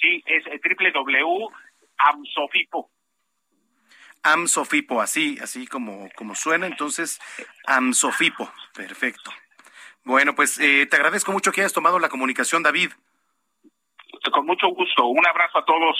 Sí, 0.00 0.22
es 0.26 0.44
www.amsofipo. 0.44 2.90
Amsofipo, 4.22 5.00
así, 5.00 5.38
así 5.42 5.66
como, 5.66 6.08
como 6.14 6.36
suena, 6.36 6.66
entonces, 6.66 7.20
Amsofipo, 7.66 8.52
perfecto. 8.72 9.32
Bueno, 10.04 10.34
pues 10.34 10.58
eh, 10.58 10.86
te 10.86 10.96
agradezco 10.96 11.32
mucho 11.32 11.52
que 11.52 11.60
hayas 11.60 11.72
tomado 11.72 11.98
la 11.98 12.08
comunicación, 12.08 12.62
David. 12.62 12.92
Con 14.32 14.46
mucho 14.46 14.68
gusto. 14.68 15.06
Un 15.06 15.26
abrazo 15.26 15.58
a 15.58 15.64
todos 15.64 15.96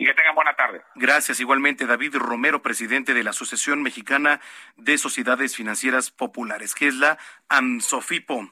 y 0.00 0.06
que 0.06 0.14
tengan 0.14 0.34
buena 0.34 0.54
tarde. 0.54 0.80
Gracias. 0.94 1.40
Igualmente, 1.40 1.84
David 1.84 2.16
Romero, 2.16 2.62
presidente 2.62 3.12
de 3.12 3.22
la 3.22 3.30
Asociación 3.30 3.82
Mexicana 3.82 4.40
de 4.76 4.96
Sociedades 4.96 5.54
Financieras 5.54 6.10
Populares, 6.10 6.74
que 6.74 6.88
es 6.88 6.94
la 6.94 7.18
AMSOFIPO. 7.50 8.50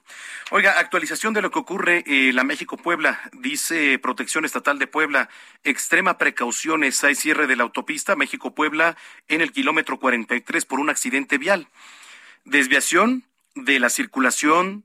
Oiga, 0.50 0.78
actualización 0.78 1.32
de 1.32 1.40
lo 1.40 1.50
que 1.50 1.58
ocurre 1.58 2.04
en 2.06 2.36
la 2.36 2.44
México-Puebla. 2.44 3.18
Dice 3.32 3.98
Protección 3.98 4.44
Estatal 4.44 4.78
de 4.78 4.88
Puebla, 4.88 5.30
extrema 5.64 6.18
precauciones, 6.18 7.02
hay 7.02 7.14
cierre 7.14 7.46
de 7.46 7.56
la 7.56 7.62
autopista 7.62 8.14
México-Puebla 8.14 8.98
en 9.28 9.40
el 9.40 9.50
kilómetro 9.50 9.98
43 9.98 10.66
por 10.66 10.80
un 10.80 10.90
accidente 10.90 11.38
vial. 11.38 11.68
Desviación 12.44 13.24
de 13.54 13.78
la 13.78 13.90
circulación 13.90 14.84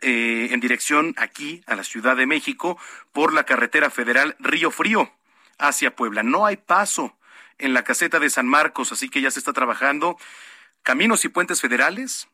eh, 0.00 0.48
en 0.50 0.60
dirección 0.60 1.14
aquí 1.16 1.62
a 1.66 1.74
la 1.74 1.84
Ciudad 1.84 2.16
de 2.16 2.26
México 2.26 2.78
por 3.12 3.32
la 3.32 3.44
carretera 3.44 3.90
federal 3.90 4.36
Río 4.38 4.70
Frío 4.70 5.10
hacia 5.58 5.96
Puebla. 5.96 6.22
No 6.22 6.44
hay 6.46 6.56
paso 6.56 7.16
en 7.58 7.72
la 7.72 7.82
caseta 7.82 8.18
de 8.18 8.28
San 8.28 8.46
Marcos, 8.46 8.92
así 8.92 9.08
que 9.08 9.20
ya 9.20 9.30
se 9.30 9.38
está 9.38 9.52
trabajando 9.52 10.18
caminos 10.82 11.24
y 11.24 11.28
puentes 11.28 11.60
federales 11.60 12.28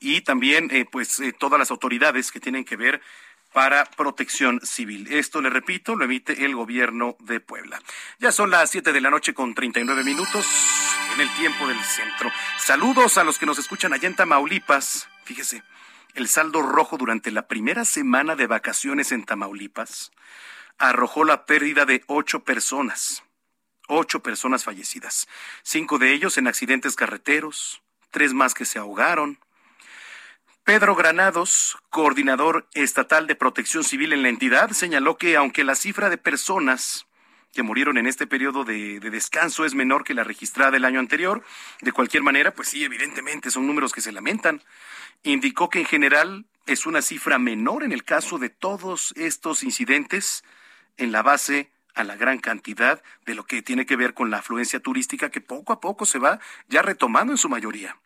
y 0.00 0.22
también 0.22 0.70
eh, 0.70 0.86
pues 0.90 1.20
eh, 1.20 1.32
todas 1.32 1.58
las 1.58 1.70
autoridades 1.70 2.30
que 2.32 2.40
tienen 2.40 2.64
que 2.64 2.76
ver 2.76 3.02
para 3.52 3.84
protección 3.84 4.60
civil. 4.62 5.08
Esto, 5.10 5.40
le 5.40 5.50
repito, 5.50 5.96
lo 5.96 6.04
emite 6.04 6.44
el 6.44 6.54
gobierno 6.54 7.16
de 7.20 7.40
Puebla. 7.40 7.80
Ya 8.18 8.32
son 8.32 8.50
las 8.50 8.70
7 8.70 8.92
de 8.92 9.00
la 9.00 9.10
noche 9.10 9.34
con 9.34 9.54
39 9.54 10.04
minutos 10.04 10.46
en 11.14 11.20
el 11.20 11.34
tiempo 11.34 11.66
del 11.66 11.80
centro. 11.80 12.30
Saludos 12.58 13.18
a 13.18 13.24
los 13.24 13.38
que 13.38 13.46
nos 13.46 13.58
escuchan 13.58 13.92
allá 13.92 14.08
en 14.08 14.14
Tamaulipas. 14.14 15.08
Fíjese, 15.24 15.62
el 16.14 16.28
saldo 16.28 16.62
rojo 16.62 16.96
durante 16.96 17.30
la 17.30 17.48
primera 17.48 17.84
semana 17.84 18.36
de 18.36 18.46
vacaciones 18.46 19.12
en 19.12 19.24
Tamaulipas 19.24 20.12
arrojó 20.78 21.24
la 21.24 21.44
pérdida 21.44 21.84
de 21.84 22.02
ocho 22.06 22.42
personas. 22.42 23.22
Ocho 23.86 24.22
personas 24.22 24.64
fallecidas. 24.64 25.28
Cinco 25.62 25.98
de 25.98 26.12
ellos 26.12 26.38
en 26.38 26.46
accidentes 26.46 26.94
carreteros, 26.94 27.82
tres 28.10 28.32
más 28.32 28.54
que 28.54 28.64
se 28.64 28.78
ahogaron, 28.78 29.38
Pedro 30.64 30.94
Granados, 30.94 31.78
coordinador 31.88 32.68
estatal 32.74 33.26
de 33.26 33.34
protección 33.34 33.82
civil 33.82 34.12
en 34.12 34.22
la 34.22 34.28
entidad, 34.28 34.70
señaló 34.70 35.16
que 35.16 35.36
aunque 35.36 35.64
la 35.64 35.74
cifra 35.74 36.10
de 36.10 36.18
personas 36.18 37.06
que 37.52 37.62
murieron 37.62 37.98
en 37.98 38.06
este 38.06 38.26
periodo 38.26 38.64
de, 38.64 39.00
descanso 39.00 39.64
es 39.64 39.74
menor 39.74 40.04
que 40.04 40.14
la 40.14 40.22
registrada 40.22 40.70
del 40.70 40.84
año 40.84 41.00
anterior, 41.00 41.42
de 41.80 41.92
cualquier 41.92 42.22
manera, 42.22 42.54
pues 42.54 42.68
sí, 42.68 42.84
evidentemente 42.84 43.50
son 43.50 43.66
números 43.66 43.92
que 43.92 44.02
se 44.02 44.12
lamentan. 44.12 44.62
Indicó 45.24 45.70
que 45.70 45.80
en 45.80 45.86
general 45.86 46.46
es 46.66 46.86
una 46.86 47.02
cifra 47.02 47.38
menor 47.38 47.82
en 47.82 47.90
el 47.90 48.04
caso 48.04 48.38
de 48.38 48.50
todos 48.50 49.12
estos 49.16 49.64
incidentes 49.64 50.44
en 50.98 51.10
la 51.10 51.22
base 51.22 51.72
a 51.94 52.04
la 52.04 52.14
gran 52.16 52.38
cantidad 52.38 53.02
de 53.24 53.34
lo 53.34 53.44
que 53.44 53.62
tiene 53.62 53.86
que 53.86 53.96
ver 53.96 54.14
con 54.14 54.30
la 54.30 54.38
afluencia 54.38 54.78
turística 54.78 55.30
que 55.30 55.40
poco 55.40 55.72
a 55.72 55.80
poco 55.80 56.06
se 56.06 56.20
va 56.20 56.38
ya 56.68 56.82
retomando 56.82 57.32
en 57.32 57.38
su 57.38 57.48
mayoría 57.48 57.96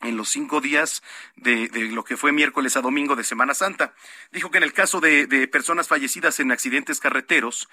en 0.00 0.16
los 0.16 0.28
cinco 0.28 0.60
días 0.60 1.02
de, 1.36 1.68
lo 1.92 2.04
que 2.04 2.16
fue 2.16 2.32
miércoles 2.32 2.76
a 2.76 2.80
domingo 2.80 3.16
de 3.16 3.24
Semana 3.24 3.54
Santa. 3.54 3.94
Dijo 4.30 4.50
que 4.50 4.58
en 4.58 4.64
el 4.64 4.72
caso 4.72 5.00
de, 5.00 5.48
personas 5.48 5.88
fallecidas 5.88 6.40
en 6.40 6.52
accidentes 6.52 7.00
carreteros, 7.00 7.68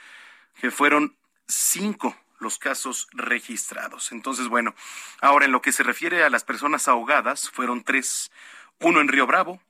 que 0.60 0.72
fueron 0.72 1.16
cinco 1.48 2.16
los 2.40 2.58
casos 2.58 3.08
registrados. 3.14 4.12
Entonces, 4.12 4.48
bueno, 4.48 4.76
ahora 5.22 5.46
en 5.46 5.52
lo 5.52 5.62
que 5.62 5.72
se 5.72 5.84
refiere 5.84 6.24
a 6.24 6.30
las 6.30 6.44
personas 6.44 6.88
ahogadas, 6.88 7.50
fueron 7.50 7.84
tres. 7.84 8.32
Uno 8.80 9.00
en 9.00 9.08
Río 9.08 9.26
Bravo, 9.26 9.62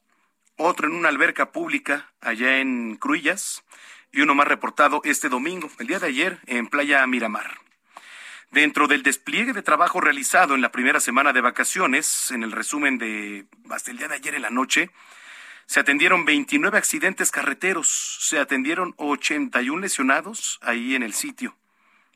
otro 0.57 0.87
en 0.87 0.95
una 0.95 1.09
alberca 1.09 1.51
pública 1.51 2.11
allá 2.21 2.59
en 2.59 2.95
Cruillas 2.95 3.63
y 4.11 4.21
uno 4.21 4.33
más 4.33 4.47
reportado 4.47 5.01
este 5.03 5.29
domingo, 5.29 5.69
el 5.79 5.87
día 5.87 5.99
de 5.99 6.07
ayer, 6.07 6.39
en 6.47 6.67
Playa 6.67 7.05
Miramar. 7.05 7.59
Dentro 8.55 8.87
del 8.87 9.03
despliegue 9.03 9.51
de 9.51 9.61
trabajo 9.61 9.99
realizado 9.99 10.55
en 10.55 10.61
la 10.61 10.71
primera 10.71 11.01
semana 11.01 11.33
de 11.33 11.41
vacaciones, 11.41 12.31
en 12.31 12.41
el 12.41 12.53
resumen 12.53 12.97
de 12.97 13.47
hasta 13.69 13.91
el 13.91 13.97
día 13.97 14.07
de 14.07 14.15
ayer 14.15 14.33
en 14.33 14.43
la 14.43 14.49
noche, 14.49 14.91
se 15.65 15.81
atendieron 15.81 16.23
29 16.23 16.77
accidentes 16.77 17.31
carreteros, 17.31 18.17
se 18.21 18.39
atendieron 18.39 18.93
81 18.95 19.81
lesionados 19.81 20.57
ahí 20.61 20.95
en 20.95 21.03
el 21.03 21.13
sitio, 21.13 21.57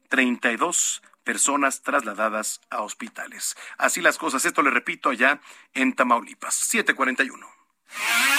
32 0.07 1.01
personas 1.25 1.81
trasladadas 1.81 2.61
a 2.69 2.83
hospitales. 2.83 3.57
Así 3.77 3.99
las 3.99 4.17
cosas, 4.17 4.45
esto 4.45 4.61
le 4.61 4.69
repito 4.69 5.09
allá 5.09 5.41
en 5.73 5.91
Tamaulipas, 5.91 6.55
741. 6.55 8.38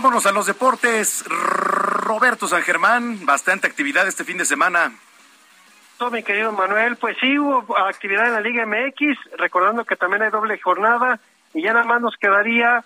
Vámonos 0.00 0.26
a 0.26 0.30
los 0.30 0.46
deportes. 0.46 1.24
Roberto 1.26 2.46
San 2.46 2.62
Germán, 2.62 3.26
bastante 3.26 3.66
actividad 3.66 4.06
este 4.06 4.22
fin 4.22 4.38
de 4.38 4.44
semana. 4.44 4.92
Mi 6.12 6.22
querido 6.22 6.52
Manuel, 6.52 6.94
pues 6.94 7.16
sí 7.20 7.36
hubo 7.36 7.76
actividad 7.76 8.26
en 8.26 8.32
la 8.34 8.40
Liga 8.40 8.64
MX, 8.64 9.18
recordando 9.38 9.84
que 9.84 9.96
también 9.96 10.22
hay 10.22 10.30
doble 10.30 10.56
jornada 10.60 11.18
y 11.52 11.62
ya 11.62 11.72
nada 11.72 11.84
más 11.84 12.00
nos 12.00 12.16
quedaría 12.16 12.84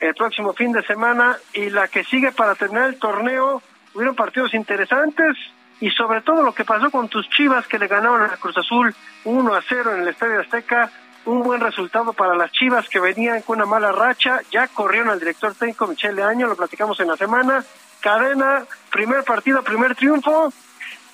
el 0.00 0.14
próximo 0.14 0.54
fin 0.54 0.72
de 0.72 0.82
semana 0.86 1.36
y 1.52 1.68
la 1.68 1.86
que 1.88 2.02
sigue 2.02 2.32
para 2.32 2.54
terminar 2.54 2.88
el 2.88 2.98
torneo. 2.98 3.60
Hubieron 3.92 4.16
partidos 4.16 4.54
interesantes 4.54 5.36
y 5.82 5.90
sobre 5.90 6.22
todo 6.22 6.42
lo 6.42 6.54
que 6.54 6.64
pasó 6.64 6.90
con 6.90 7.10
tus 7.10 7.28
Chivas 7.28 7.66
que 7.66 7.78
le 7.78 7.88
ganaron 7.88 8.22
a 8.22 8.38
Cruz 8.38 8.56
Azul 8.56 8.94
1 9.24 9.54
a 9.54 9.60
0 9.68 9.96
en 9.96 10.00
el 10.00 10.08
Estadio 10.08 10.40
Azteca 10.40 10.90
un 11.26 11.42
buen 11.42 11.60
resultado 11.60 12.12
para 12.12 12.34
las 12.34 12.52
Chivas 12.52 12.88
que 12.88 13.00
venían 13.00 13.42
con 13.42 13.56
una 13.56 13.66
mala 13.66 13.92
racha. 13.92 14.40
Ya 14.50 14.68
corrieron 14.68 15.10
al 15.10 15.20
director 15.20 15.54
técnico 15.54 15.86
Michele 15.86 16.22
Año, 16.22 16.46
lo 16.46 16.56
platicamos 16.56 16.98
en 17.00 17.08
la 17.08 17.16
semana. 17.16 17.64
Cadena, 18.00 18.64
primer 18.90 19.24
partido, 19.24 19.62
primer 19.62 19.94
triunfo. 19.94 20.52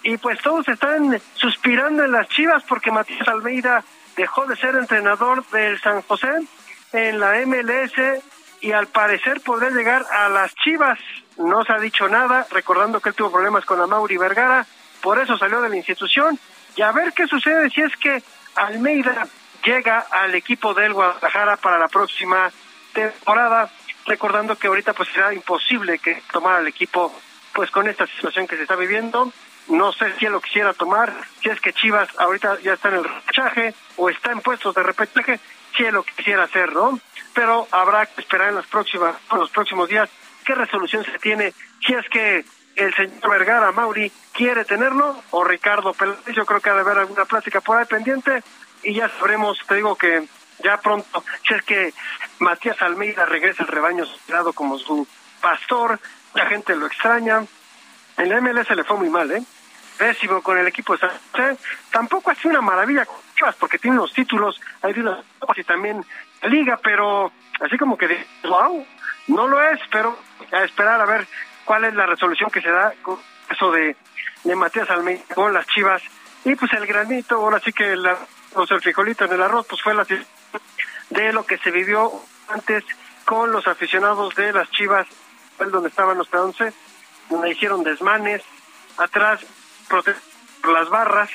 Y 0.03 0.16
pues 0.16 0.41
todos 0.41 0.66
están 0.69 1.20
suspirando 1.35 2.05
en 2.05 2.12
las 2.12 2.28
Chivas 2.28 2.62
porque 2.69 2.91
Matías 2.91 3.28
Almeida 3.28 3.85
dejó 4.16 4.47
de 4.47 4.57
ser 4.57 4.74
entrenador 4.74 5.47
del 5.51 5.81
San 5.81 6.03
José 6.03 6.31
en 6.93 7.20
la 7.20 7.35
MLS 7.47 8.23
y 8.61 8.73
al 8.73 8.89
parecer 8.89 9.41
podría 9.41 9.70
llegar 9.70 10.05
a 10.11 10.28
las 10.28 10.55
Chivas. 10.57 10.99
No 11.37 11.65
se 11.65 11.73
ha 11.73 11.78
dicho 11.78 12.09
nada, 12.09 12.47
recordando 12.51 13.01
que 13.01 13.11
él 13.11 13.15
tuvo 13.15 13.32
problemas 13.32 13.65
con 13.65 13.89
Mauri 13.89 14.16
Vergara, 14.16 14.66
por 15.01 15.19
eso 15.19 15.39
salió 15.39 15.61
de 15.61 15.69
la 15.69 15.77
institución. 15.77 16.39
Y 16.77 16.82
a 16.82 16.93
ver 16.93 17.12
qué 17.12 17.27
sucede 17.27 17.70
si 17.70 17.81
es 17.82 17.97
que 17.97 18.23
Almeida 18.57 19.27
llega 19.65 20.07
al 20.11 20.35
equipo 20.35 20.74
del 20.74 20.93
Guadalajara 20.93 21.57
para 21.57 21.78
la 21.78 21.89
próxima 21.89 22.51
temporada, 22.93 23.70
recordando 24.07 24.57
que 24.57 24.66
ahorita 24.66 24.93
pues 24.93 25.09
será 25.11 25.32
imposible 25.32 25.99
que 25.99 26.23
tomara 26.32 26.61
el 26.61 26.66
equipo 26.66 27.12
pues 27.53 27.70
con 27.70 27.89
esta 27.89 28.07
situación 28.07 28.47
que 28.47 28.57
se 28.57 28.62
está 28.62 28.77
viviendo. 28.77 29.32
No 29.69 29.93
sé 29.93 30.12
si 30.19 30.27
él 30.27 30.32
lo 30.32 30.41
quisiera 30.41 30.73
tomar, 30.73 31.12
si 31.43 31.49
es 31.49 31.61
que 31.61 31.73
Chivas 31.73 32.09
ahorita 32.19 32.59
ya 32.61 32.73
está 32.73 32.89
en 32.89 32.97
el 32.97 33.05
repechaje 33.05 33.74
o 33.97 34.09
está 34.09 34.32
en 34.32 34.41
puestos 34.41 34.74
de 34.74 34.82
repechaje, 34.82 35.39
si 35.77 35.85
él 35.85 35.95
lo 35.95 36.03
quisiera 36.03 36.45
hacer, 36.45 36.73
¿no? 36.73 36.99
Pero 37.35 37.69
habrá 37.70 38.07
que 38.07 38.20
esperar 38.20 38.49
en 38.49 38.57
las 38.57 38.66
próximas, 38.66 39.15
en 39.31 39.39
los 39.39 39.51
próximos 39.51 39.89
días 39.89 40.09
qué 40.45 40.55
resolución 40.55 41.05
se 41.05 41.19
tiene, 41.19 41.53
si 41.87 41.95
es 41.95 42.09
que 42.09 42.45
el 42.74 42.95
señor 42.95 43.31
Vergara 43.31 43.70
Mauri 43.73 44.11
quiere 44.32 44.65
tenerlo 44.65 45.23
o 45.31 45.45
Ricardo 45.45 45.93
Peláez, 45.93 46.19
yo 46.35 46.47
creo 46.47 46.61
que 46.61 46.70
ha 46.70 46.74
de 46.74 46.81
haber 46.81 46.99
alguna 46.99 47.24
plática 47.27 47.61
por 47.61 47.77
ahí 47.77 47.85
pendiente 47.85 48.43
y 48.82 48.94
ya 48.94 49.09
sabremos, 49.09 49.59
te 49.66 49.77
digo 49.77 49.97
que 49.97 50.27
ya 50.62 50.78
pronto, 50.78 51.24
si 51.47 51.55
es 51.55 51.62
que 51.62 51.93
Matías 52.39 52.81
Almeida 52.82 53.27
regresa 53.27 53.62
al 53.62 53.69
rebaño 53.69 54.05
sagrado 54.07 54.52
como 54.52 54.78
su 54.78 55.07
pastor, 55.40 55.98
la 56.35 56.47
gente 56.47 56.77
lo 56.77 56.86
extraña. 56.86 57.44
En 58.16 58.28
la 58.28 58.40
MLS 58.40 58.70
le 58.70 58.85
fue 58.85 58.98
muy 58.98 59.09
mal, 59.09 59.31
¿eh? 59.31 59.43
Pésimo 59.98 60.43
con 60.43 60.59
el 60.59 60.66
equipo 60.66 60.94
de 60.94 61.01
San 61.01 61.11
José. 61.32 61.57
Tampoco 61.90 62.31
ha 62.31 62.35
sido 62.35 62.51
una 62.51 62.61
maravilla 62.61 63.07
con 63.07 63.16
Chivas 63.36 63.57
porque 63.57 63.78
tiene 63.78 63.98
unos 63.98 64.12
títulos, 64.12 64.61
hay 64.82 64.93
unos 64.98 65.24
y 65.57 65.65
también 65.65 66.05
liga, 66.43 66.78
pero 66.82 67.32
así 67.61 67.77
como 67.77 67.98
que 67.98 68.27
wow, 68.44 68.86
no 69.28 69.47
lo 69.47 69.62
es, 69.62 69.81
pero 69.90 70.16
a 70.52 70.65
esperar 70.65 71.01
a 71.01 71.07
ver 71.07 71.27
cuál 71.65 71.85
es 71.85 71.94
la 71.94 72.07
resolución 72.07 72.51
que 72.51 72.62
se 72.62 72.70
da 72.70 72.94
con 73.02 73.19
eso 73.51 73.70
de, 73.73 73.97
de 74.44 74.57
Matías 74.57 74.89
Almeida 74.90 75.23
con 75.35 75.52
las 75.52 75.66
Chivas. 75.66 76.02
Y 76.44 76.55
pues 76.55 76.73
el 76.73 76.86
granito, 76.86 77.36
ahora 77.36 77.61
sí 77.61 77.73
que 77.73 77.97
la 77.97 78.16
sea, 78.67 78.77
el 78.77 78.83
frijolito 78.83 79.25
en 79.25 79.33
el 79.33 79.43
arroz, 79.43 79.67
pues 79.69 79.83
fue 79.83 79.95
la 79.95 80.07
de 81.11 81.33
lo 81.33 81.45
que 81.45 81.59
se 81.59 81.71
vivió 81.71 82.13
antes 82.49 82.85
con 83.25 83.53
los 83.53 83.67
aficionados 83.67 84.35
de 84.35 84.53
las 84.53 84.71
Chivas, 84.71 85.07
donde 85.59 85.89
estaban 85.89 86.19
los 86.19 86.33
once, 86.33 86.73
donde 87.29 87.51
hicieron 87.51 87.85
desmanes, 87.85 88.43
atrás 88.97 89.41
por 89.89 90.05
las 90.75 90.89
barras, 90.89 91.31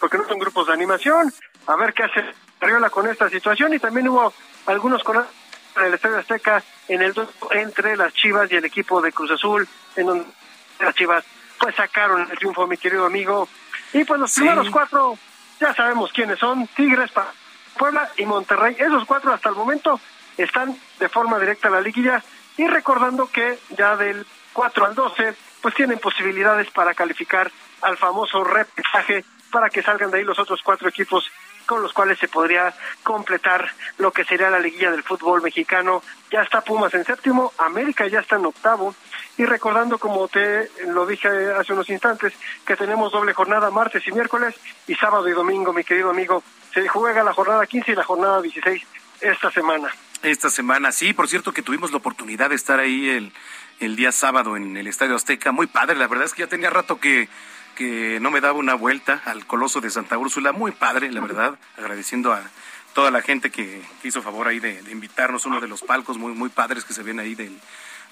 porque 0.00 0.18
no 0.18 0.26
son 0.26 0.38
grupos 0.38 0.66
de 0.68 0.72
animación, 0.72 1.32
a 1.66 1.76
ver 1.76 1.92
qué 1.92 2.04
hace 2.04 2.24
Ariola 2.60 2.90
con 2.90 3.08
esta 3.08 3.28
situación, 3.28 3.74
y 3.74 3.78
también 3.78 4.08
hubo 4.08 4.32
algunos 4.66 5.02
con 5.02 5.24
el 5.84 5.94
Estadio 5.94 6.18
Azteca 6.18 6.62
en 6.88 7.02
el 7.02 7.14
entre 7.50 7.96
las 7.96 8.14
Chivas 8.14 8.50
y 8.50 8.56
el 8.56 8.64
equipo 8.64 9.02
de 9.02 9.12
Cruz 9.12 9.30
Azul, 9.30 9.68
en 9.96 10.06
donde 10.06 10.26
las 10.80 10.94
Chivas 10.94 11.24
pues 11.58 11.74
sacaron 11.74 12.28
el 12.30 12.38
triunfo, 12.38 12.66
mi 12.66 12.76
querido 12.76 13.06
amigo, 13.06 13.48
y 13.92 14.04
pues 14.04 14.20
los 14.20 14.32
primeros 14.32 14.70
cuatro 14.70 15.18
ya 15.60 15.74
sabemos 15.74 16.12
quiénes 16.12 16.38
son, 16.38 16.66
Tigres, 16.68 17.10
Puebla 17.78 18.10
y 18.16 18.26
Monterrey. 18.26 18.76
Esos 18.78 19.04
cuatro 19.04 19.32
hasta 19.32 19.48
el 19.48 19.54
momento 19.54 20.00
están 20.36 20.76
de 20.98 21.08
forma 21.08 21.38
directa 21.38 21.68
a 21.68 21.72
la 21.72 21.80
liguilla 21.80 22.22
y 22.56 22.66
recordando 22.66 23.26
que 23.30 23.58
ya 23.70 23.96
del 23.96 24.26
4 24.52 24.86
al 24.86 24.94
12 24.94 25.34
pues 25.60 25.74
tienen 25.74 25.98
posibilidades 25.98 26.70
para 26.70 26.94
calificar 26.94 27.50
al 27.82 27.96
famoso 27.96 28.44
repechaje 28.44 29.24
para 29.50 29.68
que 29.68 29.82
salgan 29.82 30.10
de 30.10 30.18
ahí 30.18 30.24
los 30.24 30.38
otros 30.38 30.60
cuatro 30.62 30.88
equipos 30.88 31.30
con 31.66 31.82
los 31.82 31.92
cuales 31.92 32.18
se 32.18 32.28
podría 32.28 32.74
completar 33.02 33.70
lo 33.98 34.12
que 34.12 34.24
sería 34.24 34.48
la 34.50 34.60
liguilla 34.60 34.90
del 34.90 35.02
fútbol 35.02 35.42
mexicano. 35.42 36.02
Ya 36.30 36.42
está 36.42 36.62
Pumas 36.62 36.94
en 36.94 37.04
séptimo, 37.04 37.52
América 37.58 38.06
ya 38.06 38.20
está 38.20 38.36
en 38.36 38.46
octavo, 38.46 38.94
y 39.36 39.44
recordando, 39.44 39.98
como 39.98 40.28
te 40.28 40.70
lo 40.86 41.06
dije 41.06 41.28
hace 41.58 41.72
unos 41.72 41.90
instantes, 41.90 42.32
que 42.64 42.76
tenemos 42.76 43.12
doble 43.12 43.34
jornada 43.34 43.70
martes 43.70 44.06
y 44.06 44.12
miércoles 44.12 44.54
y 44.86 44.94
sábado 44.94 45.28
y 45.28 45.32
domingo, 45.32 45.72
mi 45.72 45.84
querido 45.84 46.10
amigo. 46.10 46.42
Se 46.72 46.88
juega 46.88 47.22
la 47.22 47.32
jornada 47.32 47.66
15 47.66 47.92
y 47.92 47.94
la 47.94 48.04
jornada 48.04 48.40
16 48.40 48.82
esta 49.20 49.50
semana. 49.50 49.88
Esta 50.22 50.50
semana, 50.50 50.92
sí, 50.92 51.12
por 51.12 51.28
cierto 51.28 51.52
que 51.52 51.62
tuvimos 51.62 51.90
la 51.90 51.98
oportunidad 51.98 52.50
de 52.50 52.56
estar 52.56 52.80
ahí 52.80 53.10
el, 53.10 53.32
el 53.80 53.96
día 53.96 54.12
sábado 54.12 54.56
en 54.56 54.76
el 54.76 54.86
Estadio 54.86 55.14
Azteca. 55.14 55.52
Muy 55.52 55.66
padre, 55.66 55.96
la 55.96 56.08
verdad 56.08 56.24
es 56.24 56.34
que 56.34 56.42
ya 56.42 56.48
tenía 56.48 56.70
rato 56.70 56.98
que, 56.98 57.28
que 57.76 58.18
no 58.20 58.32
me 58.32 58.40
daba 58.40 58.58
una 58.58 58.74
vuelta 58.74 59.22
al 59.24 59.46
Coloso 59.46 59.80
de 59.80 59.90
Santa 59.90 60.18
Úrsula. 60.18 60.50
Muy 60.50 60.72
padre, 60.72 61.12
la 61.12 61.20
verdad, 61.20 61.56
agradeciendo 61.76 62.32
a 62.32 62.42
toda 62.94 63.12
la 63.12 63.22
gente 63.22 63.50
que, 63.50 63.84
hizo 64.02 64.22
favor 64.22 64.48
ahí 64.48 64.58
de, 64.58 64.82
de, 64.82 64.90
invitarnos, 64.90 65.46
uno 65.46 65.60
de 65.60 65.68
los 65.68 65.82
palcos 65.82 66.18
muy, 66.18 66.32
muy 66.32 66.48
padres 66.48 66.84
que 66.84 66.94
se 66.94 67.04
ven 67.04 67.20
ahí 67.20 67.34
del, 67.36 67.56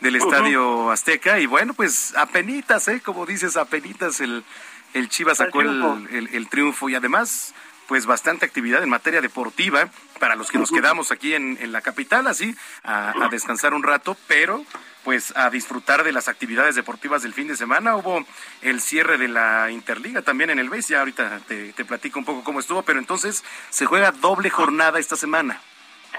del 0.01 0.17
Estadio 0.17 0.91
Azteca. 0.91 1.41
Y 1.41 1.47
bueno, 1.47 1.75
pues 1.75 2.15
apenitas, 2.17 2.87
¿eh? 2.89 3.01
Como 3.01 3.27
dices, 3.27 3.57
apenitas 3.57 4.21
el, 4.21 4.45
el 4.93 5.09
Chivas 5.09 5.39
sacó 5.39 5.63
el, 5.63 6.29
el, 6.33 6.49
triunfo 6.49 6.89
y 6.89 6.95
además 6.95 7.55
pues 7.89 8.07
bastante 8.07 8.47
actividad 8.47 8.83
en 8.83 8.89
materia 8.89 9.21
deportiva 9.21 9.89
para 10.19 10.35
los 10.35 10.51
que 10.51 10.59
nos 10.59 10.71
quedamos 10.71 11.13
aquí 11.13 11.35
en, 11.35 11.59
en 11.61 11.73
la 11.73 11.83
capital, 11.83 12.27
así, 12.27 12.55
a, 12.83 13.25
a, 13.25 13.29
descansar 13.29 13.75
un 13.75 13.83
rato, 13.83 14.17
pero 14.27 14.65
pues 15.05 15.37
a 15.37 15.51
disfrutar 15.51 16.03
de 16.03 16.13
las 16.13 16.29
actividades 16.29 16.75
deportivas 16.75 17.23
del 17.23 17.35
fin 17.35 17.47
de 17.47 17.57
semana. 17.57 17.97
Hubo 17.97 18.25
el 18.63 18.81
cierre 18.81 19.19
de 19.19 19.29
la 19.29 19.71
Interliga 19.71 20.23
también 20.23 20.51
en 20.51 20.59
el 20.59 20.71
BES, 20.71 20.89
ya 20.89 21.01
ahorita 21.01 21.41
te, 21.47 21.73
te 21.75 21.85
platico 21.85 22.19
un 22.19 22.25
poco 22.25 22.43
cómo 22.43 22.61
estuvo, 22.61 22.83
pero 22.83 22.99
entonces 22.99 23.45
se 23.69 23.87
juega 23.87 24.13
doble 24.13 24.49
jornada 24.51 24.99
esta 24.99 25.17
semana. 25.17 25.61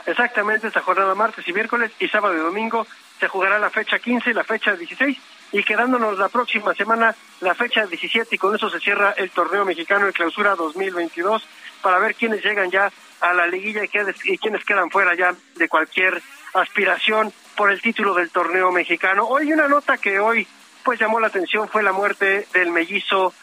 Exactamente, 0.06 0.68
esta 0.68 0.82
jornada 0.82 1.16
martes 1.16 1.48
y 1.48 1.54
miércoles 1.54 1.92
y 2.00 2.08
sábado 2.08 2.36
y 2.36 2.40
domingo 2.40 2.86
se 3.20 3.28
jugará 3.28 3.58
la 3.58 3.72
fecha 3.72 3.98
15 3.98 4.30
y 4.30 4.34
la 4.34 4.44
fecha 4.44 4.76
16 4.76 5.18
y 5.56 5.64
quedándonos 5.64 6.18
la 6.18 6.28
próxima 6.28 6.74
semana 6.74 7.16
la 7.40 7.56
fecha 7.56 7.86
17 7.86 8.36
y 8.36 8.38
con 8.38 8.54
eso 8.54 8.70
se 8.70 8.82
cierra 8.82 9.14
el 9.16 9.32
torneo 9.32 9.64
mexicano 9.64 10.06
de 10.06 10.12
clausura 10.12 10.54
2022 10.54 11.48
para 11.82 11.98
ver 11.98 12.14
quiénes 12.14 12.44
llegan 12.44 12.70
ya 12.70 12.92
a 13.22 13.34
la 13.34 13.48
liguilla 13.48 13.86
y, 13.86 13.90
y 14.34 14.38
quiénes 14.38 14.66
quedan 14.66 14.92
fuera 14.92 15.16
ya 15.16 15.34
de 15.56 15.70
cualquier 15.70 16.22
aspiración 16.56 17.32
por 17.56 17.72
el 17.72 17.82
título 17.82 18.14
del 18.14 18.32
torneo 18.32 18.70
mexicano. 18.74 19.28
Hoy 19.28 19.54
una 19.54 19.70
nota 19.70 19.98
que 19.98 20.20
hoy 20.20 20.46
pues 20.84 21.00
llamó 21.00 21.22
la 21.22 21.28
atención 21.28 21.70
fue 21.70 21.84
la 21.84 21.94
muerte 21.94 22.50
del 22.52 22.72
mellizo 22.72 23.34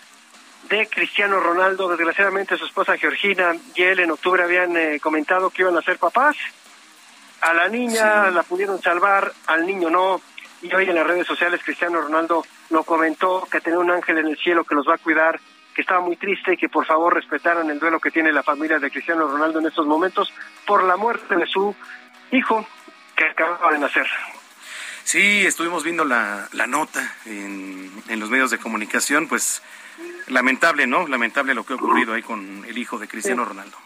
de 0.69 0.87
Cristiano 0.89 1.41
Ronaldo. 1.41 1.89
Desgraciadamente 1.89 2.59
su 2.59 2.67
esposa 2.67 2.99
Georgina 2.99 3.57
y 3.75 3.83
él 3.85 4.01
en 4.01 4.11
octubre 4.11 4.43
habían 4.43 4.77
eh, 4.77 5.01
comentado 5.01 5.49
que 5.49 5.63
iban 5.63 5.79
a 5.79 5.83
ser 5.83 5.97
papás 5.97 6.37
a 7.43 7.53
la 7.53 7.69
niña 7.69 8.31
la 8.31 8.45
pudieron 8.45 8.81
salvar, 8.81 9.33
al 9.47 9.67
niño 9.67 9.91
no. 9.91 10.21
Y 10.63 10.73
hoy 10.73 10.89
en 10.89 10.95
las 10.95 11.07
redes 11.07 11.27
sociales 11.27 11.61
Cristiano 11.65 12.01
Ronaldo 12.01 12.45
lo 12.71 12.85
comentó, 12.85 13.47
que 13.51 13.61
tiene 13.61 13.79
un 13.79 13.91
ángel 13.91 14.19
en 14.19 14.29
el 14.29 14.39
cielo 14.39 14.65
que 14.65 14.75
los 14.75 14.89
va 14.89 14.95
a 14.95 14.99
cuidar 14.99 15.41
que 15.75 15.81
estaba 15.81 16.01
muy 16.01 16.17
triste 16.17 16.55
y 16.55 16.57
que 16.57 16.69
por 16.69 16.87
favor 16.87 17.15
respetaran 17.15 17.71
el 17.71 17.79
duelo 17.79 17.99
que 17.99 18.11
tiene 18.11 18.33
la 18.33 18.43
familia 18.43 18.79
de 18.79 18.91
Cristiano 18.91 19.27
Ronaldo 19.27 19.59
en 19.59 19.67
estos 19.67 19.87
momentos 19.87 20.33
por 20.67 20.85
la 20.85 20.97
muerte 20.97 21.35
de 21.35 21.47
su 21.47 21.75
hijo 22.31 22.67
que 23.17 23.25
acababa 23.25 23.73
de 23.73 23.79
nacer. 23.79 24.07
Sí, 25.05 25.45
estuvimos 25.47 25.83
viendo 25.83 26.05
la, 26.05 26.49
la 26.53 26.67
nota 26.67 27.17
en, 27.25 27.91
en 28.09 28.21
los 28.21 28.31
medios 28.31 28.51
de 28.51 28.59
comunicación, 28.59 29.29
pues 29.29 29.63
lamentable, 30.29 30.87
¿no? 30.87 31.09
Lamentable 31.09 31.55
lo 31.55 31.65
que 31.65 31.73
ha 31.73 31.77
ocurrido 31.77 32.15
ahí 32.15 32.23
con 32.23 32.65
el 32.67 32.79
hijo 32.79 32.99
de 32.99 33.09
Cristiano 33.09 33.45
Ronaldo. 33.45 33.77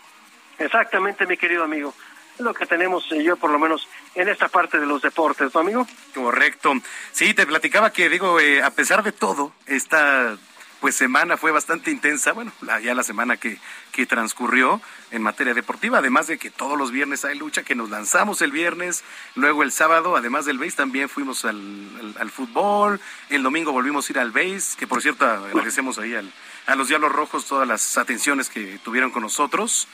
Exactamente, 0.59 1.27
mi 1.27 1.37
querido 1.37 1.65
amigo. 1.65 1.95
Lo 2.39 2.53
que 2.53 2.67
tenemos 2.67 3.11
eh, 3.13 3.23
yo, 3.23 3.37
por 3.37 3.51
lo 3.51 3.59
menos, 3.59 3.89
en 4.15 4.29
esta 4.29 4.49
parte 4.49 4.79
de 4.79 4.87
los 4.87 5.03
deportes, 5.03 5.55
¿no, 5.55 5.61
amigo? 5.61 5.87
Correcto. 6.15 6.75
Sí, 7.13 7.35
te 7.35 7.47
platicaba 7.47 7.93
que, 7.93 8.09
digo, 8.09 8.39
eh, 8.41 8.63
a 8.63 8.71
pesar 8.71 9.03
de 9.03 9.13
todo, 9.13 9.53
esta 9.67 10.37
pues 10.81 10.95
semana 10.95 11.37
fue 11.37 11.53
bastante 11.53 11.91
intensa, 11.91 12.33
bueno, 12.33 12.53
ya 12.83 12.95
la 12.95 13.03
semana 13.03 13.37
que, 13.37 13.59
que 13.93 14.07
transcurrió 14.07 14.81
en 15.11 15.23
materia 15.23 15.55
deportiva, 15.55 15.99
además 15.99 16.27
de 16.27 16.39
que 16.39 16.51
todos 16.51 16.77
los 16.77 16.91
viernes 16.91 17.25
hay 17.25 17.37
lucha, 17.39 17.63
que 17.63 17.75
nos 17.75 17.91
lanzamos 17.91 18.43
el 18.43 18.53
viernes, 18.53 19.03
luego 19.35 19.63
el 19.63 19.73
sábado, 19.73 20.17
además 20.17 20.45
del 20.45 20.59
BASE, 20.59 20.77
también 20.77 21.09
fuimos 21.09 21.45
al, 21.45 22.15
al, 22.19 22.31
fútbol, 22.31 23.01
el 23.31 23.43
domingo 23.43 23.73
volvimos 23.73 24.09
a 24.09 24.13
ir 24.13 24.19
al 24.19 24.33
BASE, 24.33 24.77
que 24.79 24.87
por 24.87 25.01
cierto 25.01 25.25
agradecemos 25.25 25.99
ahí 25.99 26.15
al, 26.15 26.31
a 26.67 26.77
los 26.77 26.89
Diablos 26.89 27.13
Rojos 27.13 27.47
todas 27.47 27.67
las 27.67 27.97
atenciones 27.97 28.51
que 28.51 28.79
tuvieron 28.85 29.11
con 29.11 29.23
nosotros, 29.23 29.89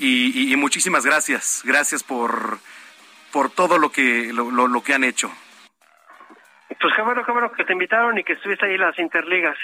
y, 0.00 0.52
y, 0.52 0.56
muchísimas 0.56 1.04
gracias, 1.04 1.62
gracias 1.64 2.02
por, 2.02 2.58
por 3.32 3.50
todo 3.50 3.78
lo 3.78 3.92
que, 3.92 4.32
lo, 4.32 4.50
lo, 4.50 4.66
lo 4.66 4.82
que 4.82 4.94
han 4.94 5.04
hecho. 5.04 5.30
Pues 6.80 6.94
qué 6.96 7.02
bueno, 7.02 7.24
qué 7.24 7.32
bueno 7.32 7.52
que 7.52 7.64
te 7.64 7.72
invitaron 7.72 8.16
y 8.18 8.24
que 8.24 8.32
estuviste 8.32 8.66
ahí 8.66 8.74
en 8.74 8.80
las 8.80 8.98
interligas. 8.98 9.56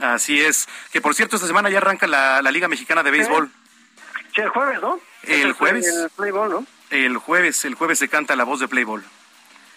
Así 0.00 0.40
es. 0.40 0.68
Que 0.92 1.00
por 1.00 1.14
cierto, 1.14 1.36
esta 1.36 1.46
semana 1.46 1.70
ya 1.70 1.78
arranca 1.78 2.06
la, 2.06 2.42
la 2.42 2.50
Liga 2.50 2.68
Mexicana 2.68 3.02
de 3.02 3.10
Béisbol. 3.10 3.50
Sí, 4.34 4.40
el 4.40 4.48
jueves, 4.48 4.80
¿no? 4.80 4.98
El 5.22 5.52
jueves. 5.52 5.86
El 5.86 6.10
Playball, 6.10 6.50
¿no? 6.50 6.66
El 6.90 7.16
jueves, 7.18 7.64
el 7.64 7.74
jueves 7.74 7.98
se 7.98 8.08
canta 8.08 8.34
la 8.34 8.44
voz 8.44 8.60
de 8.60 8.68
Playball. 8.68 9.04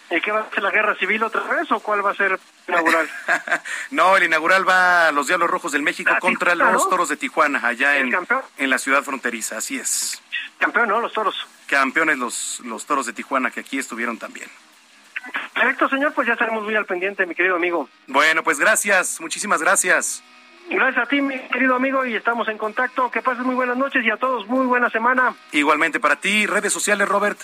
¿Y 0.10 0.22
qué 0.22 0.32
va 0.32 0.40
a 0.42 0.50
ser 0.50 0.64
la 0.64 0.72
guerra 0.72 0.96
civil 0.96 1.22
otra 1.24 1.44
vez 1.44 1.70
o 1.72 1.80
cuál 1.82 2.06
va 2.06 2.12
a 2.12 2.16
ser 2.16 2.40
inaugural? 2.68 3.10
no, 3.92 4.16
el 4.16 4.24
inaugural 4.24 4.68
va 4.68 5.10
a 5.10 5.12
los 5.12 5.28
Diablos 5.28 5.50
Rojos 5.50 5.74
del 5.74 5.82
México 5.82 6.12
Ah, 6.16 6.20
contra 6.20 6.54
Tijuana, 6.54 6.72
los 6.72 6.84
¿no? 6.84 6.90
Toros 6.90 7.10
de 7.10 7.18
Tijuana, 7.18 7.60
allá 7.68 7.98
¿El 7.98 8.06
en, 8.06 8.12
campeón? 8.12 8.42
en 8.58 8.70
la 8.70 8.78
ciudad 8.78 9.04
fronteriza, 9.04 9.58
así 9.58 9.78
es. 9.78 10.22
Campeón, 10.60 10.88
¿no? 10.90 11.02
Los 11.02 11.12
toros. 11.14 11.36
Campeones 11.68 12.18
los, 12.18 12.62
los 12.64 12.86
Toros 12.86 13.06
de 13.06 13.14
Tijuana 13.14 13.52
que 13.52 13.60
aquí 13.60 13.78
estuvieron 13.78 14.18
también. 14.18 14.50
Perfecto, 15.54 15.90
señor, 15.90 16.14
pues 16.14 16.26
ya 16.28 16.34
estaremos 16.34 16.64
muy 16.64 16.76
al 16.76 16.86
pendiente, 16.86 17.26
mi 17.26 17.36
querido 17.36 17.58
amigo. 17.58 17.90
Bueno, 18.08 18.44
pues 18.44 18.60
gracias, 18.60 19.20
muchísimas 19.20 19.62
gracias. 19.62 20.24
Gracias 20.70 21.06
a 21.06 21.08
ti, 21.10 21.22
mi 21.22 21.38
querido 21.50 21.76
amigo, 21.76 22.06
y 22.06 22.16
estamos 22.16 22.48
en 22.48 22.58
contacto. 22.58 23.10
Que 23.12 23.22
pases 23.22 23.44
muy 23.44 23.56
buenas 23.56 23.78
noches 23.78 24.04
y 24.06 24.10
a 24.10 24.18
todos 24.18 24.48
muy 24.48 24.66
buena 24.66 24.90
semana. 24.90 25.34
Igualmente 25.52 26.00
para 26.00 26.16
ti, 26.18 26.46
redes 26.46 26.72
sociales, 26.74 27.08
Robert. 27.08 27.40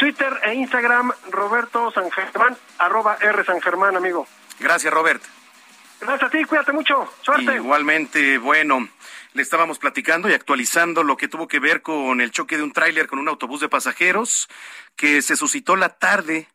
Twitter 0.00 0.32
e 0.44 0.54
Instagram, 0.54 1.12
Roberto 1.30 1.92
San 1.92 2.10
Germán, 2.10 2.56
arroba 2.78 3.18
R 3.20 3.44
San 3.44 3.60
Germán, 3.60 3.96
amigo. 3.96 4.26
Gracias, 4.58 4.90
Robert. 4.90 5.22
Gracias 6.00 6.22
a 6.22 6.30
ti, 6.30 6.42
cuídate 6.44 6.72
mucho. 6.72 7.06
Suerte. 7.20 7.56
Igualmente, 7.56 8.38
bueno, 8.38 8.88
le 9.34 9.42
estábamos 9.42 9.78
platicando 9.78 10.30
y 10.30 10.32
actualizando 10.32 11.02
lo 11.02 11.18
que 11.18 11.28
tuvo 11.28 11.48
que 11.48 11.58
ver 11.58 11.82
con 11.82 12.22
el 12.22 12.30
choque 12.30 12.56
de 12.56 12.62
un 12.62 12.72
tráiler 12.72 13.08
con 13.08 13.18
un 13.18 13.28
autobús 13.28 13.60
de 13.60 13.68
pasajeros 13.68 14.48
que 14.96 15.20
se 15.20 15.36
suscitó 15.36 15.76
la 15.76 15.90
tarde 15.90 16.48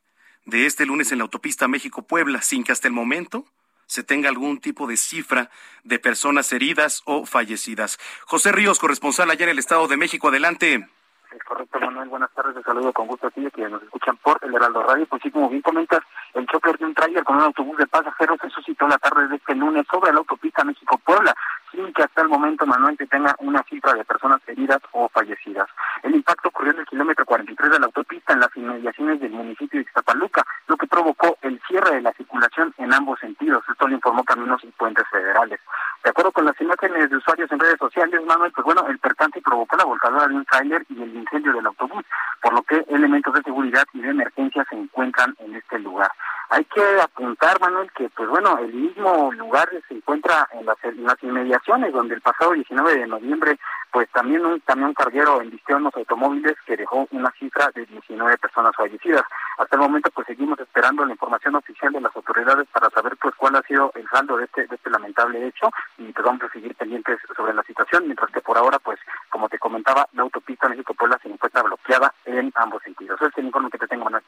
de 0.46 0.66
este 0.66 0.88
lunes 0.88 1.12
en 1.12 1.20
la 1.20 1.26
autopista 1.26 1.68
México-Puebla, 1.68 2.42
sin 2.42 2.64
que 2.64 2.72
hasta 2.72 2.88
el 2.88 2.96
momento 2.96 3.46
se 3.86 4.02
tenga 4.02 4.28
algún 4.28 4.60
tipo 4.60 4.88
de 4.88 4.98
cifra 4.98 5.52
de 5.84 6.00
personas 6.00 6.52
heridas 6.52 7.04
o 7.06 7.28
fallecidas. 7.28 8.00
José 8.26 8.52
Ríos, 8.52 8.80
corresponsal 8.80 9.30
allá 9.30 9.44
en 9.44 9.52
el 9.52 9.60
Estado 9.60 9.88
de 9.88 9.98
México, 9.98 10.30
adelante. 10.30 10.90
Es 11.36 11.44
correcto, 11.44 11.82
Manuel. 11.82 12.08
Buenas 12.08 12.32
tardes. 12.32 12.56
Te 12.56 12.64
saludo 12.64 12.94
con 12.94 13.08
gusto 13.08 13.28
a 13.28 13.30
ti 13.30 13.42
y 13.42 13.48
a 13.48 13.52
quienes 13.52 13.74
nos 13.74 13.84
escuchan 13.84 14.16
por 14.24 14.40
el 14.42 14.56
Heraldo 14.56 14.84
Radio. 14.84 15.06
Pues 15.06 15.22
sí, 15.22 15.30
como 15.30 15.50
bien 15.50 15.62
comentas, 15.62 16.00
el 16.34 16.48
choque 16.48 16.72
de 16.80 16.86
un 16.86 16.94
tráiler 16.94 17.26
con 17.26 17.36
un 17.36 17.42
autobús 17.42 17.78
de 17.78 17.88
pasajeros 17.88 18.40
se 18.42 18.50
suscitó 18.50 18.88
la 18.88 18.98
tarde 18.98 19.28
de 19.28 19.36
este 19.36 19.54
lunes 19.54 19.86
sobre 19.92 20.14
la 20.14 20.20
autopista 20.20 20.64
México-Puebla, 20.64 21.36
sin 21.76 21.94
que 21.94 22.04
hasta 22.04 22.22
el 22.22 22.30
momento, 22.30 22.66
Manuel, 22.66 22.98
se 22.98 23.08
tenga 23.08 23.36
una 23.40 23.64
cifra 23.64 23.94
de 23.94 24.06
personas 24.06 24.40
heridas 24.48 24.80
o 24.92 25.10
fallecidas. 25.10 25.68
El 26.04 26.16
impacto 26.16 26.50
ocurrió 26.50 26.72
en 26.72 26.80
el 26.80 26.86
kilómetro 26.86 27.26
43 27.26 27.72
de 27.72 27.80
la 27.80 27.86
autopista, 27.88 28.34
en 28.34 28.40
las 28.40 28.56
inmediaciones 28.56 29.20
del 29.20 29.32
municipio 29.32 29.80
de 29.80 29.84
Ixtapaluca, 29.84 30.46
lo 30.68 30.78
que 30.78 30.88
provocó 30.88 31.38
el 31.42 31.62
cierre 31.68 31.96
de 31.96 32.02
la 32.02 32.14
circulación 32.14 32.74
en 32.78 32.94
ambos 32.94 33.20
sentidos. 33.20 33.64
Esto 33.70 33.88
lo 33.88 33.96
informó 33.96 34.24
Caminos 34.24 34.64
y 34.64 34.68
Puentes 34.68 35.06
Federales. 35.10 35.60
De 36.04 36.10
acuerdo 36.10 36.32
con 36.32 36.46
las 36.46 36.60
imágenes 36.62 37.10
de 37.10 37.18
usuarios 37.18 37.52
en 37.52 37.60
redes 37.60 37.80
sociales, 37.80 38.22
Manuel, 38.26 38.52
pues 38.52 38.64
bueno, 38.64 38.88
el 38.88 39.00
percance 39.00 39.42
provocó 39.42 39.76
la 39.76 39.86
volcadura 39.86 40.28
de 40.28 40.36
un 40.36 40.46
tráiler 40.46 40.86
y 40.90 41.02
el 41.02 41.16
incendio 41.16 41.54
del 41.54 41.66
autobús, 41.66 42.04
por 42.42 42.54
lo 42.54 42.62
que 42.64 42.86
elementos 42.90 43.34
de 43.34 43.42
seguridad 43.42 43.86
y 43.94 44.02
de 44.02 44.10
emergencia 44.10 44.66
se 44.70 44.76
encuentran 44.76 45.36
en 45.40 45.56
este 45.56 45.80
lugar. 45.80 46.12
Hay 46.50 46.64
que 46.66 47.02
apuntar, 47.02 47.60
Manuel, 47.60 47.92
que 47.94 48.08
pues 48.10 48.30
bueno, 48.30 48.58
el 48.60 48.72
mismo 48.72 49.32
lugar 49.34 49.68
se 49.88 49.96
encuentra 49.96 50.48
en 50.54 50.66
las, 50.66 50.78
en 50.84 51.04
las 51.04 51.22
inmediaciones, 51.24 51.56
donde 51.66 52.16
el 52.16 52.22
pasado 52.22 52.54
19 52.54 53.00
de 53.00 53.08
noviembre, 53.08 53.60
pues 53.92 54.08
también 54.12 54.46
un 54.46 54.60
camión 54.60 54.94
carguero 54.94 55.42
embistió 55.42 55.78
unos 55.78 55.96
automóviles 55.96 56.56
que 56.66 56.78
dejó 56.78 57.08
una 57.12 57.32
cifra 57.40 57.72
de 57.74 57.86
19 57.86 58.38
personas 58.38 58.76
fallecidas. 58.76 59.24
Hasta 59.58 59.76
el 59.76 59.82
momento, 59.82 60.12
pues 60.12 60.28
seguimos 60.28 60.60
esperando 60.60 61.04
la 61.06 61.14
información 61.14 61.56
oficial 61.56 61.92
de 61.92 62.02
las 62.02 62.16
autoridades 62.16 62.68
para 62.72 62.90
saber 62.92 63.18
pues 63.18 63.34
cuál 63.36 63.56
ha 63.56 63.64
sido 63.64 63.92
el 63.96 64.08
saldo 64.10 64.38
de 64.38 64.46
este, 64.46 64.68
de 64.68 64.76
este 64.76 64.90
lamentable 64.90 65.48
hecho 65.48 65.70
y 65.98 66.12
pues 66.12 66.26
vamos 66.26 66.44
a 66.44 66.50
seguir 66.50 66.76
pendientes 66.76 67.18
sobre 67.36 67.54
la 67.54 67.64
situación, 67.64 68.04
mientras 68.06 68.30
que 68.32 68.42
por 68.42 68.58
ahora, 68.58 68.78
pues 68.80 69.00
como 69.30 69.50
te 69.50 69.58
comentaba, 69.58 70.08
la 70.14 70.22
autopista 70.22 70.70
México-Puebla 70.70 71.20
se 71.22 71.30
encuentra 71.30 71.64
bloqueada 71.64 72.14
en 72.26 72.52
ambos 72.56 72.84
sentidos. 72.84 73.20
Es 73.22 73.38
el 73.38 73.46
informe 73.46 73.70
que 73.72 73.80
te 73.80 73.88
tengo, 73.88 74.04
Manuel. 74.04 74.24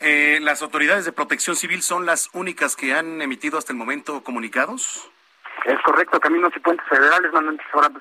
Eh, 0.00 0.38
¿Las 0.42 0.62
autoridades 0.62 1.04
de 1.04 1.12
protección 1.12 1.56
civil 1.56 1.82
son 1.82 2.06
las 2.06 2.30
únicas 2.34 2.76
que 2.76 2.94
han 2.94 3.20
emitido 3.20 3.58
hasta 3.58 3.72
el 3.72 3.78
momento 3.78 4.22
comunicados? 4.22 5.10
Es 5.64 5.80
correcto, 5.82 6.20
Caminos 6.20 6.52
y 6.56 6.60
Puentes 6.60 6.86
Federales 6.88 7.30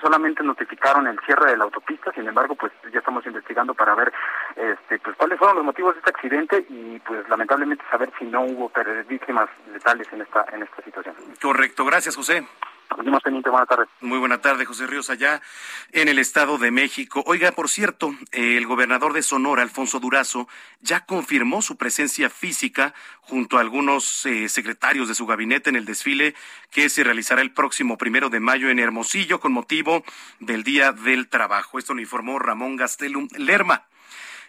solamente 0.01 0.43
notificaron 0.43 1.07
el 1.07 1.19
cierre 1.25 1.51
de 1.51 1.57
la 1.57 1.65
autopista, 1.65 2.11
sin 2.13 2.27
embargo, 2.27 2.55
pues 2.55 2.71
ya 2.91 2.99
estamos 2.99 3.25
investigando 3.25 3.73
para 3.73 3.95
ver 3.95 4.13
este, 4.55 4.99
pues 4.99 5.15
cuáles 5.17 5.37
fueron 5.37 5.57
los 5.57 5.65
motivos 5.65 5.93
de 5.95 5.99
este 5.99 6.11
accidente 6.11 6.65
y 6.69 6.99
pues 6.99 7.27
lamentablemente 7.29 7.83
saber 7.89 8.11
si 8.17 8.25
no 8.25 8.41
hubo 8.41 8.71
víctimas 9.07 9.49
letales 9.71 10.07
en 10.13 10.21
esta 10.21 10.45
en 10.53 10.63
esta 10.63 10.81
situación. 10.83 11.15
Correcto, 11.41 11.85
gracias 11.85 12.15
José. 12.15 12.47
Muy 14.01 14.19
buena 14.19 14.41
tarde, 14.41 14.65
José 14.65 14.87
Ríos, 14.87 15.09
allá 15.09 15.41
en 15.91 16.07
el 16.07 16.19
Estado 16.19 16.57
de 16.57 16.71
México. 16.71 17.23
Oiga, 17.25 17.51
por 17.51 17.69
cierto, 17.69 18.13
el 18.31 18.65
gobernador 18.65 19.13
de 19.13 19.23
Sonora, 19.23 19.61
Alfonso 19.61 19.99
Durazo, 19.99 20.47
ya 20.81 21.05
confirmó 21.05 21.61
su 21.61 21.77
presencia 21.77 22.29
física 22.29 22.93
junto 23.21 23.57
a 23.57 23.61
algunos 23.61 24.25
eh, 24.25 24.49
secretarios 24.49 25.07
de 25.07 25.15
su 25.15 25.25
gabinete 25.25 25.69
en 25.69 25.75
el 25.75 25.85
desfile 25.85 26.35
que 26.71 26.89
se 26.89 27.03
realizará 27.03 27.41
el 27.41 27.51
próximo 27.51 27.97
primero 27.97 28.29
de 28.29 28.39
mayo 28.39 28.69
en 28.69 28.79
Hermosillo 28.79 29.39
con 29.39 29.51
motivo 29.51 30.03
del 30.39 30.63
Día 30.63 30.91
del 30.91 31.27
Trabajo. 31.27 31.79
Esto 31.79 31.93
lo 31.93 32.01
informó 32.01 32.39
Ramón 32.39 32.75
Gastelum 32.75 33.27
Lerma. 33.37 33.85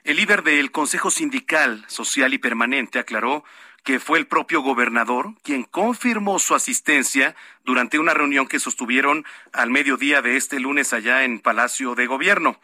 El 0.05 0.16
líder 0.16 0.43
del 0.43 0.70
Consejo 0.70 1.10
Sindical 1.10 1.85
Social 1.89 2.32
y 2.32 2.39
Permanente 2.39 2.98
aclaró 2.98 3.44
que 3.89 4.01
fue 4.01 4.19
el 4.19 4.27
propio 4.27 4.60
gobernador 4.60 5.32
quien 5.43 5.65
confirmó 5.65 6.39
su 6.39 6.55
asistencia 6.55 7.35
durante 7.65 7.98
una 7.98 8.12
reunión 8.12 8.47
que 8.47 8.60
sostuvieron 8.60 9.24
al 9.55 9.70
mediodía 9.70 10.20
de 10.20 10.36
este 10.36 10.60
lunes 10.60 10.93
allá 10.93 11.24
en 11.24 11.40
Palacio 11.40 11.94
de 11.94 12.06
Gobierno. 12.06 12.60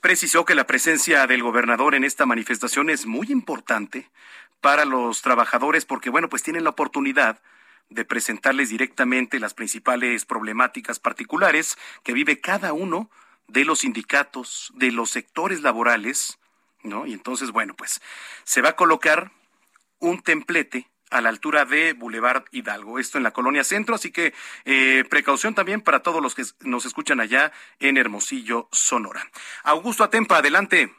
Precisó 0.00 0.44
que 0.44 0.56
la 0.56 0.66
presencia 0.66 1.28
del 1.28 1.44
gobernador 1.44 1.94
en 1.94 2.02
esta 2.02 2.26
manifestación 2.26 2.90
es 2.90 3.06
muy 3.06 3.30
importante 3.30 4.10
para 4.60 4.84
los 4.84 5.22
trabajadores 5.22 5.84
porque, 5.84 6.10
bueno, 6.10 6.28
pues 6.28 6.42
tienen 6.42 6.64
la 6.64 6.70
oportunidad 6.70 7.40
de 7.88 8.04
presentarles 8.04 8.68
directamente 8.68 9.38
las 9.38 9.54
principales 9.54 10.24
problemáticas 10.24 10.98
particulares 10.98 11.78
que 12.02 12.14
vive 12.14 12.40
cada 12.40 12.72
uno 12.72 13.12
de 13.46 13.64
los 13.64 13.78
sindicatos, 13.78 14.72
de 14.74 14.90
los 14.90 15.08
sectores 15.08 15.62
laborales, 15.62 16.40
¿no? 16.82 17.06
Y 17.06 17.12
entonces, 17.12 17.52
bueno, 17.52 17.74
pues 17.74 18.02
se 18.42 18.60
va 18.60 18.70
a 18.70 18.76
colocar 18.76 19.30
un 20.04 20.22
templete 20.22 20.88
a 21.10 21.20
la 21.20 21.28
altura 21.28 21.64
de 21.64 21.92
Boulevard 21.92 22.44
Hidalgo, 22.50 22.98
esto 22.98 23.18
en 23.18 23.24
la 23.24 23.32
colonia 23.32 23.62
centro, 23.64 23.94
así 23.94 24.10
que 24.10 24.34
eh, 24.64 25.04
precaución 25.08 25.54
también 25.54 25.80
para 25.80 26.02
todos 26.02 26.20
los 26.20 26.34
que 26.34 26.42
nos 26.60 26.86
escuchan 26.86 27.20
allá 27.20 27.52
en 27.78 27.96
Hermosillo, 27.96 28.68
Sonora. 28.72 29.22
Augusto 29.62 30.04
Atempa, 30.04 30.38
adelante. 30.38 30.92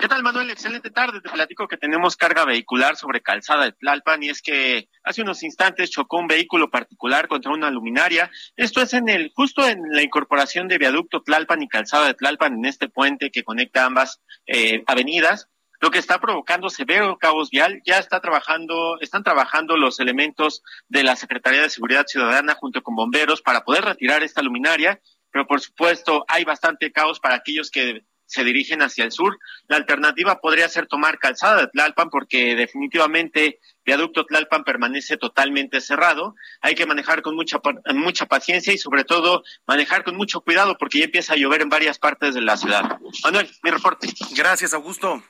¿Qué 0.00 0.08
tal, 0.08 0.22
Manuel? 0.22 0.50
Excelente 0.50 0.90
tarde. 0.90 1.20
Te 1.20 1.28
platico 1.28 1.68
que 1.68 1.76
tenemos 1.76 2.16
carga 2.16 2.44
vehicular 2.44 2.96
sobre 2.96 3.20
calzada 3.20 3.64
de 3.64 3.72
Tlalpan 3.72 4.22
y 4.22 4.30
es 4.30 4.42
que 4.42 4.88
hace 5.04 5.22
unos 5.22 5.42
instantes 5.42 5.90
chocó 5.90 6.18
un 6.18 6.26
vehículo 6.26 6.70
particular 6.70 7.28
contra 7.28 7.52
una 7.52 7.70
luminaria. 7.70 8.30
Esto 8.56 8.82
es 8.82 8.94
en 8.94 9.08
el 9.08 9.32
justo 9.34 9.66
en 9.66 9.80
la 9.90 10.02
incorporación 10.02 10.66
de 10.66 10.78
viaducto 10.78 11.22
Tlalpan 11.22 11.62
y 11.62 11.68
calzada 11.68 12.06
de 12.06 12.14
Tlalpan 12.14 12.54
en 12.54 12.64
este 12.64 12.88
puente 12.88 13.30
que 13.30 13.44
conecta 13.44 13.84
ambas 13.84 14.20
eh, 14.46 14.82
avenidas. 14.86 15.48
Lo 15.80 15.90
que 15.90 15.98
está 15.98 16.20
provocando 16.20 16.68
severo 16.70 17.18
caos 17.18 17.50
vial. 17.50 17.80
Ya 17.84 17.98
está 17.98 18.20
trabajando, 18.20 18.98
están 19.00 19.22
trabajando 19.22 19.76
los 19.76 20.00
elementos 20.00 20.62
de 20.88 21.02
la 21.02 21.16
Secretaría 21.16 21.62
de 21.62 21.70
Seguridad 21.70 22.06
Ciudadana 22.06 22.54
junto 22.54 22.82
con 22.82 22.94
bomberos 22.94 23.42
para 23.42 23.64
poder 23.64 23.84
retirar 23.84 24.22
esta 24.22 24.42
luminaria, 24.42 25.00
pero 25.30 25.46
por 25.46 25.60
supuesto 25.60 26.24
hay 26.28 26.44
bastante 26.44 26.92
caos 26.92 27.20
para 27.20 27.36
aquellos 27.36 27.70
que 27.70 28.04
se 28.26 28.44
dirigen 28.44 28.82
hacia 28.82 29.04
el 29.04 29.12
sur. 29.12 29.38
La 29.68 29.76
alternativa 29.76 30.40
podría 30.40 30.68
ser 30.68 30.86
tomar 30.86 31.18
calzada 31.18 31.60
de 31.60 31.68
Tlalpan 31.68 32.10
porque 32.10 32.56
definitivamente 32.56 33.60
viaducto 33.84 34.26
Tlalpan 34.26 34.64
permanece 34.64 35.16
totalmente 35.16 35.80
cerrado. 35.80 36.34
Hay 36.60 36.74
que 36.74 36.86
manejar 36.86 37.22
con 37.22 37.36
mucha 37.36 37.60
mucha 37.94 38.26
paciencia 38.26 38.72
y 38.72 38.78
sobre 38.78 39.04
todo 39.04 39.44
manejar 39.66 40.04
con 40.04 40.16
mucho 40.16 40.40
cuidado 40.40 40.76
porque 40.76 40.98
ya 40.98 41.04
empieza 41.04 41.34
a 41.34 41.36
llover 41.36 41.62
en 41.62 41.68
varias 41.68 41.98
partes 41.98 42.34
de 42.34 42.40
la 42.40 42.56
ciudad. 42.56 42.98
Manuel, 43.22 43.48
mi 43.62 43.70
reporte. 43.70 44.08
Gracias, 44.34 44.74
Augusto. 44.74 45.22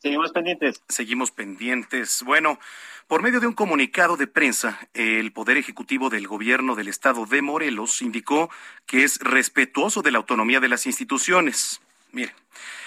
Seguimos 0.00 0.32
pendientes. 0.32 0.82
Seguimos 0.88 1.30
pendientes. 1.32 2.22
Bueno, 2.24 2.60
por 3.08 3.22
medio 3.22 3.40
de 3.40 3.48
un 3.48 3.54
comunicado 3.54 4.16
de 4.16 4.28
prensa, 4.28 4.78
el 4.94 5.32
Poder 5.32 5.56
Ejecutivo 5.56 6.08
del 6.08 6.28
Gobierno 6.28 6.76
del 6.76 6.86
Estado 6.86 7.26
de 7.26 7.42
Morelos 7.42 8.00
indicó 8.00 8.48
que 8.86 9.02
es 9.02 9.18
respetuoso 9.18 10.02
de 10.02 10.12
la 10.12 10.18
autonomía 10.18 10.60
de 10.60 10.68
las 10.68 10.86
instituciones. 10.86 11.80
Mire, 12.12 12.32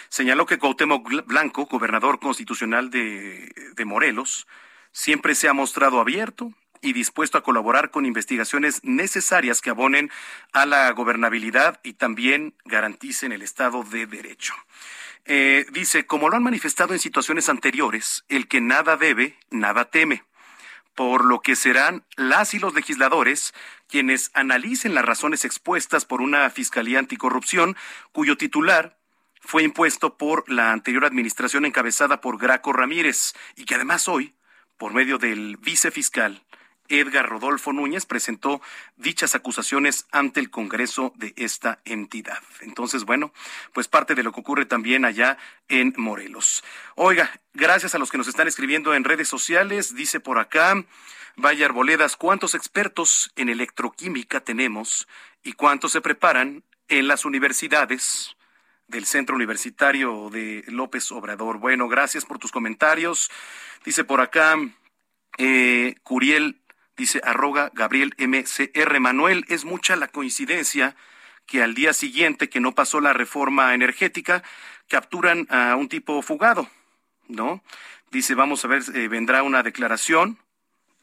señaló 0.08 0.46
que 0.46 0.58
Cuauhtémoc 0.58 1.26
Blanco, 1.26 1.66
gobernador 1.66 2.20
constitucional 2.20 2.90
de, 2.90 3.52
de 3.76 3.86
Morelos, 3.86 4.48
siempre 4.94 5.36
se 5.36 5.50
ha 5.50 5.54
mostrado 5.54 6.00
abierto 6.00 6.54
y 6.82 6.94
dispuesto 6.94 7.38
a 7.38 7.44
colaborar 7.44 7.92
con 7.92 8.06
investigaciones 8.06 8.84
necesarias 8.84 9.60
que 9.60 9.70
abonen 9.70 10.10
a 10.54 10.66
la 10.66 10.90
gobernabilidad 10.92 11.80
y 11.84 11.94
también 11.94 12.56
garanticen 12.64 13.34
el 13.34 13.42
Estado 13.42 13.84
de 13.84 14.08
Derecho. 14.08 14.54
Eh, 15.26 15.66
dice, 15.72 16.06
como 16.06 16.30
lo 16.30 16.38
han 16.38 16.44
manifestado 16.44 16.94
en 16.94 17.00
situaciones 17.00 17.50
anteriores, 17.50 18.26
el 18.28 18.48
que 18.48 18.62
nada 18.62 18.98
debe, 18.98 19.38
nada 19.50 19.86
teme 19.86 20.24
por 20.96 21.26
lo 21.26 21.40
que 21.40 21.56
serán 21.56 22.06
las 22.16 22.54
y 22.54 22.60
los 22.60 22.74
legisladores 22.74 23.54
quienes 23.88 24.32
analicen 24.34 24.94
las 24.94 25.06
razones 25.06 25.46
expuestas 25.46 26.06
por 26.06 26.22
una 26.22 26.50
Fiscalía 26.50 27.00
Anticorrupción 27.00 27.76
cuyo 28.12 28.38
titular 28.38 28.98
fue 29.42 29.64
impuesto 29.64 30.18
por 30.18 30.50
la 30.50 30.72
anterior 30.72 31.06
administración 31.06 31.66
encabezada 31.66 32.22
por 32.22 32.38
Graco 32.38 32.74
Ramírez 32.74 33.34
y 33.56 33.66
que 33.66 33.76
además 33.76 34.08
hoy, 34.08 34.36
por 34.78 34.94
medio 34.94 35.18
del 35.18 35.58
vicefiscal 35.58 36.44
Edgar 37.00 37.28
Rodolfo 37.28 37.74
Núñez 37.74 38.06
presentó 38.06 38.62
dichas 38.98 39.34
acusaciones 39.34 40.06
ante 40.12 40.40
el 40.40 40.50
Congreso 40.50 41.14
de 41.16 41.34
esta 41.38 41.80
entidad. 41.86 42.40
Entonces, 42.60 43.06
bueno, 43.06 43.34
pues 43.74 43.88
parte 43.88 44.14
de 44.14 44.24
lo 44.24 44.32
que 44.32 44.42
ocurre 44.42 44.66
también 44.66 45.06
allá 45.06 45.38
en 45.70 45.94
Morelos. 45.98 46.64
Oiga, 46.96 47.32
gracias 47.54 47.96
a 47.96 47.98
los 47.98 48.12
que 48.12 48.18
nos 48.18 48.28
están 48.28 48.48
escribiendo 48.48 48.94
en 48.94 49.04
redes 49.04 49.28
sociales, 49.28 49.96
dice 49.96 50.20
por 50.20 50.38
acá, 50.40 50.84
Vaya 51.38 51.66
Arboledas, 51.66 52.18
¿cuántos 52.18 52.56
expertos 52.56 53.32
en 53.38 53.48
electroquímica 53.48 54.42
tenemos 54.42 55.08
y 55.44 55.54
cuántos 55.54 55.94
se 55.94 56.02
preparan 56.02 56.64
en 56.88 57.08
las 57.08 57.26
universidades? 57.26 58.36
del 58.92 59.06
Centro 59.06 59.36
Universitario 59.36 60.30
de 60.30 60.66
López 60.68 61.12
Obrador. 61.14 61.60
Bueno, 61.60 61.88
gracias 61.88 62.26
por 62.26 62.40
tus 62.40 62.52
comentarios. 62.52 63.32
Dice 63.86 64.04
por 64.04 64.20
acá 64.20 64.58
eh, 65.38 65.96
Curiel 66.04 66.62
dice 66.98 67.22
arroga 67.24 67.72
Gabriel 67.74 68.14
MCR. 68.18 69.00
Manuel, 69.00 69.46
es 69.48 69.66
mucha 69.66 69.96
la 69.96 70.08
coincidencia 70.08 70.96
que 71.46 71.64
al 71.64 71.74
día 71.74 71.94
siguiente 71.94 72.50
que 72.50 72.60
no 72.60 72.74
pasó 72.74 73.02
la 73.02 73.14
reforma 73.14 73.74
energética, 73.74 74.44
capturan 74.88 75.48
a 75.50 75.76
un 75.76 75.90
tipo 75.90 76.22
fugado, 76.22 76.70
¿no? 77.28 77.64
Dice, 78.12 78.36
vamos 78.36 78.64
a 78.66 78.68
ver, 78.68 78.84
eh, 78.94 79.08
vendrá 79.08 79.42
una 79.44 79.64
declaración. 79.64 80.38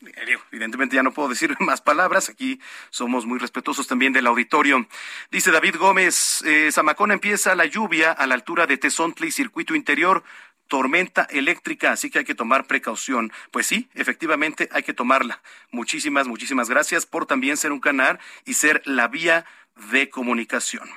Eh, 0.06 0.36
evidentemente 0.52 0.94
ya 0.94 1.02
no 1.02 1.12
puedo 1.12 1.28
decir 1.28 1.56
más 1.60 1.80
palabras, 1.80 2.28
aquí 2.28 2.60
somos 2.90 3.26
muy 3.26 3.38
respetuosos 3.38 3.86
también 3.86 4.12
del 4.12 4.26
auditorio. 4.26 4.86
Dice 5.30 5.50
David 5.50 5.76
Gómez, 5.76 6.42
eh, 6.46 6.70
empieza 7.10 7.54
la 7.54 7.64
lluvia 7.64 8.12
a 8.12 8.26
la 8.26 8.34
altura 8.34 8.66
de 8.66 8.76
Tezontla 8.76 9.26
y 9.26 9.30
circuito 9.30 9.74
interior, 9.74 10.22
tormenta 10.68 11.26
eléctrica, 11.30 11.92
así 11.92 12.10
que 12.10 12.20
hay 12.20 12.24
que 12.24 12.34
tomar 12.34 12.66
precaución. 12.66 13.32
Pues 13.50 13.66
sí, 13.66 13.88
efectivamente 13.94 14.68
hay 14.72 14.82
que 14.82 14.92
tomarla. 14.92 15.42
Muchísimas, 15.70 16.26
muchísimas 16.26 16.68
gracias 16.68 17.06
por 17.06 17.26
también 17.26 17.56
ser 17.56 17.72
un 17.72 17.80
canal 17.80 18.20
y 18.44 18.54
ser 18.54 18.82
la 18.84 19.08
vía 19.08 19.44
de 19.90 20.08
comunicación. 20.08 20.88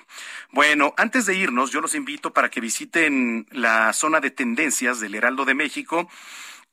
Bueno, 0.52 0.94
antes 0.98 1.26
de 1.26 1.36
irnos, 1.36 1.72
yo 1.72 1.82
los 1.82 1.96
invito 1.96 2.34
para 2.34 2.50
que 2.50 2.62
visiten 2.62 3.48
la 3.52 3.94
zona 3.94 4.20
de 4.20 4.32
tendencias 4.32 5.00
del 5.00 5.16
Heraldo 5.16 5.46
de 5.46 5.54
México. 5.54 6.10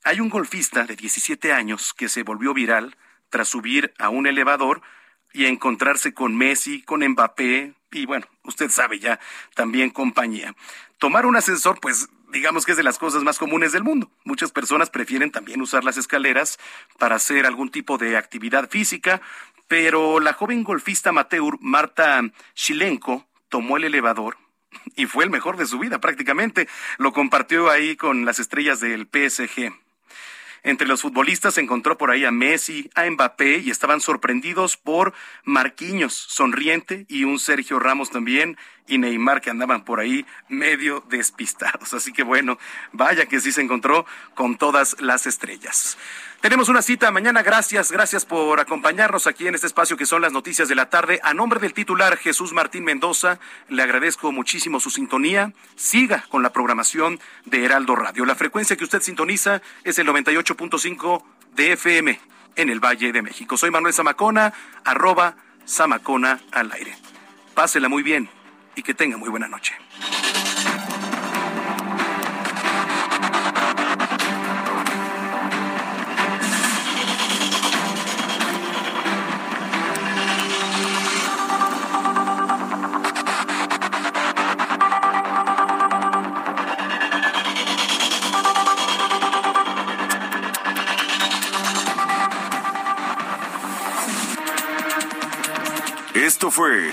Hay 0.04 0.20
un 0.20 0.30
golfista 0.30 0.84
de 0.84 0.96
17 0.96 1.52
años 1.52 1.94
que 1.94 2.08
se 2.08 2.22
volvió 2.22 2.54
viral 2.54 2.96
tras 3.30 3.48
subir 3.48 3.92
a 3.98 4.08
un 4.08 4.26
elevador 4.26 4.82
y 5.32 5.44
encontrarse 5.44 6.14
con 6.14 6.36
Messi, 6.36 6.82
con 6.82 7.06
Mbappé 7.06 7.74
y 7.90 8.06
bueno, 8.06 8.26
usted 8.44 8.70
sabe 8.70 8.98
ya, 8.98 9.18
también 9.54 9.90
compañía. 9.90 10.54
Tomar 10.98 11.26
un 11.26 11.36
ascensor, 11.36 11.80
pues 11.80 12.08
digamos 12.32 12.64
que 12.64 12.72
es 12.72 12.76
de 12.76 12.82
las 12.82 12.98
cosas 12.98 13.22
más 13.22 13.38
comunes 13.38 13.72
del 13.72 13.84
mundo. 13.84 14.10
Muchas 14.24 14.52
personas 14.52 14.90
prefieren 14.90 15.30
también 15.30 15.60
usar 15.60 15.84
las 15.84 15.96
escaleras 15.96 16.58
para 16.98 17.16
hacer 17.16 17.46
algún 17.46 17.70
tipo 17.70 17.98
de 17.98 18.16
actividad 18.16 18.68
física, 18.68 19.20
pero 19.66 20.20
la 20.20 20.32
joven 20.32 20.64
golfista 20.64 21.10
amateur 21.10 21.58
Marta 21.60 22.22
Shilenko 22.54 23.26
tomó 23.48 23.76
el 23.76 23.84
elevador 23.84 24.36
y 24.96 25.06
fue 25.06 25.24
el 25.24 25.30
mejor 25.30 25.56
de 25.56 25.66
su 25.66 25.78
vida 25.78 26.00
prácticamente. 26.00 26.68
Lo 26.98 27.12
compartió 27.12 27.70
ahí 27.70 27.96
con 27.96 28.24
las 28.24 28.38
estrellas 28.38 28.80
del 28.80 29.06
PSG. 29.06 29.72
Entre 30.64 30.88
los 30.88 31.02
futbolistas 31.02 31.54
se 31.54 31.60
encontró 31.60 31.96
por 31.96 32.10
ahí 32.10 32.24
a 32.24 32.30
Messi, 32.30 32.90
a 32.94 33.08
Mbappé 33.08 33.58
y 33.58 33.70
estaban 33.70 34.00
sorprendidos 34.00 34.76
por 34.76 35.14
Marquinhos, 35.44 36.12
sonriente, 36.12 37.06
y 37.08 37.24
un 37.24 37.38
Sergio 37.38 37.78
Ramos 37.78 38.10
también, 38.10 38.58
y 38.88 38.98
Neymar 38.98 39.40
que 39.40 39.50
andaban 39.50 39.84
por 39.84 40.00
ahí 40.00 40.26
medio 40.48 41.04
despistados. 41.08 41.94
Así 41.94 42.12
que 42.12 42.22
bueno, 42.22 42.58
vaya 42.92 43.26
que 43.26 43.40
sí 43.40 43.52
se 43.52 43.60
encontró 43.60 44.06
con 44.34 44.56
todas 44.56 44.96
las 45.00 45.26
estrellas. 45.26 45.96
Tenemos 46.40 46.68
una 46.68 46.82
cita 46.82 47.10
mañana. 47.10 47.42
Gracias, 47.42 47.90
gracias 47.90 48.24
por 48.24 48.60
acompañarnos 48.60 49.26
aquí 49.26 49.48
en 49.48 49.56
este 49.56 49.66
espacio 49.66 49.96
que 49.96 50.06
son 50.06 50.22
las 50.22 50.32
noticias 50.32 50.68
de 50.68 50.76
la 50.76 50.88
tarde. 50.88 51.20
A 51.24 51.34
nombre 51.34 51.58
del 51.58 51.74
titular 51.74 52.16
Jesús 52.16 52.52
Martín 52.52 52.84
Mendoza, 52.84 53.40
le 53.68 53.82
agradezco 53.82 54.30
muchísimo 54.30 54.78
su 54.78 54.90
sintonía. 54.90 55.52
Siga 55.74 56.24
con 56.28 56.44
la 56.44 56.52
programación 56.52 57.18
de 57.44 57.64
Heraldo 57.64 57.96
Radio. 57.96 58.24
La 58.24 58.36
frecuencia 58.36 58.76
que 58.76 58.84
usted 58.84 59.02
sintoniza 59.02 59.62
es 59.82 59.98
el 59.98 60.06
98.5 60.06 61.24
de 61.56 61.72
FM 61.72 62.20
en 62.54 62.70
el 62.70 62.78
Valle 62.78 63.12
de 63.12 63.22
México. 63.22 63.56
Soy 63.56 63.72
Manuel 63.72 63.94
Zamacona, 63.94 64.52
arroba 64.84 65.34
Zamacona 65.66 66.40
al 66.52 66.70
aire. 66.70 66.96
Pásela 67.54 67.88
muy 67.88 68.04
bien 68.04 68.37
y 68.78 68.82
que 68.82 68.94
tenga 68.94 69.16
muy 69.16 69.28
buena 69.28 69.48
noche. 69.48 69.74
Esto 96.14 96.50
fue 96.50 96.92